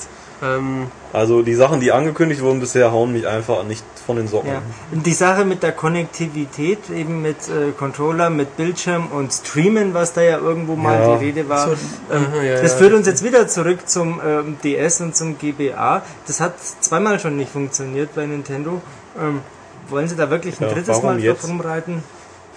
Ähm, 0.43 0.88
Also 1.13 1.41
die 1.41 1.55
Sachen, 1.55 1.79
die 1.79 1.91
angekündigt 1.91 2.41
wurden 2.41 2.59
bisher, 2.59 2.91
hauen 2.91 3.11
mich 3.13 3.27
einfach 3.27 3.63
nicht 3.63 3.83
von 4.05 4.17
den 4.17 4.27
Socken. 4.27 4.51
Ja. 4.51 4.61
Und 4.91 5.05
die 5.05 5.13
Sache 5.13 5.45
mit 5.45 5.63
der 5.63 5.71
Konnektivität, 5.71 6.89
eben 6.89 7.21
mit 7.21 7.38
äh, 7.49 7.71
Controller, 7.77 8.29
mit 8.29 8.55
Bildschirm 8.55 9.07
und 9.07 9.33
Streamen, 9.33 9.93
was 9.93 10.13
da 10.13 10.21
ja 10.21 10.38
irgendwo 10.38 10.75
mal 10.75 10.99
Ja. 10.99 11.17
die 11.17 11.25
Rede 11.25 11.49
war. 11.49 11.67
so, 11.69 11.71
ähm, 12.11 12.27
ja, 12.45 12.61
das 12.61 12.73
ja. 12.73 12.77
führt 12.77 12.93
uns 12.93 13.07
jetzt 13.07 13.23
wieder 13.23 13.47
zurück 13.47 13.88
zum 13.89 14.21
ähm, 14.25 14.57
DS 14.63 15.01
und 15.01 15.15
zum 15.15 15.38
GBA. 15.38 16.03
Das 16.27 16.39
hat 16.39 16.53
zweimal 16.81 17.19
schon 17.19 17.35
nicht 17.35 17.51
funktioniert 17.51 18.13
bei 18.15 18.25
Nintendo. 18.25 18.81
Ähm, 19.19 19.41
wollen 19.89 20.07
Sie 20.07 20.15
da 20.15 20.29
wirklich 20.29 20.59
ein 20.59 20.67
Ja, 20.67 20.73
drittes 20.73 21.01
Mal 21.01 21.13
drauf 21.15 21.23
jetzt? 21.23 21.47
rumreiten? 21.47 22.03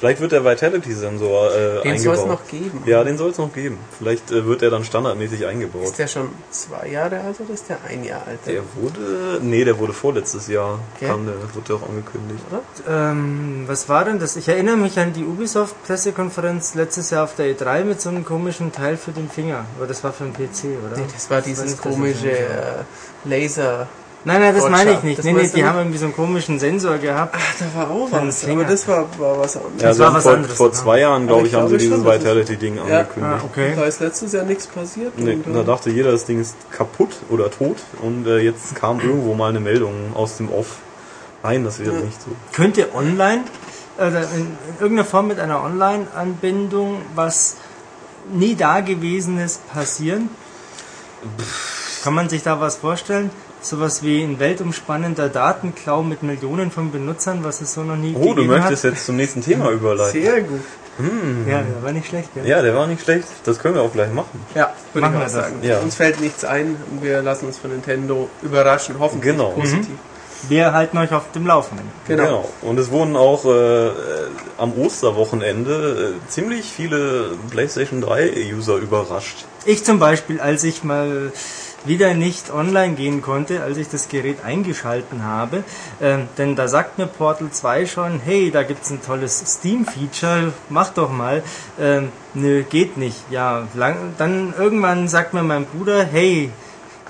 Vielleicht 0.01 0.21
wird 0.23 0.33
der 0.33 0.43
Vitality-Sensor 0.47 1.51
äh, 1.55 1.83
Den 1.83 1.99
soll 1.99 2.15
eingebaut. 2.15 2.19
es 2.19 2.27
noch 2.27 2.49
geben. 2.49 2.83
Ja, 2.87 3.05
den 3.05 3.19
soll 3.19 3.31
es 3.31 3.39
noch 3.39 3.53
geben. 3.53 3.77
Vielleicht 3.99 4.31
äh, 4.31 4.47
wird 4.47 4.63
der 4.63 4.71
dann 4.71 4.83
standardmäßig 4.83 5.45
eingebaut. 5.47 5.85
Ist 5.85 5.99
der 5.99 6.07
schon 6.09 6.31
zwei 6.51 6.89
Jahre 6.89 7.21
alt 7.21 7.39
oder 7.39 7.53
ist 7.53 7.69
der 7.69 7.79
ein 7.87 8.03
Jahr 8.03 8.23
alt? 8.27 8.39
Der 8.47 8.63
wurde, 8.77 9.39
nee, 9.43 9.63
der 9.63 9.79
wurde 9.79 9.93
vorletztes 9.93 10.49
Jahr, 10.49 10.79
Okay. 10.97 11.07
kam 11.07 11.27
der, 11.27 11.35
wurde 11.55 11.75
auch 11.75 11.87
angekündigt. 11.87 12.43
Ähm, 12.89 13.65
was 13.67 13.91
war 13.91 14.07
denn 14.07 14.19
das? 14.19 14.37
Ich 14.37 14.49
erinnere 14.49 14.79
mich 14.79 14.99
an 14.99 15.13
die 15.13 15.25
Ubisoft-Pressekonferenz 15.25 16.75
letztes 16.77 17.11
Jahr 17.11 17.25
auf 17.25 17.35
der 17.37 17.55
E3 17.55 17.85
mit 17.85 18.01
so 18.01 18.09
einem 18.09 18.25
komischen 18.25 18.73
Teil 18.73 18.97
für 18.97 19.13
den 19.13 19.29
Finger. 19.29 19.67
Aber 19.77 19.87
das 19.87 20.03
war 20.03 20.13
für 20.15 20.25
den 20.25 20.33
PC, 20.33 20.79
oder? 20.83 20.97
Nee, 20.97 21.05
das 21.13 21.29
war 21.29 21.43
dieses 21.43 21.77
komische 21.77 22.31
äh, 22.31 22.85
Laser. 23.25 23.87
Nein, 24.23 24.41
nein, 24.43 24.53
das 24.55 24.65
Gotcha. 24.65 24.77
meine 24.77 24.93
ich 24.93 25.03
nicht. 25.03 25.19
Das 25.19 25.25
nee, 25.25 25.33
nee, 25.33 25.49
die 25.49 25.57
nicht? 25.57 25.65
haben 25.65 25.79
irgendwie 25.79 25.97
so 25.99 26.05
einen 26.05 26.15
komischen 26.15 26.59
Sensor 26.59 26.99
gehabt. 26.99 27.35
Ach, 27.39 27.55
da 27.59 27.79
war 27.81 27.91
auch 27.91 28.09
was. 28.13 28.47
Aber 28.47 28.65
das 28.65 28.87
war, 28.87 29.07
war 29.19 29.39
was 29.39 29.57
anderes. 29.57 29.81
Ja, 29.83 29.89
Das 29.89 29.99
war 29.99 30.13
was 30.15 30.23
vor, 30.25 30.33
anderes, 30.33 30.57
vor 30.57 30.67
oder? 30.67 30.75
zwei 30.75 31.01
Jahren, 31.01 31.27
glaube 31.27 31.47
ich, 31.47 31.55
haben 31.55 31.69
sie 31.69 31.79
dieses 31.79 32.05
Vitality-Ding 32.05 32.77
Ja. 32.77 32.83
angekündigt. 32.83 33.43
Ah, 33.43 33.45
okay. 33.45 33.73
Da 33.77 33.85
ist 33.85 34.01
letztes 34.01 34.33
Jahr 34.33 34.45
nichts 34.45 34.67
passiert. 34.67 35.19
Nee, 35.19 35.39
und, 35.45 35.55
da 35.55 35.63
äh, 35.63 35.65
dachte 35.65 35.89
jeder, 35.91 36.13
das 36.13 36.27
Ding 36.27 36.39
ist 36.39 36.55
kaputt 36.71 37.17
oder 37.31 37.51
tot 37.51 37.79
und 38.03 38.27
äh, 38.27 38.39
jetzt 38.41 38.75
kam 38.75 39.01
irgendwo 39.01 39.35
mal 39.35 39.49
eine 39.49 39.61
Meldung 39.61 39.95
aus 40.15 40.37
dem 40.37 40.53
Off. 40.53 40.77
Nein, 41.43 41.65
das 41.65 41.79
wäre 41.79 41.95
nicht 41.95 42.21
so. 42.21 42.31
Könnte 42.53 42.95
online, 42.95 43.45
oder 43.97 44.21
in, 44.35 44.41
in 44.41 44.57
irgendeiner 44.81 45.07
Form 45.07 45.29
mit 45.29 45.41
einer 45.41 45.63
Online-Anbindung 45.65 47.01
was 47.15 47.57
nie 48.31 48.55
Dagewesenes 48.55 49.61
passieren? 49.73 50.29
Kann 52.05 52.15
man 52.15 52.29
sich 52.29 52.43
da 52.43 52.61
was 52.61 52.77
vorstellen? 52.77 53.31
Sowas 53.63 54.03
wie 54.03 54.23
ein 54.23 54.39
weltumspannender 54.39 55.29
Datenklau 55.29 56.03
mit 56.03 56.23
Millionen 56.23 56.71
von 56.71 56.91
Benutzern, 56.91 57.45
was 57.45 57.61
es 57.61 57.75
so 57.75 57.83
noch 57.83 57.97
nie 57.97 58.15
Oh, 58.17 58.21
du 58.21 58.35
gegeben 58.37 58.47
möchtest 58.49 58.85
hat? 58.85 58.93
jetzt 58.93 59.07
zum 59.07 59.17
nächsten 59.17 59.43
Thema 59.43 59.71
überleiten. 59.71 60.23
Sehr 60.23 60.41
gut. 60.43 60.61
Ja, 61.49 61.63
der 61.63 61.83
war 61.83 61.93
nicht 61.93 62.09
schlecht, 62.09 62.35
gell? 62.35 62.47
Ja, 62.47 62.61
der 62.61 62.75
war 62.75 62.87
nicht 62.87 63.03
schlecht. 63.03 63.27
Das 63.45 63.59
können 63.59 63.75
wir 63.75 63.83
auch 63.83 63.93
gleich 63.93 64.13
machen. 64.13 64.45
Ja, 64.55 64.73
würde 64.93 65.07
Machen 65.07 65.15
ich 65.15 65.19
auch 65.21 65.25
das. 65.25 65.33
sagen. 65.33 65.55
Ja. 65.63 65.79
Uns 65.79 65.95
fällt 65.95 66.21
nichts 66.21 66.45
ein 66.45 66.77
und 66.91 67.03
wir 67.03 67.23
lassen 67.23 67.47
uns 67.47 67.59
von 67.59 67.71
Nintendo 67.71 68.29
überraschen, 68.43 68.97
hoffentlich 68.99 69.33
Genau. 69.33 69.51
positiv. 69.51 69.95
Wir 70.49 70.73
halten 70.73 70.97
euch 70.99 71.13
auf 71.13 71.31
dem 71.33 71.47
Laufenden. 71.47 71.87
Genau. 72.09 72.49
Und 72.63 72.79
es 72.79 72.91
wurden 72.91 73.15
auch 73.17 73.45
äh, 73.45 73.49
äh, 73.89 73.93
am 74.59 74.73
Osterwochenende 74.75 76.15
äh, 76.17 76.31
ziemlich 76.31 76.67
viele 76.67 77.33
PlayStation 77.51 78.01
3 78.01 78.33
User 78.57 78.77
überrascht. 78.77 79.45
Ich 79.65 79.85
zum 79.85 79.99
Beispiel, 79.99 80.41
als 80.41 80.65
ich 80.65 80.83
mal 80.85 81.33
wieder 81.85 82.15
nicht 82.15 82.53
online 82.53 82.95
gehen 82.95 83.23
konnte, 83.23 83.63
als 83.63 83.77
ich 83.77 83.89
das 83.89 84.09
Gerät 84.09 84.45
eingeschalten 84.45 85.25
habe, 85.25 85.65
ähm, 86.01 86.29
denn 86.39 86.57
da 86.57 86.69
sagt 86.69 86.99
mir 86.99 87.07
Portal 87.07 87.51
2 87.51 87.87
schon, 87.87 88.21
hey, 88.25 88.51
da 88.51 88.63
gibt's 88.63 88.91
ein 88.91 89.03
tolles 89.03 89.43
Steam-Feature, 89.47 90.53
mach 90.69 90.91
doch 90.91 91.11
mal. 91.11 91.43
Ähm, 91.79 92.11
nö, 92.35 92.63
geht 92.63 92.97
nicht. 92.97 93.19
Ja, 93.31 93.67
lang, 93.75 93.97
dann 94.19 94.55
irgendwann 94.57 95.09
sagt 95.09 95.35
mir 95.35 95.43
mein 95.43 95.67
Bruder, 95.67 96.05
hey, 96.05 96.51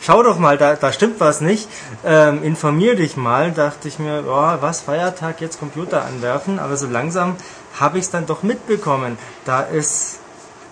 schau 0.00 0.22
doch 0.22 0.38
mal, 0.38 0.56
da, 0.56 0.74
da 0.76 0.92
stimmt 0.92 1.20
was 1.20 1.40
nicht, 1.40 1.68
ähm, 2.04 2.42
informier 2.42 2.96
dich 2.96 3.16
mal, 3.16 3.52
dachte 3.52 3.88
ich 3.88 3.98
mir, 3.98 4.24
oh, 4.26 4.62
was, 4.62 4.80
Feiertag, 4.80 5.40
jetzt 5.40 5.58
Computer 5.58 6.04
anwerfen, 6.04 6.58
aber 6.58 6.76
so 6.76 6.86
langsam 6.86 7.36
habe 7.78 7.98
ich 7.98 8.04
es 8.04 8.10
dann 8.10 8.26
doch 8.26 8.42
mitbekommen, 8.42 9.18
da 9.44 9.60
ist 9.60 10.19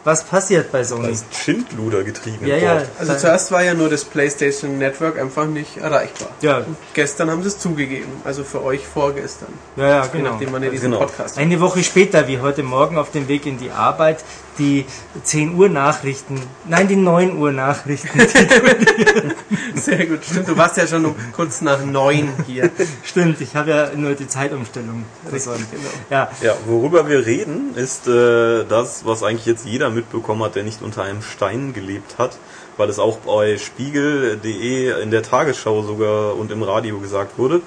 was 0.04 0.24
passiert 0.24 0.72
bei 0.72 0.84
Sony. 0.84 1.10
ist 1.10 1.26
Schindluder 1.34 2.02
getrieben. 2.04 2.46
Ja, 2.46 2.56
ja. 2.56 2.82
Also 2.98 3.14
zuerst 3.16 3.50
war 3.52 3.62
ja 3.62 3.74
nur 3.74 3.88
das 3.90 4.04
PlayStation 4.04 4.78
Network 4.78 5.18
einfach 5.18 5.46
nicht 5.46 5.76
erreichbar. 5.78 6.28
ja, 6.40 6.58
Und 6.58 6.76
gestern 6.94 7.30
haben 7.30 7.42
sie 7.42 7.48
es 7.48 7.58
zugegeben. 7.58 8.10
Also 8.24 8.44
für 8.44 8.62
euch 8.64 8.86
vorgestern. 8.86 9.52
ja, 9.76 9.88
ja, 9.88 10.06
genau. 10.06 10.30
nachdem, 10.32 10.52
wann 10.52 10.62
ihr 10.62 10.70
diesen 10.70 10.92
Genau. 10.92 11.04
Podcast. 11.04 11.36
Eine 11.38 11.60
Woche 11.60 11.82
später, 11.82 12.26
wie 12.28 12.40
heute 12.40 12.62
Morgen 12.62 12.96
auf 12.96 13.10
dem 13.10 13.28
Weg 13.28 13.44
in 13.46 13.58
die 13.58 13.70
Arbeit, 13.70 14.24
die 14.58 14.84
10 15.22 15.54
Uhr 15.54 15.68
Nachrichten, 15.68 16.40
nein, 16.66 16.88
die 16.88 16.96
9 16.96 17.36
Uhr 17.38 17.52
Nachrichten. 17.52 18.18
Sehr 19.74 20.06
gut. 20.06 20.24
Stimmt, 20.24 20.48
du 20.48 20.56
warst 20.56 20.76
ja 20.76 20.86
schon 20.86 21.04
um 21.04 21.14
kurz 21.32 21.60
nach 21.60 21.84
neun 21.84 22.30
hier. 22.46 22.70
Stimmt, 23.04 23.40
ich 23.40 23.54
habe 23.54 23.70
ja 23.70 23.90
nur 23.94 24.14
die 24.14 24.28
Zeitumstellung. 24.28 25.04
versäumt. 25.28 25.70
genau. 25.70 25.90
Ja, 26.10 26.30
Ja, 26.42 26.54
worüber 26.66 27.08
wir 27.08 27.26
reden, 27.26 27.74
ist 27.74 28.06
äh, 28.08 28.64
das, 28.64 29.04
was 29.04 29.22
eigentlich 29.22 29.46
jetzt 29.46 29.66
jeder 29.66 29.90
mitbekommen 29.90 30.42
hat, 30.42 30.56
der 30.56 30.64
nicht 30.64 30.82
unter 30.82 31.02
einem 31.02 31.22
Stein 31.22 31.72
gelebt 31.72 32.18
hat, 32.18 32.38
weil 32.76 32.88
es 32.88 32.98
auch 32.98 33.18
bei 33.18 33.58
Spiegel.de 33.58 35.02
in 35.02 35.10
der 35.10 35.22
Tagesschau 35.22 35.82
sogar 35.82 36.36
und 36.36 36.50
im 36.50 36.62
Radio 36.62 36.98
gesagt 36.98 37.38
wurde. 37.38 37.62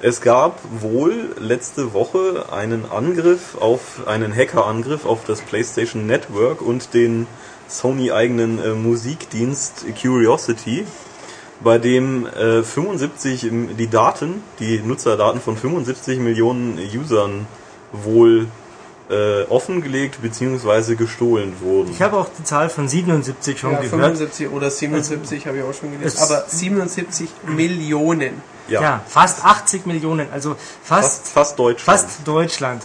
Es 0.00 0.20
gab 0.20 0.60
wohl 0.80 1.34
letzte 1.40 1.92
Woche 1.92 2.46
einen 2.52 2.84
Angriff 2.90 3.56
auf 3.58 4.06
einen 4.06 4.34
Hackerangriff 4.34 5.04
auf 5.04 5.24
das 5.26 5.40
PlayStation 5.40 6.06
Network 6.06 6.62
und 6.62 6.94
den 6.94 7.26
Sony 7.66 8.12
eigenen 8.12 8.62
äh, 8.62 8.68
Musikdienst 8.74 9.84
Curiosity, 10.00 10.86
bei 11.60 11.78
dem 11.78 12.26
äh, 12.26 12.62
75 12.62 13.44
im- 13.44 13.76
die 13.76 13.88
Daten, 13.88 14.42
die 14.60 14.78
Nutzerdaten 14.78 15.40
von 15.40 15.56
75 15.56 16.20
Millionen 16.20 16.78
Usern 16.96 17.46
wohl 17.92 18.46
äh, 19.10 19.42
offengelegt 19.48 20.22
bzw. 20.22 20.94
gestohlen 20.94 21.54
wurden. 21.60 21.90
ich 21.90 22.02
habe 22.02 22.18
auch 22.18 22.28
die 22.38 22.44
Zahl 22.44 22.68
von 22.70 22.86
77 22.88 23.58
schon 23.58 23.72
Ja, 23.72 23.78
gehört. 23.80 23.90
75 23.90 24.48
oder 24.50 24.70
77 24.70 25.46
habe 25.46 25.56
ich 25.58 25.64
auch 25.64 25.74
schon 25.74 25.90
gelesen. 25.90 26.06
Es- 26.16 26.18
Aber 26.30 26.44
77 26.46 27.28
Millionen. 27.56 28.34
Ja, 28.68 28.80
Ja. 28.82 29.00
fast 29.06 29.44
80 29.44 29.86
Millionen, 29.86 30.28
also 30.32 30.56
fast, 30.82 31.22
fast, 31.22 31.28
fast 31.32 31.58
Deutschland. 31.58 32.00
fast 32.00 32.26
Deutschland. 32.26 32.82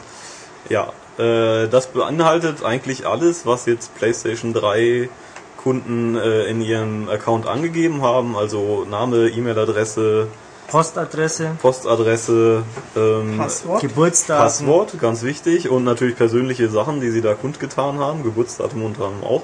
Ja, 0.69 0.93
äh, 1.17 1.67
das 1.67 1.87
beinhaltet 1.87 2.63
eigentlich 2.63 3.05
alles, 3.05 3.45
was 3.45 3.65
jetzt 3.65 3.93
PlayStation 3.95 4.53
3 4.53 5.09
Kunden 5.57 6.15
äh, 6.17 6.43
in 6.45 6.61
ihrem 6.61 7.07
Account 7.09 7.47
angegeben 7.47 8.01
haben, 8.01 8.35
also 8.35 8.85
Name, 8.89 9.29
E-Mail-Adresse, 9.29 10.27
Postadresse, 10.67 11.55
Postadresse, 11.61 12.63
ähm, 12.95 13.37
Passwort. 13.37 13.81
Geburtsdatum. 13.81 14.43
Passwort, 14.43 14.99
ganz 14.99 15.23
wichtig, 15.23 15.69
und 15.69 15.83
natürlich 15.83 16.15
persönliche 16.15 16.69
Sachen, 16.69 16.99
die 16.99 17.11
sie 17.11 17.21
da 17.21 17.33
kundgetan 17.33 17.99
haben, 17.99 18.23
Geburtsdatum 18.23 18.83
unter 18.83 19.05
anderem 19.05 19.23
auch. 19.23 19.43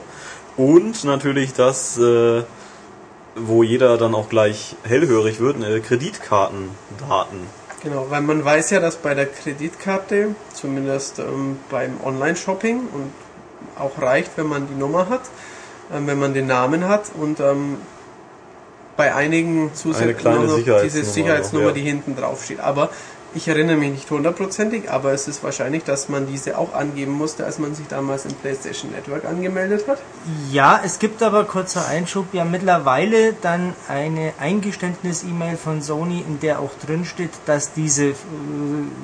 Und 0.57 1.03
natürlich 1.03 1.53
das, 1.53 1.97
äh, 1.97 2.43
wo 3.45 3.63
jeder 3.63 3.97
dann 3.97 4.15
auch 4.15 4.29
gleich 4.29 4.75
hellhörig 4.83 5.39
wird, 5.39 5.63
äh, 5.63 5.79
Kreditkartendaten. 5.79 7.59
Genau, 7.81 8.07
weil 8.09 8.21
man 8.21 8.43
weiß 8.43 8.71
ja, 8.71 8.79
dass 8.79 8.97
bei 8.97 9.13
der 9.13 9.25
Kreditkarte, 9.25 10.35
zumindest 10.53 11.19
ähm, 11.19 11.57
beim 11.69 11.99
Online-Shopping, 12.03 12.79
und 12.93 13.11
auch 13.77 14.01
reicht, 14.01 14.31
wenn 14.35 14.47
man 14.47 14.67
die 14.67 14.75
Nummer 14.75 15.09
hat, 15.09 15.21
ähm, 15.93 16.07
wenn 16.07 16.19
man 16.19 16.33
den 16.33 16.47
Namen 16.47 16.87
hat 16.87 17.11
und 17.19 17.39
ähm, 17.39 17.77
bei 18.97 19.15
einigen 19.15 19.71
zusätzlich 19.73 20.65
diese 20.83 21.05
Sicherheitsnummer, 21.05 21.67
noch, 21.67 21.75
ja. 21.75 21.81
die 21.81 21.87
hinten 21.89 22.17
drauf 22.17 22.43
steht. 22.43 22.59
Aber 22.59 22.89
ich 23.35 23.47
erinnere 23.47 23.77
mich 23.77 23.91
nicht 23.91 24.11
hundertprozentig, 24.11 24.89
aber 24.89 25.13
es 25.13 25.27
ist 25.27 25.43
wahrscheinlich, 25.43 25.83
dass 25.83 26.09
man 26.09 26.27
diese 26.27 26.57
auch 26.57 26.73
angeben 26.73 27.11
musste, 27.11 27.45
als 27.45 27.59
man 27.59 27.75
sich 27.75 27.87
damals 27.87 28.25
im 28.25 28.33
PlayStation 28.33 28.91
Network 28.91 29.25
angemeldet 29.25 29.87
hat. 29.87 29.99
Ja, 30.51 30.81
es 30.83 30.99
gibt 30.99 31.21
aber 31.21 31.43
kurzer 31.43 31.87
Einschub 31.87 32.33
ja 32.33 32.43
mittlerweile 32.43 33.33
dann 33.33 33.73
eine 33.87 34.33
Eingeständnis-E-Mail 34.39 35.57
von 35.57 35.81
Sony, 35.81 36.23
in 36.27 36.39
der 36.39 36.59
auch 36.59 36.71
drin 36.85 37.05
steht, 37.05 37.31
dass 37.45 37.73
diese 37.73 38.05
äh, 38.05 38.13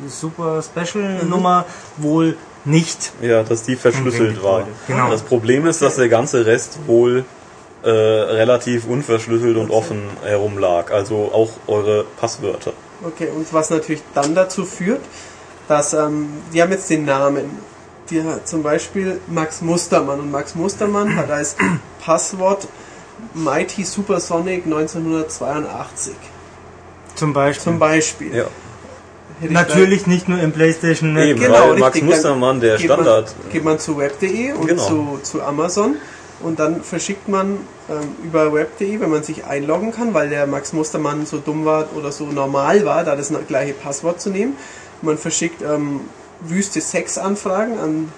Super 0.08 0.64
Special 0.64 1.24
Nummer 1.26 1.66
wohl 1.98 2.36
nicht. 2.66 3.12
Ja, 3.22 3.44
dass 3.44 3.64
die 3.64 3.76
verschlüsselt 3.76 4.44
war. 4.44 4.68
Genau. 4.88 5.10
Das 5.12 5.22
Problem 5.22 5.68
ist, 5.68 5.82
dass 5.82 5.98
der 5.98 6.10
ganze 6.10 6.46
Rest 6.46 6.80
wohl 6.88 7.26
äh, 7.84 7.90
relativ 7.90 8.88
unverschlüsselt 8.88 9.58
und 9.58 9.70
offen 9.70 10.02
herumlag. 10.24 10.92
Also 10.92 11.32
auch 11.32 11.52
eure 11.68 12.06
Passwörter. 12.20 12.74
Okay, 13.06 13.30
und 13.36 13.52
was 13.54 13.70
natürlich 13.70 14.02
dann 14.14 14.34
dazu 14.36 14.66
führt, 14.66 15.02
dass 15.68 15.94
ähm, 15.94 16.30
die 16.54 16.62
haben 16.62 16.72
jetzt 16.72 16.90
den 16.90 17.06
Namen. 17.06 17.46
Die 18.10 18.22
hat 18.24 18.48
zum 18.48 18.62
Beispiel 18.64 19.20
Max 19.28 19.62
Mustermann 19.62 20.20
und 20.20 20.32
Max 20.32 20.54
Mustermann 20.56 21.16
hat 21.16 21.30
als 21.32 21.56
Passwort 22.06 22.68
Mighty 23.34 23.84
Supersonic 23.84 24.66
1982 24.66 26.14
Zum 27.16 27.34
Beispiel. 27.34 27.64
zum 27.64 27.80
Beispiel. 27.80 28.36
Ja. 28.36 28.46
Natürlich 29.42 30.08
nicht 30.08 30.30
nur 30.30 30.40
im 30.40 30.52
PlayStation 30.52 31.14
Network. 31.14 31.30
Eben, 31.32 31.40
Genau, 31.42 31.70
weil 31.72 31.80
Max 31.80 32.02
Mustermann, 32.02 32.60
der 32.60 32.78
geht 32.78 32.88
man- 32.90 33.00
Standard. 33.00 33.36
geht 33.52 33.64
man 33.64 33.80
zu 33.80 33.98
web.de 33.98 34.54
und 34.54 34.68
Genau. 34.68 34.84
zu, 34.88 35.20
zu 35.24 35.44
Amazon 35.44 35.96
und 36.42 36.60
dann 36.60 36.84
verschickt 36.84 37.28
man 37.28 37.58
über 38.24 38.54
web.de, 38.54 39.00
wenn 39.00 39.10
man 39.10 39.24
sich 39.24 39.46
einloggen 39.46 39.92
kann, 39.92 40.14
weil 40.14 40.30
der 40.30 40.48
Max 40.48 40.74
Mustermann 40.74 41.26
so 41.26 41.38
dumm 41.38 41.66
war 41.66 41.88
oder 41.96 42.12
so 42.12 42.26
normal 42.26 42.86
war, 42.86 43.04
da 43.04 43.16
das 43.16 43.32
gleiche 43.48 43.74
Passwort 43.74 44.20
zu 44.20 44.30
nehmen. 44.30 44.58
Man 45.02 45.18
verschickt 45.18 45.62
ähm, 45.62 46.02
wüste 46.42 46.82
Sexanfragen 46.82 47.80
an 47.80 48.12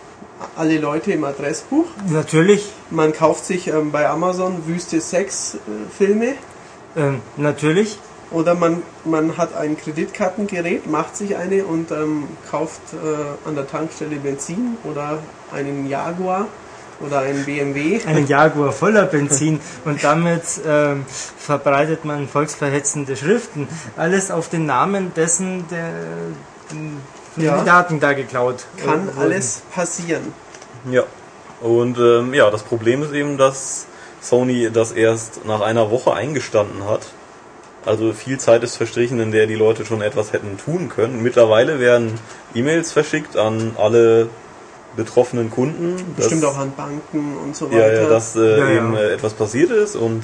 alle 0.56 0.78
Leute 0.78 1.12
im 1.12 1.24
Adressbuch. 1.24 1.86
Natürlich, 2.10 2.72
Man 2.90 3.14
kauft 3.14 3.46
sich 3.46 3.68
ähm, 3.68 3.92
bei 3.92 4.08
Amazon 4.08 4.68
wüste 4.68 5.02
Sex-Filme 5.02 6.36
ähm, 6.96 7.22
natürlich. 7.36 7.98
oder 8.32 8.56
man, 8.56 8.84
man 9.04 9.38
hat 9.38 9.56
ein 9.56 9.78
Kreditkartengerät, 9.78 10.90
macht 10.90 11.18
sich 11.18 11.36
eine 11.36 11.66
und 11.66 11.92
ähm, 11.92 12.28
kauft 12.50 12.82
äh, 12.94 13.48
an 13.48 13.56
der 13.56 13.68
Tankstelle 13.68 14.18
Benzin 14.18 14.78
oder 14.84 15.20
einen 15.52 15.90
Jaguar 15.90 16.48
oder 17.06 17.20
einen 17.20 17.46
BMW. 17.46 18.00
Einen 18.06 18.28
Jaguar 18.28 18.72
voller 18.72 19.06
Benzin 19.06 19.60
und 19.86 20.04
damit 20.04 20.44
ähm, 20.66 21.06
verbreitet 21.38 22.06
man 22.06 22.28
volksverhetzende 22.28 23.16
Schriften. 23.16 23.68
Alles 23.96 24.32
auf 24.32 24.50
den 24.50 24.66
Namen 24.66 25.14
dessen, 25.16 25.66
der 25.70 25.90
von 27.36 27.44
Ja. 27.44 27.64
Daten 27.64 28.00
da 28.00 28.14
geklaut 28.14 28.66
Kann 28.84 29.08
wurden. 29.08 29.18
alles 29.20 29.62
passieren. 29.74 30.34
Ja. 30.92 31.04
Und 31.62 31.98
ähm, 31.98 32.34
ja, 32.34 32.50
das 32.52 32.64
Problem 32.64 33.02
ist 33.04 33.14
eben, 33.14 33.38
dass 33.38 33.88
Sony 34.22 34.70
das 34.72 34.92
erst 34.92 35.46
nach 35.46 35.62
einer 35.62 35.90
Woche 35.92 36.14
eingestanden 36.14 36.88
hat. 36.88 37.02
Also 37.86 38.12
viel 38.12 38.38
Zeit 38.40 38.64
ist 38.64 38.76
verstrichen, 38.76 39.20
in 39.20 39.32
der 39.32 39.48
die 39.48 39.56
Leute 39.56 39.86
schon 39.86 40.02
etwas 40.02 40.34
hätten 40.34 40.58
tun 40.58 40.90
können. 40.90 41.24
Mittlerweile 41.24 41.80
werden 41.80 42.20
E-Mails 42.54 42.92
verschickt 42.92 43.38
an 43.38 43.72
alle 43.78 44.30
betroffenen 44.98 45.50
Kunden. 45.50 45.96
Bestimmt 46.18 46.44
auch 46.44 46.58
an 46.58 46.74
Banken 46.76 47.38
und 47.44 47.56
so 47.56 47.68
Ja, 47.68 47.78
weiter. 47.80 48.02
ja, 48.04 48.10
dass 48.10 48.36
äh, 48.36 48.58
Ja, 48.60 48.68
ja. 48.68 48.72
eben 48.78 48.96
äh, 48.98 49.14
etwas 49.14 49.34
passiert 49.34 49.72
ist 49.72 49.96
und 49.96 50.24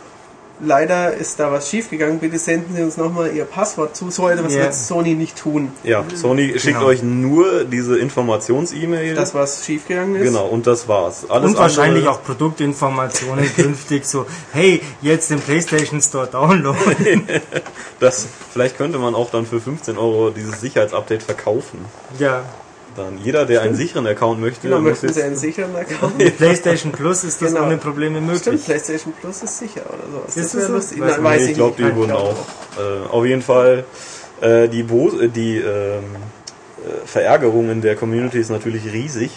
leider 0.61 1.13
ist 1.13 1.39
da 1.39 1.51
was 1.51 1.69
schiefgegangen, 1.69 2.19
bitte 2.19 2.37
senden 2.37 2.75
Sie 2.75 2.81
uns 2.83 2.97
nochmal 2.97 3.33
Ihr 3.33 3.45
Passwort 3.45 3.95
zu. 3.95 4.09
So 4.11 4.27
etwas 4.27 4.53
Ja. 4.53 4.63
wird 4.63 4.73
Sony 4.75 5.13
nicht 5.15 5.37
tun. 5.37 5.71
Ja, 5.83 6.03
Sony 6.15 6.49
schickt 6.59 6.75
Genau. 6.77 6.85
euch 6.87 7.01
nur 7.03 7.63
diese 7.65 7.97
Informations-E-Mail. 7.99 9.15
Das, 9.15 9.33
was 9.33 9.65
schiefgegangen 9.65 10.15
ist. 10.15 10.23
Genau, 10.23 10.47
und 10.47 10.67
das 10.67 10.87
war's. 10.87 11.29
Alles 11.29 11.51
Und 11.51 11.57
wahrscheinlich 11.57 12.07
auch 12.07 12.23
Produktinformationen 12.23 13.45
künftig 13.55 14.05
so, 14.05 14.25
hey, 14.51 14.81
jetzt 15.01 15.29
den 15.31 15.39
PlayStation 15.39 16.01
Store 16.01 16.27
downloaden. 16.27 17.27
Das, 17.99 18.27
vielleicht 18.53 18.77
könnte 18.77 18.97
man 18.97 19.13
auch 19.13 19.29
dann 19.29 19.45
für 19.45 19.59
15 19.59 19.97
Euro 19.97 20.29
dieses 20.29 20.61
Sicherheitsupdate 20.61 21.21
verkaufen. 21.21 21.79
ja, 22.17 22.43
Dann 22.99 23.17
jeder, 23.23 23.45
der 23.45 23.61
einen 23.61 23.75
sicheren 23.75 24.05
Account 24.07 24.41
möchte, 24.41 24.61
Genau, 24.67 24.79
muss 24.81 24.89
möchten 25.01 25.07
Sie 25.13 25.19
jetzt, 25.19 25.25
einen 25.25 25.35
sicheren 25.37 25.75
Account? 25.75 26.17
mit 26.17 26.37
PlayStation 26.37 26.91
Plus 26.91 27.23
ist 27.23 27.41
das 27.41 27.53
Genau. 27.53 27.65
ohne 27.65 27.77
Probleme 27.77 28.17
Stimmt, 28.17 28.45
möglich. 28.45 28.65
PlayStation 28.65 29.13
Plus 29.19 29.41
ist 29.43 29.57
sicher 29.57 29.81
oder 29.87 30.11
sowas. 30.11 30.35
Ist 30.35 30.45
das 30.45 30.55
wäre 30.55 30.67
so? 30.67 30.73
lustig. 30.73 30.99
Weiß 31.01 31.17
Nein, 31.21 31.39
ich 31.41 31.49
ich 31.49 31.53
glaube, 31.55 31.75
die 31.81 31.95
wurden 31.95 32.11
auch. 32.11 32.35
Äh, 32.77 33.07
auf 33.09 33.25
jeden 33.25 33.41
Fall 33.41 33.85
äh, 34.41 34.67
die, 34.67 34.83
Bo 34.83 35.11
die 35.11 35.57
ähm, 35.57 35.63
äh, 35.63 37.05
Verärgerung 37.05 37.69
in 37.69 37.81
der 37.81 37.95
Community 37.95 38.37
ist 38.39 38.49
natürlich 38.49 38.91
riesig. 38.91 39.31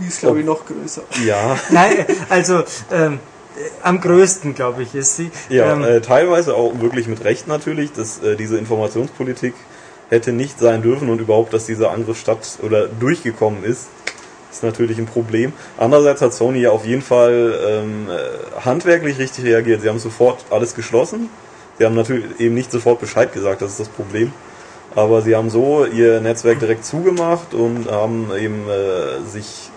Die 0.00 0.08
ist, 0.08 0.18
glaube 0.20 0.40
ich, 0.40 0.44
noch 0.46 0.64
größer. 0.66 1.02
Ja, 1.24 1.56
Nein, 1.70 2.04
also 2.28 2.64
ähm, 2.92 3.20
äh, 3.56 3.60
am 3.84 4.00
größten, 4.00 4.56
glaube 4.56 4.82
ich, 4.82 4.92
ist 4.96 5.14
sie. 5.16 5.30
ja 5.48 5.72
ähm, 5.72 5.84
äh, 5.84 6.00
teilweise 6.00 6.54
auch 6.56 6.80
wirklich 6.80 7.06
mit 7.06 7.22
Recht 7.22 7.46
natürlich, 7.46 7.92
dass 7.92 8.20
äh, 8.22 8.34
diese 8.34 8.58
Informationspolitik 8.58 9.54
hätte 10.10 10.32
nicht 10.32 10.58
sein 10.58 10.82
dürfen 10.82 11.08
und 11.10 11.20
überhaupt, 11.20 11.52
dass 11.52 11.66
dieser 11.66 11.90
Angriff 11.90 12.18
statt 12.18 12.58
oder 12.62 12.88
durchgekommen 12.88 13.64
ist, 13.64 13.88
ist 14.50 14.62
natürlich 14.62 14.98
ein 14.98 15.06
Problem. 15.06 15.52
Andererseits 15.76 16.22
hat 16.22 16.32
Sony 16.32 16.60
ja 16.60 16.70
auf 16.70 16.86
jeden 16.86 17.02
Fall 17.02 17.58
ähm, 17.66 18.08
äh, 18.08 18.64
handwerklich 18.64 19.18
richtig 19.18 19.44
reagiert. 19.44 19.82
Sie 19.82 19.88
haben 19.88 19.98
sofort 19.98 20.44
alles 20.50 20.74
geschlossen. 20.74 21.28
Sie 21.78 21.84
haben 21.84 21.94
natürlich 21.94 22.24
eben 22.38 22.54
nicht 22.54 22.70
sofort 22.70 23.00
Bescheid 23.00 23.32
gesagt, 23.32 23.62
das 23.62 23.72
ist 23.72 23.80
das 23.80 23.88
Problem. 23.88 24.32
Aber 24.94 25.22
sie 25.22 25.34
haben 25.34 25.50
so 25.50 25.84
ihr 25.84 26.20
Netzwerk 26.20 26.60
direkt 26.60 26.84
zugemacht 26.84 27.52
und 27.52 27.90
haben 27.90 28.30
eben 28.38 28.68
äh, 28.68 29.28
sich 29.28 29.70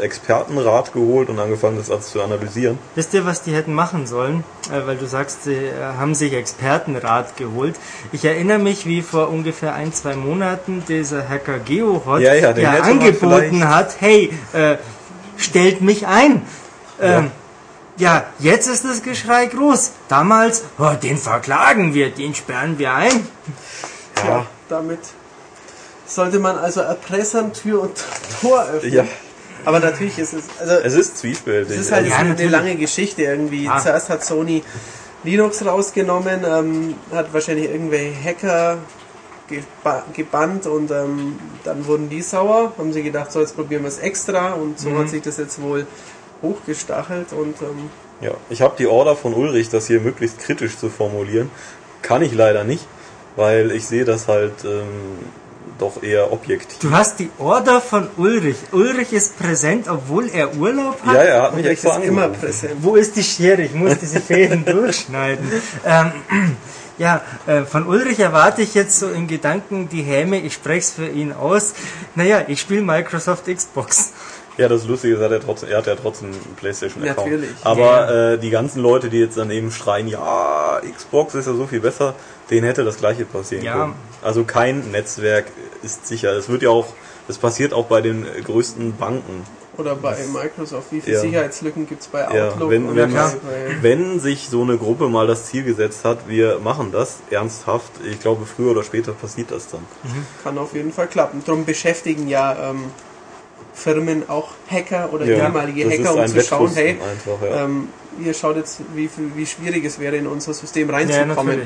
Expertenrat 0.00 0.92
geholt 0.92 1.28
und 1.28 1.38
angefangen, 1.38 1.76
das 1.76 1.90
alles 1.90 2.10
zu 2.10 2.22
analysieren. 2.22 2.78
Wisst 2.94 3.14
ihr, 3.14 3.26
was 3.26 3.42
die 3.42 3.52
hätten 3.52 3.74
machen 3.74 4.06
sollen? 4.06 4.44
Äh, 4.70 4.86
weil 4.86 4.96
du 4.96 5.06
sagst, 5.06 5.44
sie 5.44 5.54
äh, 5.54 5.72
haben 5.98 6.14
sich 6.14 6.32
Expertenrat 6.32 7.36
geholt. 7.36 7.76
Ich 8.12 8.24
erinnere 8.24 8.58
mich, 8.58 8.86
wie 8.86 9.02
vor 9.02 9.28
ungefähr 9.28 9.74
ein, 9.74 9.92
zwei 9.92 10.14
Monaten 10.14 10.82
dieser 10.88 11.28
Hacker 11.28 11.58
GeoHot 11.58 12.20
Ja, 12.20 12.34
ja, 12.34 12.56
ja 12.56 12.72
man 12.72 12.82
angeboten 12.82 13.68
hat, 13.68 13.96
hey, 14.00 14.32
äh, 14.52 14.76
stellt 15.36 15.80
mich 15.80 16.06
ein. 16.06 16.42
Ähm, 17.00 17.30
ja. 17.96 18.26
jetzt 18.38 18.68
ist 18.68 18.84
das 18.84 19.02
Geschrei 19.02 19.46
groß. 19.46 19.92
Damals, 20.08 20.64
oh, 20.78 20.92
den 21.02 21.16
verklagen 21.16 21.94
wir, 21.94 22.10
den 22.10 22.34
sperren 22.34 22.78
wir 22.78 22.94
ein. 22.94 23.26
Ja, 24.26 24.46
damit 24.68 25.00
sollte 26.06 26.38
man 26.38 26.58
also 26.58 26.80
Erpressern 26.80 27.52
Tür 27.52 27.82
und 27.82 27.96
Tor 28.40 28.64
öffnen. 28.64 28.92
Ja, 28.92 29.04
Aber 29.68 29.80
natürlich 29.80 30.18
ist 30.18 30.32
es, 30.32 30.44
also 30.58 30.74
es 30.82 30.94
ist 30.94 31.18
zwiespältig. 31.18 31.76
es 31.76 31.86
ist 31.86 31.92
halt 31.92 32.06
Ja, 32.08 32.16
eine 32.16 32.30
natürlich. 32.30 32.50
lange 32.50 32.76
Geschichte 32.76 33.22
irgendwie. 33.22 33.68
Ah. 33.68 33.78
Zuerst 33.78 34.08
hat 34.08 34.24
Sony 34.24 34.62
Linux 35.24 35.64
rausgenommen, 35.66 36.40
ähm, 36.48 36.94
hat 37.12 37.32
wahrscheinlich 37.34 37.66
irgendwelche 37.70 38.14
Hacker 38.24 38.78
geba 39.48 40.04
gebannt 40.14 40.66
und 40.66 40.90
ähm, 40.90 41.38
dann 41.64 41.86
wurden 41.86 42.08
die 42.08 42.22
sauer, 42.22 42.72
haben 42.78 42.92
sie 42.94 43.02
gedacht, 43.02 43.30
so 43.30 43.40
jetzt 43.40 43.56
probieren 43.56 43.82
wir 43.82 43.88
es 43.88 43.98
extra 43.98 44.52
und 44.54 44.78
so 44.80 44.88
Mhm. 44.88 44.98
hat 45.00 45.08
sich 45.10 45.22
das 45.22 45.36
jetzt 45.36 45.60
wohl 45.60 45.86
hochgestachelt 46.42 47.32
und 47.32 47.60
ähm, 47.62 47.90
Ja, 48.20 48.32
ich 48.50 48.62
habe 48.62 48.74
die 48.78 48.86
Order 48.86 49.16
von 49.16 49.34
Ulrich, 49.34 49.68
das 49.70 49.86
hier 49.86 50.00
möglichst 50.00 50.38
kritisch 50.38 50.78
zu 50.78 50.88
formulieren. 50.88 51.50
Kann 52.02 52.22
ich 52.22 52.32
leider 52.34 52.64
nicht, 52.64 52.86
weil 53.36 53.70
ich 53.72 53.86
sehe 53.86 54.04
das 54.04 54.28
halt 54.28 54.64
ähm, 54.64 55.18
doch 55.78 56.02
eher 56.02 56.32
objektiv. 56.32 56.78
Du 56.80 56.90
hast 56.90 57.18
die 57.18 57.30
Order 57.38 57.80
von 57.80 58.08
Ulrich. 58.16 58.56
Ulrich 58.72 59.12
ist 59.12 59.38
präsent, 59.38 59.88
obwohl 59.88 60.28
er 60.28 60.56
Urlaub 60.56 61.00
hat. 61.04 61.14
Ja, 61.14 61.22
er 61.22 61.42
hat 61.42 61.56
mich 61.56 61.64
ich 61.64 61.72
extra 61.72 61.96
ist 61.98 62.04
immer 62.04 62.28
präsent. 62.28 62.74
Wo 62.80 62.96
ist 62.96 63.16
die 63.16 63.22
Schere? 63.24 63.62
Ich 63.62 63.74
muss 63.74 63.98
diese 63.98 64.20
Fäden 64.20 64.64
durchschneiden. 64.66 65.50
Ähm, 65.84 66.12
ja, 66.98 67.22
äh, 67.46 67.62
von 67.62 67.86
Ulrich 67.86 68.18
erwarte 68.20 68.62
ich 68.62 68.74
jetzt 68.74 68.98
so 68.98 69.08
in 69.10 69.26
Gedanken 69.26 69.88
die 69.88 70.02
Häme, 70.02 70.38
ich 70.40 70.54
spreche 70.54 70.80
es 70.80 70.90
für 70.92 71.06
ihn 71.08 71.32
aus. 71.32 71.74
Naja, 72.14 72.42
ich 72.48 72.60
spiele 72.60 72.82
Microsoft 72.82 73.46
Xbox. 73.46 74.12
Ja, 74.58 74.66
das 74.68 74.84
Lustige 74.86 75.14
ist, 75.14 75.20
er 75.20 75.26
hat 75.26 75.32
ja 75.32 75.38
trotzdem, 75.38 75.68
er 75.70 75.78
hat 75.78 75.86
ja 75.86 75.94
trotzdem 75.94 76.30
einen 76.30 76.56
PlayStation-Account. 76.56 77.30
Natürlich. 77.30 77.50
Aber 77.62 78.32
äh, 78.32 78.38
die 78.38 78.50
ganzen 78.50 78.82
Leute, 78.82 79.08
die 79.08 79.18
jetzt 79.20 79.38
daneben 79.38 79.70
schreien, 79.70 80.08
ja, 80.08 80.80
Xbox 80.96 81.36
ist 81.36 81.46
ja 81.46 81.54
so 81.54 81.68
viel 81.68 81.78
besser, 81.78 82.16
denen 82.50 82.66
hätte 82.66 82.82
das 82.82 82.96
gleiche 82.98 83.24
passieren 83.24 83.64
Ja. 83.64 83.74
können. 83.74 83.94
Also 84.20 84.42
kein 84.42 84.90
Netzwerk 84.90 85.46
ist 85.82 86.06
sicher. 86.06 86.32
Es 86.32 86.48
wird 86.48 86.62
ja 86.62 86.70
auch, 86.70 86.86
es 87.28 87.38
passiert 87.38 87.72
auch 87.72 87.86
bei 87.86 88.00
den 88.00 88.26
größten 88.44 88.96
Banken. 88.96 89.44
Oder 89.76 89.94
bei 89.94 90.16
Microsoft, 90.32 90.90
wie 90.90 91.00
viele 91.00 91.16
Ja. 91.16 91.20
Sicherheitslücken 91.22 91.86
gibt 91.86 92.02
es 92.02 92.08
bei 92.08 92.22
Ja, 92.22 92.48
Outlook? 92.48 92.70
wenn, 92.70 92.88
oder 92.88 93.02
wenn, 93.02 93.12
bei, 93.12 93.32
bei 93.46 93.82
wenn 93.82 94.18
sich 94.18 94.48
so 94.48 94.62
eine 94.62 94.76
Gruppe 94.76 95.08
mal 95.08 95.28
das 95.28 95.46
Ziel 95.46 95.62
gesetzt 95.62 96.04
hat, 96.04 96.28
wir 96.28 96.58
machen 96.58 96.90
das 96.90 97.18
ernsthaft, 97.30 97.92
ich 98.04 98.18
glaube, 98.20 98.44
früher 98.44 98.72
oder 98.72 98.82
später 98.82 99.12
passiert 99.12 99.52
das 99.52 99.68
dann. 99.68 99.86
kann 100.42 100.58
auf 100.58 100.74
jeden 100.74 100.92
Fall 100.92 101.06
klappen. 101.06 101.42
Darum 101.46 101.64
beschäftigen 101.64 102.26
ja 102.26 102.70
ähm, 102.70 102.86
Firmen 103.72 104.28
auch 104.28 104.48
Hacker 104.68 105.10
oder 105.12 105.24
ehemalige 105.26 105.84
das 105.84 105.98
Hacker, 105.98 106.14
um 106.14 106.26
zu 106.26 106.40
schauen, 106.42 106.60
Wettrüsten 106.74 106.84
hey, 106.84 106.90
einfach, 107.00 107.48
ja. 107.48 107.64
ähm, 107.64 107.88
ihr 108.24 108.34
schaut 108.34 108.56
jetzt, 108.56 108.80
wie, 108.96 109.08
wie 109.36 109.46
schwierig 109.46 109.84
es 109.84 110.00
wäre, 110.00 110.16
in 110.16 110.26
unser 110.26 110.54
System 110.54 110.88
Ja, 110.90 110.96
reinzukommen. 110.96 111.62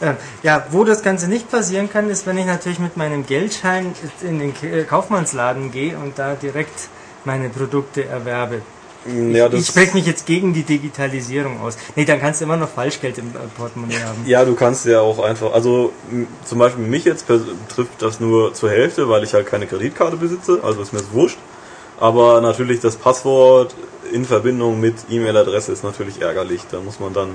Ähm, 0.00 0.16
Ja, 0.42 0.66
wo 0.70 0.84
das 0.84 1.02
Ganze 1.02 1.28
nicht 1.28 1.50
passieren 1.50 1.90
kann, 1.90 2.08
ist, 2.10 2.26
wenn 2.26 2.38
ich 2.38 2.46
natürlich 2.46 2.78
mit 2.78 2.96
meinem 2.96 3.26
Geldschein 3.26 3.94
in 4.22 4.38
den 4.38 4.54
äh, 4.62 4.84
Kaufmannsladen 4.84 5.70
gehe 5.72 5.96
und 5.96 6.18
da 6.18 6.34
direkt 6.34 6.88
meine 7.24 7.48
Produkte 7.48 8.04
erwerbe. 8.04 8.62
ja, 9.06 9.52
ich 9.52 9.66
spreche 9.66 9.94
mich 9.94 10.06
jetzt 10.06 10.26
gegen 10.26 10.52
die 10.52 10.62
Digitalisierung 10.64 11.60
aus. 11.60 11.76
Nee, 11.96 12.04
dann 12.04 12.20
kannst 12.20 12.40
du 12.40 12.44
immer 12.44 12.56
noch 12.56 12.68
Falschgeld 12.68 13.18
im 13.18 13.28
äh, 13.28 13.38
Portemonnaie 13.56 14.00
haben. 14.02 14.24
Ja, 14.26 14.44
du 14.44 14.54
kannst 14.54 14.84
ja 14.86 15.00
auch 15.00 15.18
einfach, 15.20 15.52
also 15.52 15.92
zum 16.44 16.58
Beispiel 16.58 16.84
mich 16.84 17.04
jetzt 17.04 17.26
trifft 17.26 18.00
das 18.00 18.20
nur 18.20 18.54
zur 18.54 18.70
Hälfte, 18.70 19.08
weil 19.08 19.24
ich 19.24 19.34
halt 19.34 19.46
keine 19.46 19.66
Kreditkarte 19.66 20.16
besitze, 20.16 20.60
also 20.62 20.82
ist 20.82 20.92
mir 20.92 21.00
das 21.00 21.12
wurscht. 21.12 21.38
Aber 22.00 22.40
natürlich 22.40 22.80
das 22.80 22.96
Passwort 22.96 23.74
in 24.12 24.24
Verbindung 24.24 24.80
mit 24.80 24.94
E-Mail-Adresse 25.10 25.72
ist 25.72 25.84
natürlich 25.84 26.22
ärgerlich. 26.22 26.62
Da 26.70 26.80
muss 26.80 27.00
man 27.00 27.12
dann 27.12 27.30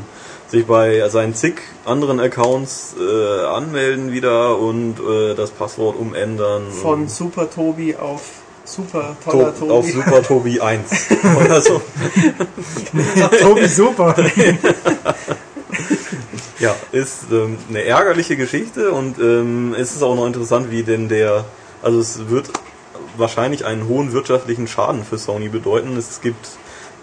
sich 0.47 0.65
bei 0.65 1.07
seinen 1.09 1.33
zig 1.35 1.55
anderen 1.85 2.19
Accounts 2.19 2.95
äh, 2.99 3.45
anmelden 3.45 4.11
wieder 4.11 4.57
und 4.59 4.99
äh, 4.99 5.33
das 5.35 5.51
Passwort 5.51 5.99
umändern. 5.99 6.69
Von 6.71 7.07
Super 7.07 7.49
Tobi 7.49 7.95
auf 7.95 8.21
Super 8.65 9.17
toller 9.23 9.53
to 9.53 9.59
Tobi. 9.59 9.71
auf 9.71 9.91
Super 9.91 10.23
Tobi 10.23 10.61
1 10.61 11.07
oder 11.43 11.61
so. 11.61 11.81
Tobi, 13.41 13.67
super. 13.67 14.15
Ja, 16.59 16.73
ist 16.93 17.25
ähm, 17.31 17.57
eine 17.69 17.83
ärgerliche 17.83 18.37
Geschichte 18.37 18.91
und 18.91 19.19
ähm, 19.19 19.75
es 19.77 19.95
ist 19.95 20.01
auch 20.01 20.15
noch 20.15 20.25
interessant, 20.25 20.71
wie 20.71 20.83
denn 20.83 21.09
der, 21.09 21.43
also 21.81 21.99
es 21.99 22.29
wird 22.29 22.51
wahrscheinlich 23.17 23.65
einen 23.65 23.87
hohen 23.89 24.13
wirtschaftlichen 24.13 24.67
Schaden 24.67 25.03
für 25.03 25.17
Sony 25.17 25.49
bedeuten. 25.49 25.97
Es 25.97 26.21
gibt 26.21 26.47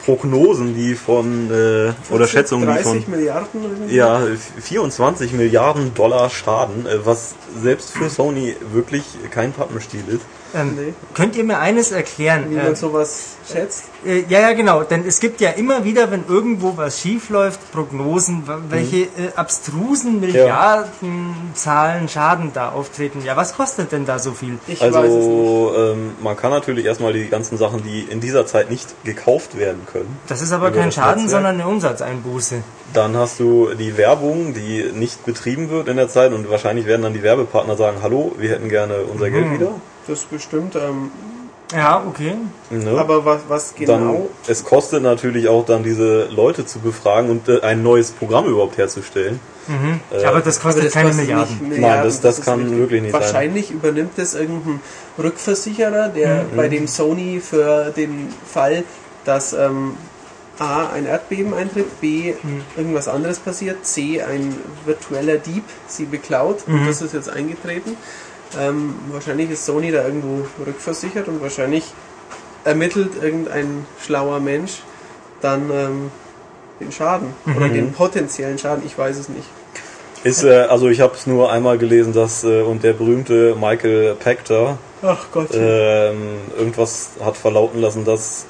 Prognosen, 0.04 0.74
die 0.74 0.94
von, 0.94 1.50
äh, 1.50 1.92
oder 2.12 2.26
Schätzungen, 2.26 2.68
die 2.68 2.82
30 2.82 3.04
von, 3.04 3.14
Milliarden 3.14 3.62
irgendwie? 3.62 3.94
ja, 3.94 4.22
24 4.60 5.32
Milliarden 5.32 5.94
Dollar 5.94 6.30
Schaden, 6.30 6.86
äh, 6.86 7.04
was 7.04 7.34
selbst 7.60 7.90
für 7.92 8.08
Sony 8.08 8.56
wirklich 8.72 9.04
kein 9.30 9.52
Pappenstiel 9.52 10.04
ist. 10.08 10.22
Ähm, 10.54 10.74
Nee. 10.76 10.94
Könnt 11.14 11.36
ihr 11.36 11.44
mir 11.44 11.58
eines 11.58 11.92
erklären? 11.92 12.46
Wie 12.50 12.56
man 12.56 12.74
sowas 12.76 13.36
schätzt. 13.50 13.84
Äh, 14.06 14.24
ja, 14.28 14.40
ja, 14.40 14.52
genau. 14.52 14.82
Denn 14.82 15.04
es 15.06 15.20
gibt 15.20 15.40
ja 15.40 15.50
immer 15.50 15.84
wieder, 15.84 16.10
wenn 16.10 16.24
irgendwo 16.28 16.76
was 16.76 17.00
schief 17.00 17.28
läuft, 17.30 17.70
Prognosen, 17.72 18.46
wa- 18.46 18.58
welche 18.68 19.02
äh, 19.02 19.08
abstrusen 19.36 20.20
Milliardenzahlen 20.20 22.08
Schaden 22.08 22.50
da 22.54 22.70
auftreten. 22.70 23.22
Ja, 23.24 23.36
was 23.36 23.54
kostet 23.54 23.92
denn 23.92 24.06
da 24.06 24.18
so 24.18 24.32
viel? 24.32 24.58
Ich 24.66 24.80
weiß 24.80 24.88
es 24.88 24.94
nicht. 24.96 25.04
Also 25.04 25.72
ähm, 25.76 26.12
man 26.22 26.36
kann 26.36 26.50
natürlich 26.50 26.84
erstmal 26.86 27.12
die 27.12 27.28
ganzen 27.28 27.58
Sachen, 27.58 27.82
die 27.82 28.00
in 28.02 28.20
dieser 28.20 28.46
Zeit 28.46 28.70
nicht 28.70 28.88
gekauft 29.04 29.58
werden 29.58 29.80
können, 29.90 30.18
Das 30.28 30.40
ist 30.42 30.52
aber 30.52 30.70
kein 30.70 30.92
Schaden, 30.92 31.22
Netzwerk? 31.24 31.42
sondern 31.42 31.54
eine 31.60 31.66
Umsatzeinbuße. 31.68 32.62
Dann 32.92 33.16
hast 33.16 33.38
du 33.40 33.70
die 33.78 33.96
Werbung, 33.96 34.54
die 34.54 34.90
nicht 34.94 35.24
betrieben 35.24 35.70
wird 35.70 35.88
in 35.88 35.96
der 35.96 36.08
Zeit 36.08 36.32
und 36.32 36.50
wahrscheinlich 36.50 36.86
werden 36.86 37.02
dann 37.02 37.12
die 37.14 37.22
Werbepartner 37.22 37.76
sagen, 37.76 37.98
hallo, 38.02 38.32
wir 38.38 38.50
hätten 38.50 38.68
gerne 38.68 38.96
unser 39.12 39.28
Mhm. 39.28 39.32
Geld 39.32 39.52
wieder. 39.52 39.70
Das 40.06 40.24
bestimmt. 40.24 40.74
Ähm, 40.76 41.10
Ja, 41.72 42.04
okay. 42.08 42.34
Ne? 42.70 42.98
aber 42.98 43.24
was, 43.24 43.40
was 43.48 43.74
dann, 43.86 44.00
genau? 44.00 44.28
es 44.48 44.64
kostet 44.64 45.02
natürlich 45.04 45.46
auch 45.48 45.64
dann 45.64 45.84
diese 45.84 46.24
Leute 46.24 46.66
zu 46.66 46.80
befragen 46.80 47.30
und 47.30 47.48
äh, 47.48 47.60
ein 47.60 47.82
neues 47.84 48.10
Programm 48.10 48.46
überhaupt 48.46 48.76
herzustellen. 48.76 49.38
Äh, 50.10 50.24
aber 50.24 50.40
das 50.40 50.60
kostet 50.60 50.80
Aber 50.82 50.84
das 50.86 50.92
keine 50.94 51.08
kostet 51.10 51.26
Milliarden. 51.28 51.68
nicht 51.68 51.80
Nein, 51.80 52.02
das- 52.02 52.20
das 52.20 52.38
ist 52.40 52.44
kann 52.44 52.58
richtig. 52.60 52.78
wirklich 52.78 53.02
nicht 53.02 53.12
sein. 53.12 53.20
Wahrscheinlich 53.22 53.70
übernimmt 53.70 54.18
es 54.18 54.34
irgendein 54.34 54.80
Rückversicherer, 55.16 56.08
der 56.08 56.42
Mhm. 56.44 56.56
bei 56.56 56.66
dem 56.68 56.88
Sony 56.88 57.40
für 57.40 57.92
den 57.96 58.34
Fall, 58.52 58.82
dass 59.24 59.52
ähm, 59.52 59.92
A, 60.58 60.88
ein 60.88 61.06
Erdbeben 61.06 61.54
eintritt, 61.54 62.00
B, 62.00 62.34
Mhm. 62.42 62.62
irgendwas 62.76 63.06
anderes 63.06 63.38
passiert, 63.38 63.86
C, 63.86 64.20
ein 64.22 64.56
virtueller 64.84 65.36
Dieb 65.38 65.62
sie 65.86 66.04
beklaut 66.04 66.66
Mhm. 66.66 66.74
und 66.80 66.86
das 66.88 67.00
ist 67.00 67.14
jetzt 67.14 67.30
eingetreten. 67.30 67.96
Ähm, 68.58 68.94
wahrscheinlich 69.12 69.50
ist 69.50 69.64
Sony 69.66 69.92
da 69.92 70.04
irgendwo 70.04 70.44
rückversichert 70.66 71.28
und 71.28 71.40
wahrscheinlich 71.42 71.84
ermittelt 72.64 73.12
irgendein 73.22 73.86
schlauer 74.04 74.40
Mensch 74.40 74.80
dann 75.40 75.70
ähm, 75.70 76.10
den 76.80 76.92
Schaden 76.92 77.28
oder 77.56 77.66
Mhm. 77.68 77.74
den 77.74 77.92
potenziellen 77.92 78.58
Schaden, 78.58 78.82
ich 78.84 78.96
weiß 78.98 79.16
es 79.18 79.28
nicht. 79.28 79.46
Ist, 80.24 80.42
äh, 80.44 80.62
also 80.68 80.88
ich 80.88 81.00
habe 81.00 81.14
es 81.14 81.26
nur 81.26 81.50
einmal 81.50 81.78
gelesen, 81.78 82.12
dass 82.12 82.44
äh, 82.44 82.60
und 82.62 82.82
der 82.82 82.92
berühmte 82.92 83.54
Michael 83.58 84.14
Pachter 84.16 84.76
Ach 85.02 85.26
Gott. 85.32 85.48
ähm, 85.54 86.18
irgendwas 86.58 87.10
hat 87.24 87.36
verlauten 87.38 87.80
lassen, 87.80 88.04
dass 88.04 88.44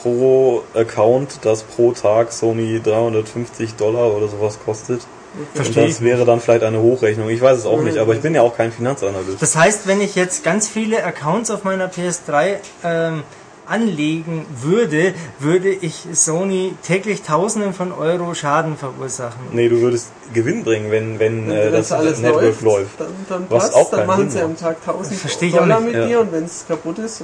pro 0.00 0.62
Account 0.74 1.38
das 1.42 1.62
pro 1.64 1.92
Tag 1.92 2.30
Sony 2.30 2.80
350 2.80 3.74
Dollar 3.74 4.12
oder 4.14 4.28
sowas 4.28 4.58
kostet. 4.64 5.00
Und 5.38 5.48
Verstehe 5.54 5.88
das 5.88 6.00
wäre 6.00 6.24
dann 6.24 6.40
vielleicht 6.40 6.62
eine 6.62 6.80
Hochrechnung. 6.80 7.28
Ich 7.28 7.40
weiß 7.40 7.58
es 7.58 7.66
auch 7.66 7.82
nicht, 7.82 7.98
aber 7.98 8.14
ich 8.14 8.20
bin 8.20 8.34
ja 8.34 8.42
auch 8.42 8.56
kein 8.56 8.72
Finanzanalyst. 8.72 9.40
Das 9.40 9.56
heißt, 9.56 9.86
wenn 9.86 10.00
ich 10.00 10.14
jetzt 10.14 10.44
ganz 10.44 10.68
viele 10.68 11.04
Accounts 11.04 11.50
auf 11.50 11.64
meiner 11.64 11.88
PS3 11.90 12.56
ähm, 12.84 13.22
anlegen 13.66 14.46
würde, 14.62 15.12
würde 15.38 15.68
ich 15.70 16.06
Sony 16.12 16.74
täglich 16.82 17.22
Tausenden 17.22 17.74
von 17.74 17.92
Euro 17.92 18.34
Schaden 18.34 18.76
verursachen. 18.76 19.40
Nee, 19.52 19.68
du 19.68 19.80
würdest 19.80 20.08
Gewinn 20.32 20.64
bringen, 20.64 20.90
wenn, 20.90 21.18
wenn 21.18 21.50
äh, 21.50 21.66
Wenn 21.66 21.72
das, 21.72 21.88
das 21.88 21.98
alles 21.98 22.20
Network 22.20 22.42
läuft, 22.42 22.62
läuft. 22.62 23.00
dann, 23.00 23.08
dann 23.28 23.46
Was 23.48 23.64
passt, 23.64 23.74
auch 23.74 23.90
dann 23.90 24.06
machen 24.06 24.30
Sinn 24.30 24.30
sie 24.30 24.38
macht. 24.38 24.46
am 24.46 24.56
Tag 24.56 24.76
1000 24.86 25.18
Verstehe 25.18 25.48
ich 25.48 25.54
auch 25.54 25.60
Dollar 25.60 25.80
nicht, 25.80 25.92
mit 25.92 26.02
ja. 26.02 26.08
dir 26.08 26.20
und 26.20 26.32
wenn 26.32 26.44
es 26.44 26.64
kaputt 26.66 26.98
ist, 26.98 27.22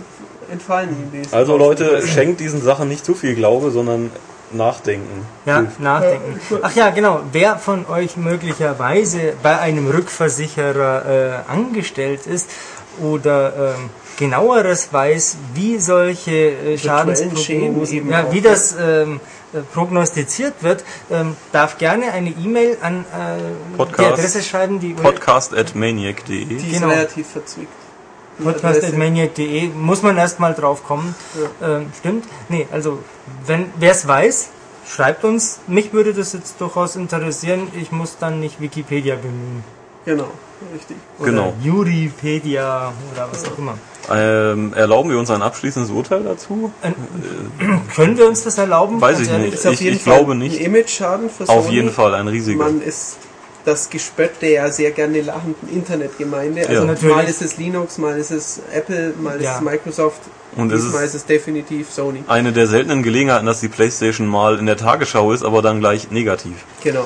entfallen 0.51 0.90
ihnen 0.90 1.24
die. 1.24 1.34
Also 1.34 1.56
Leute, 1.56 2.02
schenkt 2.06 2.40
diesen 2.40 2.62
Sachen 2.62 2.89
nicht 2.89 3.05
zu 3.05 3.14
viel 3.14 3.34
Glaube, 3.34 3.70
sondern 3.70 4.10
nachdenken. 4.54 5.26
Ja, 5.46 5.64
nachdenken. 5.78 6.40
Ach 6.62 6.74
ja, 6.74 6.90
genau. 6.90 7.20
Wer 7.32 7.56
von 7.58 7.86
euch 7.86 8.16
möglicherweise 8.16 9.34
bei 9.42 9.58
einem 9.58 9.88
Rückversicherer 9.88 11.44
äh, 11.48 11.50
angestellt 11.50 12.26
ist 12.26 12.50
oder 13.00 13.74
ähm, 13.76 13.90
genaueres 14.16 14.92
weiß, 14.92 15.36
wie 15.54 15.78
solche 15.78 16.30
äh, 16.30 16.78
Schäden 16.78 16.78
Schadensprognosen, 16.78 17.96
eben 17.96 18.10
ja, 18.10 18.32
wie 18.32 18.40
das 18.40 18.76
ähm, 18.78 19.20
äh, 19.52 19.60
prognostiziert 19.72 20.54
wird, 20.62 20.84
ähm, 21.10 21.36
darf 21.52 21.78
gerne 21.78 22.12
eine 22.12 22.30
E-Mail 22.30 22.78
an 22.80 23.00
äh, 23.00 23.38
die 23.72 23.76
Podcast. 23.76 24.12
Adresse 24.12 24.42
schreiben, 24.42 24.80
die 24.80 24.94
Podcast 24.94 25.54
at 25.54 25.74
maniac.de. 25.74 26.44
Die 26.44 26.54
ist 26.54 26.72
genau. 26.72 26.88
relativ 26.88 27.28
verzwickt. 27.28 27.81
Podcast.maniac.de 28.44 29.69
muss 29.69 30.02
man 30.02 30.16
erstmal 30.16 30.55
drauf 30.55 30.85
kommen. 30.85 31.14
Ähm, 31.62 31.86
stimmt? 31.98 32.24
Nee, 32.48 32.66
also 32.73 32.98
wenn 33.47 33.66
wer 33.78 33.93
es 33.93 34.06
weiß, 34.06 34.48
schreibt 34.89 35.24
uns. 35.24 35.60
Mich 35.66 35.93
würde 35.93 36.12
das 36.14 36.32
jetzt 36.32 36.60
durchaus 36.60 36.97
interessieren. 36.97 37.69
Ich 37.81 37.93
muss 37.93 38.16
dann 38.19 38.40
nicht 38.40 38.60
Wikipedia 38.60 39.16
bemühen. 39.16 39.62
Genau, 40.05 40.27
richtig. 40.74 40.97
Oder 41.20 41.31
Genau. 41.31 41.52
Juripedia 41.62 42.93
oder 43.12 43.28
was 43.31 43.44
auch 43.47 43.56
immer. 43.59 43.74
Ähm, 44.10 44.73
erlauben 44.74 45.10
wir 45.10 45.19
uns 45.19 45.31
ein 45.31 45.43
abschließendes 45.43 45.93
Urteil 45.93 46.24
dazu? 46.24 46.73
Können 47.94 48.19
wir 48.19 48.27
uns 48.27 48.43
das 48.43 48.59
erlauben? 48.59 49.01
Weiß 49.01 49.20
ich 49.20 49.28
ehrlich? 49.31 49.52
nicht. 49.52 49.55
Ist 49.55 49.66
auf 49.66 49.74
Ich- 49.74 49.81
jeden 49.81 49.97
ich 49.97 50.02
Fall 50.02 50.16
glaube 50.19 50.35
nicht. 50.35 50.59
ein 50.59 50.66
Image-Schaden 50.66 51.31
für 51.31 51.48
Auf 51.48 51.64
Sony. 51.66 51.74
jeden 51.77 51.90
Fall 51.90 52.14
ein 52.14 52.27
riesiger. 52.27 52.64
Man 52.64 52.82
ist 52.82 53.16
das 53.64 53.90
Gespött 53.90 54.32
der 54.43 54.51
ja 54.51 54.70
sehr 54.70 54.90
gerne 54.90 55.20
lachenden 55.20 55.68
Internetgemeinde. 55.70 56.62
Also 56.62 56.72
Ja. 56.72 56.84
Natürlich. 56.84 57.14
mal 57.16 57.24
ist 57.24 57.43
es 57.43 57.56
Linux, 57.59 57.98
mal 57.98 58.18
ist 58.18 58.30
es 58.30 58.60
Apple, 58.72 59.14
mal 59.20 59.36
ist 59.36 59.44
Ja. 59.44 59.56
es 59.56 59.60
Microsoft. 59.60 60.20
Und 60.56 60.70
es 60.72 60.82
diesmal 60.82 61.05
ist- 61.05 61.10
ist 61.10 61.22
es 61.22 61.26
definitiv 61.26 61.90
Sony. 61.90 62.24
Eine 62.28 62.52
der 62.52 62.66
seltenen 62.66 63.02
Gelegenheiten, 63.02 63.47
dass 63.47 63.60
die 63.60 63.68
Playstation 63.68 64.26
mal 64.26 64.59
in 64.59 64.66
der 64.66 64.76
Tagesschau 64.76 65.32
ist, 65.32 65.44
aber 65.44 65.62
dann 65.62 65.80
gleich 65.80 66.10
negativ. 66.10 66.64
Genau. 66.82 67.05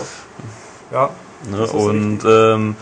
Ja. 0.93 1.11
Ne? 1.51 1.65
Ist 1.65 1.73
Und 1.75 2.21
ähm, 2.27 2.77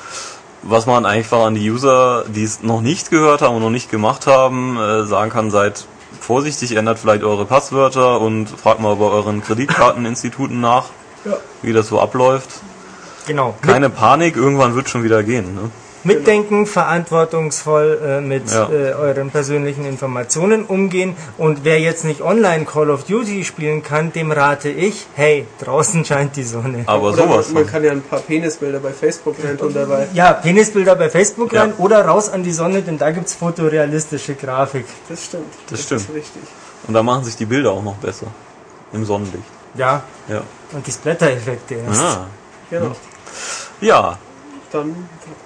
was 0.63 0.87
man 0.87 1.05
einfach 1.05 1.45
an 1.45 1.55
die 1.55 1.71
User, 1.71 2.25
die 2.29 2.45
es 2.45 2.63
noch 2.63 2.81
nicht 2.81 3.11
gehört 3.11 3.43
haben 3.43 3.57
und 3.57 3.63
noch 3.63 3.71
nicht 3.71 3.91
gemacht 3.91 4.27
haben, 4.27 4.79
äh, 4.79 5.05
sagen 5.05 5.31
kann, 5.31 5.51
seid 5.51 5.85
vorsichtig, 6.21 6.73
ändert 6.77 6.99
vielleicht 6.99 7.23
eure 7.25 7.45
Passwörter 7.45 8.21
und 8.21 8.49
fragt 8.49 8.81
mal 8.81 8.97
bei 8.97 9.05
euren 9.05 9.43
Kreditkarteninstituten 9.43 10.61
nach, 10.61 10.87
Ja. 11.27 11.37
wie 11.61 11.75
das 11.75 11.89
so 11.89 12.01
abläuft. 12.01 12.49
Genau. 13.27 13.55
Keine 13.63 13.91
Panik, 13.91 14.37
irgendwann 14.37 14.75
wird 14.75 14.89
schon 14.89 15.03
wieder 15.05 15.23
gehen. 15.23 15.55
Ne? 15.55 15.71
mitdenken, 16.07 16.67
verantwortungsvoll 16.67 17.99
äh, 18.05 18.21
mit 18.21 18.51
Ja. 18.51 18.69
äh, 18.69 18.93
euren 18.93 19.31
persönlichen 19.31 19.87
Informationen 19.87 20.65
umgehen. 20.67 21.17
Und 21.39 21.65
wer 21.65 21.81
jetzt 21.81 22.05
nicht 22.05 22.21
online 22.21 22.67
Call 22.67 22.91
of 22.91 23.05
Duty 23.05 23.43
spielen 23.45 23.83
kann, 23.83 24.13
dem 24.13 24.31
rate 24.31 24.69
ich, 24.69 25.07
hey, 25.15 25.47
draußen 25.61 26.05
scheint 26.11 26.37
die 26.37 26.43
Sonne. 26.43 26.83
Aber 26.87 27.09
Oder 27.09 27.17
sowas. 27.17 27.47
man, 27.49 27.63
man 27.63 27.73
kann 27.73 27.85
ja 27.85 27.93
ein 27.93 28.03
paar 28.03 28.19
Penisbilder 28.21 28.81
bei 28.81 28.93
Facebook 28.93 29.37
rein 29.43 29.57
tun 29.57 29.73
dabei. 29.73 30.07
Ja, 30.13 30.35
Penisbilder 30.35 30.95
bei 30.95 31.09
Facebook 31.09 31.55
Ja. 31.55 31.63
rein 31.63 31.73
oder 31.79 32.05
raus 32.05 32.29
an 32.29 32.43
die 32.43 32.53
Sonne, 32.53 32.83
denn 32.83 32.99
da 32.99 33.11
gibt's 33.11 33.35
fotorealistische 33.35 34.35
Grafik. 34.35 34.85
Das 35.09 35.25
stimmt. 35.25 35.55
Das 35.71 35.83
stimmt. 35.85 36.03
ist 36.03 36.09
richtig. 36.15 36.43
Und 36.87 36.93
da 36.93 37.03
machen 37.03 37.25
sich 37.25 37.37
die 37.37 37.47
Bilder 37.47 37.71
auch 37.73 37.83
noch 37.83 37.97
besser. 37.97 38.27
Im 38.93 39.07
Sonnenlicht. 39.07 39.45
Ja, 39.75 40.03
Ja. 40.29 40.43
und 40.73 40.87
die 40.87 40.93
Splatter-Effekte 40.93 41.77
erst. 41.77 42.03
Ah. 42.03 42.27
Genau. 42.71 42.85
Ja, 42.87 42.93
Dann 44.73 44.95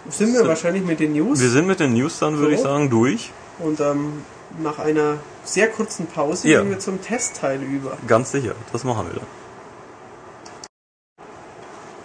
sind 0.08 0.32
wir 0.32 0.46
wahrscheinlich 0.46 0.82
mit 0.84 1.00
den 1.00 1.12
News 1.12 1.40
wir 1.40 1.50
sind 1.50 1.66
mit 1.66 1.80
den 1.80 1.92
News 1.92 2.18
dann, 2.18 2.38
würde 2.38 2.54
ich 2.54 2.60
So. 2.60 2.64
sagen, 2.64 2.88
durch. 2.88 3.30
und 3.58 3.78
ähm, 3.80 4.22
nach 4.62 4.78
einer 4.78 5.18
sehr 5.44 5.68
kurzen 5.68 6.06
Pause 6.06 6.48
Ja. 6.48 6.60
gehen 6.60 6.70
wir 6.70 6.78
zum 6.78 7.02
Testteil 7.02 7.62
über. 7.62 7.98
Ganz 8.06 8.30
sicher, 8.32 8.54
das 8.72 8.84
machen 8.84 9.06
wir 9.08 9.20
dann. 9.20 9.26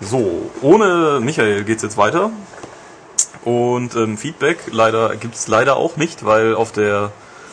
So, 0.01 0.51
ohne 0.61 1.19
Michael 1.21 1.63
geht's 1.63 1.83
jetzt 1.83 1.97
weiter. 1.97 2.31
Und 3.45 3.95
ähm, 3.95 4.17
Feedback 4.17 4.57
leider 4.71 5.15
gibt's 5.15 5.47
leider 5.47 5.75
auch 5.77 5.95
nicht, 5.97 6.25
weil 6.25 6.55
auf 6.55 6.71
der 6.71 7.11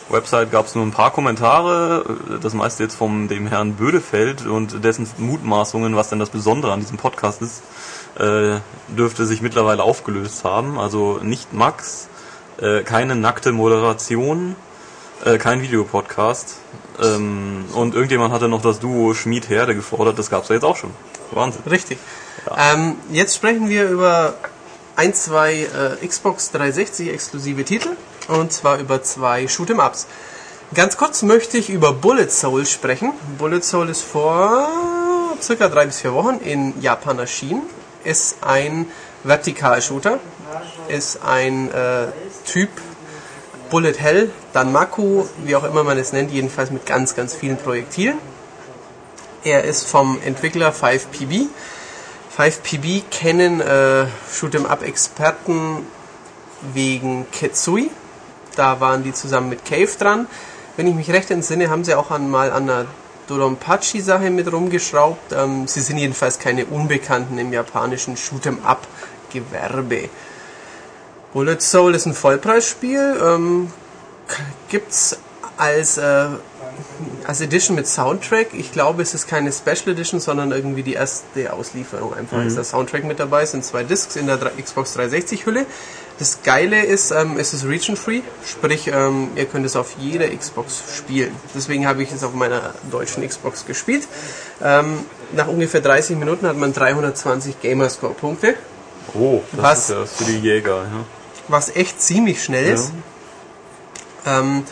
Website 0.09 0.51
gab's 0.51 0.75
nur 0.75 0.85
ein 0.85 0.91
paar 0.91 1.11
Kommentare, 1.11 2.05
äh, 2.29 2.39
das 2.39 2.53
meiste 2.53 2.83
jetzt 2.83 2.95
vom 2.95 3.27
dem 3.27 3.47
Herrn 3.47 3.73
Bödefeld 3.75 4.45
und 4.45 4.83
dessen 4.83 5.07
Mutmaßungen, 5.17 5.95
was 5.95 6.09
denn 6.09 6.19
das 6.19 6.29
Besondere 6.29 6.71
an 6.73 6.79
diesem 6.81 6.97
Podcast 6.97 7.41
ist, 7.41 7.61
äh, 8.17 8.59
dürfte 8.87 9.25
sich 9.25 9.41
mittlerweile 9.41 9.83
aufgelöst 9.83 10.43
haben. 10.43 10.79
Also 10.79 11.19
nicht 11.21 11.53
Max, 11.53 12.07
äh, 12.59 12.81
keine 12.81 13.15
nackte 13.15 13.51
Moderation, 13.51 14.55
äh, 15.25 15.37
kein 15.37 15.61
Videopodcast. 15.61 16.57
Ähm, 17.01 17.65
und 17.73 17.95
irgendjemand 17.95 18.33
hatte 18.33 18.47
noch 18.47 18.61
das 18.61 18.79
Duo 18.79 19.13
Schmied-Herde 19.13 19.75
gefordert, 19.75 20.19
das 20.19 20.29
gab's 20.29 20.49
ja 20.49 20.55
jetzt 20.55 20.65
auch 20.65 20.75
schon. 20.75 20.91
Wahnsinn. 21.31 21.61
Richtig. 21.69 21.97
Ähm, 22.55 22.95
jetzt 23.11 23.35
sprechen 23.35 23.69
wir 23.69 23.89
über 23.89 24.33
ein, 24.95 25.13
zwei 25.13 25.67
äh, 26.01 26.05
Xbox 26.05 26.51
360 26.51 27.09
exklusive 27.09 27.63
Titel 27.63 27.89
und 28.27 28.51
zwar 28.51 28.79
über 28.79 29.01
zwei 29.03 29.45
Shoot'em 29.45 29.85
Ups. 29.85 30.07
Ganz 30.73 30.97
kurz 30.97 31.21
möchte 31.21 31.57
ich 31.57 31.69
über 31.69 31.93
Bullet 31.93 32.29
Soul 32.29 32.65
sprechen. 32.65 33.13
Bullet 33.37 33.61
Soul 33.61 33.89
ist 33.89 34.03
vor 34.03 34.67
circa 35.41 35.67
drei 35.69 35.85
bis 35.85 36.01
vier 36.01 36.13
Wochen 36.13 36.37
in 36.43 36.81
Japan 36.81 37.19
erschienen. 37.19 37.63
Ist 38.03 38.37
ein 38.41 38.87
Vertikalshooter, 39.23 40.19
ist 40.87 41.19
ein 41.23 41.71
äh, 41.71 42.07
Typ 42.45 42.69
Bullet 43.69 43.93
Hell, 43.93 44.29
Danmaku, 44.53 45.25
wie 45.45 45.55
auch 45.55 45.63
immer 45.63 45.83
man 45.83 45.97
es 45.97 46.11
nennt, 46.11 46.31
jedenfalls 46.31 46.71
mit 46.71 46.85
ganz, 46.85 47.15
ganz 47.15 47.33
vielen 47.33 47.57
Projektilen. 47.57 48.17
Er 49.43 49.63
ist 49.63 49.87
vom 49.87 50.19
Entwickler 50.23 50.73
5PB. 50.73 51.47
5PB 52.37 53.03
kennen 53.09 53.61
äh, 53.61 54.05
Shoot'em-up-Experten 54.31 55.85
wegen 56.73 57.25
Ketsui. 57.31 57.91
Da 58.55 58.79
waren 58.79 59.03
die 59.03 59.13
zusammen 59.13 59.49
mit 59.49 59.65
Cave 59.65 59.89
dran. 59.97 60.27
Wenn 60.75 60.87
ich 60.87 60.95
mich 60.95 61.09
recht 61.11 61.31
entsinne, 61.31 61.69
haben 61.69 61.83
sie 61.83 61.95
auch 61.95 62.11
an, 62.11 62.29
mal 62.29 62.51
an 62.51 62.69
einer 62.69 62.85
Doronpachi-Sache 63.27 64.29
mit 64.29 64.51
rumgeschraubt. 64.51 65.33
Ähm, 65.33 65.67
sie 65.67 65.81
sind 65.81 65.97
jedenfalls 65.97 66.39
keine 66.39 66.65
Unbekannten 66.65 67.37
im 67.37 67.53
japanischen 67.53 68.15
Shoot'em-up-Gewerbe. 68.15 70.09
Bullet 71.33 71.61
Soul 71.61 71.95
ist 71.95 72.05
ein 72.05 72.13
Vollpreisspiel. 72.13 73.17
Ähm, 73.23 73.71
gibt's 74.69 75.17
als 75.57 75.97
äh, 75.97 76.27
als 77.25 77.41
Edition 77.41 77.75
mit 77.75 77.87
Soundtrack. 77.87 78.53
Ich 78.53 78.71
glaube, 78.71 79.01
es 79.01 79.13
ist 79.13 79.27
keine 79.27 79.51
Special 79.51 79.89
Edition, 79.89 80.19
sondern 80.19 80.51
irgendwie 80.51 80.83
die 80.83 80.93
erste 80.93 81.53
Auslieferung. 81.53 82.13
Einfach 82.13 82.43
ist 82.43 82.57
der 82.57 82.63
Soundtrack 82.63 83.03
mit 83.03 83.19
dabei, 83.19 83.43
es 83.43 83.51
sind 83.51 83.63
zwei 83.63 83.83
Discs 83.83 84.15
in 84.15 84.27
der 84.27 84.37
Xbox 84.37 84.93
360 84.93 85.45
Hülle. 85.45 85.65
Das 86.21 86.43
Geile 86.43 86.85
ist, 86.85 87.09
ähm, 87.09 87.39
es 87.39 87.51
ist 87.51 87.65
region 87.65 87.97
free, 87.97 88.21
sprich, 88.47 88.91
ähm, 88.93 89.29
ihr 89.35 89.45
könnt 89.45 89.65
es 89.65 89.75
auf 89.75 89.95
jeder 89.97 90.29
Xbox 90.29 90.83
spielen. 90.95 91.35
Deswegen 91.55 91.87
habe 91.87 92.03
ich 92.03 92.11
es 92.11 92.23
auf 92.23 92.35
meiner 92.35 92.75
deutschen 92.91 93.27
Xbox 93.27 93.65
gespielt. 93.65 94.07
Ähm, 94.63 94.99
nach 95.31 95.47
ungefähr 95.47 95.81
30 95.81 96.17
Minuten 96.17 96.45
hat 96.45 96.57
man 96.57 96.73
320 96.73 97.59
Gamerscore 97.59 98.13
Punkte, 98.13 98.53
Oh, 99.15 99.41
das 99.53 99.63
Was? 99.63 99.79
ist 99.79 99.89
ja 99.89 100.05
für 100.05 100.23
die 100.25 100.37
Jäger. 100.37 100.83
Ja. 100.83 101.05
was 101.47 101.75
echt 101.75 101.99
ziemlich 101.99 102.43
schnell 102.43 102.71
ist. 102.71 102.91
Ähm, 104.27 104.63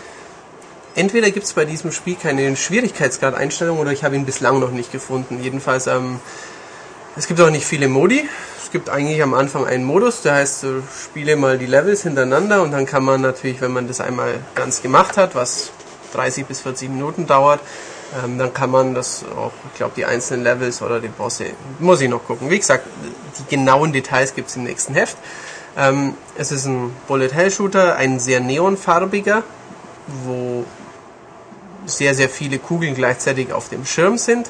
entweder 0.93 1.31
gibt 1.31 1.47
es 1.47 1.53
bei 1.53 1.65
diesem 1.65 1.91
Spiel 1.91 2.15
keine 2.15 2.55
Schwierigkeitsgrad-Einstellung 2.55 3.79
oder 3.79 3.91
ich 3.91 4.03
habe 4.03 4.15
ihn 4.15 4.25
bislang 4.27 4.59
noch 4.59 4.69
nicht 4.69 4.91
gefunden. 4.91 5.39
Jedenfalls, 5.41 5.87
ähm, 5.87 6.19
es 7.15 7.25
gibt 7.25 7.41
auch 7.41 7.49
nicht 7.49 7.65
viele 7.65 7.87
Modi. 7.87 8.29
Es 8.69 8.73
gibt 8.73 8.89
eigentlich 8.91 9.23
am 9.23 9.33
Anfang 9.33 9.65
einen 9.65 9.83
Modus, 9.83 10.21
der 10.21 10.35
heißt, 10.35 10.63
äh, 10.63 10.67
spiele 11.03 11.35
mal 11.35 11.57
die 11.57 11.65
Levels 11.65 12.03
hintereinander 12.03 12.61
und 12.61 12.69
dann 12.69 12.85
kann 12.85 13.03
man 13.03 13.19
natürlich, 13.19 13.59
wenn 13.61 13.71
man 13.71 13.87
das 13.87 13.99
einmal 13.99 14.35
ganz 14.53 14.83
gemacht 14.83 15.17
hat, 15.17 15.33
was 15.33 15.71
30 16.13 16.45
bis 16.45 16.61
40 16.61 16.87
Minuten 16.89 17.25
dauert, 17.25 17.61
ähm, 18.23 18.37
dann 18.37 18.53
kann 18.53 18.69
man 18.69 18.93
das 18.93 19.25
auch, 19.35 19.53
ich 19.71 19.77
glaube, 19.77 19.93
die 19.95 20.05
einzelnen 20.05 20.43
Levels 20.43 20.83
oder 20.83 20.99
die 20.99 21.07
Bosse, 21.07 21.45
muss 21.79 21.99
ich 22.01 22.09
noch 22.09 22.23
gucken. 22.23 22.51
Wie 22.51 22.59
gesagt, 22.59 22.85
die 23.39 23.55
genauen 23.55 23.91
Details 23.91 24.35
gibt 24.35 24.49
es 24.49 24.55
im 24.55 24.65
nächsten 24.65 24.93
Heft. 24.93 25.17
Ähm, 25.75 26.13
es 26.37 26.51
ist 26.51 26.67
ein 26.67 26.95
Bullet 27.07 27.29
Hell 27.29 27.49
Shooter, 27.49 27.95
ein 27.95 28.19
sehr 28.19 28.39
neonfarbiger, 28.39 29.41
wo 30.25 30.63
sehr, 31.87 32.13
sehr 32.13 32.29
viele 32.29 32.59
Kugeln 32.59 32.93
gleichzeitig 32.93 33.51
auf 33.51 33.67
dem 33.69 33.83
Schirm 33.83 34.19
sind. 34.19 34.47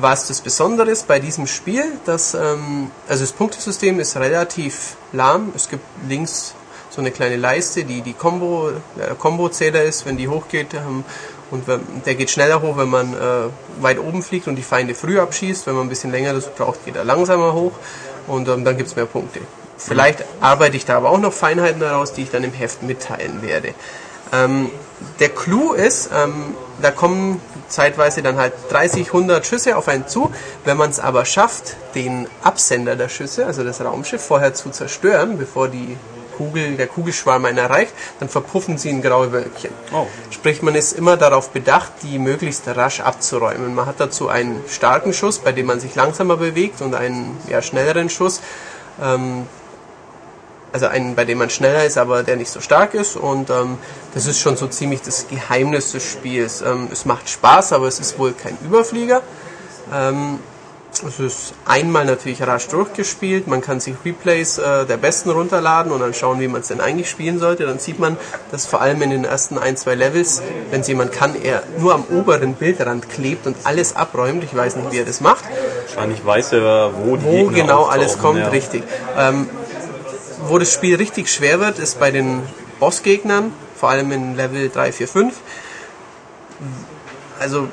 Was 0.00 0.28
das 0.28 0.40
Besondere 0.40 0.90
ist 0.90 1.08
bei 1.08 1.18
diesem 1.18 1.46
Spiel, 1.46 1.84
dass, 2.04 2.34
ähm, 2.34 2.90
also 3.08 3.24
das 3.24 3.32
Punktesystem 3.32 3.98
ist 3.98 4.16
relativ 4.16 4.96
lahm. 5.12 5.52
Es 5.56 5.68
gibt 5.68 5.84
links 6.08 6.54
so 6.90 7.00
eine 7.00 7.10
kleine 7.10 7.36
Leiste, 7.36 7.84
die 7.84 8.02
die 8.02 8.12
Combo, 8.12 8.70
der 8.96 9.14
Combo-Zähler 9.16 9.82
ist, 9.82 10.06
wenn 10.06 10.16
die 10.16 10.28
hochgeht. 10.28 10.74
Ähm, 10.74 11.04
und 11.50 11.66
wenn, 11.66 11.80
der 12.04 12.14
geht 12.14 12.30
schneller 12.30 12.62
hoch, 12.62 12.76
wenn 12.76 12.90
man 12.90 13.14
äh, 13.14 13.48
weit 13.80 13.98
oben 13.98 14.22
fliegt 14.22 14.46
und 14.46 14.56
die 14.56 14.62
Feinde 14.62 14.94
früh 14.94 15.18
abschießt. 15.18 15.66
Wenn 15.66 15.74
man 15.74 15.86
ein 15.86 15.88
bisschen 15.88 16.12
länger 16.12 16.32
das 16.34 16.48
braucht, 16.54 16.84
geht 16.84 16.94
er 16.94 17.04
langsamer 17.04 17.54
hoch. 17.54 17.72
Und 18.26 18.48
ähm, 18.48 18.64
dann 18.64 18.76
gibt's 18.76 18.94
mehr 18.94 19.06
Punkte. 19.06 19.40
Vielleicht 19.78 20.24
arbeite 20.40 20.76
ich 20.76 20.84
da 20.84 20.96
aber 20.96 21.10
auch 21.10 21.18
noch 21.18 21.32
Feinheiten 21.32 21.80
daraus, 21.80 22.12
die 22.12 22.22
ich 22.22 22.30
dann 22.30 22.44
im 22.44 22.52
Heft 22.52 22.82
mitteilen 22.82 23.42
werde. 23.42 23.74
Ähm, 24.32 24.70
der 25.20 25.28
Clou 25.30 25.72
ist, 25.72 26.10
ähm, 26.14 26.54
da 26.80 26.90
kommen 26.90 27.40
zeitweise 27.68 28.22
dann 28.22 28.36
halt 28.36 28.52
30, 28.70 29.08
100 29.08 29.46
Schüsse 29.46 29.76
auf 29.76 29.88
einen 29.88 30.08
zu. 30.08 30.32
Wenn 30.64 30.76
man 30.76 30.90
es 30.90 31.00
aber 31.00 31.24
schafft, 31.24 31.76
den 31.94 32.26
Absender 32.42 32.96
der 32.96 33.08
Schüsse, 33.08 33.46
also 33.46 33.64
das 33.64 33.80
Raumschiff, 33.80 34.22
vorher 34.22 34.54
zu 34.54 34.70
zerstören, 34.70 35.38
bevor 35.38 35.68
die 35.68 35.96
Kugel, 36.36 36.76
der 36.76 36.86
Kugelschwarm 36.86 37.44
einen 37.44 37.58
erreicht, 37.58 37.92
dann 38.20 38.28
verpuffen 38.28 38.78
sie 38.78 38.90
in 38.90 39.02
graue 39.02 39.32
Wölkchen. 39.32 39.70
Oh. 39.92 40.06
Sprich, 40.30 40.62
man 40.62 40.76
ist 40.76 40.92
immer 40.92 41.16
darauf 41.16 41.50
bedacht, 41.50 41.90
die 42.02 42.18
möglichst 42.18 42.68
rasch 42.68 43.00
abzuräumen. 43.00 43.74
Man 43.74 43.86
hat 43.86 43.96
dazu 43.98 44.28
einen 44.28 44.62
starken 44.68 45.12
Schuss, 45.12 45.40
bei 45.40 45.50
dem 45.50 45.66
man 45.66 45.80
sich 45.80 45.96
langsamer 45.96 46.36
bewegt 46.36 46.80
und 46.80 46.94
einen 46.94 47.36
ja, 47.48 47.60
schnelleren 47.60 48.08
Schuss, 48.08 48.40
ähm, 49.02 49.46
also 50.72 50.86
einen, 50.86 51.14
bei 51.14 51.24
dem 51.24 51.38
man 51.38 51.50
schneller 51.50 51.84
ist, 51.84 51.98
aber 51.98 52.22
der 52.22 52.36
nicht 52.36 52.50
so 52.50 52.60
stark 52.60 52.94
ist. 52.94 53.16
Und 53.16 53.50
ähm, 53.50 53.78
das 54.14 54.26
ist 54.26 54.40
schon 54.40 54.56
so 54.56 54.66
ziemlich 54.66 55.02
das 55.02 55.26
Geheimnis 55.28 55.92
des 55.92 56.04
Spiels. 56.04 56.62
Ähm, 56.62 56.88
es 56.92 57.04
macht 57.04 57.28
Spaß, 57.28 57.72
aber 57.72 57.86
es 57.86 58.00
ist 58.00 58.18
wohl 58.18 58.32
kein 58.32 58.56
Überflieger. 58.64 59.22
Ähm, 59.92 60.38
es 61.06 61.20
ist 61.20 61.54
einmal 61.64 62.04
natürlich 62.06 62.42
rasch 62.42 62.66
durchgespielt. 62.68 63.46
Man 63.46 63.60
kann 63.60 63.78
sich 63.78 63.94
Replays 64.04 64.58
äh, 64.58 64.84
der 64.86 64.96
Besten 64.96 65.30
runterladen 65.30 65.92
und 65.92 66.00
dann 66.00 66.14
schauen, 66.14 66.40
wie 66.40 66.48
man 66.48 66.62
es 66.62 66.68
denn 66.68 66.80
eigentlich 66.80 67.08
spielen 67.08 67.38
sollte. 67.38 67.66
Dann 67.66 67.78
sieht 67.78 67.98
man, 67.98 68.16
dass 68.50 68.66
vor 68.66 68.80
allem 68.80 69.00
in 69.02 69.10
den 69.10 69.24
ersten 69.24 69.58
ein, 69.58 69.76
zwei 69.76 69.94
Levels, 69.94 70.42
wenn 70.70 70.80
es 70.80 70.88
jemand 70.88 71.12
kann, 71.12 71.34
er 71.40 71.62
nur 71.78 71.94
am 71.94 72.04
oberen 72.10 72.54
Bildrand 72.54 73.08
klebt 73.10 73.46
und 73.46 73.56
alles 73.64 73.94
abräumt. 73.94 74.42
Ich 74.42 74.56
weiß 74.56 74.76
nicht, 74.76 74.90
wie 74.90 74.98
er 74.98 75.04
das 75.04 75.20
macht. 75.20 75.44
Wahrscheinlich 75.86 76.24
weiß 76.24 76.52
er, 76.54 76.90
wo 77.04 77.16
die 77.16 77.24
Wo 77.24 77.30
Gegner 77.30 77.52
genau 77.52 77.84
alles 77.84 78.18
kommt, 78.18 78.40
ja. 78.40 78.48
richtig. 78.48 78.82
Ähm, 79.16 79.48
wo 80.46 80.58
das 80.58 80.72
Spiel 80.72 80.96
richtig 80.96 81.28
schwer 81.30 81.60
wird, 81.60 81.78
ist 81.78 81.98
bei 81.98 82.10
den 82.10 82.42
Bossgegnern, 82.80 83.52
vor 83.76 83.90
allem 83.90 84.12
in 84.12 84.36
Level 84.36 84.68
3, 84.68 84.92
4, 84.92 85.08
5. 85.08 85.34
Also 87.40 87.68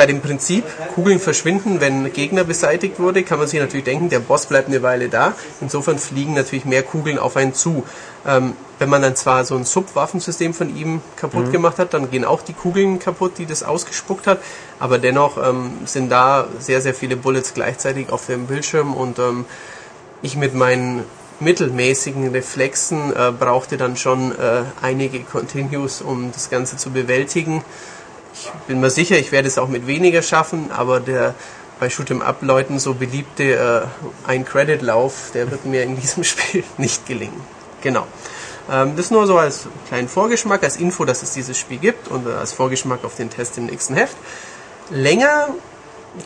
bei 0.00 0.06
dem 0.06 0.22
Prinzip, 0.22 0.64
Kugeln 0.94 1.20
verschwinden, 1.20 1.80
wenn 1.80 2.10
Gegner 2.12 2.44
beseitigt 2.44 2.98
wurde, 2.98 3.22
kann 3.22 3.38
man 3.38 3.46
sich 3.46 3.60
natürlich 3.60 3.84
denken, 3.84 4.08
der 4.08 4.20
Boss 4.20 4.46
bleibt 4.46 4.68
eine 4.68 4.82
Weile 4.82 5.10
da. 5.10 5.34
Insofern 5.60 5.98
fliegen 5.98 6.32
natürlich 6.32 6.64
mehr 6.64 6.82
Kugeln 6.82 7.18
auf 7.18 7.36
einen 7.36 7.52
zu. 7.52 7.84
Ähm, 8.26 8.54
wenn 8.78 8.88
man 8.88 9.02
dann 9.02 9.14
zwar 9.14 9.44
so 9.44 9.56
ein 9.56 9.64
Subwaffensystem 9.64 10.54
von 10.54 10.74
ihm 10.74 11.02
kaputt 11.16 11.52
gemacht 11.52 11.78
hat, 11.78 11.92
dann 11.92 12.10
gehen 12.10 12.24
auch 12.24 12.40
die 12.40 12.54
Kugeln 12.54 12.98
kaputt, 12.98 13.32
die 13.36 13.44
das 13.44 13.62
ausgespuckt 13.62 14.26
hat. 14.26 14.40
Aber 14.78 14.96
dennoch 14.96 15.36
ähm, 15.36 15.72
sind 15.84 16.08
da 16.08 16.48
sehr, 16.58 16.80
sehr 16.80 16.94
viele 16.94 17.16
Bullets 17.16 17.52
gleichzeitig 17.52 18.08
auf 18.08 18.24
dem 18.24 18.46
Bildschirm 18.46 18.94
und 18.94 19.18
ähm, 19.18 19.44
ich 20.22 20.34
mit 20.34 20.54
meinen 20.54 21.04
mittelmäßigen 21.40 22.28
Reflexen 22.28 23.14
äh, 23.14 23.32
brauchte 23.32 23.76
dann 23.76 23.96
schon 23.96 24.32
äh, 24.32 24.62
einige 24.82 25.20
Continues, 25.20 26.02
um 26.02 26.32
das 26.32 26.50
Ganze 26.50 26.76
zu 26.76 26.90
bewältigen. 26.90 27.64
Ich 28.34 28.50
bin 28.66 28.80
mir 28.80 28.90
sicher, 28.90 29.18
ich 29.18 29.32
werde 29.32 29.48
es 29.48 29.58
auch 29.58 29.68
mit 29.68 29.86
weniger 29.86 30.22
schaffen, 30.22 30.70
aber 30.70 31.00
der 31.00 31.34
bei 31.78 31.88
Shoot'em 31.88 32.20
Up 32.20 32.42
Leuten 32.42 32.78
so 32.78 32.94
beliebte 32.94 33.54
äh, 33.54 34.28
ein 34.28 34.44
Credit 34.44 34.82
Lauf, 34.82 35.30
der 35.34 35.50
wird 35.50 35.64
mir 35.64 35.82
in 35.82 35.96
diesem 36.00 36.24
Spiel 36.24 36.62
nicht 36.76 37.06
gelingen. 37.06 37.40
Genau. 37.80 38.06
Ähm, 38.70 38.96
das 38.96 39.10
nur 39.10 39.26
so 39.26 39.38
als 39.38 39.66
kleinen 39.88 40.08
Vorgeschmack, 40.08 40.62
als 40.62 40.76
Info, 40.76 41.04
dass 41.04 41.22
es 41.22 41.32
dieses 41.32 41.58
Spiel 41.58 41.78
gibt 41.78 42.08
und 42.08 42.26
als 42.26 42.52
Vorgeschmack 42.52 43.04
auf 43.04 43.16
den 43.16 43.30
Test 43.30 43.58
im 43.58 43.66
nächsten 43.66 43.94
Heft. 43.94 44.16
Länger 44.90 45.48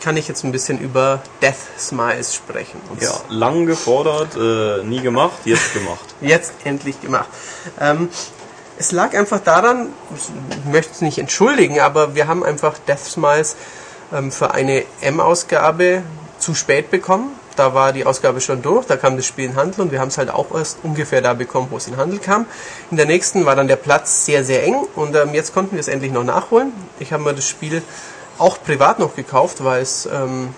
kann 0.03 0.17
ich 0.17 0.27
jetzt 0.27 0.43
ein 0.43 0.51
bisschen 0.51 0.79
über 0.79 1.21
Death 1.41 1.55
Smiles 1.77 2.33
sprechen. 2.33 2.81
Und 2.89 3.01
ja, 3.01 3.11
lang 3.29 3.65
gefordert, 3.65 4.35
äh, 4.35 4.83
nie 4.83 5.01
gemacht, 5.01 5.37
jetzt 5.45 5.73
gemacht. 5.73 6.15
jetzt 6.21 6.53
endlich 6.63 6.99
gemacht. 7.01 7.29
Ähm, 7.79 8.09
es 8.77 8.91
lag 8.91 9.15
einfach 9.15 9.39
daran, 9.39 9.89
ich 10.15 10.71
möchte 10.71 10.91
es 10.93 11.01
nicht 11.01 11.17
entschuldigen, 11.17 11.79
aber 11.79 12.15
wir 12.15 12.27
haben 12.27 12.43
einfach 12.43 12.77
Death 12.87 12.99
Smiles 12.99 13.55
ähm, 14.13 14.31
für 14.31 14.53
eine 14.53 14.83
M-Ausgabe 15.01 16.03
zu 16.39 16.53
spät 16.55 16.91
bekommen. 16.91 17.31
Da 17.55 17.73
war 17.73 17.93
die 17.93 18.05
Ausgabe 18.05 18.41
schon 18.41 18.61
durch, 18.61 18.85
da 18.85 18.97
kam 18.97 19.15
das 19.15 19.25
Spiel 19.25 19.45
in 19.45 19.55
Handel 19.55 19.81
und 19.81 19.91
wir 19.93 20.01
haben 20.01 20.09
es 20.09 20.17
halt 20.17 20.29
auch 20.29 20.53
erst 20.53 20.79
ungefähr 20.83 21.21
da 21.21 21.33
bekommen, 21.33 21.67
wo 21.69 21.77
es 21.77 21.87
in 21.87 21.95
Handel 21.95 22.19
kam. 22.19 22.47
In 22.91 22.97
der 22.97 23.05
nächsten 23.05 23.45
war 23.45 23.55
dann 23.55 23.69
der 23.69 23.77
Platz 23.77 24.25
sehr, 24.25 24.43
sehr 24.43 24.65
eng 24.65 24.75
und 24.95 25.15
ähm, 25.15 25.33
jetzt 25.33 25.53
konnten 25.53 25.75
wir 25.75 25.79
es 25.79 25.87
endlich 25.87 26.11
noch 26.11 26.25
nachholen. 26.25 26.73
Ich 26.99 27.13
habe 27.13 27.23
mir 27.23 27.33
das 27.33 27.47
Spiel 27.47 27.81
auch 28.37 28.61
privat 28.63 28.99
noch 28.99 29.15
gekauft, 29.15 29.63
weil 29.63 29.81
es 29.81 30.05
ähm, 30.05 30.53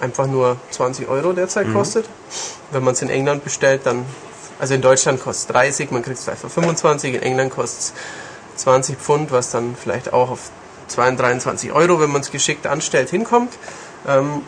einfach 0.00 0.26
nur 0.26 0.56
20 0.70 1.08
Euro 1.08 1.32
derzeit 1.32 1.68
mhm. 1.68 1.74
kostet. 1.74 2.06
Wenn 2.70 2.84
man 2.84 2.94
es 2.94 3.02
in 3.02 3.08
England 3.08 3.44
bestellt, 3.44 3.82
dann, 3.84 4.04
also 4.58 4.74
in 4.74 4.82
Deutschland 4.82 5.20
kostet 5.20 5.50
es 5.50 5.54
30, 5.54 5.90
man 5.90 6.02
kriegt 6.02 6.18
es 6.18 6.24
vielleicht 6.24 6.40
für 6.40 6.50
25, 6.50 7.14
in 7.14 7.22
England 7.22 7.50
kostet 7.50 7.80
es 7.80 7.92
20 8.56 8.98
Pfund, 8.98 9.30
was 9.30 9.50
dann 9.50 9.76
vielleicht 9.76 10.12
auch 10.12 10.30
auf 10.30 10.50
22, 10.88 11.70
23 11.70 11.72
Euro, 11.72 12.00
wenn 12.00 12.10
man 12.10 12.22
es 12.22 12.30
geschickt 12.30 12.66
anstellt, 12.66 13.10
hinkommt. 13.10 13.52
Ähm, 14.06 14.42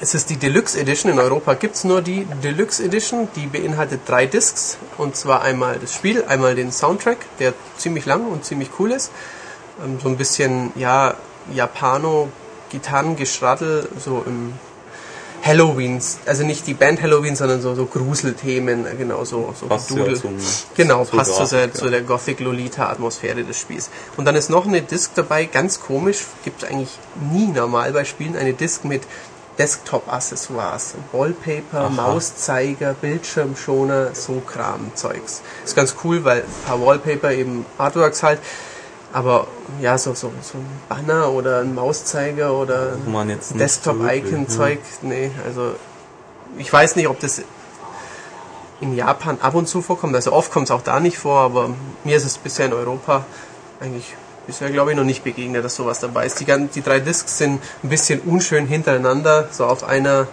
es 0.00 0.14
ist 0.14 0.30
die 0.30 0.36
Deluxe 0.36 0.78
Edition. 0.78 1.10
In 1.10 1.18
Europa 1.18 1.54
gibt 1.54 1.74
es 1.74 1.84
nur 1.84 2.02
die 2.02 2.24
Deluxe 2.42 2.84
Edition. 2.84 3.28
Die 3.34 3.46
beinhaltet 3.46 4.02
drei 4.06 4.26
Discs. 4.26 4.78
Und 4.96 5.16
zwar 5.16 5.42
einmal 5.42 5.78
das 5.78 5.92
Spiel, 5.92 6.24
einmal 6.24 6.54
den 6.54 6.70
Soundtrack, 6.70 7.18
der 7.40 7.52
ziemlich 7.76 8.06
lang 8.06 8.26
und 8.26 8.44
ziemlich 8.44 8.70
cool 8.78 8.92
ist. 8.92 9.10
Ähm, 9.84 9.98
so 10.00 10.08
ein 10.08 10.16
bisschen, 10.16 10.72
ja, 10.76 11.14
Japano-Gitarrengeschrattel, 11.54 13.88
so 13.98 14.22
im 14.26 14.52
Halloween, 15.42 16.00
also 16.26 16.44
nicht 16.44 16.66
die 16.66 16.74
Band 16.74 17.00
Halloween, 17.00 17.36
sondern 17.36 17.62
so, 17.62 17.74
so 17.74 17.86
Gruselthemen, 17.86 18.84
genau 18.98 19.24
so, 19.24 19.54
so 19.58 19.66
passt 19.66 19.90
Ja 19.90 20.14
zum, 20.14 20.36
genau, 20.76 21.04
passt 21.04 21.34
zu 21.34 21.56
der, 21.56 21.72
zu 21.72 21.88
der 21.88 22.02
Gothic-Lolita-Atmosphäre 22.02 23.44
des 23.44 23.58
Spiels. 23.58 23.88
Und 24.16 24.24
dann 24.24 24.34
ist 24.34 24.50
noch 24.50 24.66
eine 24.66 24.82
Disc 24.82 25.12
dabei, 25.14 25.46
ganz 25.46 25.80
komisch, 25.80 26.24
gibt 26.44 26.62
es 26.62 26.68
eigentlich 26.68 26.98
nie 27.32 27.46
normal 27.46 27.92
bei 27.92 28.04
Spielen, 28.04 28.36
eine 28.36 28.52
Disc 28.52 28.84
mit 28.84 29.02
Desktop-Accessoires, 29.58 30.94
Wallpaper, 31.12 31.80
Aha. 31.80 31.88
Mauszeiger, 31.88 32.94
Bildschirmschoner, 32.94 34.14
so 34.14 34.40
Kram-Zeugs. 34.40 35.42
Ist 35.64 35.74
ganz 35.74 35.96
cool, 36.04 36.24
weil 36.24 36.42
ein 36.42 36.66
paar 36.66 36.80
Wallpaper 36.80 37.32
eben 37.32 37.66
Artworks 37.76 38.22
halt, 38.22 38.38
aber 39.12 39.46
ja, 39.80 39.96
so, 39.96 40.14
so, 40.14 40.32
so 40.42 40.58
ein 40.58 40.66
Banner 40.88 41.30
oder 41.30 41.60
ein 41.60 41.74
Mauszeiger 41.74 42.52
oder 42.52 42.96
Desktop-Icon-Zeug, 43.54 44.78
ja. 45.02 45.08
nee, 45.08 45.30
also 45.46 45.72
ich 46.56 46.72
weiß 46.72 46.96
nicht, 46.96 47.08
ob 47.08 47.20
das 47.20 47.42
in 48.80 48.94
Japan 48.94 49.38
ab 49.40 49.54
und 49.54 49.66
zu 49.66 49.82
vorkommt, 49.82 50.14
also 50.14 50.32
oft 50.32 50.52
kommt 50.52 50.66
es 50.66 50.70
auch 50.70 50.82
da 50.82 51.00
nicht 51.00 51.18
vor, 51.18 51.40
aber 51.40 51.70
mir 52.04 52.16
ist 52.16 52.24
es 52.24 52.38
bisher 52.38 52.66
in 52.66 52.72
Europa 52.72 53.24
eigentlich 53.80 54.14
bisher 54.46 54.70
glaube 54.70 54.92
ich 54.92 54.96
noch 54.96 55.04
nicht 55.04 55.24
begegnet, 55.24 55.64
dass 55.64 55.76
sowas 55.76 56.00
dabei 56.00 56.26
ist. 56.26 56.40
Die, 56.40 56.46
die 56.46 56.82
drei 56.82 57.00
Discs 57.00 57.38
sind 57.38 57.60
ein 57.84 57.88
bisschen 57.88 58.20
unschön 58.20 58.66
hintereinander, 58.66 59.48
so 59.52 59.66
auf 59.66 59.84
einer, 59.84 60.26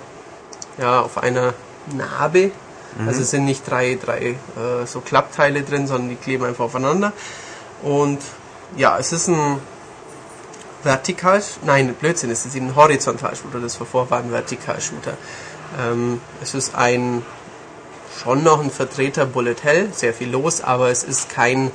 ja, 0.77 1.01
auf 1.01 1.17
einer 1.17 1.53
Narbe. 1.93 2.51
Mhm. 2.97 3.07
Also 3.07 3.21
es 3.21 3.31
sind 3.31 3.43
nicht 3.45 3.69
drei, 3.69 3.99
drei 4.01 4.21
äh, 4.21 4.85
so 4.85 5.01
Klappteile 5.01 5.63
drin, 5.63 5.85
sondern 5.85 6.09
die 6.09 6.15
kleben 6.15 6.45
einfach 6.45 6.65
aufeinander. 6.65 7.11
Und 7.83 8.19
ja, 8.77 8.97
es 8.97 9.11
ist 9.11 9.27
ein 9.27 9.59
Vertikal, 10.83 11.41
nein, 11.63 11.95
Blödsinn, 11.95 12.29
es 12.29 12.45
ist 12.45 12.55
ein 12.55 12.75
Horizontal-Shooter, 12.75 13.59
das 13.59 13.77
davor 13.77 14.09
war 14.09 14.19
ein 14.19 14.31
Vertikal-Shooter. 14.31 15.17
Ähm, 15.79 16.21
es 16.41 16.53
ist 16.53 16.75
ein, 16.75 17.23
schon 18.21 18.43
noch 18.43 18.61
ein 18.61 18.69
Vertreter 18.69 19.25
Bullet 19.25 19.55
Hell, 19.63 19.89
sehr 19.93 20.13
viel 20.13 20.29
los, 20.29 20.61
aber 20.61 20.89
es 20.89 21.03
ist 21.03 21.29
kein 21.29 21.71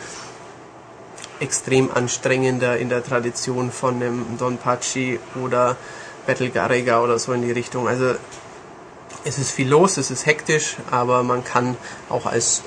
extrem 1.40 1.90
anstrengender 1.92 2.76
in 2.78 2.88
der 2.88 3.02
Tradition 3.02 3.72
von 3.72 3.96
einem 3.96 4.38
Don 4.38 4.58
Pachi 4.58 5.18
oder 5.42 5.76
Battle 6.26 6.50
Garriga 6.50 7.00
oder 7.02 7.18
so 7.18 7.32
in 7.32 7.42
die 7.42 7.52
Richtung. 7.52 7.88
Also 7.88 8.14
es 9.24 9.38
ist 9.38 9.50
viel 9.50 9.68
los, 9.68 9.96
es 9.96 10.10
ist 10.10 10.26
hektisch, 10.26 10.76
aber 10.90 11.22
man 11.22 11.44
kann 11.44 11.76
auch 12.08 12.26
als 12.26 12.62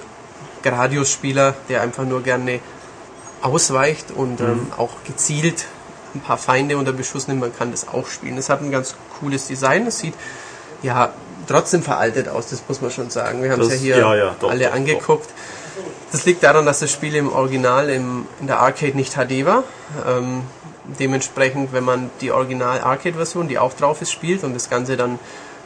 Gradius-Spieler, 0.64 1.56
der 1.70 1.82
einfach 1.82 2.04
nur 2.04 2.24
gerne 2.24 2.60
ausweicht 3.44 4.12
und 4.12 4.40
mhm. 4.40 4.46
ähm, 4.46 4.68
auch 4.78 4.92
gezielt 5.06 5.66
ein 6.16 6.22
paar 6.22 6.38
Feinde 6.38 6.78
unter 6.78 6.94
Beschuss 6.94 7.28
nimmt, 7.28 7.42
man 7.42 7.56
kann 7.56 7.72
das 7.72 7.88
auch 7.88 8.08
spielen. 8.08 8.38
Es 8.38 8.50
hat 8.50 8.62
ein 8.62 8.72
ganz 8.72 8.96
cooles 9.20 9.48
Design, 9.48 9.88
es 9.88 10.00
sieht 10.00 10.14
ja 10.84 11.12
trotzdem 11.48 11.82
veraltet 11.82 12.30
aus, 12.30 12.50
das 12.50 12.64
muss 12.68 12.82
man 12.82 12.92
schon 12.92 13.10
sagen. 13.10 13.42
Wir 13.42 13.52
haben 13.52 13.62
es 13.62 13.70
ja 13.70 13.76
hier 13.76 13.98
ja, 13.98 14.16
ja, 14.16 14.36
doch, 14.40 14.50
alle 14.50 14.66
doch, 14.66 14.74
angeguckt. 14.74 15.26
Doch. 15.26 15.84
Das 16.12 16.26
liegt 16.26 16.44
daran, 16.44 16.66
dass 16.66 16.80
das 16.80 16.92
Spiel 16.92 17.16
im 17.16 17.32
Original 17.34 17.90
im, 17.90 18.28
in 18.40 18.48
der 18.48 18.60
Arcade 18.60 18.96
nicht 18.96 19.14
HD 19.14 19.46
war. 19.46 19.64
Ähm, 20.08 20.44
dementsprechend, 21.00 21.74
wenn 21.74 21.84
man 21.84 22.12
die 22.22 22.32
Original-Arcade-Version, 22.32 23.48
die 23.48 23.58
auch 23.58 23.74
drauf 23.74 24.02
ist, 24.02 24.12
spielt 24.12 24.44
und 24.44 24.54
das 24.54 24.70
Ganze 24.70 24.96
dann 24.96 25.18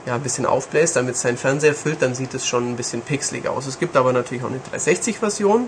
ja, 0.05 0.15
ein 0.15 0.21
bisschen 0.21 0.45
aufbläst, 0.45 0.95
damit 0.95 1.17
sein 1.17 1.37
Fernseher 1.37 1.75
füllt, 1.75 2.01
dann 2.01 2.15
sieht 2.15 2.33
es 2.33 2.47
schon 2.47 2.71
ein 2.71 2.77
bisschen 2.77 3.01
pixelig 3.01 3.47
aus. 3.47 3.65
Es 3.65 3.77
gibt 3.77 3.97
aber 3.97 4.13
natürlich 4.13 4.43
auch 4.43 4.49
eine 4.49 4.61
360-Version, 4.73 5.67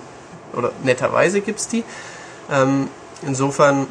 oder 0.54 0.72
netterweise 0.84 1.42
gibt 1.42 1.60
es 1.60 1.68
die. 1.68 1.84
Ähm, 2.52 2.90
insofern 3.22 3.88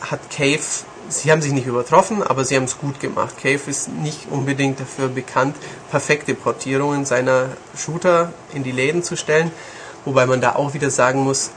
hat 0.00 0.30
Cave, 0.30 0.60
sie 1.08 1.30
haben 1.30 1.42
sich 1.42 1.52
nicht 1.52 1.66
übertroffen, 1.66 2.22
aber 2.22 2.44
sie 2.44 2.56
haben 2.56 2.64
es 2.64 2.78
gut 2.78 3.00
gemacht. 3.00 3.36
Cave 3.38 3.60
ist 3.66 3.88
nicht 3.88 4.28
unbedingt 4.30 4.80
dafür 4.80 5.08
bekannt, 5.08 5.56
perfekte 5.90 6.34
Portierungen 6.34 7.04
seiner 7.04 7.48
Shooter 7.76 8.32
in 8.52 8.62
die 8.62 8.72
Läden 8.72 9.02
zu 9.02 9.16
stellen, 9.16 9.50
wobei 10.04 10.26
man 10.26 10.40
da 10.40 10.54
auch 10.56 10.74
wieder 10.74 10.90
sagen 10.90 11.20
muss, 11.20 11.50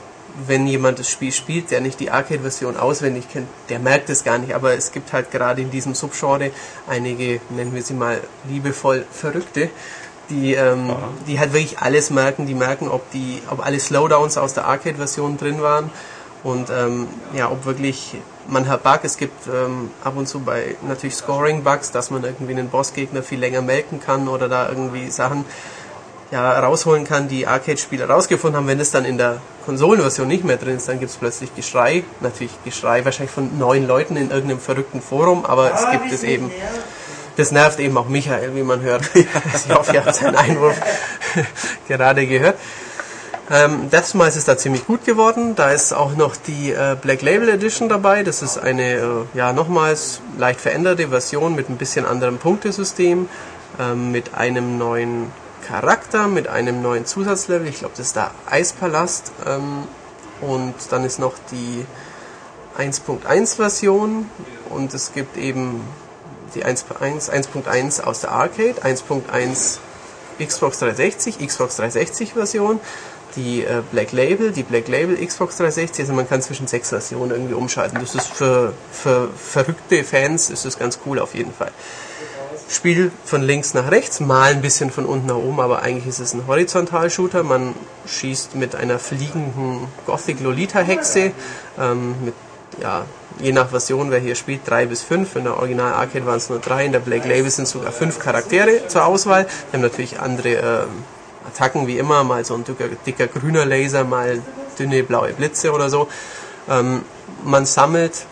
wenn 0.46 0.66
jemand 0.66 0.98
das 0.98 1.10
Spiel 1.10 1.32
spielt, 1.32 1.70
der 1.70 1.80
nicht 1.80 2.00
die 2.00 2.10
Arcade-Version 2.10 2.76
auswendig 2.76 3.28
kennt, 3.28 3.48
der 3.68 3.78
merkt 3.78 4.10
es 4.10 4.24
gar 4.24 4.38
nicht. 4.38 4.54
Aber 4.54 4.74
es 4.74 4.92
gibt 4.92 5.12
halt 5.12 5.30
gerade 5.30 5.62
in 5.62 5.70
diesem 5.70 5.94
Subgenre 5.94 6.50
einige, 6.86 7.40
nennen 7.50 7.74
wir 7.74 7.82
sie 7.82 7.94
mal 7.94 8.20
liebevoll 8.48 9.04
Verrückte, 9.10 9.70
die, 10.30 10.54
ähm, 10.54 10.92
die 11.26 11.38
halt 11.38 11.52
wirklich 11.52 11.78
alles 11.78 12.10
merken, 12.10 12.46
die 12.46 12.54
merken, 12.54 12.88
ob 12.88 13.10
die, 13.12 13.42
ob 13.50 13.64
alle 13.64 13.80
Slowdowns 13.80 14.38
aus 14.38 14.54
der 14.54 14.66
Arcade-Version 14.66 15.38
drin 15.38 15.62
waren 15.62 15.90
und 16.42 16.70
ähm, 16.70 17.08
ja, 17.34 17.50
ob 17.50 17.64
wirklich 17.64 18.16
man 18.46 18.68
hat 18.68 18.82
Bug, 18.82 19.00
es 19.02 19.16
gibt 19.16 19.46
ähm, 19.46 19.90
ab 20.02 20.14
und 20.16 20.26
zu 20.26 20.40
bei 20.40 20.76
natürlich 20.86 21.16
Scoring-Bugs, 21.16 21.90
dass 21.92 22.10
man 22.10 22.24
irgendwie 22.24 22.52
einen 22.52 22.70
Bossgegner 22.70 23.22
viel 23.22 23.38
länger 23.38 23.60
melken 23.60 24.00
kann 24.00 24.26
oder 24.26 24.48
da 24.48 24.68
irgendwie 24.68 25.10
Sachen 25.10 25.44
ja, 26.30 26.58
rausholen 26.58 27.04
kann, 27.04 27.28
die 27.28 27.46
Arcade-Spieler 27.46 28.08
rausgefunden 28.08 28.58
haben. 28.58 28.66
Wenn 28.66 28.80
es 28.80 28.90
dann 28.90 29.04
in 29.04 29.18
der 29.18 29.40
Konsolenversion 29.64 30.28
nicht 30.28 30.44
mehr 30.44 30.56
drin 30.56 30.76
ist, 30.76 30.88
dann 30.88 30.98
gibt 30.98 31.10
es 31.10 31.16
plötzlich 31.16 31.54
Geschrei. 31.54 32.04
Natürlich 32.20 32.52
Geschrei 32.64 33.04
wahrscheinlich 33.04 33.30
von 33.30 33.58
neun 33.58 33.86
Leuten 33.86 34.16
in 34.16 34.30
irgendeinem 34.30 34.60
verrückten 34.60 35.00
Forum, 35.00 35.44
aber 35.44 35.72
es 35.72 35.90
gibt 35.90 36.12
es 36.12 36.22
eben. 36.22 36.50
Das 37.38 37.52
nervt 37.52 37.78
eben 37.78 37.96
auch 37.96 38.08
Michael, 38.08 38.56
wie 38.56 38.64
man 38.64 38.80
hört. 38.80 39.04
ich 39.14 39.26
hoffe, 39.72 39.92
ihr 39.94 40.04
habt 40.04 40.16
seinen 40.16 40.34
Einwurf 40.34 40.74
gerade 41.88 42.26
gehört. 42.26 42.58
Ähm, 43.48 43.88
Deathsmiles 43.90 44.34
ist 44.34 44.48
da 44.48 44.58
ziemlich 44.58 44.84
gut 44.88 45.04
geworden. 45.04 45.54
Da 45.54 45.70
ist 45.70 45.92
auch 45.92 46.16
noch 46.16 46.34
die 46.34 46.72
äh, 46.72 46.96
Black 47.00 47.22
Label 47.22 47.48
Edition 47.48 47.88
dabei. 47.88 48.24
Das 48.24 48.42
ist 48.42 48.58
eine, 48.58 48.94
äh, 48.94 49.06
ja, 49.34 49.52
nochmals 49.52 50.20
leicht 50.36 50.60
veränderte 50.60 51.10
Version 51.10 51.54
mit 51.54 51.70
ein 51.70 51.76
bisschen 51.76 52.06
anderem 52.06 52.38
Punktesystem, 52.38 53.28
ähm, 53.78 54.10
mit 54.10 54.34
einem 54.34 54.76
neuen 54.76 55.30
Charakter, 55.64 56.26
mit 56.26 56.48
einem 56.48 56.82
neuen 56.82 57.06
Zusatzlevel. 57.06 57.68
Ich 57.68 57.78
glaube, 57.78 57.94
das 57.96 58.08
ist 58.08 58.16
der 58.16 58.32
Eispalast. 58.50 59.30
Ähm, 59.46 59.84
und 60.40 60.74
dann 60.90 61.04
ist 61.04 61.20
noch 61.20 61.34
die 61.52 61.86
1.1 62.76 63.54
Version 63.54 64.28
und 64.70 64.92
es 64.92 65.12
gibt 65.12 65.36
eben 65.36 65.84
die 66.54 66.64
1.1 66.64 68.02
aus 68.02 68.20
der 68.20 68.30
Arcade, 68.30 68.82
1.1 68.82 69.78
Xbox 70.38 70.78
360, 70.78 71.38
Xbox 71.46 71.76
360 71.76 72.32
Version, 72.34 72.80
die 73.36 73.64
äh, 73.64 73.82
Black 73.92 74.12
Label, 74.12 74.52
die 74.52 74.62
Black 74.62 74.88
Label 74.88 75.16
Xbox 75.16 75.56
360, 75.58 76.04
also 76.04 76.14
man 76.14 76.28
kann 76.28 76.42
zwischen 76.42 76.66
sechs 76.66 76.90
Versionen 76.90 77.30
irgendwie 77.30 77.54
umschalten. 77.54 77.98
Das 78.00 78.14
ist 78.14 78.28
für, 78.28 78.72
für 78.90 79.28
verrückte 79.36 80.04
Fans 80.04 80.50
ist 80.50 80.64
das 80.64 80.78
ganz 80.78 80.98
cool 81.06 81.18
auf 81.18 81.34
jeden 81.34 81.52
Fall. 81.52 81.72
Spiel 82.70 83.10
von 83.24 83.42
links 83.42 83.72
nach 83.72 83.90
rechts, 83.90 84.20
mal 84.20 84.52
ein 84.52 84.60
bisschen 84.60 84.90
von 84.90 85.06
unten 85.06 85.26
nach 85.26 85.36
oben, 85.36 85.58
aber 85.58 85.80
eigentlich 85.82 86.06
ist 86.06 86.18
es 86.18 86.34
ein 86.34 86.46
Horizontal-Shooter. 86.46 87.42
Man 87.42 87.74
schießt 88.06 88.56
mit 88.56 88.74
einer 88.74 88.98
fliegenden 88.98 89.88
Gothic-Lolita-Hexe, 90.04 91.32
ähm, 91.78 92.14
mit, 92.22 92.34
ja, 92.82 93.06
je 93.40 93.52
nach 93.52 93.70
Version, 93.70 94.10
wer 94.10 94.18
hier 94.18 94.34
spielt, 94.34 94.68
drei 94.68 94.86
bis 94.86 95.02
fünf. 95.02 95.36
In 95.36 95.44
der 95.44 95.56
Original 95.56 95.92
Arcade 95.94 96.26
waren 96.26 96.36
es 96.36 96.48
nur 96.48 96.58
drei, 96.58 96.84
in 96.84 96.92
der 96.92 97.00
Black 97.00 97.24
Label 97.24 97.50
sind 97.50 97.68
sogar 97.68 97.92
fünf 97.92 98.18
Charaktere 98.18 98.86
zur 98.88 99.04
Auswahl. 99.04 99.46
Wir 99.70 99.78
haben 99.78 99.82
natürlich 99.82 100.20
andere 100.20 100.48
ähm, 100.48 100.88
Attacken 101.46 101.86
wie 101.86 101.98
immer, 101.98 102.24
mal 102.24 102.44
so 102.44 102.54
ein 102.54 102.64
dicker, 102.64 102.88
dicker 103.06 103.26
grüner 103.26 103.64
Laser, 103.64 104.04
mal 104.04 104.42
dünne 104.78 105.02
blaue 105.02 105.32
Blitze 105.32 105.72
oder 105.72 105.88
so. 105.90 106.08
Ähm, 106.68 107.02
man 107.44 107.66
sammelt, 107.66 108.26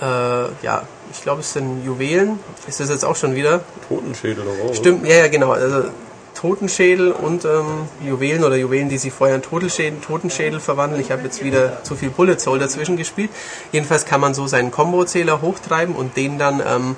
äh, 0.00 0.04
ja, 0.04 0.82
ich 1.12 1.22
glaube, 1.22 1.40
es 1.40 1.52
sind 1.52 1.84
Juwelen. 1.84 2.38
Ist 2.66 2.80
das 2.80 2.90
jetzt 2.90 3.04
auch 3.04 3.16
schon 3.16 3.34
wieder? 3.34 3.62
Totenschädel 3.88 4.44
oder 4.46 4.70
was? 4.70 4.76
Stimmt, 4.76 5.06
ja, 5.06 5.16
ja, 5.16 5.28
genau. 5.28 5.52
Also 5.52 5.84
Totenschädel 6.38 7.10
und 7.10 7.44
ähm, 7.44 7.88
Juwelen 8.06 8.44
oder 8.44 8.54
Juwelen, 8.54 8.88
die 8.88 8.98
sich 8.98 9.12
vorher 9.12 9.34
in 9.34 9.42
Totenschädel, 9.42 9.98
Totenschädel 10.00 10.60
verwandeln. 10.60 11.00
Ich 11.00 11.10
habe 11.10 11.22
jetzt 11.22 11.42
wieder 11.42 11.82
zu 11.82 11.96
viel 11.96 12.10
Bullet 12.10 12.38
Soul 12.38 12.60
dazwischen 12.60 12.96
gespielt. 12.96 13.30
Jedenfalls 13.72 14.04
kann 14.04 14.20
man 14.20 14.34
so 14.34 14.46
seinen 14.46 14.70
Combo-Zähler 14.70 15.42
hochtreiben 15.42 15.96
und 15.96 16.16
den 16.16 16.38
dann 16.38 16.62
ähm, 16.64 16.96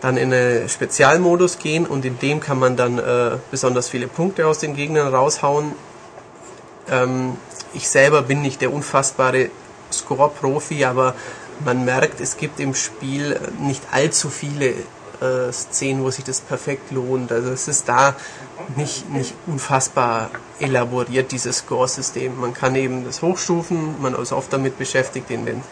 dann 0.00 0.16
in 0.16 0.32
einen 0.32 0.68
Spezialmodus 0.68 1.58
gehen 1.58 1.86
und 1.86 2.04
in 2.04 2.18
dem 2.18 2.40
kann 2.40 2.58
man 2.58 2.76
dann 2.76 2.98
äh, 2.98 3.32
besonders 3.50 3.88
viele 3.88 4.08
Punkte 4.08 4.46
aus 4.48 4.58
den 4.58 4.74
Gegnern 4.74 5.14
raushauen. 5.14 5.72
Ähm, 6.90 7.36
ich 7.72 7.88
selber 7.88 8.22
bin 8.22 8.42
nicht 8.42 8.62
der 8.62 8.72
unfassbare 8.72 9.50
Score-Profi, 9.92 10.84
aber 10.86 11.14
man 11.64 11.84
merkt, 11.84 12.20
es 12.20 12.36
gibt 12.36 12.58
im 12.58 12.74
Spiel 12.74 13.38
nicht 13.60 13.82
allzu 13.92 14.28
viele 14.28 14.74
äh, 15.20 15.52
Szenen, 15.52 16.02
wo 16.02 16.10
sich 16.10 16.24
das 16.24 16.40
perfekt 16.40 16.90
lohnt. 16.90 17.32
Also 17.32 17.50
es 17.50 17.68
ist 17.68 17.88
da 17.88 18.14
nicht, 18.76 19.10
nicht 19.10 19.34
unfassbar 19.46 20.30
elaboriert, 20.58 21.32
dieses 21.32 21.58
Score-System. 21.58 22.38
Man 22.38 22.54
kann 22.54 22.74
eben 22.74 23.04
das 23.04 23.22
hochstufen, 23.22 24.00
man 24.00 24.14
ist 24.14 24.32
oft 24.32 24.52
damit 24.52 24.78
beschäftigt, 24.78 25.30
den, 25.30 25.46
den, 25.46 25.62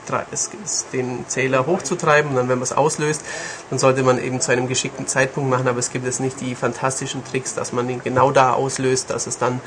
den 0.92 1.24
Zähler 1.28 1.66
hochzutreiben 1.66 2.30
und 2.30 2.36
dann, 2.36 2.48
wenn 2.48 2.58
man 2.58 2.64
es 2.64 2.72
auslöst, 2.72 3.22
dann 3.70 3.78
sollte 3.78 4.02
man 4.02 4.22
eben 4.22 4.40
zu 4.40 4.52
einem 4.52 4.68
geschickten 4.68 5.06
Zeitpunkt 5.06 5.50
machen, 5.50 5.68
aber 5.68 5.78
es 5.78 5.90
gibt 5.90 6.06
jetzt 6.06 6.20
nicht 6.20 6.40
die 6.40 6.54
fantastischen 6.54 7.24
Tricks, 7.24 7.54
dass 7.54 7.72
man 7.72 7.88
ihn 7.88 8.00
genau 8.02 8.30
da 8.30 8.54
auslöst, 8.54 9.10
dass 9.10 9.26
es 9.26 9.38
dann 9.38 9.60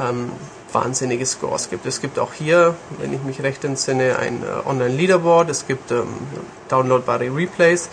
ähm, 0.00 0.32
wahnsinnige 0.72 1.26
Scores 1.26 1.70
gibt. 1.70 1.86
Es 1.86 2.00
gibt 2.00 2.18
auch 2.18 2.32
hier, 2.32 2.74
wenn 2.98 3.12
ich 3.12 3.22
mich 3.22 3.42
recht 3.42 3.64
entsinne, 3.64 4.18
ein 4.18 4.42
äh, 4.42 4.68
Online-Leaderboard, 4.68 5.50
es 5.50 5.66
gibt 5.66 5.90
ähm, 5.90 6.06
downloadbare 6.68 7.34
Replays, 7.34 7.90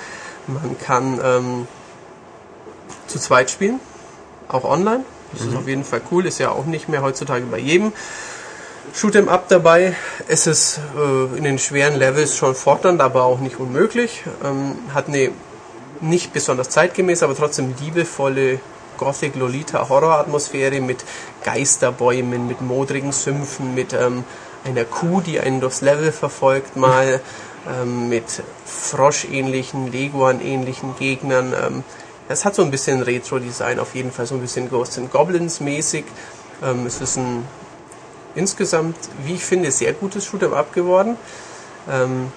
man 0.53 0.77
kann 0.80 1.19
ähm, 1.23 1.67
zu 3.07 3.19
zweit 3.19 3.49
spielen, 3.49 3.80
auch 4.47 4.63
online. 4.63 5.03
Das 5.31 5.43
mhm. 5.43 5.49
ist 5.49 5.55
auf 5.57 5.67
jeden 5.67 5.84
Fall 5.84 6.01
cool, 6.11 6.26
ist 6.26 6.39
ja 6.39 6.51
auch 6.51 6.65
nicht 6.65 6.89
mehr 6.89 7.01
heutzutage 7.01 7.45
bei 7.45 7.59
jedem. 7.59 7.93
Shoot'em 8.93 9.27
Up 9.27 9.47
dabei. 9.49 9.95
Es 10.27 10.47
ist 10.47 10.80
äh, 10.97 11.38
in 11.38 11.43
den 11.43 11.59
schweren 11.59 11.95
Levels 11.95 12.35
schon 12.35 12.55
fordernd, 12.55 13.01
aber 13.01 13.23
auch 13.23 13.39
nicht 13.39 13.59
unmöglich. 13.59 14.23
Ähm, 14.43 14.77
hat 14.93 15.07
eine 15.07 15.31
nicht 16.01 16.34
besonders 16.34 16.69
zeitgemäß, 16.69 17.23
aber 17.23 17.35
trotzdem 17.35 17.76
liebevolle 17.80 18.59
Gothic 18.97 19.35
Lolita 19.35 19.88
Horror-Atmosphäre 19.89 20.81
mit 20.81 21.03
Geisterbäumen, 21.43 22.47
mit 22.47 22.61
modrigen 22.61 23.11
Sümpfen, 23.11 23.76
mit 23.76 23.93
ähm, 23.93 24.23
einer 24.65 24.85
Kuh, 24.85 25.21
die 25.21 25.39
einen 25.39 25.61
durchs 25.61 25.81
Level 25.81 26.11
verfolgt, 26.11 26.76
mal 26.76 27.21
ähm, 27.68 28.10
mit 28.10 28.26
Frosch-ähnlichen, 28.65 29.91
Leguan-ähnlichen 29.91 30.95
Gegnern. 30.98 31.53
Ähm, 31.53 31.84
es 32.27 32.45
hat 32.45 32.56
so 32.56 32.61
ein 32.64 32.72
bisschen 32.72 33.02
Retro-Design, 33.02 33.80
auf 33.80 33.95
jeden 33.95 34.11
Fall 34.11 34.26
so 34.26 34.36
ein 34.36 34.41
bisschen 34.41 34.69
Ghosts 34.69 34.98
and 34.98 35.11
Goblins 35.11 35.60
mäßig. 35.60 36.06
Ähm, 36.64 36.86
es 36.86 37.02
ist 37.02 37.18
ein 37.18 37.45
insgesamt, 38.36 38.95
wie 39.26 39.36
ich 39.36 39.44
finde, 39.44 39.72
sehr 39.72 39.94
gutes 39.94 40.27
Shoot'em 40.27 40.53
Up 40.53 40.73
geworden, 40.73 41.18
ähm, 41.90 42.31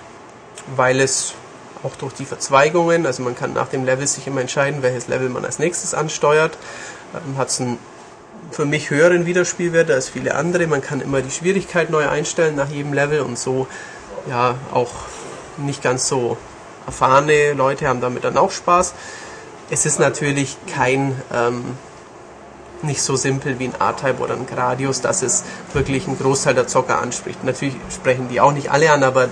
weil 0.76 1.00
es 1.00 1.34
auch 1.82 1.96
durch 1.96 2.14
die 2.14 2.24
Verzweigungen, 2.24 3.06
also 3.06 3.22
man 3.22 3.34
kann 3.34 3.52
nach 3.52 3.68
dem 3.68 3.84
Level 3.84 4.06
sich 4.06 4.26
immer 4.26 4.40
entscheiden, 4.40 4.82
welches 4.82 5.08
Level 5.08 5.28
man 5.28 5.44
als 5.44 5.58
nächstes 5.58 5.94
ansteuert, 5.94 6.56
ähm, 7.14 7.36
hat 7.36 7.48
es 7.48 7.60
einen 7.60 7.78
für 8.50 8.64
mich 8.64 8.90
höheren 8.90 9.26
Wiederspielwert 9.26 9.90
als 9.90 10.08
viele 10.08 10.34
andere. 10.34 10.66
Man 10.66 10.82
kann 10.82 11.00
immer 11.00 11.22
die 11.22 11.30
Schwierigkeit 11.30 11.90
neu 11.90 12.08
einstellen 12.08 12.54
nach 12.56 12.68
jedem 12.68 12.92
Level 12.92 13.20
und 13.20 13.38
so 13.38 13.66
ja 14.28 14.56
auch 14.72 14.90
nicht 15.56 15.82
ganz 15.82 16.08
so 16.08 16.36
erfahrene 16.86 17.52
Leute 17.52 17.86
haben 17.86 18.00
damit 18.00 18.24
dann 18.24 18.36
auch 18.36 18.50
Spaß. 18.50 18.94
Es 19.70 19.86
ist 19.86 19.98
natürlich 19.98 20.56
kein 20.74 21.20
ähm, 21.32 21.76
nicht 22.82 23.02
so 23.02 23.16
simpel 23.16 23.58
wie 23.58 23.66
ein 23.66 23.74
A-Type 23.78 24.20
oder 24.20 24.34
ein 24.34 24.46
Gradius, 24.46 25.00
dass 25.00 25.22
es 25.22 25.44
wirklich 25.72 26.08
einen 26.08 26.18
Großteil 26.18 26.54
der 26.54 26.66
Zocker 26.66 27.00
anspricht. 27.00 27.44
Natürlich 27.44 27.76
sprechen 27.94 28.28
die 28.28 28.40
auch 28.40 28.52
nicht 28.52 28.70
alle 28.70 28.90
an, 28.90 29.04
aber 29.04 29.28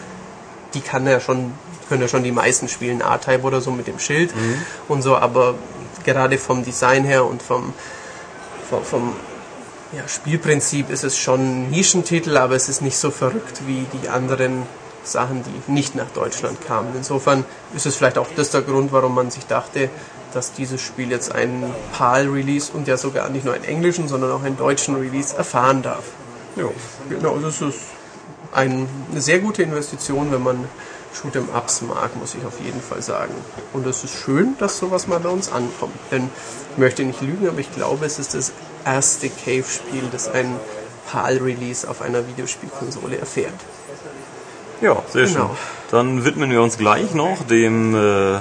die 0.75 0.81
kann 0.81 1.07
ja 1.07 1.21
schon 1.21 1.53
können 1.89 2.03
ja 2.03 2.09
schon 2.09 2.23
die 2.23 2.31
meisten 2.31 2.69
spielen 2.69 3.03
A-Type 3.03 3.43
oder 3.43 3.61
so 3.61 3.73
mit 3.73 3.89
dem 3.89 3.99
Schild 3.99 4.35
mhm. 4.35 4.63
und 4.87 5.03
so, 5.03 5.17
aber 5.17 5.57
gerade 6.05 6.39
vom 6.39 6.65
Design 6.65 7.05
her 7.05 7.25
und 7.25 7.43
vom, 7.43 7.75
vom, 8.71 8.85
vom 8.85 9.13
ja, 9.93 10.07
Spielprinzip 10.07 10.91
ist 10.91 11.05
es 11.05 11.19
schon 11.19 11.41
ein 11.41 11.71
Nischentitel, 11.71 12.37
aber 12.37 12.55
es 12.55 12.69
ist 12.69 12.81
nicht 12.81 12.97
so 12.97 13.11
verrückt 13.11 13.63
wie 13.67 13.87
die 14.01 14.09
anderen 14.09 14.63
Sachen, 15.03 15.43
die 15.43 15.73
nicht 15.73 15.95
nach 15.95 16.11
Deutschland 16.11 16.65
kamen. 16.65 16.91
Insofern 16.97 17.45
ist 17.75 17.87
es 17.87 17.97
vielleicht 17.97 18.19
auch 18.19 18.29
das 18.37 18.51
der 18.51 18.63
Grund, 18.63 18.93
warum 18.93 19.15
man 19.15 19.31
sich 19.31 19.47
dachte, 19.47 19.91
dass 20.33 20.53
dieses 20.53 20.81
Spiel 20.81 21.11
jetzt 21.11 21.33
einen 21.33 21.75
PAL-Release 21.97 22.71
und 22.73 22.87
ja 22.87 22.97
sogar 22.97 23.29
nicht 23.31 23.45
nur 23.45 23.55
einen 23.55 23.65
englischen, 23.65 24.07
sondern 24.07 24.31
auch 24.31 24.45
einen 24.45 24.57
deutschen 24.57 24.95
Release 24.95 25.37
erfahren 25.37 25.83
darf. 25.83 26.05
Ja, 26.55 26.69
genau, 27.09 27.39
das 27.39 27.61
ist 27.61 27.79
eine 28.53 28.87
sehr 29.17 29.41
gute 29.41 29.63
Investition, 29.63 30.31
wenn 30.31 30.43
man 30.43 30.65
Shoot'em 31.15 31.49
Ups 31.57 31.83
mag, 31.83 32.15
muss 32.17 32.37
ich 32.37 32.45
auf 32.47 32.61
jeden 32.61 32.81
Fall 32.81 33.03
sagen. 33.03 33.35
Und 33.73 33.87
es 33.87 34.05
ist 34.05 34.15
schön, 34.15 34.57
dass 34.59 34.79
sowas 34.79 35.09
mal 35.09 35.19
bei 35.19 35.29
uns 35.29 35.51
ankommt. 35.51 35.95
Denn 36.13 36.31
ich 36.73 36.79
möchte 36.79 37.03
nicht 37.03 37.21
lügen, 37.21 37.49
aber 37.49 37.59
ich 37.59 37.73
glaube, 37.73 38.07
es 38.07 38.21
ist 38.21 38.35
das 38.35 38.53
erste 38.85 39.29
Cave-Spiel, 39.29 40.03
das 40.13 40.29
ein 40.29 40.57
PAL-Release 41.11 41.89
auf 41.89 42.03
einer 42.03 42.27
Videospielkonsole 42.27 43.19
erfährt. 43.19 43.55
Ja, 44.81 45.03
sehr 45.09 45.27
genau. 45.27 45.47
schön. 45.49 45.57
Dann 45.91 46.25
widmen 46.25 46.51
wir 46.51 46.63
uns 46.63 46.79
gleich 46.79 47.15
noch 47.15 47.43
dem 47.47 47.95
äh, 47.95 48.39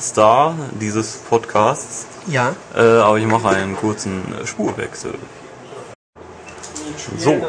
Star 0.00 0.54
dieses 0.72 1.16
Podcasts. 1.16 2.06
Ja. 2.26 2.54
Äh, 2.74 2.80
aber 2.80 3.18
ich 3.18 3.26
mache 3.26 3.48
einen 3.48 3.76
kurzen 3.76 4.22
Spurwechsel. 4.44 5.14
So. 7.18 7.40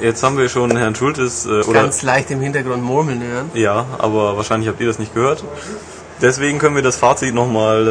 Jetzt 0.00 0.22
haben 0.22 0.36
wir 0.36 0.48
schon 0.48 0.76
Herrn 0.76 0.94
Schultes. 0.94 1.46
Äh, 1.46 1.62
oder 1.62 1.82
Ganz 1.82 2.02
leicht 2.02 2.30
im 2.30 2.40
Hintergrund 2.40 2.82
murmeln 2.82 3.22
hören. 3.22 3.50
Ja, 3.54 3.86
aber 3.98 4.36
wahrscheinlich 4.36 4.68
habt 4.68 4.80
ihr 4.80 4.86
das 4.86 4.98
nicht 4.98 5.14
gehört. 5.14 5.42
Deswegen 6.20 6.58
können 6.58 6.76
wir 6.76 6.82
das 6.82 6.96
Fazit 6.96 7.34
nochmal 7.34 7.88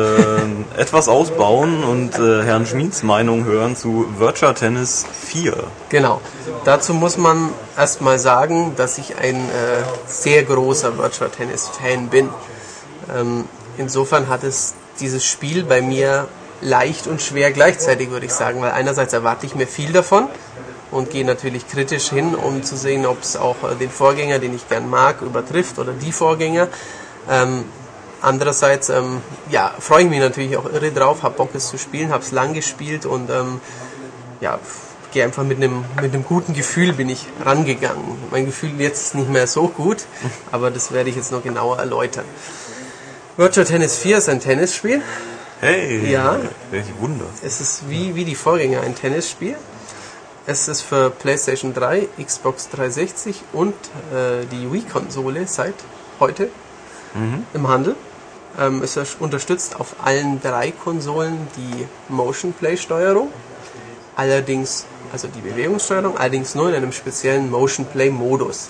äh, 0.77 0.81
etwas 0.81 1.09
ausbauen 1.09 1.83
und 1.83 2.17
äh, 2.17 2.43
Herrn 2.43 2.65
Schmieds 2.65 3.03
Meinung 3.03 3.43
hören 3.43 3.75
zu 3.75 4.05
Virtua 4.17 4.53
Tennis 4.53 5.05
4. 5.25 5.55
Genau. 5.89 6.21
Dazu 6.63 6.93
muss 6.93 7.17
man 7.17 7.49
erstmal 7.77 8.19
sagen, 8.19 8.73
dass 8.77 8.97
ich 8.97 9.17
ein 9.17 9.35
äh, 9.35 9.83
sehr 10.07 10.43
großer 10.43 10.97
Virtua 10.97 11.27
Tennis 11.27 11.67
Fan 11.67 12.07
bin. 12.07 12.29
Ähm, 13.13 13.45
insofern 13.77 14.29
hat 14.29 14.43
es 14.43 14.73
dieses 15.01 15.25
Spiel 15.25 15.65
bei 15.65 15.81
mir 15.81 16.27
leicht 16.61 17.07
und 17.07 17.21
schwer 17.21 17.51
gleichzeitig, 17.51 18.09
würde 18.09 18.25
ich 18.25 18.33
sagen, 18.33 18.61
weil 18.61 18.71
einerseits 18.71 19.11
erwarte 19.11 19.45
ich 19.45 19.53
mir 19.53 19.67
viel 19.67 19.91
davon 19.91 20.29
und 20.91 21.09
gehe 21.09 21.25
natürlich 21.25 21.67
kritisch 21.67 22.09
hin, 22.09 22.35
um 22.35 22.63
zu 22.63 22.77
sehen, 22.77 23.05
ob 23.05 23.21
es 23.21 23.35
auch 23.35 23.57
äh, 23.69 23.75
den 23.75 23.89
Vorgänger, 23.89 24.39
den 24.39 24.55
ich 24.55 24.69
gern 24.69 24.89
mag, 24.89 25.21
übertrifft 25.21 25.77
oder 25.77 25.91
die 25.91 26.13
Vorgänger. 26.13 26.69
Ähm, 27.29 27.65
andererseits 28.23 28.89
ähm, 28.89 29.21
ja, 29.49 29.73
freue 29.79 30.03
ich 30.03 30.09
mich 30.09 30.19
natürlich 30.19 30.57
auch 30.57 30.65
irre 30.65 30.91
drauf, 30.91 31.23
habe 31.23 31.35
Bock 31.35 31.49
es 31.53 31.67
zu 31.69 31.77
spielen, 31.77 32.11
habe 32.11 32.23
es 32.23 32.31
lang 32.31 32.53
gespielt 32.53 33.05
und 33.05 33.29
ähm, 33.29 33.61
ja, 34.41 34.59
gehe 35.11 35.23
einfach 35.23 35.43
mit 35.43 35.57
einem 35.57 35.85
mit 36.01 36.13
einem 36.13 36.23
guten 36.23 36.53
Gefühl 36.53 36.93
bin 36.93 37.09
ich 37.09 37.27
rangegangen. 37.43 38.17
Mein 38.31 38.45
Gefühl 38.47 38.79
jetzt 38.79 39.07
ist 39.07 39.15
nicht 39.15 39.29
mehr 39.29 39.47
so 39.47 39.67
gut, 39.67 40.05
aber 40.51 40.71
das 40.71 40.91
werde 40.91 41.09
ich 41.09 41.15
jetzt 41.15 41.31
noch 41.31 41.43
genauer 41.43 41.77
erläutern. 41.77 42.25
Virtual 43.37 43.65
Tennis 43.65 43.97
4 43.97 44.17
ist 44.19 44.29
ein 44.29 44.39
Tennisspiel, 44.39 45.01
Hey, 45.59 46.11
ja. 46.11 46.39
welch 46.71 46.87
Wunder. 46.99 47.23
Es 47.41 47.61
ist 47.61 47.89
wie, 47.89 48.15
wie 48.15 48.25
die 48.25 48.35
Vorgänger 48.35 48.81
ein 48.81 48.95
Tennisspiel. 48.95 49.55
Es 50.45 50.67
ist 50.67 50.81
für 50.81 51.09
PlayStation 51.09 51.73
3, 51.73 52.09
Xbox 52.21 52.67
360 52.67 53.41
und 53.53 53.73
äh, 53.73 54.45
die 54.51 54.69
Wii-Konsole 54.69 55.47
seit 55.47 55.75
heute 56.19 56.49
mhm. 57.13 57.45
im 57.53 57.67
Handel. 57.69 57.95
Ähm, 58.59 58.83
es 58.83 58.97
unterstützt 59.19 59.79
auf 59.79 59.95
allen 60.03 60.41
drei 60.41 60.71
Konsolen 60.71 61.47
die 61.57 61.87
Motion 62.09 62.53
Play 62.53 62.77
Steuerung. 62.77 63.29
Allerdings, 64.15 64.85
also 65.11 65.27
die 65.27 65.41
Bewegungssteuerung, 65.41 66.17
allerdings 66.17 66.53
nur 66.53 66.69
in 66.69 66.75
einem 66.75 66.91
speziellen 66.91 67.49
Motion 67.49 67.85
Play 67.85 68.09
Modus. 68.11 68.69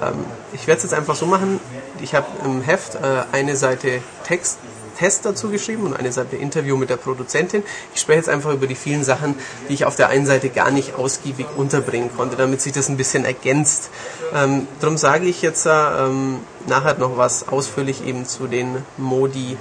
Ähm, 0.00 0.24
ich 0.52 0.66
werde 0.66 0.78
es 0.78 0.84
jetzt 0.84 0.94
einfach 0.94 1.16
so 1.16 1.26
machen. 1.26 1.60
Ich 2.00 2.14
habe 2.14 2.26
im 2.44 2.62
Heft 2.62 2.96
äh, 2.96 3.24
eine 3.32 3.56
Seite 3.56 4.02
Text 4.24 4.58
Test 4.94 5.24
dazu 5.24 5.50
geschrieben 5.50 5.84
und 5.84 5.94
eine 5.94 6.12
Seite 6.12 6.36
Interview 6.36 6.76
mit 6.76 6.90
der 6.90 6.96
Produzentin. 6.96 7.62
Ich 7.94 8.00
spreche 8.00 8.18
jetzt 8.18 8.28
einfach 8.28 8.52
über 8.52 8.66
die 8.66 8.74
vielen 8.74 9.04
Sachen, 9.04 9.34
die 9.68 9.74
ich 9.74 9.84
auf 9.84 9.96
der 9.96 10.08
einen 10.08 10.26
Seite 10.26 10.48
gar 10.50 10.70
nicht 10.70 10.94
ausgiebig 10.94 11.46
unterbringen 11.56 12.10
konnte, 12.16 12.36
damit 12.36 12.60
sich 12.60 12.72
das 12.72 12.88
ein 12.88 12.96
bisschen 12.96 13.24
ergänzt. 13.24 13.90
Ähm, 14.34 14.66
darum 14.80 14.96
sage 14.96 15.26
ich 15.26 15.42
jetzt 15.42 15.66
ähm, 15.66 16.40
nachher 16.66 16.94
noch 16.98 17.16
was 17.16 17.48
ausführlich 17.48 18.06
eben 18.06 18.26
zu 18.26 18.46
den 18.46 18.84
Modi 18.96 19.56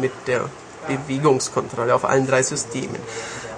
mit 0.00 0.12
der 0.26 0.48
Bewegungskontrolle 0.88 1.94
auf 1.94 2.04
allen 2.04 2.26
drei 2.26 2.42
Systemen. 2.42 2.96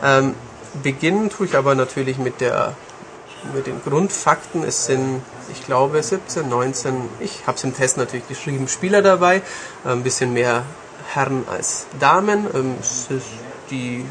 Ähm, 0.03 0.35
beginnen 0.83 1.31
tue 1.31 1.47
ich 1.47 1.57
aber 1.57 1.75
natürlich 1.75 2.19
mit 2.19 2.41
der 2.41 2.75
mit 3.53 3.67
den 3.67 3.83
Grundfakten. 3.83 4.63
Es 4.65 4.87
sind, 4.87 5.23
ich 5.53 5.65
glaube, 5.67 6.03
17, 6.03 6.49
19, 6.49 6.95
ich 7.21 7.47
habe 7.47 7.57
es 7.57 7.65
im 7.65 7.75
Test 7.75 7.97
natürlich 7.97 8.27
geschrieben, 8.29 8.69
Spieler 8.69 9.03
dabei, 9.03 9.43
ein 9.85 10.03
bisschen 10.03 10.33
mehr 10.33 10.65
Herren 11.13 11.45
als 11.51 11.87
Damen. 12.01 12.47
Ähm, 12.55 12.75
es 12.81 13.07
ist 13.11 13.27
die, 13.71 14.05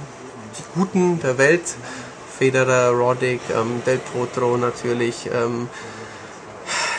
die 0.57 0.63
Guten 0.75 1.19
der 1.19 1.37
Welt, 1.37 1.63
Federer, 2.37 2.91
Roddick, 2.91 3.41
ähm, 3.55 3.81
Del 3.85 3.99
Potro 3.99 4.57
natürlich. 4.57 5.29
Ähm, 5.33 5.69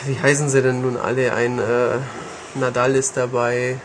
wie 0.05 0.19
heißen 0.19 0.49
sie 0.49 0.61
denn 0.61 0.81
nun 0.81 0.97
alle? 0.97 1.33
Ein 1.33 1.59
äh, 1.59 1.97
Nadal 2.55 2.95
ist 2.95 3.17
dabei. 3.17 3.79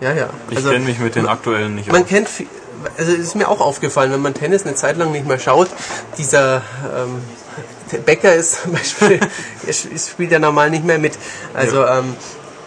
Ja, 0.00 0.12
ja. 0.12 0.30
Also, 0.48 0.68
ich 0.68 0.74
kenne 0.74 0.84
mich 0.84 0.98
mit 0.98 1.14
den 1.14 1.26
aktuellen 1.26 1.74
nicht 1.74 1.90
Man 1.90 2.02
aus. 2.02 2.08
kennt 2.08 2.28
also 2.96 3.12
es 3.12 3.18
ist 3.18 3.34
mir 3.34 3.48
auch 3.48 3.60
aufgefallen, 3.60 4.12
wenn 4.12 4.20
man 4.20 4.34
Tennis 4.34 4.64
eine 4.64 4.74
Zeit 4.74 4.96
lang 4.96 5.12
nicht 5.12 5.26
mehr 5.26 5.38
schaut, 5.38 5.68
dieser 6.16 6.62
ähm, 6.96 7.22
Becker 8.04 8.34
ist 8.34 8.62
zum 8.62 8.72
Beispiel, 8.72 9.20
spielt 9.96 10.30
ja 10.30 10.38
normal 10.38 10.70
nicht 10.70 10.84
mehr 10.84 10.98
mit. 10.98 11.18
Also 11.54 11.82
ja. 11.82 12.00
ähm, 12.00 12.14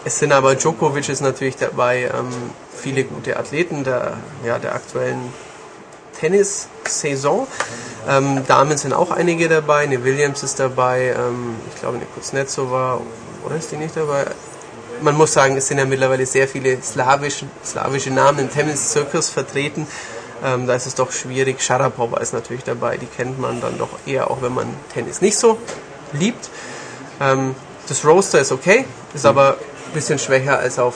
es 0.04 0.20
sind 0.20 0.32
aber 0.32 0.56
Djokovic 0.56 1.08
ist 1.10 1.22
natürlich 1.22 1.58
dabei, 1.58 2.12
ähm, 2.14 2.52
viele 2.82 3.04
gute 3.04 3.38
Athleten 3.38 3.84
der, 3.84 4.18
ja, 4.46 4.60
der 4.60 4.76
aktuellen 4.76 5.32
Tennis-Saison. 6.20 7.48
Ähm, 8.08 8.46
Damen 8.48 8.78
sind 8.78 8.94
auch 8.94 9.12
einige 9.12 9.48
dabei, 9.48 9.84
eine 9.84 10.04
Williams 10.04 10.44
ist 10.44 10.60
dabei, 10.60 11.16
ähm, 11.18 11.56
ich 11.74 11.80
glaube 11.80 11.98
eine 11.98 12.06
Kuznetsova, 12.06 13.02
oder 13.46 13.56
ist 13.56 13.72
die 13.72 13.78
nicht 13.78 13.96
dabei? 13.96 14.26
Man 15.02 15.16
muss 15.16 15.34
sagen, 15.34 15.58
es 15.58 15.68
sind 15.68 15.80
ja 15.80 15.86
mittlerweile 15.86 16.26
sehr 16.26 16.48
viele 16.48 16.82
slawische, 16.82 17.46
slawische 17.66 18.12
Namen 18.12 18.40
im 18.40 18.52
Tennis-Zirkus 18.52 19.30
vertreten. 19.30 19.88
Ähm, 20.44 20.68
da 20.68 20.76
ist 20.76 20.86
es 20.86 20.96
doch 20.96 21.12
schwierig. 21.12 21.62
Sharapova 21.62 22.20
ist 22.20 22.34
natürlich 22.34 22.64
dabei, 22.64 22.98
die 22.98 23.08
kennt 23.08 23.40
man 23.40 23.62
dann 23.62 23.78
doch 23.78 23.90
eher, 24.06 24.30
auch 24.30 24.42
wenn 24.42 24.54
man 24.54 24.68
Tennis 24.94 25.22
nicht 25.22 25.38
so 25.38 25.58
liebt. 26.14 26.50
Ähm, 27.20 27.56
das 27.88 28.06
Roaster 28.06 28.40
ist 28.40 28.52
okay, 28.52 28.86
ist 29.14 29.26
aber 29.26 29.58
ein 29.88 29.94
bisschen 29.94 30.20
schwächer 30.20 30.60
als 30.60 30.78
auf 30.78 30.96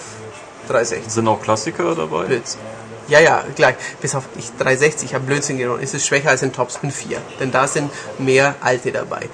360. 0.66 1.12
Sind 1.12 1.28
auch 1.28 1.42
Klassiker 1.42 1.96
dabei? 1.96 2.26
Blödsinn. 2.26 2.62
Ja, 3.08 3.20
ja, 3.20 3.44
gleich. 3.56 3.76
Bis 4.02 4.16
auf 4.16 4.24
ich 4.38 4.52
360, 4.58 5.10
ich 5.10 5.16
habe 5.16 5.26
Blödsinn 5.26 5.58
genommen. 5.58 5.82
Ist 5.82 5.94
es 5.94 6.06
schwächer 6.06 6.30
als 6.30 6.42
in 6.42 6.54
Topspin 6.54 6.92
4. 6.92 7.20
Denn 7.40 7.52
da 7.52 7.68
sind 7.68 7.92
mehr 8.18 8.56
alte 8.62 8.92
dabei. 8.92 9.30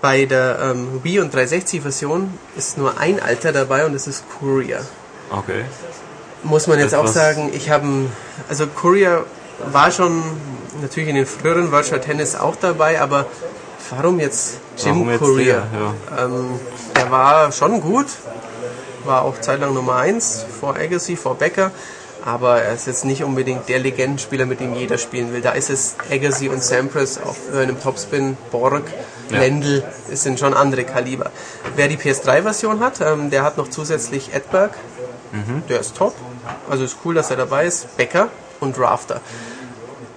Bei 0.00 0.26
der 0.26 0.58
ähm, 0.62 1.00
Wii 1.02 1.20
und 1.20 1.32
360 1.32 1.82
Version 1.82 2.36
ist 2.56 2.76
nur 2.76 2.98
ein 2.98 3.20
Alter 3.20 3.52
dabei 3.52 3.86
und 3.86 3.94
das 3.94 4.06
ist 4.06 4.24
Courier. 4.38 4.84
Okay. 5.30 5.64
Muss 6.42 6.66
man 6.66 6.78
jetzt 6.78 6.92
Etwas 6.92 7.10
auch 7.10 7.12
sagen, 7.12 7.50
ich 7.54 7.70
habe, 7.70 7.86
also 8.48 8.66
Courier 8.66 9.24
war 9.72 9.90
schon 9.90 10.22
natürlich 10.82 11.08
in 11.08 11.14
den 11.14 11.26
früheren 11.26 11.72
Virtual 11.72 12.00
Tennis 12.00 12.34
auch 12.34 12.56
dabei, 12.56 13.00
aber 13.00 13.26
warum 13.90 14.20
jetzt 14.20 14.58
Jim 14.76 15.06
warum 15.06 15.18
Courier? 15.18 15.62
Der, 15.72 16.18
ja. 16.18 16.24
ähm, 16.24 16.60
der 16.94 17.10
war 17.10 17.52
schon 17.52 17.80
gut, 17.80 18.06
war 19.04 19.22
auch 19.22 19.40
zeitlang 19.40 19.74
Nummer 19.74 19.96
1 19.96 20.46
vor 20.60 20.76
Agassi, 20.76 21.16
vor 21.16 21.36
Becker. 21.36 21.70
Aber 22.24 22.62
er 22.62 22.74
ist 22.74 22.86
jetzt 22.86 23.04
nicht 23.04 23.22
unbedingt 23.22 23.68
der 23.68 23.78
Legendenspieler, 23.80 24.46
mit 24.46 24.60
dem 24.60 24.74
jeder 24.74 24.96
spielen 24.96 25.32
will. 25.34 25.42
Da 25.42 25.52
ist 25.52 25.68
es 25.68 25.96
Agassi 26.10 26.48
und 26.48 26.62
Sampras 26.62 27.18
auf 27.18 27.36
einem 27.52 27.78
Topspin, 27.80 28.38
Borg, 28.50 28.84
ja. 29.30 29.40
Lendl, 29.40 29.84
es 30.10 30.22
sind 30.22 30.38
schon 30.38 30.54
andere 30.54 30.84
Kaliber. 30.84 31.30
Wer 31.76 31.88
die 31.88 31.98
PS3-Version 31.98 32.80
hat, 32.80 33.00
ähm, 33.02 33.28
der 33.28 33.42
hat 33.42 33.58
noch 33.58 33.68
zusätzlich 33.68 34.32
Edberg, 34.32 34.72
mhm. 35.32 35.64
der 35.68 35.80
ist 35.80 35.96
top. 35.96 36.14
Also 36.70 36.84
ist 36.84 36.96
cool, 37.04 37.14
dass 37.14 37.30
er 37.30 37.36
dabei 37.36 37.66
ist. 37.66 37.94
Becker 37.98 38.28
und 38.60 38.78
Rafter. 38.78 39.20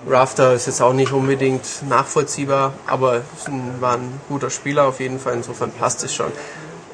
Rafter 0.08 0.54
ist 0.54 0.68
jetzt 0.68 0.82
auch 0.82 0.94
nicht 0.94 1.12
unbedingt 1.12 1.66
nachvollziehbar, 1.90 2.74
aber 2.86 3.24
war 3.82 3.96
ein 3.96 4.22
guter 4.30 4.50
Spieler 4.50 4.86
auf 4.86 5.02
jeden 5.02 5.20
Fall, 5.20 5.34
insofern 5.34 5.72
passt 5.72 6.04
es 6.06 6.14
schon. 6.14 6.32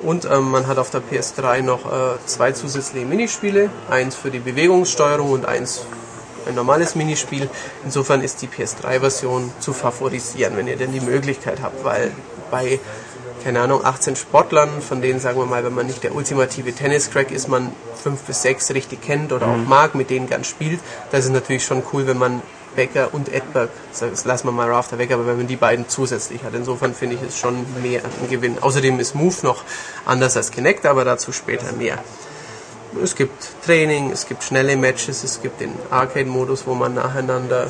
Und 0.04 0.26
ähm, 0.26 0.52
man 0.52 0.68
hat 0.68 0.78
auf 0.78 0.90
der 0.90 1.02
PS3 1.02 1.62
noch 1.62 1.86
äh, 1.86 2.18
zwei 2.26 2.52
zusätzliche 2.52 3.06
Minispiele, 3.06 3.70
eins 3.90 4.16
für 4.16 4.32
die 4.32 4.40
Bewegungssteuerung 4.40 5.32
und 5.32 5.46
eins 5.46 5.86
ein 6.46 6.56
normales 6.56 6.96
Minispiel. 6.96 7.50
Insofern 7.86 8.22
ist 8.22 8.42
die 8.42 8.48
PS3-Version 8.48 9.52
zu 9.60 9.72
favorisieren, 9.74 10.58
wenn 10.58 10.68
ihr 10.68 10.76
denn 10.76 10.92
die 10.92 11.00
Möglichkeit 11.00 11.62
habt, 11.62 11.84
weil 11.86 12.12
bei, 12.52 12.80
keine 13.44 13.62
Ahnung, 13.62 13.86
18 13.86 14.16
Sportlern, 14.18 14.82
von 14.82 15.02
denen 15.02 15.22
sagen 15.22 15.40
wir 15.40 15.46
mal, 15.46 15.64
wenn 15.64 15.74
man 15.74 15.88
nicht 15.88 16.04
der 16.04 16.14
ultimative 16.14 16.74
Tennis-Crack 16.74 17.32
ist, 17.32 17.48
man 17.48 17.72
fünf 18.02 18.22
bis 18.24 18.42
sechs 18.42 18.74
richtig 18.74 19.02
kennt 19.02 19.32
oder 19.32 19.48
auch 19.48 19.58
mhm. 19.58 19.70
mag, 19.70 19.96
mit 19.96 20.10
denen 20.10 20.28
gern 20.28 20.44
spielt, 20.44 20.82
das 21.12 21.26
ist 21.26 21.32
natürlich 21.32 21.66
schon 21.66 21.84
cool, 21.94 22.08
wenn 22.08 22.18
man 22.18 22.42
Becker 22.76 23.10
und 23.14 23.34
Edberg, 23.34 23.70
das 23.98 24.26
lassen 24.26 24.48
wir 24.48 24.52
mal 24.52 24.70
Rafter 24.70 24.98
weg, 24.98 25.12
aber 25.12 25.26
wenn 25.28 25.38
man 25.38 25.48
die 25.48 25.56
beiden 25.56 25.88
zusätzlich 25.88 26.44
hat, 26.44 26.54
insofern 26.54 26.94
finde 26.94 27.16
ich 27.16 27.22
es 27.22 27.38
schon 27.38 27.66
mehr 27.82 28.02
ein 28.04 28.30
Gewinn. 28.30 28.58
Außerdem 28.62 29.00
ist 29.00 29.16
Move 29.16 29.36
noch 29.44 29.64
anders 30.06 30.38
als 30.38 30.52
Kinect, 30.52 30.86
aber 30.86 31.06
dazu 31.06 31.32
später 31.32 31.72
mehr. 31.74 32.00
Es 33.02 33.16
gibt 33.16 33.64
Training, 33.66 34.12
es 34.12 34.28
gibt 34.28 34.44
schnelle 34.44 34.76
Matches, 34.78 35.24
es 35.24 35.42
gibt 35.42 35.62
den 35.62 35.74
Arcade-Modus, 35.90 36.68
wo 36.68 36.76
man 36.76 36.94
nacheinander 36.94 37.68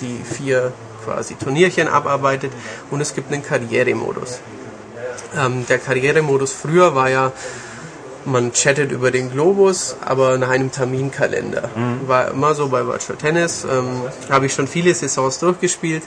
die 0.00 0.22
vier 0.24 0.72
quasi 1.04 1.34
Turnierchen 1.34 1.88
abarbeitet 1.88 2.52
und 2.90 3.00
es 3.00 3.14
gibt 3.14 3.32
einen 3.32 3.44
Karrieremodus. 3.44 4.40
Ähm, 5.36 5.66
der 5.66 5.78
Karrieremodus 5.78 6.52
früher 6.52 6.94
war 6.94 7.10
ja 7.10 7.32
man 8.24 8.52
chattet 8.52 8.92
über 8.92 9.10
den 9.10 9.30
Globus, 9.30 9.96
aber 10.04 10.38
nach 10.38 10.50
einem 10.50 10.70
Terminkalender. 10.70 11.70
Mhm. 11.74 12.08
War 12.08 12.30
immer 12.30 12.54
so 12.54 12.68
bei 12.68 12.86
Virtual 12.86 13.18
Tennis. 13.18 13.64
Ähm, 13.64 14.02
Habe 14.30 14.46
ich 14.46 14.54
schon 14.54 14.68
viele 14.68 14.94
Saisons 14.94 15.38
durchgespielt. 15.38 16.02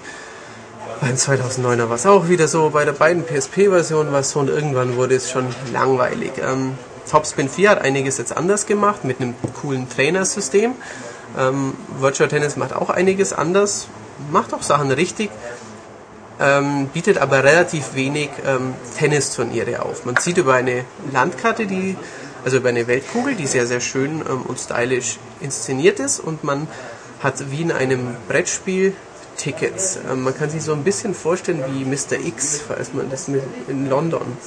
Beim 1.02 1.16
2009er 1.16 1.90
war 1.90 1.96
es 1.96 2.06
auch 2.06 2.30
wieder 2.30 2.48
so. 2.48 2.70
Bei 2.70 2.86
der 2.86 2.94
beiden 2.94 3.24
PSP-Versionen 3.24 4.12
war 4.12 4.22
es 4.22 4.32
so 4.32 4.40
und 4.40 4.50
irgendwann 4.50 4.96
wurde 4.96 5.16
es 5.16 5.30
schon 5.30 5.48
langweilig. 5.74 6.32
Ähm, 6.42 6.78
Topspin 7.10 7.50
4 7.50 7.70
hat 7.72 7.82
einiges 7.82 8.18
jetzt 8.18 8.36
anders 8.36 8.66
gemacht 8.66 9.04
mit 9.04 9.22
einem 9.22 9.36
coolen 9.62 9.90
Trainersystem. 9.90 10.72
Ähm, 11.38 11.74
Virtual 12.00 12.30
Tennis 12.30 12.56
macht 12.56 12.74
auch 12.74 12.90
einiges 12.90 13.34
anders, 13.34 13.88
macht 14.32 14.54
auch 14.54 14.64
Sachen 14.64 14.92
richtig 14.92 15.30
ähm, 16.40 16.88
bietet 16.88 17.18
aber 17.18 17.44
relativ 17.44 17.96
wenig 17.96 18.30
ähm, 18.46 18.74
Tennisturniere 18.98 19.82
auf. 19.84 20.06
Man 20.06 20.18
sieht 20.18 20.38
über 20.38 20.54
eine 20.54 20.86
Landkarte, 21.12 21.66
die, 21.66 21.96
also 22.44 22.58
über 22.58 22.70
eine 22.70 22.88
Weltkugel, 22.88 23.36
die 23.36 23.48
sehr, 23.48 23.68
sehr 23.68 23.80
schön 23.82 24.22
ähm, 24.22 24.42
und 24.44 24.60
stylisch 24.60 25.18
inszeniert 25.40 26.00
ist 26.00 26.20
und 26.20 26.44
man 26.44 26.68
hat 27.22 27.52
wie 27.52 27.62
in 27.62 27.72
einem 27.72 28.16
Brettspiel 28.28 28.94
Tickets. 29.38 30.00
Ähm, 30.10 30.24
man 30.24 30.36
kann 30.36 30.50
sich 30.50 30.64
so 30.64 30.74
ein 30.74 30.84
bisschen 30.84 31.14
vorstellen 31.14 31.64
wie 31.70 31.86
Mr. 31.86 32.20
X, 32.26 32.62
falls 32.68 32.94
man 32.94 33.10
das 33.10 33.28
in 33.28 33.90
London. 33.90 34.38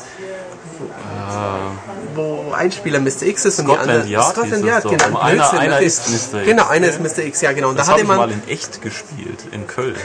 Ah. 1.19 1.73
Wo 2.19 2.53
ein 2.53 2.73
Spieler 2.73 3.01
Mr. 3.01 3.23
X 3.23 3.45
ist 3.45 3.59
und 3.61 3.67
Scotland 3.67 3.89
die 3.89 3.93
andere 3.93 4.09
Yard 4.09 4.37
Scotland 4.37 4.65
Yard, 4.65 4.85
genau. 4.85 5.09
Um 5.09 5.17
einer, 5.17 5.53
einer 5.53 5.81
ist 5.81 6.09
Mr. 6.09 6.41
X. 6.41 6.47
Genau, 6.47 6.69
einer 6.69 6.89
ist 6.89 7.01
Mr. 7.01 7.25
X, 7.25 7.41
ja 7.41 7.53
genau. 7.53 7.71
Und 7.71 7.79
das 7.79 7.87
da 7.87 7.93
hatte 7.95 8.05
man 8.05 8.17
mal 8.17 8.31
in 8.31 8.47
echt 8.49 8.83
gespielt 8.83 9.45
in 9.53 9.67
Köln. 9.67 9.97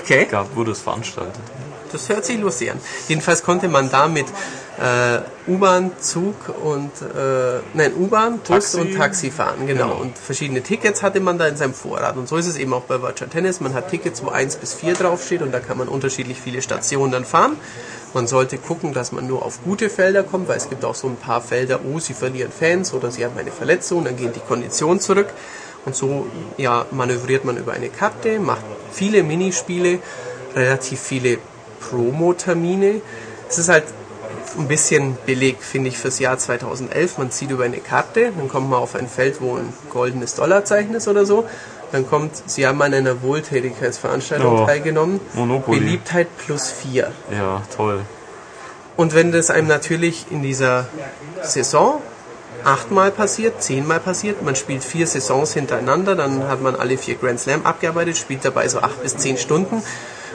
Okay. 0.00 0.26
Gab, 0.30 0.56
wurde 0.56 0.72
es 0.72 0.80
veranstaltet. 0.80 1.40
Das 1.92 2.08
hört 2.08 2.24
sich 2.24 2.38
lustig 2.38 2.70
an. 2.70 2.80
Jedenfalls 3.08 3.42
konnte 3.42 3.68
man 3.68 3.90
da 3.90 4.08
mit 4.08 4.26
äh, 4.80 5.50
U-Bahn, 5.50 5.92
Zug 6.00 6.34
und 6.62 6.90
äh, 7.02 7.60
nein 7.74 7.92
U-Bahn, 7.94 8.38
Bus 8.38 8.46
Taxi. 8.48 8.80
und 8.80 8.96
Taxi 8.96 9.30
fahren, 9.30 9.66
genau. 9.66 9.88
genau. 9.88 10.00
Und 10.00 10.16
verschiedene 10.18 10.62
Tickets 10.62 11.02
hatte 11.02 11.20
man 11.20 11.38
da 11.38 11.46
in 11.46 11.56
seinem 11.56 11.74
Vorrat. 11.74 12.16
Und 12.16 12.28
so 12.28 12.36
ist 12.36 12.46
es 12.46 12.56
eben 12.56 12.72
auch 12.72 12.82
bei 12.82 13.02
Virtual 13.02 13.28
Tennis. 13.28 13.60
Man 13.60 13.74
hat 13.74 13.90
Tickets, 13.90 14.24
wo 14.24 14.30
1 14.30 14.56
bis 14.56 14.74
4 14.74 14.94
draufsteht 14.94 15.42
und 15.42 15.52
da 15.52 15.60
kann 15.60 15.76
man 15.76 15.88
unterschiedlich 15.88 16.40
viele 16.40 16.62
Stationen 16.62 17.12
dann 17.12 17.24
fahren. 17.24 17.56
Man 18.14 18.26
sollte 18.26 18.58
gucken, 18.58 18.92
dass 18.92 19.12
man 19.12 19.26
nur 19.26 19.42
auf 19.42 19.64
gute 19.64 19.88
Felder 19.88 20.22
kommt, 20.22 20.48
weil 20.48 20.58
es 20.58 20.68
gibt 20.68 20.84
auch 20.84 20.94
so 20.94 21.08
ein 21.08 21.16
paar 21.16 21.40
Felder, 21.40 21.80
oh, 21.84 21.98
sie 21.98 22.12
verlieren 22.12 22.52
Fans 22.52 22.92
oder 22.92 23.10
sie 23.10 23.24
haben 23.24 23.38
eine 23.38 23.50
Verletzung, 23.50 24.04
dann 24.04 24.16
gehen 24.16 24.32
die 24.34 24.40
Konditionen 24.40 25.00
zurück. 25.00 25.28
Und 25.84 25.96
so 25.96 26.26
ja, 26.58 26.86
manövriert 26.90 27.44
man 27.44 27.56
über 27.56 27.72
eine 27.72 27.88
Karte, 27.88 28.38
macht 28.38 28.62
viele 28.92 29.22
Minispiele, 29.22 29.98
relativ 30.54 31.00
viele 31.00 31.38
Promo-Termine. 31.80 33.00
Es 33.48 33.58
ist 33.58 33.68
halt 33.68 33.84
ein 34.58 34.68
bisschen 34.68 35.16
Beleg, 35.26 35.62
finde 35.62 35.88
ich, 35.88 35.98
fürs 35.98 36.18
Jahr 36.18 36.38
2011. 36.38 37.18
Man 37.18 37.30
zieht 37.30 37.50
über 37.50 37.64
eine 37.64 37.78
Karte, 37.78 38.32
dann 38.36 38.48
kommt 38.48 38.70
man 38.70 38.78
auf 38.78 38.94
ein 38.94 39.08
Feld, 39.08 39.40
wo 39.40 39.56
ein 39.56 39.72
goldenes 39.90 40.34
Dollarzeichen 40.34 40.94
ist 40.94 41.08
oder 41.08 41.24
so. 41.24 41.46
Dann 41.92 42.08
kommt, 42.08 42.42
Sie 42.46 42.66
haben 42.66 42.80
an 42.80 42.94
einer 42.94 43.22
Wohltätigkeitsveranstaltung 43.22 44.60
oh, 44.60 44.66
teilgenommen. 44.66 45.20
Monopoly. 45.34 45.78
Beliebtheit 45.78 46.26
plus 46.38 46.70
vier. 46.70 47.12
Ja, 47.30 47.62
toll. 47.76 48.00
Und 48.96 49.14
wenn 49.14 49.30
das 49.30 49.50
einem 49.50 49.68
natürlich 49.68 50.26
in 50.30 50.42
dieser 50.42 50.86
Saison 51.42 52.00
achtmal 52.64 53.10
passiert, 53.10 53.62
zehnmal 53.62 54.00
passiert, 54.00 54.42
man 54.42 54.56
spielt 54.56 54.84
vier 54.84 55.06
Saisons 55.06 55.52
hintereinander, 55.52 56.14
dann 56.14 56.48
hat 56.48 56.62
man 56.62 56.76
alle 56.76 56.96
vier 56.96 57.16
Grand 57.16 57.40
Slam 57.40 57.66
abgearbeitet, 57.66 58.16
spielt 58.16 58.44
dabei 58.44 58.68
so 58.68 58.80
acht 58.80 59.02
bis 59.02 59.16
zehn 59.16 59.36
Stunden. 59.36 59.82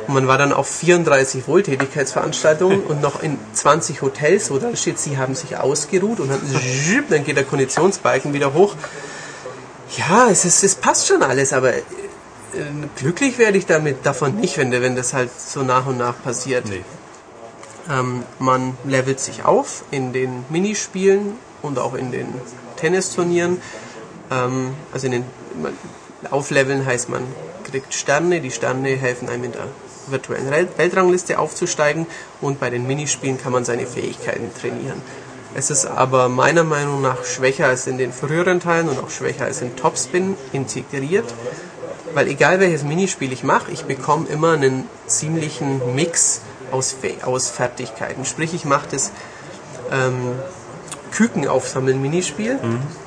Und 0.07 0.13
man 0.13 0.27
war 0.27 0.37
dann 0.37 0.53
auf 0.53 0.67
34 0.67 1.47
Wohltätigkeitsveranstaltungen 1.47 2.83
und 2.83 3.01
noch 3.01 3.21
in 3.21 3.37
20 3.53 4.01
Hotels, 4.01 4.51
wo 4.51 4.57
dann 4.57 4.77
steht, 4.77 4.99
sie 4.99 5.17
haben 5.17 5.35
sich 5.35 5.57
ausgeruht 5.57 6.19
und 6.19 6.29
dann, 6.29 6.39
dann 7.09 7.23
geht 7.23 7.35
der 7.35 7.43
Konditionsbalken 7.43 8.33
wieder 8.33 8.53
hoch. 8.53 8.75
Ja, 9.95 10.29
es, 10.29 10.43
ist, 10.45 10.63
es 10.63 10.75
passt 10.75 11.07
schon 11.07 11.23
alles, 11.23 11.53
aber 11.53 11.73
äh, 11.73 11.83
glücklich 12.95 13.37
werde 13.37 13.57
ich 13.57 13.65
damit 13.65 14.05
davon 14.05 14.35
nicht, 14.35 14.57
wenn, 14.57 14.71
wenn 14.71 14.95
das 14.95 15.13
halt 15.13 15.29
so 15.39 15.63
nach 15.63 15.85
und 15.85 15.97
nach 15.97 16.21
passiert. 16.21 16.65
Nee. 16.67 16.83
Ähm, 17.89 18.23
man 18.39 18.77
levelt 18.83 19.19
sich 19.19 19.45
auf 19.45 19.83
in 19.91 20.11
den 20.11 20.45
Minispielen 20.49 21.37
und 21.61 21.79
auch 21.79 21.93
in 21.93 22.11
den 22.11 22.27
Tennisturnieren. 22.75 23.61
Ähm, 24.29 24.73
also 24.91 25.05
in 25.05 25.13
den 25.13 25.25
man, 25.61 25.73
Aufleveln 26.31 26.85
heißt 26.85 27.09
man 27.09 27.23
kriegt 27.63 27.93
Sterne, 27.93 28.41
die 28.41 28.51
Sterne 28.51 28.89
helfen 28.89 29.29
einem 29.29 29.45
in 29.45 29.51
der 29.51 29.67
virtuellen 30.07 30.49
Weltrangliste 30.49 31.37
aufzusteigen 31.37 32.07
und 32.41 32.59
bei 32.59 32.69
den 32.69 32.87
Minispielen 32.87 33.37
kann 33.37 33.51
man 33.51 33.65
seine 33.65 33.85
Fähigkeiten 33.85 34.49
trainieren. 34.59 35.01
Es 35.57 35.71
ist 35.71 35.87
aber 35.87 36.29
meiner 36.29 36.63
Meinung 36.63 37.01
nach 37.01 37.25
schwächer 37.25 37.65
als 37.65 37.87
in 37.87 37.97
den 37.97 38.13
früheren 38.13 38.59
Teilen 38.59 38.89
und 38.89 38.99
auch 38.99 39.09
schwächer 39.09 39.45
als 39.45 39.63
in 39.63 39.75
Topspin 39.75 40.35
integriert, 40.53 41.25
weil 42.13 42.27
egal 42.27 42.59
welches 42.59 42.83
Minispiel 42.83 43.33
ich 43.33 43.43
mache, 43.43 43.71
ich 43.71 43.85
bekomme 43.85 44.27
immer 44.27 44.51
einen 44.51 44.87
ziemlichen 45.07 45.95
Mix 45.95 46.41
aus, 46.69 46.97
aus 47.23 47.49
Fertigkeiten. 47.49 48.23
Sprich, 48.23 48.53
ich 48.53 48.65
mache 48.65 48.89
das 48.91 49.11
ähm, 49.91 50.33
Küken 51.11 51.47
aufsammeln 51.47 52.03
Minispiel. 52.03 52.59
Mhm 52.61 53.06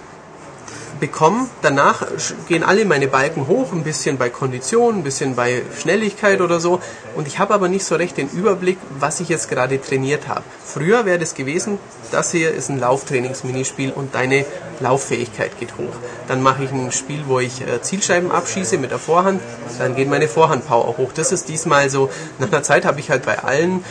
bekomme. 1.00 1.48
Danach 1.62 2.06
gehen 2.48 2.62
alle 2.62 2.84
meine 2.84 3.08
Balken 3.08 3.48
hoch, 3.48 3.72
ein 3.72 3.82
bisschen 3.82 4.18
bei 4.18 4.30
Kondition, 4.30 4.96
ein 4.96 5.02
bisschen 5.02 5.34
bei 5.34 5.62
Schnelligkeit 5.80 6.40
oder 6.40 6.60
so. 6.60 6.80
Und 7.16 7.26
ich 7.26 7.38
habe 7.38 7.54
aber 7.54 7.68
nicht 7.68 7.84
so 7.84 7.96
recht 7.96 8.16
den 8.16 8.28
Überblick, 8.28 8.78
was 8.98 9.20
ich 9.20 9.28
jetzt 9.28 9.48
gerade 9.48 9.80
trainiert 9.80 10.28
habe. 10.28 10.42
Früher 10.64 11.04
wäre 11.06 11.18
das 11.18 11.34
gewesen, 11.34 11.78
das 12.12 12.30
hier 12.30 12.52
ist 12.52 12.68
ein 12.68 12.78
Lauftrainings-Minispiel 12.78 13.90
und 13.90 14.14
deine 14.14 14.44
Lauffähigkeit 14.80 15.58
geht 15.58 15.76
hoch. 15.78 15.94
Dann 16.28 16.42
mache 16.42 16.64
ich 16.64 16.70
ein 16.70 16.92
Spiel, 16.92 17.24
wo 17.26 17.40
ich 17.40 17.60
äh, 17.62 17.82
Zielscheiben 17.82 18.30
abschieße 18.30 18.78
mit 18.78 18.90
der 18.90 18.98
Vorhand, 18.98 19.40
dann 19.78 19.96
geht 19.96 20.08
meine 20.08 20.28
Vorhandpower 20.28 20.96
hoch. 20.96 21.12
Das 21.14 21.32
ist 21.32 21.48
diesmal 21.48 21.90
so, 21.90 22.10
nach 22.38 22.48
einer 22.48 22.62
Zeit 22.62 22.84
habe 22.84 23.00
ich 23.00 23.10
halt 23.10 23.24
bei 23.24 23.38
allen 23.38 23.84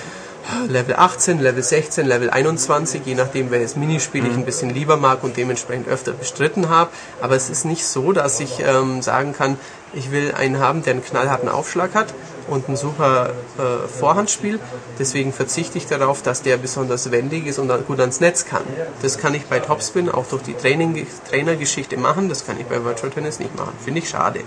Level 0.68 0.96
18, 0.96 1.40
Level 1.40 1.64
16, 1.64 2.06
Level 2.06 2.30
21, 2.30 3.02
je 3.06 3.16
nachdem 3.16 3.52
welches 3.52 3.76
Minispiel 3.76 4.26
ich 4.26 4.32
mhm. 4.32 4.40
ein 4.40 4.46
bisschen 4.46 4.70
lieber 4.70 4.98
mag 4.98 5.24
und 5.24 5.38
dementsprechend 5.38 5.88
öfter 5.88 6.12
bestritten 6.14 6.70
habe. 6.70 6.90
Aber 7.22 7.36
es 7.36 7.50
ist 7.50 7.66
nicht 7.66 7.86
so, 7.86 8.12
dass 8.12 8.40
ich 8.40 8.60
ähm, 8.60 9.02
sagen 9.02 9.34
kann, 9.34 9.58
ich 9.94 10.12
will 10.12 10.34
einen 10.38 10.60
haben, 10.60 10.84
der 10.84 10.94
einen 10.94 11.04
knallharten 11.04 11.50
Aufschlag 11.50 11.96
hat 11.96 12.14
und 12.48 12.70
ein 12.70 12.76
super 12.76 13.32
äh, 13.58 13.88
Vorhandspiel. 13.88 14.60
Deswegen 14.98 15.34
verzichte 15.34 15.78
ich 15.78 15.88
darauf, 15.88 16.22
dass 16.22 16.42
der 16.42 16.58
besonders 16.58 17.12
wendig 17.12 17.48
ist 17.48 17.60
und 17.60 17.72
gut 17.88 18.00
ans 18.00 18.20
Netz 18.20 18.46
kann. 18.46 18.64
Das 19.02 19.18
kann 19.18 19.34
ich 19.34 19.46
bei 19.46 19.60
Topspin 19.60 20.10
auch 20.10 20.28
durch 20.28 20.44
die 20.44 20.54
Training 20.54 21.06
Trainergeschichte 21.30 21.98
machen. 21.98 22.30
Das 22.30 22.46
kann 22.46 22.60
ich 22.60 22.66
bei 22.66 22.84
Virtual 22.84 23.12
Tennis 23.12 23.40
nicht 23.40 23.56
machen. 23.56 23.74
Finde 23.84 24.00
ich 24.00 24.10
schade. 24.10 24.42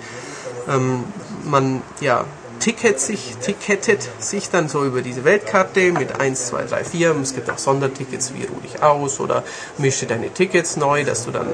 Ähm, 0.69 1.05
man, 1.45 1.83
ja, 2.01 2.25
ticket 2.63 3.01
sich, 3.01 3.37
ticketet 3.43 4.09
sich 4.21 4.49
dann 4.49 4.69
so 4.69 4.85
über 4.85 5.03
diese 5.03 5.25
Weltkarte 5.25 5.93
mit 5.93 6.21
1, 6.21 6.47
2, 6.47 6.63
3, 6.65 6.85
4. 6.85 7.17
Es 7.21 7.35
gibt 7.35 7.51
auch 7.51 7.59
Sondertickets 7.59 8.33
wie 8.35 8.45
ruh 8.45 8.61
dich 8.61 8.83
aus 8.83 9.19
oder 9.19 9.43
mische 9.79 10.07
deine 10.07 10.31
Tickets 10.31 10.77
neu, 10.77 11.05
dass 11.05 11.25
du 11.25 11.33
dann, 11.33 11.49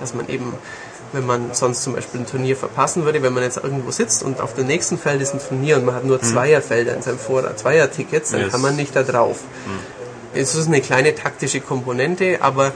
dass 0.00 0.14
man 0.14 0.28
eben, 0.28 0.54
wenn 1.12 1.26
man 1.26 1.54
sonst 1.54 1.82
zum 1.82 1.94
Beispiel 1.94 2.20
ein 2.20 2.26
Turnier 2.26 2.56
verpassen 2.56 3.04
würde, 3.04 3.20
wenn 3.22 3.32
man 3.32 3.42
jetzt 3.42 3.56
irgendwo 3.56 3.90
sitzt 3.90 4.22
und 4.22 4.40
auf 4.40 4.54
dem 4.54 4.68
nächsten 4.68 4.96
Feld 4.96 5.20
ist 5.20 5.34
ein 5.34 5.40
Turnier 5.40 5.76
und 5.76 5.84
man 5.84 5.96
hat 5.96 6.04
nur 6.04 6.18
mhm. 6.18 6.22
Zweierfelder 6.22 6.94
in 6.94 7.02
seinem 7.02 7.18
Vorrat, 7.18 7.58
Zweier-Tickets, 7.58 8.30
dann 8.30 8.42
yes. 8.42 8.52
kann 8.52 8.60
man 8.60 8.76
nicht 8.76 8.94
da 8.94 9.02
drauf. 9.02 9.40
Mhm. 9.66 9.80
Es 10.34 10.54
ist 10.54 10.68
eine 10.68 10.80
kleine 10.80 11.16
taktische 11.16 11.60
Komponente, 11.60 12.38
aber 12.42 12.72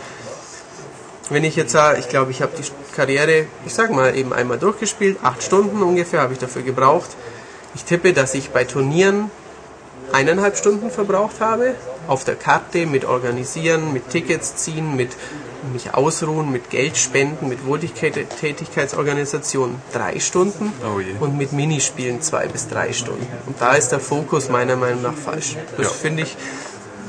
wenn 1.30 1.44
ich 1.44 1.55
jetzt 1.55 1.70
sage, 1.70 2.01
ich 2.01 2.09
glaube, 2.09 2.32
ich 2.32 2.43
habe 2.43 2.52
die 2.59 2.64
Karriere, 2.97 3.47
ich 3.64 3.72
sag 3.72 3.93
mal, 3.93 4.16
eben 4.16 4.32
einmal 4.32 4.59
durchgespielt, 4.59 5.18
acht 5.22 5.44
Stunden 5.44 5.80
ungefähr 5.80 6.22
habe 6.22 6.32
ich 6.32 6.40
dafür 6.40 6.62
gebraucht. 6.62 7.10
Ich 7.74 7.85
tippe, 7.85 8.12
dass 8.12 8.35
ich 8.35 8.51
bei 8.51 8.65
Turnieren 8.65 9.31
eineinhalb 10.12 10.57
Stunden 10.57 10.90
verbraucht 10.90 11.40
habe. 11.40 11.74
Auf 12.09 12.24
der 12.24 12.35
Karte 12.35 12.86
mit 12.86 13.05
Organisieren, 13.05 13.93
mit 13.93 14.11
Tickets 14.11 14.57
ziehen, 14.57 14.97
mit 14.97 15.11
mich 15.73 15.94
ausruhen, 15.94 16.51
mit 16.51 16.70
Geld 16.70 16.97
spenden, 16.97 17.49
mit 17.49 17.65
Wohltätigkeitsorganisation 17.65 19.81
drei 19.93 20.19
Stunden 20.19 20.73
oh 20.85 20.99
und 21.24 21.39
mit 21.39 21.53
Minispielen 21.53 22.20
zwei 22.20 22.49
bis 22.49 22.66
drei 22.69 22.93
Stunden. 22.93 23.28
Und 23.47 23.61
da 23.61 23.74
ist 23.74 23.90
der 23.90 24.01
Fokus 24.01 24.49
meiner 24.49 24.74
Meinung 24.77 25.03
nach 25.03 25.15
falsch. 25.15 25.57
Das 25.77 25.86
ja. 25.86 25.93
finde 25.93 26.24
ich 26.24 26.36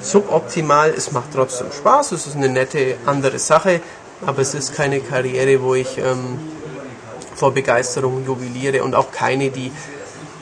suboptimal. 0.01 0.91
Es 0.91 1.11
macht 1.11 1.33
trotzdem 1.33 1.71
Spaß, 1.71 2.11
es 2.11 2.27
ist 2.27 2.35
eine 2.35 2.49
nette 2.49 2.97
andere 3.05 3.39
Sache, 3.39 3.81
aber 4.25 4.43
es 4.43 4.53
ist 4.53 4.75
keine 4.75 4.99
Karriere, 4.99 5.63
wo 5.63 5.73
ich 5.73 5.97
ähm, 5.97 6.37
vor 7.35 7.51
Begeisterung 7.53 8.23
jubiliere 8.25 8.83
und 8.83 8.93
auch 8.93 9.11
keine, 9.11 9.49
die 9.49 9.71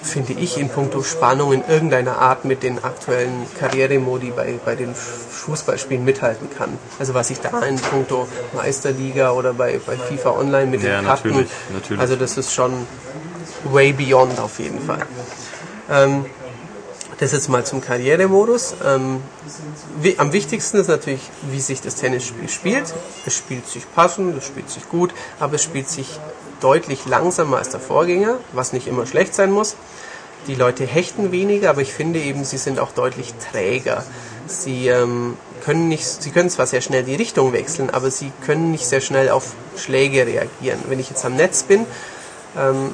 finde 0.01 0.33
ich, 0.33 0.57
in 0.57 0.69
puncto 0.69 1.03
Spannung 1.03 1.53
in 1.53 1.63
irgendeiner 1.67 2.17
Art 2.17 2.45
mit 2.45 2.63
den 2.63 2.83
aktuellen 2.83 3.45
Karrieremodi 3.59 4.31
bei, 4.35 4.59
bei 4.63 4.75
den 4.75 4.93
Fußballspielen 4.95 6.03
mithalten 6.03 6.49
kann. 6.49 6.77
Also 6.99 7.13
was 7.13 7.29
ich 7.29 7.39
da 7.39 7.61
in 7.61 7.77
puncto 7.77 8.27
Meisterliga 8.53 9.31
oder 9.31 9.53
bei, 9.53 9.79
bei 9.85 9.95
FIFA 9.97 10.31
Online 10.31 10.67
mit 10.67 10.83
ja, 10.83 10.97
den 10.97 11.05
Karten, 11.05 11.29
natürlich, 11.29 11.51
natürlich. 11.73 12.01
also 12.01 12.15
das 12.15 12.37
ist 12.37 12.53
schon 12.53 12.87
way 13.65 13.93
beyond 13.93 14.39
auf 14.39 14.59
jeden 14.59 14.81
Fall. 14.81 15.05
Ähm, 15.89 16.25
das 17.19 17.33
jetzt 17.33 17.49
mal 17.49 17.63
zum 17.63 17.81
Karrieremodus. 17.81 18.73
Ähm, 18.83 19.21
wie, 20.01 20.17
am 20.17 20.33
wichtigsten 20.33 20.77
ist 20.77 20.87
natürlich, 20.87 21.29
wie 21.51 21.59
sich 21.59 21.79
das 21.79 21.95
Tennisspiel 21.95 22.49
spielt. 22.49 22.93
Es 23.27 23.35
spielt 23.35 23.67
sich 23.67 23.83
passend, 23.93 24.35
es 24.35 24.47
spielt 24.47 24.71
sich 24.71 24.89
gut, 24.89 25.13
aber 25.39 25.55
es 25.55 25.63
spielt 25.63 25.87
sich 25.87 26.19
deutlich 26.61 27.05
langsamer 27.05 27.57
als 27.57 27.69
der 27.69 27.79
Vorgänger, 27.79 28.37
was 28.53 28.73
nicht 28.73 28.87
immer 28.87 29.05
schlecht 29.05 29.33
sein 29.33 29.51
muss. 29.51 29.75
Die 30.47 30.55
Leute 30.55 30.85
hechten 30.85 31.31
weniger, 31.31 31.69
aber 31.69 31.81
ich 31.81 31.93
finde 31.93 32.19
eben, 32.19 32.43
sie 32.45 32.57
sind 32.57 32.79
auch 32.79 32.91
deutlich 32.91 33.33
träger. 33.51 34.03
Sie 34.47 34.87
ähm, 34.87 35.37
können 35.63 35.87
nicht, 35.87 36.05
sie 36.05 36.31
können 36.31 36.49
zwar 36.49 36.65
sehr 36.65 36.81
schnell 36.81 37.03
die 37.03 37.15
Richtung 37.15 37.53
wechseln, 37.53 37.89
aber 37.91 38.09
sie 38.09 38.31
können 38.45 38.71
nicht 38.71 38.85
sehr 38.87 39.01
schnell 39.01 39.29
auf 39.29 39.53
Schläge 39.77 40.25
reagieren. 40.25 40.79
Wenn 40.87 40.99
ich 40.99 41.09
jetzt 41.09 41.23
am 41.25 41.35
Netz 41.35 41.63
bin, 41.63 41.85
ähm, 42.57 42.91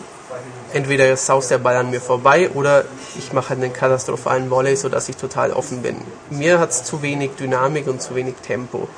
entweder 0.74 1.16
saust 1.16 1.50
der 1.52 1.58
Ball 1.58 1.78
an 1.78 1.90
mir 1.90 2.02
vorbei 2.02 2.50
oder 2.54 2.84
ich 3.18 3.32
mache 3.32 3.54
einen 3.54 3.72
katastrophalen 3.72 4.50
Volley, 4.50 4.76
sodass 4.76 5.08
ich 5.08 5.16
total 5.16 5.54
offen 5.54 5.82
bin. 5.82 5.96
Mir 6.30 6.60
hat 6.60 6.72
es 6.72 6.84
zu 6.84 7.02
wenig 7.02 7.32
Dynamik 7.40 7.88
und 7.88 8.02
zu 8.02 8.16
wenig 8.16 8.36
Tempo. 8.46 8.90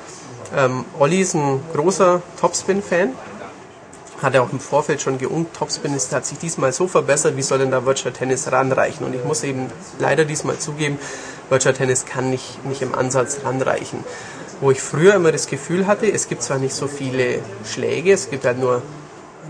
Ähm, 0.56 0.84
Olli 0.98 1.20
ist 1.20 1.34
ein 1.34 1.60
großer 1.72 2.20
Topspin-Fan 2.40 3.14
hat 4.22 4.34
er 4.34 4.42
auch 4.42 4.52
im 4.52 4.60
Vorfeld 4.60 5.00
schon 5.00 5.18
geungt, 5.18 5.54
Topspin 5.54 5.94
ist, 5.94 6.12
hat 6.12 6.26
sich 6.26 6.38
diesmal 6.38 6.72
so 6.72 6.86
verbessert, 6.86 7.36
wie 7.36 7.42
soll 7.42 7.58
denn 7.58 7.70
da 7.70 7.84
Virtual 7.86 8.12
Tennis 8.12 8.50
ranreichen? 8.52 9.06
Und 9.06 9.14
ich 9.14 9.24
muss 9.24 9.42
eben 9.42 9.66
leider 9.98 10.24
diesmal 10.24 10.58
zugeben, 10.58 10.98
Virtual 11.48 11.74
Tennis 11.74 12.04
kann 12.04 12.30
nicht, 12.30 12.64
nicht 12.66 12.82
im 12.82 12.94
Ansatz 12.94 13.40
ranreichen. 13.44 14.04
Wo 14.60 14.70
ich 14.70 14.80
früher 14.82 15.14
immer 15.14 15.32
das 15.32 15.46
Gefühl 15.46 15.86
hatte, 15.86 16.10
es 16.10 16.28
gibt 16.28 16.42
zwar 16.42 16.58
nicht 16.58 16.74
so 16.74 16.86
viele 16.86 17.40
Schläge, 17.64 18.12
es 18.12 18.28
gibt 18.28 18.44
halt 18.44 18.58
nur 18.58 18.82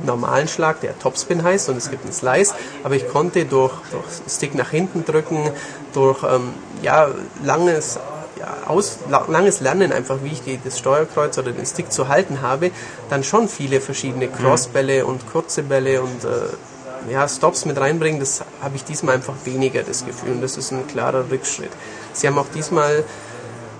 normalen 0.05 0.49
Schlag, 0.49 0.81
der 0.81 0.99
Topspin 0.99 1.43
heißt, 1.43 1.69
und 1.69 1.77
es 1.77 1.91
gibt 1.91 2.05
einen 2.05 2.13
Slice, 2.13 2.55
aber 2.85 2.95
ich 2.95 3.09
konnte 3.09 3.45
durch, 3.45 3.73
durch 3.91 4.05
Stick 4.29 4.55
nach 4.55 4.71
hinten 4.71 5.05
drücken, 5.05 5.51
durch 5.93 6.23
ähm, 6.23 6.55
ja, 6.83 7.09
langes 7.45 7.99
aus, 8.67 8.99
langes 9.29 9.61
Lernen 9.61 9.93
einfach, 9.93 10.19
wie 10.23 10.33
ich 10.33 10.43
die, 10.43 10.59
das 10.63 10.79
Steuerkreuz 10.79 11.39
oder 11.39 11.53
den 11.53 11.67
Stick 11.67 11.93
zu 11.93 12.09
halten 12.09 12.43
habe, 12.43 12.71
dann 13.09 13.25
schon 13.25 13.49
viele 13.49 13.81
verschiedene 13.81 14.27
mhm. 14.27 14.35
Crossbälle 14.35 15.07
und 15.07 15.31
kurze 15.31 15.63
Bälle 15.63 16.03
und 16.03 16.25
äh, 16.25 17.11
ja, 17.11 17.27
Stops 17.29 17.65
mit 17.65 17.81
reinbringen, 17.81 18.21
das 18.21 18.43
habe 18.63 18.77
ich 18.77 18.85
diesmal 18.85 19.15
einfach 19.15 19.35
weniger 19.45 19.83
das 19.83 20.05
Gefühl 20.05 20.33
und 20.33 20.43
das 20.43 20.57
ist 20.57 20.71
ein 20.71 20.87
klarer 20.87 21.31
Rückschritt. 21.31 21.71
Sie 22.13 22.27
haben 22.27 22.39
auch 22.39 22.49
diesmal, 22.55 23.05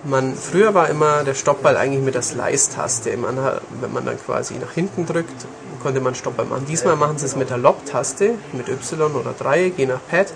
man, 0.05 0.35
früher 0.35 0.75
war 0.75 0.89
immer 0.89 1.25
der 1.25 1.35
Stoppball 1.35 1.77
eigentlich 1.77 2.03
mit 2.03 2.15
der 2.15 2.23
Slice-Taste. 2.23 3.11
wenn 3.11 3.93
man 3.93 4.07
dann 4.07 4.19
quasi 4.19 4.55
nach 4.55 4.73
hinten 4.73 5.07
drückt, 5.07 5.47
konnte 5.83 6.01
man 6.01 6.15
Stoppball 6.15 6.47
machen. 6.47 6.67
Diesmal 6.67 6.97
machen 6.97 7.19
sie 7.19 7.27
es 7.27 7.37
mit 7.37 7.51
der 7.51 7.59
Lob-Taste, 7.59 8.35
mit 8.53 8.69
Y 8.69 9.15
oder 9.15 9.35
Dreieck, 9.39 9.75
je 9.77 9.87
nach 9.87 10.01
Pad. 10.11 10.33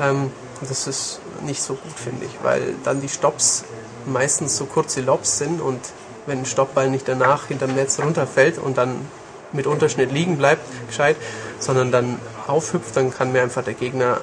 Ähm, 0.00 0.30
das 0.60 0.86
ist 0.86 1.20
nicht 1.42 1.62
so 1.62 1.74
gut, 1.74 1.92
finde 1.94 2.24
ich, 2.26 2.32
weil 2.42 2.74
dann 2.84 3.00
die 3.00 3.08
Stops 3.08 3.64
meistens 4.06 4.56
so 4.56 4.66
kurze 4.66 5.00
Lobs 5.00 5.38
sind 5.38 5.60
und 5.60 5.80
wenn 6.26 6.40
ein 6.40 6.46
Stoppball 6.46 6.90
nicht 6.90 7.06
danach 7.08 7.46
hinterm 7.46 7.74
Netz 7.74 7.98
runterfällt 7.98 8.58
und 8.58 8.78
dann 8.78 8.96
mit 9.52 9.66
Unterschnitt 9.66 10.12
liegen 10.12 10.38
bleibt, 10.38 10.62
gescheit, 10.88 11.16
sondern 11.58 11.92
dann 11.92 12.18
aufhüpft, 12.46 12.96
dann 12.96 13.12
kann 13.12 13.32
mir 13.32 13.42
einfach 13.42 13.62
der 13.64 13.74
Gegner 13.74 14.20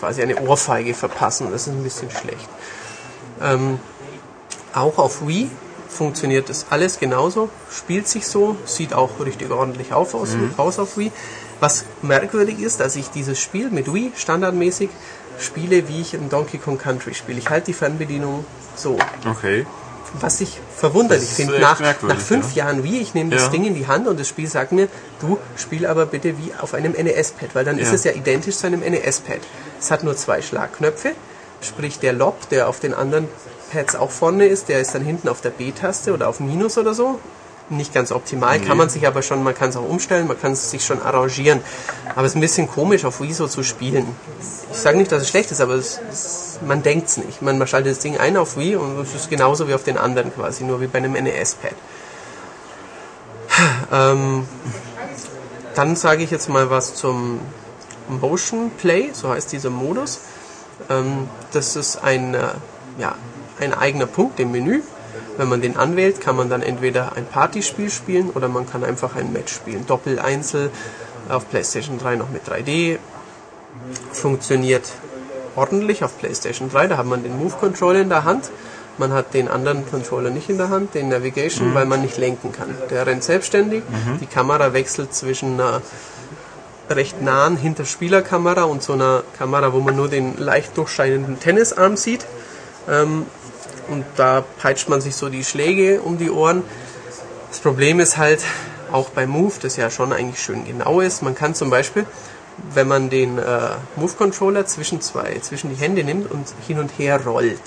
quasi 0.00 0.22
eine 0.22 0.40
Ohrfeige 0.40 0.94
verpassen. 0.94 1.48
Das 1.52 1.62
ist 1.66 1.72
ein 1.74 1.82
bisschen 1.82 2.10
schlecht. 2.10 2.48
Ähm, 3.42 3.78
auch 4.74 4.98
auf 4.98 5.26
Wii 5.26 5.50
funktioniert 5.88 6.48
das 6.48 6.66
alles 6.70 6.98
genauso, 6.98 7.48
spielt 7.70 8.08
sich 8.08 8.26
so, 8.26 8.56
sieht 8.66 8.92
auch 8.92 9.10
richtig 9.24 9.50
ordentlich 9.50 9.92
auf, 9.92 10.14
aus, 10.14 10.30
Mhm. 10.34 10.54
aus 10.56 10.78
auf 10.78 10.98
Wii. 10.98 11.12
Was 11.60 11.84
merkwürdig 12.02 12.60
ist, 12.60 12.80
dass 12.80 12.96
ich 12.96 13.08
dieses 13.10 13.38
Spiel 13.38 13.70
mit 13.70 13.92
Wii 13.92 14.12
standardmäßig 14.14 14.90
spiele, 15.38 15.88
wie 15.88 16.00
ich 16.00 16.14
in 16.14 16.28
Donkey 16.28 16.58
Kong 16.58 16.78
Country 16.78 17.14
spiele. 17.14 17.38
Ich 17.38 17.48
halte 17.50 17.66
die 17.66 17.72
Fernbedienung 17.72 18.44
so. 18.74 18.98
Okay. 19.28 19.66
Was 20.20 20.40
ich 20.40 20.60
verwunderlich 20.74 21.22
Das 21.24 21.30
ist 21.32 21.36
finde, 21.36 21.58
nach, 21.58 21.80
nach 21.80 22.20
fünf 22.20 22.54
ja. 22.54 22.64
Jahren 22.64 22.84
Wii, 22.84 23.00
ich 23.00 23.12
nehme 23.14 23.30
das 23.30 23.42
Ja. 23.44 23.48
Ding 23.48 23.64
in 23.64 23.74
die 23.74 23.86
Hand 23.86 24.06
und 24.06 24.18
das 24.18 24.28
Spiel 24.28 24.46
sagt 24.48 24.72
mir, 24.72 24.88
du 25.20 25.38
spiel 25.56 25.84
aber 25.84 26.06
bitte 26.06 26.38
wie 26.38 26.52
auf 26.58 26.74
einem 26.74 26.92
NES-Pad, 26.92 27.54
weil 27.54 27.64
dann 27.64 27.78
ist 27.78 27.88
Ja. 27.88 27.94
es 27.94 28.04
ja 28.04 28.12
identisch 28.12 28.56
zu 28.56 28.66
einem 28.66 28.80
NES-Pad. 28.80 29.40
Es 29.80 29.90
hat 29.90 30.04
nur 30.04 30.16
zwei 30.16 30.40
Schlagknöpfe, 30.42 31.12
sprich 31.60 31.98
der 31.98 32.12
Lob, 32.12 32.48
der 32.50 32.68
auf 32.68 32.80
den 32.80 32.94
anderen 32.94 33.28
Pads 33.72 33.96
auch 33.96 34.10
vorne 34.12 34.46
ist, 34.46 34.68
der 34.68 34.80
ist 34.80 34.94
dann 34.94 35.02
hinten 35.02 35.28
auf 35.28 35.40
der 35.40 35.50
B-Taste 35.50 36.14
oder 36.14 36.28
auf 36.28 36.38
Minus 36.40 36.78
oder 36.78 36.94
so. 36.94 37.18
Nicht 37.68 37.92
ganz 37.92 38.12
optimal, 38.12 38.60
kann 38.60 38.76
man 38.76 38.88
sich 38.88 39.08
aber 39.08 39.22
schon, 39.22 39.42
man 39.42 39.52
kann 39.52 39.70
es 39.70 39.76
auch 39.76 39.88
umstellen, 39.88 40.28
man 40.28 40.40
kann 40.40 40.52
es 40.52 40.70
sich 40.70 40.84
schon 40.84 41.02
arrangieren. 41.02 41.60
Aber 42.14 42.24
es 42.24 42.32
ist 42.32 42.36
ein 42.36 42.40
bisschen 42.40 42.68
komisch, 42.68 43.04
auf 43.04 43.20
Wii 43.20 43.32
so 43.32 43.48
zu 43.48 43.64
spielen. 43.64 44.06
Ich 44.70 44.78
sage 44.78 44.96
nicht, 44.98 45.10
dass 45.10 45.22
es 45.22 45.28
schlecht 45.28 45.50
ist, 45.50 45.60
aber 45.60 45.74
es, 45.74 46.00
es, 46.08 46.60
man 46.64 46.84
denkt 46.84 47.08
es 47.08 47.16
nicht. 47.16 47.42
Man, 47.42 47.58
man 47.58 47.66
schaltet 47.66 47.90
das 47.90 47.98
Ding 47.98 48.18
ein 48.18 48.36
auf 48.36 48.56
Wii 48.56 48.76
und 48.76 49.00
es 49.00 49.16
ist 49.16 49.30
genauso 49.30 49.66
wie 49.66 49.74
auf 49.74 49.82
den 49.82 49.98
anderen 49.98 50.32
quasi, 50.32 50.62
nur 50.62 50.80
wie 50.80 50.86
bei 50.86 50.98
einem 50.98 51.12
NES-Pad. 51.12 51.74
Ähm, 53.92 54.48
dann 55.76 55.94
sage 55.94 56.22
ich 56.22 56.30
jetzt 56.30 56.48
mal 56.48 56.70
was 56.70 56.94
zum 56.94 57.40
Motion 58.08 58.70
Play, 58.70 59.10
so 59.12 59.30
heißt 59.30 59.52
dieser 59.52 59.70
Modus. 59.70 60.20
Ähm, 60.90 61.28
das 61.52 61.76
ist 61.76 61.96
ein, 62.02 62.34
äh, 62.34 62.48
ja, 62.98 63.14
ein 63.60 63.74
eigener 63.74 64.06
Punkt 64.06 64.40
im 64.40 64.52
Menü. 64.52 64.82
Wenn 65.36 65.48
man 65.48 65.60
den 65.60 65.76
anwählt, 65.76 66.20
kann 66.20 66.36
man 66.36 66.48
dann 66.48 66.62
entweder 66.62 67.16
ein 67.16 67.26
Partyspiel 67.26 67.90
spielen 67.90 68.30
oder 68.30 68.48
man 68.48 68.68
kann 68.68 68.84
einfach 68.84 69.16
ein 69.16 69.32
Match 69.32 69.52
spielen. 69.52 69.86
Doppel, 69.86 70.18
Einzel, 70.18 70.70
auf 71.28 71.48
PlayStation 71.50 71.98
3 71.98 72.16
noch 72.16 72.30
mit 72.30 72.48
3D. 72.48 72.98
Funktioniert 74.12 74.92
ordentlich 75.56 76.04
auf 76.04 76.18
PlayStation 76.18 76.70
3. 76.70 76.88
Da 76.88 76.96
hat 76.96 77.06
man 77.06 77.22
den 77.22 77.38
Move 77.38 77.54
Controller 77.58 78.00
in 78.00 78.08
der 78.08 78.24
Hand. 78.24 78.50
Man 78.98 79.12
hat 79.12 79.34
den 79.34 79.48
anderen 79.48 79.88
Controller 79.90 80.30
nicht 80.30 80.48
in 80.48 80.56
der 80.56 80.70
Hand, 80.70 80.94
den 80.94 81.10
Navigation, 81.10 81.74
weil 81.74 81.84
man 81.84 82.00
nicht 82.00 82.16
lenken 82.16 82.52
kann. 82.52 82.74
Der 82.90 83.06
rennt 83.06 83.24
selbstständig. 83.24 83.82
Die 84.20 84.26
Kamera 84.26 84.72
wechselt 84.72 85.12
zwischen 85.14 85.60
einer 85.60 85.82
recht 86.88 87.20
nahen 87.20 87.56
Hinterspielerkamera 87.56 88.64
und 88.64 88.82
so 88.82 88.94
einer 88.94 89.22
Kamera, 89.38 89.72
wo 89.72 89.80
man 89.80 89.96
nur 89.96 90.08
den 90.08 90.38
leicht 90.38 90.76
durchscheinenden 90.78 91.38
Tennisarm 91.40 91.96
sieht. 91.96 92.24
Ähm, 92.88 93.26
und 93.88 94.04
da 94.16 94.44
peitscht 94.60 94.88
man 94.88 95.00
sich 95.00 95.16
so 95.16 95.28
die 95.28 95.44
Schläge 95.44 96.00
um 96.00 96.18
die 96.18 96.30
Ohren. 96.30 96.62
Das 97.50 97.58
Problem 97.60 98.00
ist 98.00 98.16
halt, 98.16 98.40
auch 98.92 99.10
bei 99.10 99.26
Move, 99.26 99.54
das 99.60 99.76
ja 99.76 99.90
schon 99.90 100.12
eigentlich 100.12 100.40
schön 100.40 100.64
genau 100.64 101.00
ist, 101.00 101.22
man 101.22 101.34
kann 101.34 101.54
zum 101.54 101.70
Beispiel, 101.70 102.06
wenn 102.72 102.86
man 102.88 103.10
den 103.10 103.38
äh, 103.38 103.42
Move-Controller 103.96 104.64
zwischen 104.66 105.00
zwei, 105.00 105.38
zwischen 105.40 105.70
die 105.70 105.76
Hände 105.76 106.04
nimmt 106.04 106.30
und 106.30 106.46
hin 106.66 106.78
und 106.78 106.90
her 106.96 107.20
rollt, 107.26 107.60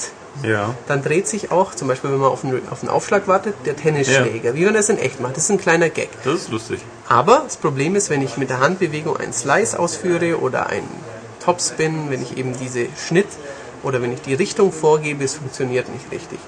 Ja. 0.44 0.74
dann 0.88 1.04
dreht 1.04 1.28
sich 1.28 1.52
auch, 1.52 1.76
zum 1.76 1.88
Beispiel 1.90 2.12
wenn 2.12 2.20
man 2.20 2.30
auf 2.32 2.44
einen, 2.46 2.62
auf 2.70 2.82
einen 2.82 2.90
Aufschlag 2.90 3.28
wartet, 3.28 3.54
der 3.66 3.76
Tennisschläger, 3.76 4.56
wie 4.56 4.64
man 4.66 4.74
das 4.74 4.90
in 4.90 4.98
echt 4.98 5.20
macht. 5.20 5.36
Das 5.36 5.44
ist 5.44 5.50
ein 5.52 5.60
kleiner 5.60 5.90
Gag. 5.90 6.10
Das 6.24 6.36
ist 6.36 6.50
lustig. 6.52 6.80
Aber 7.10 7.42
das 7.44 7.58
Problem 7.58 7.96
ist, 7.96 8.10
wenn 8.10 8.22
ich 8.22 8.38
mit 8.38 8.50
der 8.50 8.60
Handbewegung 8.62 9.18
einen 9.18 9.34
Slice 9.34 9.78
ausführe 9.78 10.40
oder 10.40 10.68
einen 10.68 10.90
Topspin, 11.44 12.10
wenn 12.10 12.22
ich 12.22 12.38
eben 12.38 12.58
diese 12.58 12.88
Schnitt 13.08 13.28
oder 13.84 14.02
wenn 14.02 14.12
ich 14.14 14.22
die 14.22 14.34
Richtung 14.34 14.72
vorgebe, 14.72 15.24
es 15.24 15.36
funktioniert 15.36 15.88
nicht 15.90 16.12
richtig. 16.12 16.40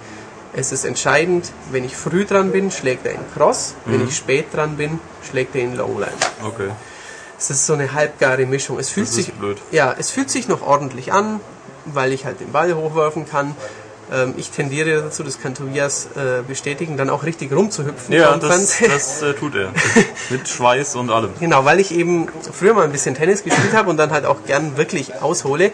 Es 0.53 0.71
ist 0.73 0.83
entscheidend, 0.83 1.51
wenn 1.71 1.85
ich 1.85 1.95
früh 1.95 2.25
dran 2.25 2.51
bin, 2.51 2.71
schlägt 2.71 3.05
er 3.05 3.13
in 3.13 3.21
Cross, 3.33 3.75
wenn 3.85 4.05
ich 4.05 4.15
spät 4.17 4.47
dran 4.53 4.75
bin, 4.75 4.99
schlägt 5.29 5.55
er 5.55 5.61
in 5.61 5.75
Lowline. 5.77 6.11
Okay. 6.45 6.69
Es 7.39 7.49
ist 7.49 7.65
so 7.65 7.73
eine 7.73 7.93
halbgare 7.93 8.45
Mischung. 8.45 8.77
Es 8.77 8.89
fühlt 8.89 9.07
Das 9.07 9.15
sich 9.15 9.31
blöd. 9.33 9.57
ja, 9.71 9.95
es 9.97 10.11
fühlt 10.11 10.29
sich 10.29 10.47
noch 10.49 10.61
ordentlich 10.61 11.13
an, 11.13 11.39
weil 11.85 12.11
ich 12.11 12.25
halt 12.25 12.39
den 12.41 12.51
Ball 12.51 12.75
hochwerfen 12.75 13.27
kann. 13.27 13.55
Ähm, 14.11 14.33
ich 14.35 14.51
tendiere 14.51 15.01
dazu, 15.03 15.23
das 15.23 15.39
kann 15.41 15.55
Tobias 15.55 16.09
äh, 16.17 16.41
bestätigen, 16.45 16.97
dann 16.97 17.09
auch 17.09 17.23
richtig 17.23 17.53
rumzuhüpfen. 17.53 18.13
Ja, 18.13 18.35
das, 18.35 18.77
das 18.85 19.21
äh, 19.21 19.33
tut 19.33 19.55
er. 19.55 19.71
Mit 20.29 20.49
Schweiß 20.49 20.95
und 20.97 21.09
allem. 21.09 21.29
Genau, 21.39 21.63
weil 21.63 21.79
ich 21.79 21.91
eben 21.93 22.27
früher 22.51 22.73
mal 22.73 22.83
ein 22.83 22.91
bisschen 22.91 23.15
Tennis 23.15 23.41
gespielt 23.43 23.73
habe 23.73 23.89
und 23.89 23.95
dann 23.95 24.11
halt 24.11 24.25
auch 24.25 24.43
gern 24.45 24.75
wirklich 24.75 25.21
aushole. 25.21 25.71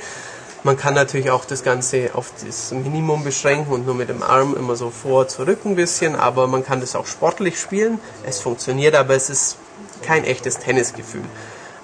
Man 0.63 0.75
kann 0.75 0.93
natürlich 0.93 1.29
auch 1.29 1.45
das 1.45 1.63
Ganze 1.63 2.11
auf 2.13 2.31
das 2.45 2.71
Minimum 2.71 3.23
beschränken 3.23 3.71
und 3.71 3.85
nur 3.85 3.95
mit 3.95 4.09
dem 4.09 4.23
Arm 4.23 4.55
immer 4.55 4.75
so 4.75 4.89
vor, 4.89 5.27
zurück 5.27 5.59
ein 5.65 5.75
bisschen, 5.75 6.15
aber 6.15 6.47
man 6.47 6.65
kann 6.65 6.81
das 6.81 6.95
auch 6.95 7.05
sportlich 7.05 7.59
spielen. 7.59 7.99
Es 8.25 8.39
funktioniert, 8.39 8.95
aber 8.95 9.15
es 9.15 9.29
ist 9.29 9.57
kein 10.01 10.23
echtes 10.23 10.57
Tennisgefühl. 10.57 11.23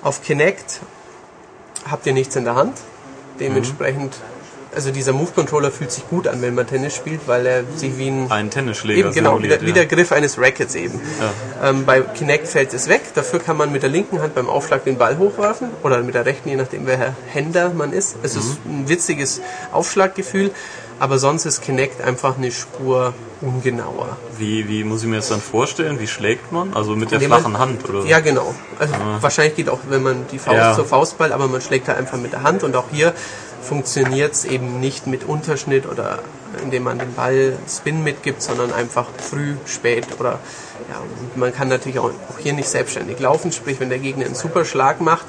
Auf 0.02 0.24
Kinect 0.24 0.82
habt 1.90 2.06
ihr 2.06 2.14
nichts 2.14 2.36
in 2.36 2.44
der 2.44 2.56
Hand. 2.56 2.78
Dementsprechend, 3.40 4.16
also 4.76 4.92
dieser 4.92 5.14
Move 5.14 5.32
Controller 5.34 5.72
fühlt 5.72 5.92
sich 5.92 6.08
gut 6.10 6.28
an, 6.28 6.42
wenn 6.42 6.56
man 6.56 6.68
Tennis 6.68 6.96
spielt, 6.96 7.28
weil 7.28 7.46
er 7.46 7.64
sich 7.76 7.98
wie 7.98 8.08
ein 8.10 8.32
Ein 8.32 8.50
Tennisschläger 8.50 9.00
Eben, 9.08 9.14
genau, 9.14 9.38
wie 9.42 9.48
der, 9.48 9.58
simuliert, 9.60 9.62
wie 9.66 9.74
der 9.74 9.86
Griff 9.86 10.12
eines 10.12 10.38
Rackets 10.40 10.76
eben. 10.76 11.00
Ähm, 11.64 11.86
bei 11.86 12.02
Kinect 12.02 12.48
fällt 12.48 12.74
es 12.74 12.88
weg, 12.90 13.02
dafür 13.14 13.40
kann 13.40 13.58
man 13.58 13.72
mit 13.72 13.84
der 13.84 13.90
linken 13.90 14.22
Hand 14.22 14.36
beim 14.36 14.50
Aufschlag 14.50 14.84
den 14.86 14.98
Ball 14.98 15.18
hochwerfen 15.18 15.70
oder 15.84 16.02
mit 16.02 16.16
der 16.16 16.26
rechten, 16.26 16.50
je 16.50 16.56
nachdem 16.56 16.86
welcher 16.88 17.16
Händer 17.28 17.72
man 17.74 17.94
ist. 17.94 18.16
Es 18.24 18.36
ist 18.36 18.58
ein 18.66 18.88
witziges 18.90 19.42
Aufschlaggefühl, 19.72 20.52
aber 21.00 21.18
sonst 21.18 21.46
ist 21.46 21.62
Kinect 21.62 22.02
einfach 22.02 22.38
eine 22.38 22.52
Spur 22.52 23.14
ungenauer. 23.42 24.16
Wie, 24.38 24.68
wie 24.70 24.84
muss 24.84 25.02
ich 25.02 25.08
mir 25.10 25.18
das 25.18 25.30
dann 25.30 25.42
vorstellen? 25.42 26.00
Wie 26.00 26.08
schlägt 26.08 26.52
man? 26.52 26.74
Also 26.74 26.96
mit 26.96 27.12
der 27.12 27.18
Indem 27.18 27.32
man- 27.32 27.42
flachen 27.42 27.60
Hand 27.60 27.90
oder? 27.90 28.06
Ja, 28.06 28.20
genau. 28.20 28.54
Also 28.80 28.94
wahrscheinlich 29.20 29.56
geht 29.56 29.70
auch, 29.70 29.80
wenn 29.90 30.04
man 30.04 30.26
die 30.32 30.40
Faust 30.40 30.58
Ja. 30.58 30.74
zur 30.74 30.86
Faustball, 30.86 31.34
aber 31.34 31.48
man 31.48 31.62
schlägt 31.62 31.88
da 31.88 31.94
einfach 31.96 32.18
mit 32.18 32.32
der 32.32 32.44
Hand 32.44 32.64
und 32.64 32.76
auch 32.76 32.86
hier 32.92 33.14
funktioniert 33.64 34.34
es 34.34 34.46
eben 34.46 34.80
nicht 34.80 35.08
mit 35.08 35.24
Unterschnitt 35.24 35.86
oder 35.86 36.20
indem 36.62 36.84
man 36.84 37.00
den 37.00 37.14
Ball 37.14 37.58
Spin 37.68 38.04
mitgibt, 38.04 38.42
sondern 38.42 38.74
einfach 38.74 39.08
früh, 39.18 39.56
spät 39.66 40.06
oder 40.20 40.40
ja, 40.90 40.98
man 41.36 41.54
kann 41.54 41.70
natürlich 41.70 42.00
auch, 42.00 42.12
auch 42.30 42.40
hier 42.40 42.54
nicht 42.54 42.70
selbstständig 42.70 43.20
laufen, 43.20 43.52
sprich 43.52 43.80
wenn 43.80 43.90
der 43.90 44.00
Gegner 44.00 44.26
einen 44.26 44.36
Superschlag 44.36 45.02
macht, 45.02 45.26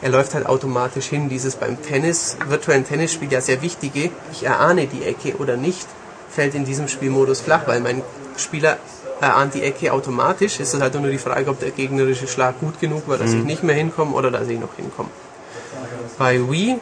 er 0.00 0.10
läuft 0.10 0.34
halt 0.34 0.46
automatisch 0.46 1.06
hin. 1.06 1.28
Dieses 1.28 1.56
beim 1.56 1.80
Tennis, 1.82 2.36
virtuellen 2.46 2.86
Tennisspiel 2.86 3.32
ja 3.32 3.40
sehr 3.40 3.62
wichtige, 3.62 4.10
ich 4.32 4.44
erahne 4.44 4.86
die 4.86 5.04
Ecke 5.04 5.36
oder 5.38 5.56
nicht, 5.56 5.86
fällt 6.30 6.54
in 6.54 6.64
diesem 6.64 6.88
Spielmodus 6.88 7.40
flach, 7.40 7.66
weil 7.66 7.80
mein 7.80 8.02
Spieler 8.36 8.78
erahnt 9.20 9.54
die 9.54 9.62
Ecke 9.62 9.92
automatisch. 9.92 10.60
Es 10.60 10.74
ist 10.74 10.80
halt 10.80 10.94
nur 10.94 11.10
die 11.10 11.18
Frage, 11.18 11.50
ob 11.50 11.58
der 11.58 11.70
gegnerische 11.70 12.28
Schlag 12.28 12.60
gut 12.60 12.78
genug 12.80 13.08
war, 13.08 13.18
dass 13.18 13.32
ich 13.32 13.42
nicht 13.42 13.64
mehr 13.64 13.74
hinkomme 13.74 14.14
oder 14.14 14.30
dass 14.30 14.46
ich 14.48 14.60
noch 14.60 14.74
hinkomme. 14.76 15.10
Bei 16.18 16.38
Wii 16.38 16.78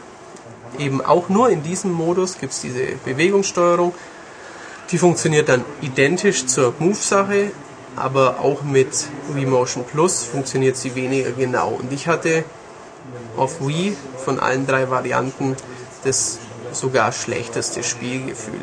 eben 0.78 1.00
auch 1.00 1.28
nur 1.28 1.50
in 1.50 1.62
diesem 1.62 1.92
Modus 1.92 2.38
gibt 2.38 2.52
es 2.52 2.60
diese 2.60 2.96
Bewegungssteuerung. 3.04 3.94
Die 4.90 4.98
funktioniert 4.98 5.48
dann 5.48 5.64
identisch 5.80 6.46
zur 6.46 6.74
Move-Sache, 6.78 7.50
aber 7.96 8.40
auch 8.40 8.62
mit 8.62 9.06
Wii 9.32 9.46
Motion 9.46 9.84
Plus 9.84 10.24
funktioniert 10.24 10.76
sie 10.76 10.94
weniger 10.94 11.32
genau. 11.32 11.70
Und 11.70 11.92
ich 11.92 12.06
hatte 12.06 12.44
auf 13.36 13.66
Wii 13.66 13.96
von 14.24 14.38
allen 14.38 14.66
drei 14.66 14.90
Varianten 14.90 15.56
das 16.04 16.38
sogar 16.72 17.12
schlechteste 17.12 17.82
Spielgefühl. 17.82 18.60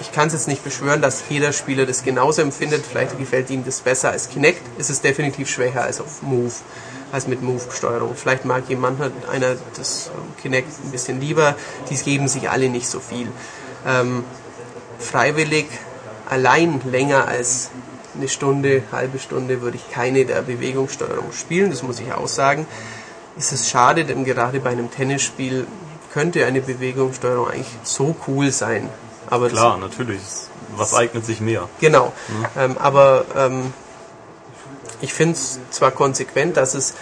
Ich 0.00 0.12
kann 0.12 0.28
es 0.28 0.34
jetzt 0.34 0.48
nicht 0.48 0.62
beschwören, 0.62 1.02
dass 1.02 1.24
jeder 1.28 1.52
Spieler 1.52 1.86
das 1.86 2.04
genauso 2.04 2.42
empfindet. 2.42 2.84
Vielleicht 2.86 3.18
gefällt 3.18 3.50
ihm 3.50 3.64
das 3.64 3.80
besser 3.80 4.10
als 4.10 4.28
Kinect. 4.28 4.62
Es 4.78 4.90
ist 4.90 5.02
definitiv 5.02 5.48
schwächer 5.48 5.82
als 5.82 6.00
auf 6.00 6.22
Move, 6.22 6.52
als 7.12 7.26
mit 7.26 7.42
Move-Steuerung. 7.42 8.14
Vielleicht 8.14 8.44
mag 8.44 8.68
jemand 8.68 9.00
einer 9.30 9.56
das 9.76 10.10
ähm, 10.14 10.36
Kinect 10.40 10.68
ein 10.84 10.90
bisschen 10.90 11.20
lieber. 11.20 11.54
Dies 11.90 12.04
geben 12.04 12.28
sich 12.28 12.50
alle 12.50 12.68
nicht 12.68 12.88
so 12.88 13.00
viel. 13.00 13.28
Ähm, 13.86 14.24
freiwillig 14.98 15.66
allein 16.28 16.80
länger 16.84 17.26
als 17.26 17.70
eine 18.16 18.28
Stunde, 18.28 18.82
halbe 18.92 19.18
Stunde 19.18 19.60
würde 19.60 19.76
ich 19.76 19.90
keine 19.90 20.24
der 20.24 20.42
Bewegungssteuerung 20.42 21.32
spielen. 21.32 21.70
Das 21.70 21.82
muss 21.82 22.00
ich 22.00 22.12
auch 22.12 22.28
sagen. 22.28 22.66
Es 23.38 23.52
ist 23.52 23.68
schade, 23.68 24.04
denn 24.04 24.24
gerade 24.24 24.60
bei 24.60 24.70
einem 24.70 24.90
Tennisspiel 24.90 25.66
könnte 26.12 26.44
eine 26.44 26.60
Bewegungssteuerung 26.60 27.48
eigentlich 27.48 27.66
so 27.84 28.16
cool 28.26 28.50
sein. 28.50 28.88
Aber 29.30 29.48
Klar, 29.48 29.78
natürlich. 29.78 30.20
Was 30.76 30.94
eignet 30.94 31.24
sich 31.24 31.40
mehr? 31.40 31.68
Genau. 31.80 32.12
Ähm, 32.56 32.76
aber 32.78 33.24
ähm, 33.36 33.72
ich 35.00 35.12
finde 35.14 35.34
es 35.34 35.58
zwar 35.70 35.90
konsequent, 35.90 36.56
dass 36.56 36.74
es. 36.74 36.94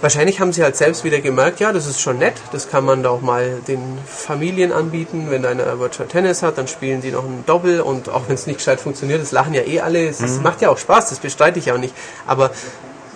Wahrscheinlich 0.00 0.40
haben 0.40 0.52
sie 0.52 0.62
halt 0.62 0.76
selbst 0.76 1.04
wieder 1.04 1.20
gemerkt, 1.20 1.60
ja, 1.60 1.70
das 1.72 1.86
ist 1.86 2.00
schon 2.00 2.18
nett, 2.18 2.34
das 2.52 2.70
kann 2.70 2.84
man 2.86 3.02
da 3.02 3.10
auch 3.10 3.20
mal 3.20 3.60
den 3.68 3.98
Familien 4.06 4.72
anbieten. 4.72 5.26
Wenn 5.30 5.44
einer 5.44 5.78
Virtual 5.78 6.08
Tennis 6.08 6.42
hat, 6.42 6.56
dann 6.58 6.68
spielen 6.68 7.00
die 7.02 7.10
noch 7.10 7.24
ein 7.24 7.44
Doppel 7.46 7.80
und 7.82 8.08
auch 8.08 8.22
wenn 8.26 8.34
es 8.34 8.46
nicht 8.46 8.58
gescheit 8.58 8.80
funktioniert, 8.80 9.20
das 9.20 9.30
lachen 9.30 9.52
ja 9.54 9.62
eh 9.62 9.80
alle, 9.80 10.06
es 10.08 10.20
es 10.20 10.40
macht 10.40 10.62
ja 10.62 10.70
auch 10.70 10.78
Spaß, 10.78 11.10
das 11.10 11.18
bestreite 11.20 11.58
ich 11.58 11.70
auch 11.70 11.78
nicht. 11.78 11.94
Aber 12.26 12.50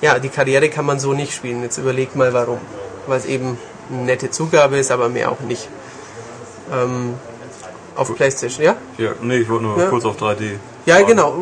ja, 0.02 0.18
die 0.18 0.28
Karriere 0.28 0.68
kann 0.68 0.84
man 0.84 1.00
so 1.00 1.14
nicht 1.14 1.34
spielen. 1.34 1.62
Jetzt 1.62 1.78
überleg 1.78 2.14
mal 2.14 2.32
warum. 2.34 2.60
Weil 3.06 3.18
es 3.18 3.24
eben 3.26 3.58
eine 3.90 4.02
nette 4.02 4.30
Zugabe 4.30 4.76
ist, 4.78 4.90
aber 4.90 5.08
mehr 5.08 5.32
auch 5.32 5.40
nicht. 5.40 5.68
Ähm, 6.72 7.14
Auf 7.96 8.14
PlayStation, 8.14 8.64
ja? 8.64 8.76
Ja, 8.98 9.10
nee, 9.22 9.38
ich 9.38 9.48
wollte 9.48 9.64
nur 9.64 9.78
Ja. 9.78 9.88
kurz 9.88 10.04
auf 10.04 10.16
3D. 10.16 10.58
Ja, 10.88 11.02
genau. 11.02 11.34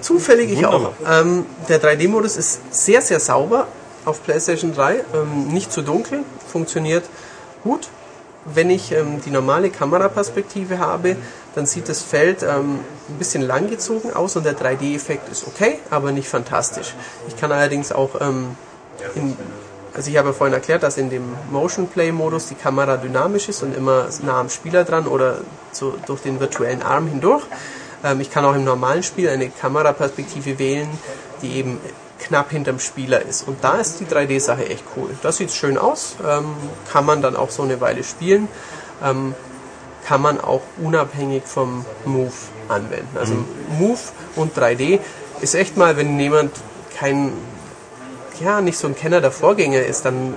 Zufällig 0.00 0.50
ich 0.50 0.64
auch. 0.64 0.92
Ähm, 1.06 1.44
der 1.68 1.80
3D-Modus 1.80 2.36
ist 2.38 2.60
sehr, 2.70 3.02
sehr 3.02 3.20
sauber 3.20 3.66
auf 4.06 4.24
PlayStation 4.24 4.74
3. 4.74 4.94
Ähm, 4.94 5.48
nicht 5.48 5.70
zu 5.70 5.82
dunkel, 5.82 6.20
funktioniert 6.50 7.04
gut. 7.62 7.88
Wenn 8.46 8.70
ich 8.70 8.92
ähm, 8.92 9.20
die 9.22 9.30
normale 9.30 9.68
Kameraperspektive 9.68 10.78
habe, 10.78 11.16
dann 11.54 11.66
sieht 11.66 11.90
das 11.90 12.00
Feld 12.00 12.42
ähm, 12.42 12.80
ein 13.10 13.18
bisschen 13.18 13.42
langgezogen 13.42 14.14
aus 14.14 14.36
und 14.36 14.46
der 14.46 14.56
3D-Effekt 14.56 15.28
ist 15.28 15.46
okay, 15.46 15.80
aber 15.90 16.12
nicht 16.12 16.28
fantastisch. 16.28 16.94
Ich 17.26 17.36
kann 17.36 17.52
allerdings 17.52 17.92
auch 17.92 18.18
ähm, 18.22 18.56
in, 19.14 19.36
also 19.92 20.10
ich 20.10 20.16
habe 20.16 20.28
ja 20.28 20.34
vorhin 20.34 20.54
erklärt, 20.54 20.82
dass 20.82 20.96
in 20.96 21.10
dem 21.10 21.24
Motion 21.50 21.88
Play 21.88 22.10
Modus 22.10 22.46
die 22.46 22.54
Kamera 22.54 22.96
dynamisch 22.96 23.50
ist 23.50 23.62
und 23.62 23.76
immer 23.76 24.06
nah 24.22 24.40
am 24.40 24.48
Spieler 24.48 24.84
dran 24.84 25.06
oder 25.06 25.42
so 25.72 25.94
durch 26.06 26.22
den 26.22 26.40
virtuellen 26.40 26.80
Arm 26.82 27.06
hindurch. 27.06 27.42
Ähm, 28.04 28.20
ich 28.20 28.30
kann 28.30 28.44
auch 28.44 28.54
im 28.54 28.64
normalen 28.64 29.02
Spiel 29.02 29.28
eine 29.28 29.48
Kameraperspektive 29.50 30.58
wählen, 30.58 30.88
die 31.42 31.52
eben 31.56 31.80
knapp 32.20 32.50
hinterm 32.50 32.80
Spieler 32.80 33.22
ist. 33.22 33.46
Und 33.46 33.62
da 33.62 33.74
ist 33.74 34.00
die 34.00 34.04
3D-Sache 34.04 34.68
echt 34.68 34.84
cool. 34.96 35.10
Das 35.22 35.36
sieht 35.36 35.52
schön 35.52 35.78
aus, 35.78 36.16
ähm, 36.26 36.56
kann 36.92 37.06
man 37.06 37.22
dann 37.22 37.36
auch 37.36 37.50
so 37.50 37.62
eine 37.62 37.80
Weile 37.80 38.02
spielen, 38.04 38.48
ähm, 39.04 39.34
kann 40.06 40.20
man 40.22 40.40
auch 40.40 40.62
unabhängig 40.82 41.44
vom 41.44 41.84
Move 42.04 42.32
anwenden. 42.68 43.16
Also 43.18 43.34
Move 43.78 43.98
und 44.36 44.56
3D 44.56 45.00
ist 45.40 45.54
echt 45.54 45.76
mal, 45.76 45.96
wenn 45.96 46.18
jemand 46.18 46.52
kein 46.98 47.32
ja, 48.40 48.60
nicht 48.60 48.78
so 48.78 48.86
ein 48.86 48.94
Kenner 48.94 49.20
der 49.20 49.30
Vorgänger 49.30 49.80
ist, 49.80 50.04
dann 50.04 50.34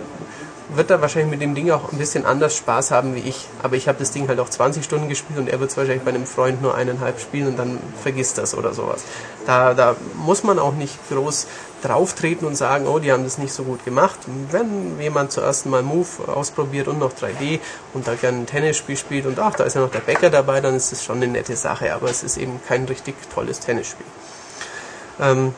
wird 0.74 0.90
er 0.90 1.02
wahrscheinlich 1.02 1.32
mit 1.32 1.42
dem 1.42 1.54
Ding 1.54 1.70
auch 1.72 1.92
ein 1.92 1.98
bisschen 1.98 2.26
anders 2.26 2.56
Spaß 2.56 2.92
haben 2.92 3.16
wie 3.16 3.20
ich. 3.20 3.48
Aber 3.62 3.76
ich 3.76 3.88
habe 3.88 4.00
das 4.00 4.12
Ding 4.12 4.28
halt 4.28 4.40
auch 4.40 4.50
20 4.50 4.84
Stunden 4.84 5.10
gespielt 5.10 5.40
und 5.40 5.50
er 5.50 5.60
wird 5.60 5.72
es 5.72 5.78
wahrscheinlich 5.78 6.04
bei 6.04 6.12
einem 6.12 6.26
Freund 6.26 6.62
nur 6.62 6.76
eineinhalb 6.76 7.20
spielen 7.20 7.48
und 7.48 7.58
dann 7.58 7.80
vergisst 8.02 8.38
das 8.38 8.56
oder 8.56 8.74
sowas. 8.74 9.04
Da, 9.46 9.74
da 9.74 9.96
muss 10.16 10.44
man 10.44 10.60
auch 10.60 10.74
nicht 10.74 10.98
groß 11.10 11.48
drauftreten 11.82 12.48
und 12.48 12.56
sagen, 12.56 12.88
oh, 12.88 13.00
die 13.00 13.12
haben 13.12 13.24
das 13.24 13.38
nicht 13.38 13.54
so 13.54 13.64
gut 13.64 13.84
gemacht. 13.84 14.20
Wenn 14.52 15.00
jemand 15.00 15.32
zuerst 15.32 15.66
mal 15.66 15.84
Move 15.84 16.08
ausprobiert 16.28 16.88
und 16.88 17.00
noch 17.00 17.14
3D 17.14 17.60
und 17.94 18.08
da 18.08 18.16
gerne 18.16 18.40
ein 18.40 18.46
Tennisspiel 18.46 18.96
spielt 18.96 19.26
und 19.26 19.40
ach, 19.40 19.56
da 19.56 19.64
ist 19.64 19.76
ja 19.76 19.82
noch 19.82 19.92
der 19.92 20.00
Bäcker 20.00 20.30
dabei, 20.30 20.62
dann 20.62 20.76
ist 20.76 20.92
das 20.92 21.04
schon 21.04 21.18
eine 21.18 21.28
nette 21.28 21.56
Sache, 21.56 21.94
aber 21.94 22.10
es 22.10 22.24
ist 22.24 22.38
eben 22.38 22.62
kein 22.68 22.86
richtig 22.86 23.16
tolles 23.34 23.60
Tennisspiel. 23.60 24.06
Ähm, 25.20 25.54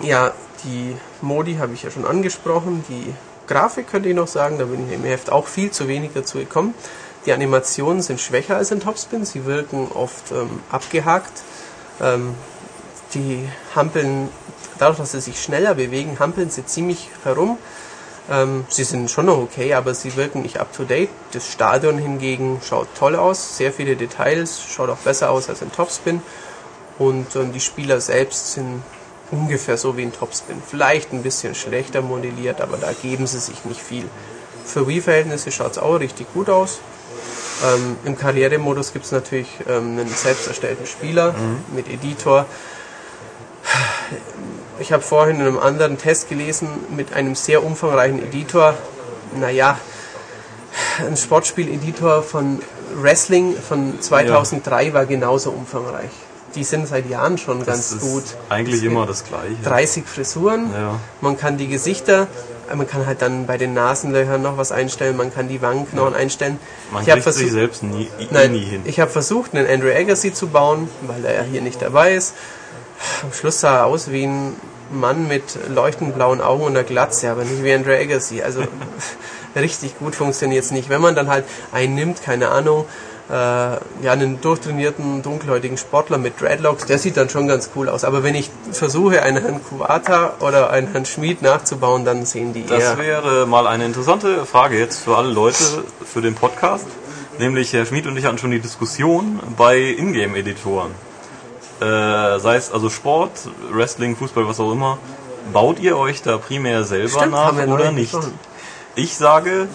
ja, 0.00 0.32
die 0.64 0.96
Modi 1.20 1.56
habe 1.56 1.74
ich 1.74 1.82
ja 1.82 1.90
schon 1.90 2.06
angesprochen. 2.06 2.84
Die 2.88 3.14
Grafik 3.46 3.88
könnte 3.90 4.08
ich 4.08 4.14
noch 4.14 4.28
sagen, 4.28 4.58
da 4.58 4.64
bin 4.64 4.88
ich 4.88 4.94
im 4.94 5.04
Heft 5.04 5.30
auch 5.30 5.46
viel 5.46 5.70
zu 5.70 5.88
wenig 5.88 6.12
dazu 6.14 6.38
gekommen. 6.38 6.74
Die 7.26 7.32
Animationen 7.32 8.02
sind 8.02 8.20
schwächer 8.20 8.56
als 8.56 8.70
in 8.70 8.80
Topspin, 8.80 9.24
sie 9.24 9.46
wirken 9.46 9.88
oft 9.94 10.30
ähm, 10.32 10.60
abgehakt. 10.70 11.42
Ähm, 12.00 12.34
die 13.14 13.48
hampeln, 13.74 14.28
dadurch, 14.78 14.98
dass 14.98 15.12
sie 15.12 15.20
sich 15.20 15.40
schneller 15.40 15.74
bewegen, 15.74 16.18
hampeln 16.18 16.50
sie 16.50 16.66
ziemlich 16.66 17.10
herum. 17.22 17.58
Ähm, 18.30 18.64
sie 18.68 18.84
sind 18.84 19.10
schon 19.10 19.26
noch 19.26 19.38
okay, 19.38 19.74
aber 19.74 19.94
sie 19.94 20.16
wirken 20.16 20.42
nicht 20.42 20.58
up 20.58 20.72
to 20.72 20.84
date. 20.84 21.10
Das 21.32 21.50
Stadion 21.50 21.98
hingegen 21.98 22.60
schaut 22.66 22.88
toll 22.98 23.16
aus, 23.16 23.56
sehr 23.56 23.72
viele 23.72 23.96
Details, 23.96 24.62
schaut 24.62 24.90
auch 24.90 24.98
besser 24.98 25.30
aus 25.30 25.48
als 25.48 25.62
in 25.62 25.72
Topspin. 25.72 26.22
Und 26.98 27.34
ähm, 27.36 27.52
die 27.52 27.60
Spieler 27.60 28.00
selbst 28.00 28.52
sind 28.52 28.82
ungefähr 29.34 29.76
so 29.76 29.96
wie 29.96 30.02
in 30.02 30.12
Topspin. 30.12 30.62
Vielleicht 30.64 31.12
ein 31.12 31.22
bisschen 31.22 31.54
schlechter 31.54 32.02
modelliert, 32.02 32.60
aber 32.60 32.76
da 32.76 32.92
geben 32.92 33.26
sie 33.26 33.38
sich 33.38 33.64
nicht 33.64 33.80
viel. 33.80 34.08
Für 34.64 34.86
Wii-Verhältnisse 34.86 35.50
schaut 35.50 35.72
es 35.72 35.78
auch 35.78 35.96
richtig 35.96 36.32
gut 36.32 36.48
aus. 36.48 36.78
Ähm, 37.64 37.96
Im 38.04 38.16
Karrieremodus 38.16 38.92
gibt 38.92 39.04
es 39.04 39.12
natürlich 39.12 39.48
ähm, 39.68 39.98
einen 39.98 40.08
selbst 40.08 40.46
erstellten 40.48 40.86
Spieler 40.86 41.34
mit 41.74 41.88
Editor. 41.88 42.46
Ich 44.78 44.92
habe 44.92 45.02
vorhin 45.02 45.36
in 45.36 45.42
einem 45.42 45.58
anderen 45.58 45.98
Test 45.98 46.28
gelesen, 46.28 46.68
mit 46.96 47.12
einem 47.12 47.34
sehr 47.34 47.62
umfangreichen 47.62 48.22
Editor. 48.22 48.74
Naja, 49.36 49.78
ein 51.06 51.16
Sportspiel-Editor 51.16 52.22
von 52.22 52.60
Wrestling 52.94 53.56
von 53.56 54.00
2003 54.00 54.92
war 54.92 55.06
genauso 55.06 55.50
umfangreich. 55.50 56.10
Die 56.54 56.64
sind 56.64 56.86
seit 56.88 57.08
Jahren 57.08 57.38
schon 57.38 57.58
Das 57.60 57.66
ganz 57.66 57.92
ist 57.92 58.00
gut. 58.00 58.22
eigentlich 58.48 58.82
immer 58.84 59.06
das 59.06 59.24
Gleiche. 59.24 59.56
30 59.64 60.04
Frisuren. 60.06 60.70
Ja. 60.72 61.00
Man 61.20 61.36
kann 61.36 61.56
die 61.58 61.68
Gesichter, 61.68 62.28
äh, 62.70 62.76
man 62.76 62.86
kann 62.86 63.06
halt 63.06 63.22
dann 63.22 63.46
bei 63.46 63.58
den 63.58 63.74
Nasenlöchern 63.74 64.40
noch 64.42 64.56
was 64.56 64.70
einstellen, 64.72 65.16
man 65.16 65.32
kann 65.34 65.48
die 65.48 65.60
Wangenknochen 65.62 66.14
einstellen. 66.14 66.58
Man 66.92 67.02
ich 67.02 67.10
habe 67.10 67.20
kriegt 67.20 67.34
sich 67.34 67.50
versucht, 67.50 67.60
selbst 67.60 67.82
nie, 67.82 68.08
nie, 68.18 68.28
nein, 68.30 68.52
nie 68.52 68.60
hin. 68.64 68.82
ich 68.84 69.00
habe 69.00 69.10
versucht, 69.10 69.54
einen 69.54 69.66
Andrew 69.68 69.90
Agassi 69.90 70.32
zu 70.32 70.48
bauen, 70.48 70.88
weil 71.06 71.24
er 71.24 71.34
ja 71.34 71.42
hier 71.42 71.60
nicht 71.60 71.82
dabei 71.82 72.14
ist. 72.14 72.34
Am 73.22 73.32
Schluss 73.32 73.60
sah 73.60 73.78
er 73.78 73.86
aus 73.86 74.10
wie 74.10 74.24
ein 74.26 74.54
Mann 74.92 75.26
mit 75.26 75.42
leuchtend 75.74 76.14
blauen 76.14 76.40
Augen 76.40 76.62
und 76.62 76.76
einer 76.76 76.84
Glatze, 76.84 77.30
aber 77.30 77.44
nicht 77.44 77.64
wie 77.64 77.72
Andrew 77.72 77.92
Agassi. 77.92 78.42
Also 78.42 78.62
richtig 79.56 79.98
gut 79.98 80.14
funktioniert 80.14 80.64
es 80.64 80.70
nicht. 80.70 80.88
Wenn 80.88 81.00
man 81.00 81.14
dann 81.16 81.28
halt 81.28 81.44
einen 81.72 81.94
nimmt, 81.94 82.22
keine 82.22 82.48
Ahnung, 82.50 82.86
äh, 83.30 83.32
ja, 83.32 84.12
einen 84.12 84.40
durchtrainierten, 84.40 85.22
dunkelhäutigen 85.22 85.78
Sportler 85.78 86.18
mit 86.18 86.40
Dreadlocks, 86.40 86.86
der 86.86 86.98
sieht 86.98 87.16
dann 87.16 87.30
schon 87.30 87.48
ganz 87.48 87.70
cool 87.74 87.88
aus. 87.88 88.04
Aber 88.04 88.22
wenn 88.22 88.34
ich 88.34 88.50
versuche, 88.72 89.22
einen 89.22 89.42
Herrn 89.42 89.60
Kuwata 89.64 90.34
oder 90.40 90.70
einen 90.70 90.88
Herrn 90.92 91.06
Schmid 91.06 91.40
nachzubauen, 91.40 92.04
dann 92.04 92.26
sehen 92.26 92.52
die 92.52 92.66
Das 92.66 92.82
eher... 92.82 92.98
wäre 92.98 93.46
mal 93.46 93.66
eine 93.66 93.86
interessante 93.86 94.44
Frage 94.44 94.78
jetzt 94.78 95.02
für 95.04 95.16
alle 95.16 95.32
Leute 95.32 95.84
für 96.04 96.20
den 96.20 96.34
Podcast. 96.34 96.86
Nämlich 97.38 97.72
Herr 97.72 97.86
Schmid 97.86 98.06
und 98.06 98.16
ich 98.16 98.26
hatten 98.26 98.38
schon 98.38 98.50
die 98.52 98.60
Diskussion 98.60 99.40
bei 99.56 99.78
Ingame-Editoren. 99.78 100.92
Äh, 101.80 102.38
sei 102.38 102.56
es 102.56 102.70
also 102.70 102.90
Sport, 102.90 103.32
Wrestling, 103.72 104.16
Fußball, 104.16 104.46
was 104.46 104.60
auch 104.60 104.70
immer. 104.70 104.98
Baut 105.52 105.80
ihr 105.80 105.98
euch 105.98 106.22
da 106.22 106.38
primär 106.38 106.84
selber 106.84 107.08
Stimmt, 107.08 107.32
nach 107.32 107.66
oder 107.66 107.90
nicht? 107.90 108.12
gesprochen. 108.12 108.38
Ich 108.94 109.16
sage, 109.16 109.68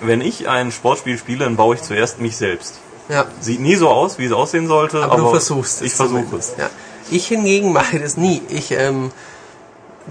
wenn 0.00 0.20
ich 0.20 0.48
ein 0.48 0.72
Sportspiel 0.72 1.18
spiele, 1.18 1.44
dann 1.44 1.56
baue 1.56 1.74
ich 1.74 1.82
zuerst 1.82 2.20
mich 2.20 2.36
selbst. 2.36 2.80
Ja. 3.08 3.26
Sieht 3.40 3.60
nie 3.60 3.76
so 3.76 3.88
aus, 3.88 4.18
wie 4.18 4.26
es 4.26 4.32
aussehen 4.32 4.68
sollte, 4.68 5.02
Aber, 5.02 5.12
aber, 5.14 5.22
du 5.22 5.30
versuchst 5.30 5.80
es. 5.80 5.86
Ich 5.86 5.94
versuche 5.94 6.36
es. 6.36 6.54
Ja. 6.58 6.68
Ich 7.10 7.26
hingegen 7.26 7.72
mache 7.74 7.98
das 7.98 8.16
nie. 8.16 8.42
Ich, 8.48 8.70
ähm, 8.72 9.10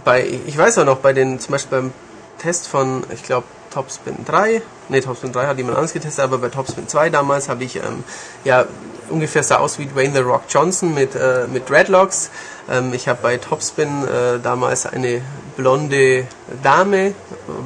bei, 0.04 0.28
ich 0.46 0.58
weiß 0.58 0.80
auch 0.80 0.86
noch, 0.86 0.98
bei 0.98 1.14
den, 1.14 1.40
zum 1.40 1.52
Beispiel 1.52 1.78
beim 1.78 1.94
Test 2.40 2.68
von, 2.68 3.04
ich 3.14 3.24
glaube, 3.24 3.46
Topspin 3.72 4.26
3, 4.26 4.62
nee, 4.90 5.02
Topspin 5.02 5.32
3 5.32 5.48
hat 5.48 5.58
jemand 5.58 5.78
anderes 5.78 5.94
getestet, 5.94 6.24
aber 6.24 6.38
bei 6.38 6.50
Topspin 6.50 6.88
2 6.88 7.10
damals 7.10 7.50
habe 7.50 7.64
ich, 7.64 7.78
ähm, 7.78 8.04
ja, 8.44 8.66
ungefähr 9.10 9.44
sah 9.44 9.58
aus 9.58 9.80
wie 9.80 9.86
Dwayne 9.86 10.14
The 10.14 10.20
Rock 10.20 10.44
Johnson 10.50 10.94
mit, 10.94 11.16
äh, 11.16 11.48
mit 11.52 11.70
Dreadlocks. 11.70 12.30
Ähm, 12.70 12.94
ich 12.94 13.08
habe 13.08 13.20
bei 13.22 13.38
Topspin 13.38 14.08
äh, 14.08 14.40
damals 14.40 14.86
eine 14.86 15.22
blonde 15.56 16.28
Dame, 16.64 17.14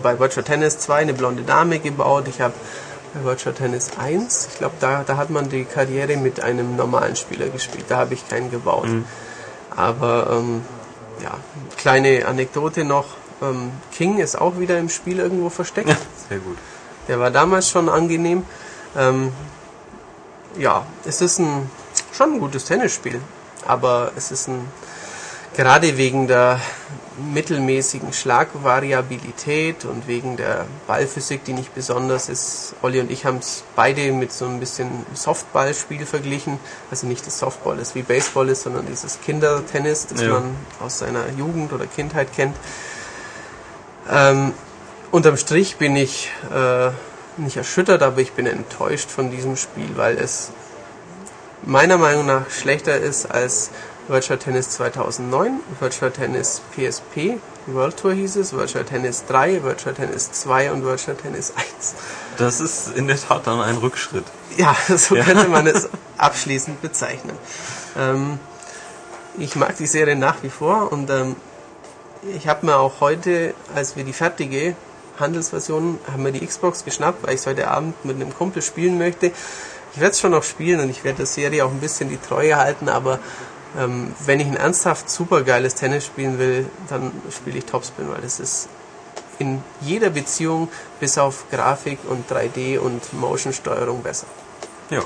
bei 0.04 0.20
Virtual 0.20 0.44
Tennis 0.44 0.80
2 0.80 0.96
eine 0.96 1.14
blonde 1.14 1.44
Dame 1.44 1.80
gebaut. 1.80 2.26
Ich 2.28 2.42
habe 2.42 2.54
bei 3.14 3.24
Virtual 3.24 3.54
Tennis 3.54 3.92
1, 4.00 4.50
ich 4.52 4.58
glaube, 4.60 4.76
da, 4.80 5.04
da 5.06 5.18
hat 5.18 5.30
man 5.30 5.50
die 5.50 5.66
Karriere 5.66 6.16
mit 6.18 6.42
einem 6.42 6.76
normalen 6.76 7.16
Spieler 7.16 7.50
gespielt. 7.50 7.86
Da 7.90 7.98
habe 7.98 8.14
ich 8.14 8.28
keinen 8.30 8.52
gebaut. 8.52 8.88
Aber 9.76 10.28
ähm, 10.32 10.62
ja, 11.22 11.32
kleine 11.78 12.26
Anekdote 12.26 12.84
noch. 12.84 13.06
Ähm, 13.42 13.72
King 13.92 14.20
ist 14.20 14.40
auch 14.40 14.60
wieder 14.60 14.78
im 14.78 14.90
Spiel 14.90 15.20
irgendwo 15.20 15.50
versteckt. 15.50 15.96
Sehr 16.30 16.40
gut. 16.40 16.58
Der 17.08 17.20
war 17.20 17.32
damals 17.32 17.70
schon 17.70 17.90
angenehm. 17.90 18.46
Ähm, 18.96 19.32
ja, 20.58 20.86
es 21.06 21.22
ist 21.22 21.40
ein 21.40 21.70
schon 22.14 22.34
ein 22.34 22.40
gutes 22.40 22.66
Tennisspiel, 22.66 23.20
aber 23.66 24.12
es 24.16 24.32
ist 24.32 24.48
ein 24.48 24.68
gerade 25.56 25.98
wegen 25.98 26.28
der 26.28 26.60
mittelmäßigen 27.34 28.14
Schlagvariabilität 28.14 29.86
und 29.86 30.08
wegen 30.08 30.38
der 30.38 30.66
Ballphysik, 30.88 31.44
die 31.44 31.54
nicht 31.54 31.76
besonders 31.76 32.30
ist. 32.30 32.74
Olli 32.82 33.00
und 33.00 33.12
ich 33.12 33.26
haben 33.26 33.38
es 33.38 33.64
beide 33.76 34.12
mit 34.12 34.32
so 34.32 34.46
ein 34.46 34.60
bisschen 34.60 35.06
Softballspiel 35.14 36.06
verglichen. 36.06 36.58
Also 36.90 37.08
nicht 37.08 37.28
das 37.28 37.38
Softball, 37.40 37.78
das 37.78 37.96
wie 37.96 38.02
Baseball 38.02 38.50
ist, 38.50 38.64
sondern 38.64 38.86
dieses 38.88 39.20
Kindertennis, 39.22 40.08
das 40.08 40.22
Ja. 40.22 40.30
man 40.30 40.56
aus 40.80 41.00
seiner 41.00 41.30
Jugend 41.38 41.74
oder 41.74 41.86
Kindheit 41.86 42.34
kennt. 42.34 42.56
Ähm, 44.12 44.54
unterm 45.12 45.38
Strich 45.38 45.78
bin 45.78 45.96
ich 45.96 46.30
äh, 46.54 46.92
nicht 47.38 47.58
erschüttert, 47.58 48.04
aber 48.04 48.20
ich 48.20 48.34
bin 48.34 48.46
enttäuscht 48.46 49.10
von 49.10 49.32
diesem 49.32 49.56
Spiel, 49.56 49.90
weil 49.96 50.18
es 50.18 50.52
meiner 51.64 51.98
Meinung 51.98 52.26
nach 52.26 52.50
schlechter 52.50 52.98
ist 52.98 53.32
als 53.32 53.70
Virtual 54.08 54.38
Tennis 54.38 54.72
2009, 54.72 55.60
Virtual 55.80 56.12
Tennis 56.12 56.62
PSP, 56.76 57.40
World 57.68 57.98
Tour 57.98 58.14
hieß 58.14 58.36
es, 58.38 58.54
Virtual 58.54 58.84
Tennis 58.84 59.24
3, 59.28 59.64
Virtual 59.64 59.94
Tennis 59.96 60.32
2 60.32 60.72
und 60.72 60.84
Virtual 60.84 61.16
Tennis 61.16 61.54
1. 61.56 61.94
Das 62.38 62.60
ist 62.60 62.96
in 62.96 63.08
der 63.08 63.20
Tat 63.20 63.48
dann 63.48 63.62
ein 63.62 63.78
Rückschritt. 63.78 64.26
Ja, 64.58 64.76
so 64.98 65.16
könnte 65.16 65.48
man 65.48 65.68
es 65.68 65.88
abschließend 66.18 66.82
bezeichnen. 66.82 67.38
Ähm, 67.98 68.40
ich 69.38 69.56
mag 69.56 69.78
die 69.78 69.88
Serie 69.88 70.16
nach 70.16 70.44
wie 70.44 70.50
vor 70.50 70.92
und 70.92 71.10
ähm, 71.10 71.36
ich 72.24 72.48
habe 72.48 72.66
mir 72.66 72.78
auch 72.78 73.00
heute, 73.00 73.54
als 73.74 73.96
wir 73.96 74.04
die 74.04 74.14
fertige 74.14 74.76
Handelsversion, 75.20 76.00
haben 76.12 76.24
wir 76.24 76.32
die 76.32 76.46
Xbox 76.46 76.86
geschnappt, 76.86 77.24
weil 77.24 77.34
ich 77.34 77.42
es 77.42 77.48
heute 77.48 77.68
Abend 77.70 78.06
mit 78.06 78.16
einem 78.16 78.34
Kumpel 78.34 78.62
spielen 78.62 78.98
möchte. 78.98 79.32
Ich 79.94 80.00
werde 80.00 80.12
es 80.12 80.20
schon 80.20 80.32
noch 80.32 80.44
spielen 80.44 80.80
und 80.80 80.90
ich 80.90 81.04
werde 81.04 81.18
der 81.18 81.26
Serie 81.26 81.66
auch 81.66 81.72
ein 81.72 81.80
bisschen 81.80 82.10
die 82.10 82.18
Treue 82.18 82.56
halten, 82.56 82.90
aber 82.90 83.20
ähm, 83.78 84.14
wenn 84.26 84.40
ich 84.40 84.48
ein 84.48 84.56
ernsthaft 84.56 85.10
supergeiles 85.10 85.76
Tennis 85.76 86.06
spielen 86.06 86.40
will, 86.40 86.66
dann 86.90 87.12
spiele 87.36 87.58
ich 87.58 87.66
Topspin, 87.66 88.10
weil 88.10 88.24
es 88.24 88.40
ist 88.40 88.70
in 89.40 89.64
jeder 89.82 90.12
Beziehung 90.12 90.70
bis 91.00 91.18
auf 91.18 91.46
Grafik 91.50 92.00
und 92.08 92.30
3D 92.30 92.78
und 92.78 93.14
Motion-Steuerung 93.14 94.04
besser. 94.04 94.28
Ja. 94.90 95.02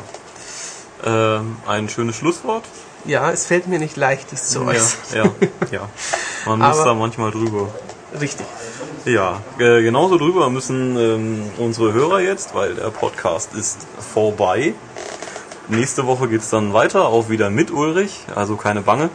Ähm, 1.05 1.57
ein 1.65 1.89
schönes 1.89 2.17
Schlusswort. 2.17 2.65
Ja, 3.07 3.32
es 3.32 3.45
fällt 3.45 3.68
mir 3.68 3.80
nicht 3.80 3.98
leicht, 3.98 4.32
dies 4.32 4.49
zu 4.49 4.61
äußern. 4.65 4.99
Ja, 5.14 5.23
ja, 5.26 5.32
ja. 5.72 5.90
Man 6.45 6.60
muss 6.60 6.77
Aber- 6.80 6.86
da 6.86 6.94
manchmal 6.94 7.32
drüber. 7.32 7.68
Richtig. 8.19 8.45
Ja, 9.06 9.41
äh, 9.60 9.82
genauso 9.84 10.18
drüber 10.18 10.49
müssen 10.49 10.98
ähm, 10.98 11.44
unsere 11.57 11.94
Hörer 11.94 12.22
jetzt, 12.22 12.56
weil 12.56 12.73
der 12.76 12.90
Podcast 12.90 13.53
ist 13.53 13.77
vorbei. 14.14 14.73
Nächste 15.68 16.07
Woche 16.07 16.27
geht's 16.27 16.49
dann 16.49 16.73
weiter, 16.73 17.07
auch 17.07 17.30
wieder 17.30 17.49
mit 17.49 17.72
Ulrich, 17.72 18.22
also 18.34 18.56
keine 18.56 18.82
Bange 18.82 19.10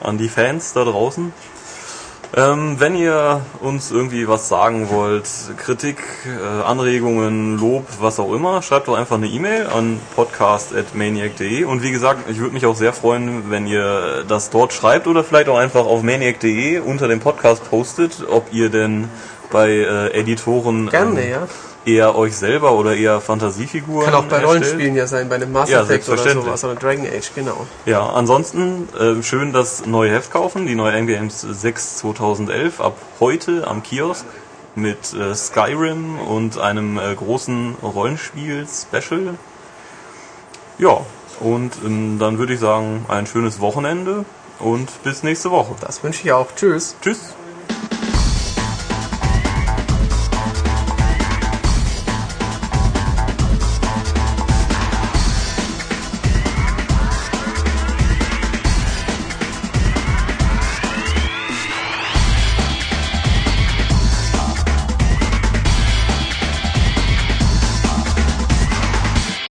an 0.00 0.16
die 0.18 0.28
Fans 0.28 0.72
da 0.74 0.84
draußen. 0.84 1.32
Ähm, 2.36 2.76
wenn 2.78 2.94
ihr 2.94 3.40
uns 3.60 3.90
irgendwie 3.90 4.28
was 4.28 4.48
sagen 4.48 4.88
wollt, 4.90 5.28
Kritik, 5.56 5.98
äh, 6.26 6.62
Anregungen, 6.62 7.58
Lob, 7.58 7.86
was 7.98 8.20
auch 8.20 8.32
immer, 8.32 8.62
schreibt 8.62 8.86
doch 8.86 8.96
einfach 8.96 9.16
eine 9.16 9.26
E-Mail 9.26 9.66
an 9.66 10.00
podcast.maniac.de 10.14 11.64
und 11.64 11.82
wie 11.82 11.90
gesagt, 11.90 12.30
ich 12.30 12.38
würde 12.38 12.54
mich 12.54 12.66
auch 12.66 12.76
sehr 12.76 12.92
freuen, 12.92 13.50
wenn 13.50 13.66
ihr 13.66 14.24
das 14.28 14.50
dort 14.50 14.72
schreibt 14.72 15.08
oder 15.08 15.24
vielleicht 15.24 15.48
auch 15.48 15.58
einfach 15.58 15.84
auf 15.84 16.02
maniac.de 16.04 16.78
unter 16.78 17.08
dem 17.08 17.18
Podcast 17.18 17.68
postet, 17.68 18.24
ob 18.28 18.52
ihr 18.52 18.70
denn 18.70 19.08
bei 19.50 19.68
äh, 19.70 20.20
Editoren 20.20 20.88
Gerne, 20.88 21.22
ähm, 21.22 21.30
ja. 21.30 21.48
Eher 21.84 22.16
euch 22.16 22.36
selber 22.36 22.72
oder 22.72 22.94
eher 22.94 23.20
Fantasiefiguren 23.20 24.06
Kann 24.06 24.14
auch 24.14 24.24
bei 24.24 24.36
erstellt. 24.36 24.48
Rollenspielen 24.48 24.94
ja 24.94 25.06
sein, 25.06 25.28
bei 25.28 25.36
einem 25.36 25.52
Mass 25.52 25.70
Ja, 25.70 25.82
Effect 25.82 26.08
oder 26.08 26.28
sowas 26.28 26.64
oder 26.64 26.74
Dragon 26.74 27.06
Age, 27.06 27.32
genau. 27.34 27.66
Ja, 27.86 28.06
ansonsten 28.10 28.88
äh, 28.98 29.22
schön 29.22 29.52
das 29.52 29.86
neue 29.86 30.10
Heft 30.10 30.30
kaufen, 30.30 30.66
die 30.66 30.74
neue 30.74 30.92
MGMs 30.92 31.40
6 31.40 31.98
2011 31.98 32.80
ab 32.80 32.96
heute 33.18 33.66
am 33.66 33.82
Kiosk 33.82 34.26
mit 34.74 35.14
äh, 35.14 35.34
Skyrim 35.34 36.18
und 36.18 36.58
einem 36.58 36.98
äh, 36.98 37.14
großen 37.14 37.76
Rollenspiel-Special. 37.82 39.34
Ja, 40.78 41.00
und 41.40 41.72
ähm, 41.84 42.18
dann 42.18 42.38
würde 42.38 42.54
ich 42.54 42.60
sagen, 42.60 43.06
ein 43.08 43.26
schönes 43.26 43.60
Wochenende 43.60 44.24
und 44.58 45.02
bis 45.02 45.22
nächste 45.22 45.50
Woche. 45.50 45.74
Das 45.80 46.02
wünsche 46.04 46.22
ich 46.24 46.32
auch. 46.32 46.48
Tschüss. 46.54 46.94
Tschüss. 47.02 47.34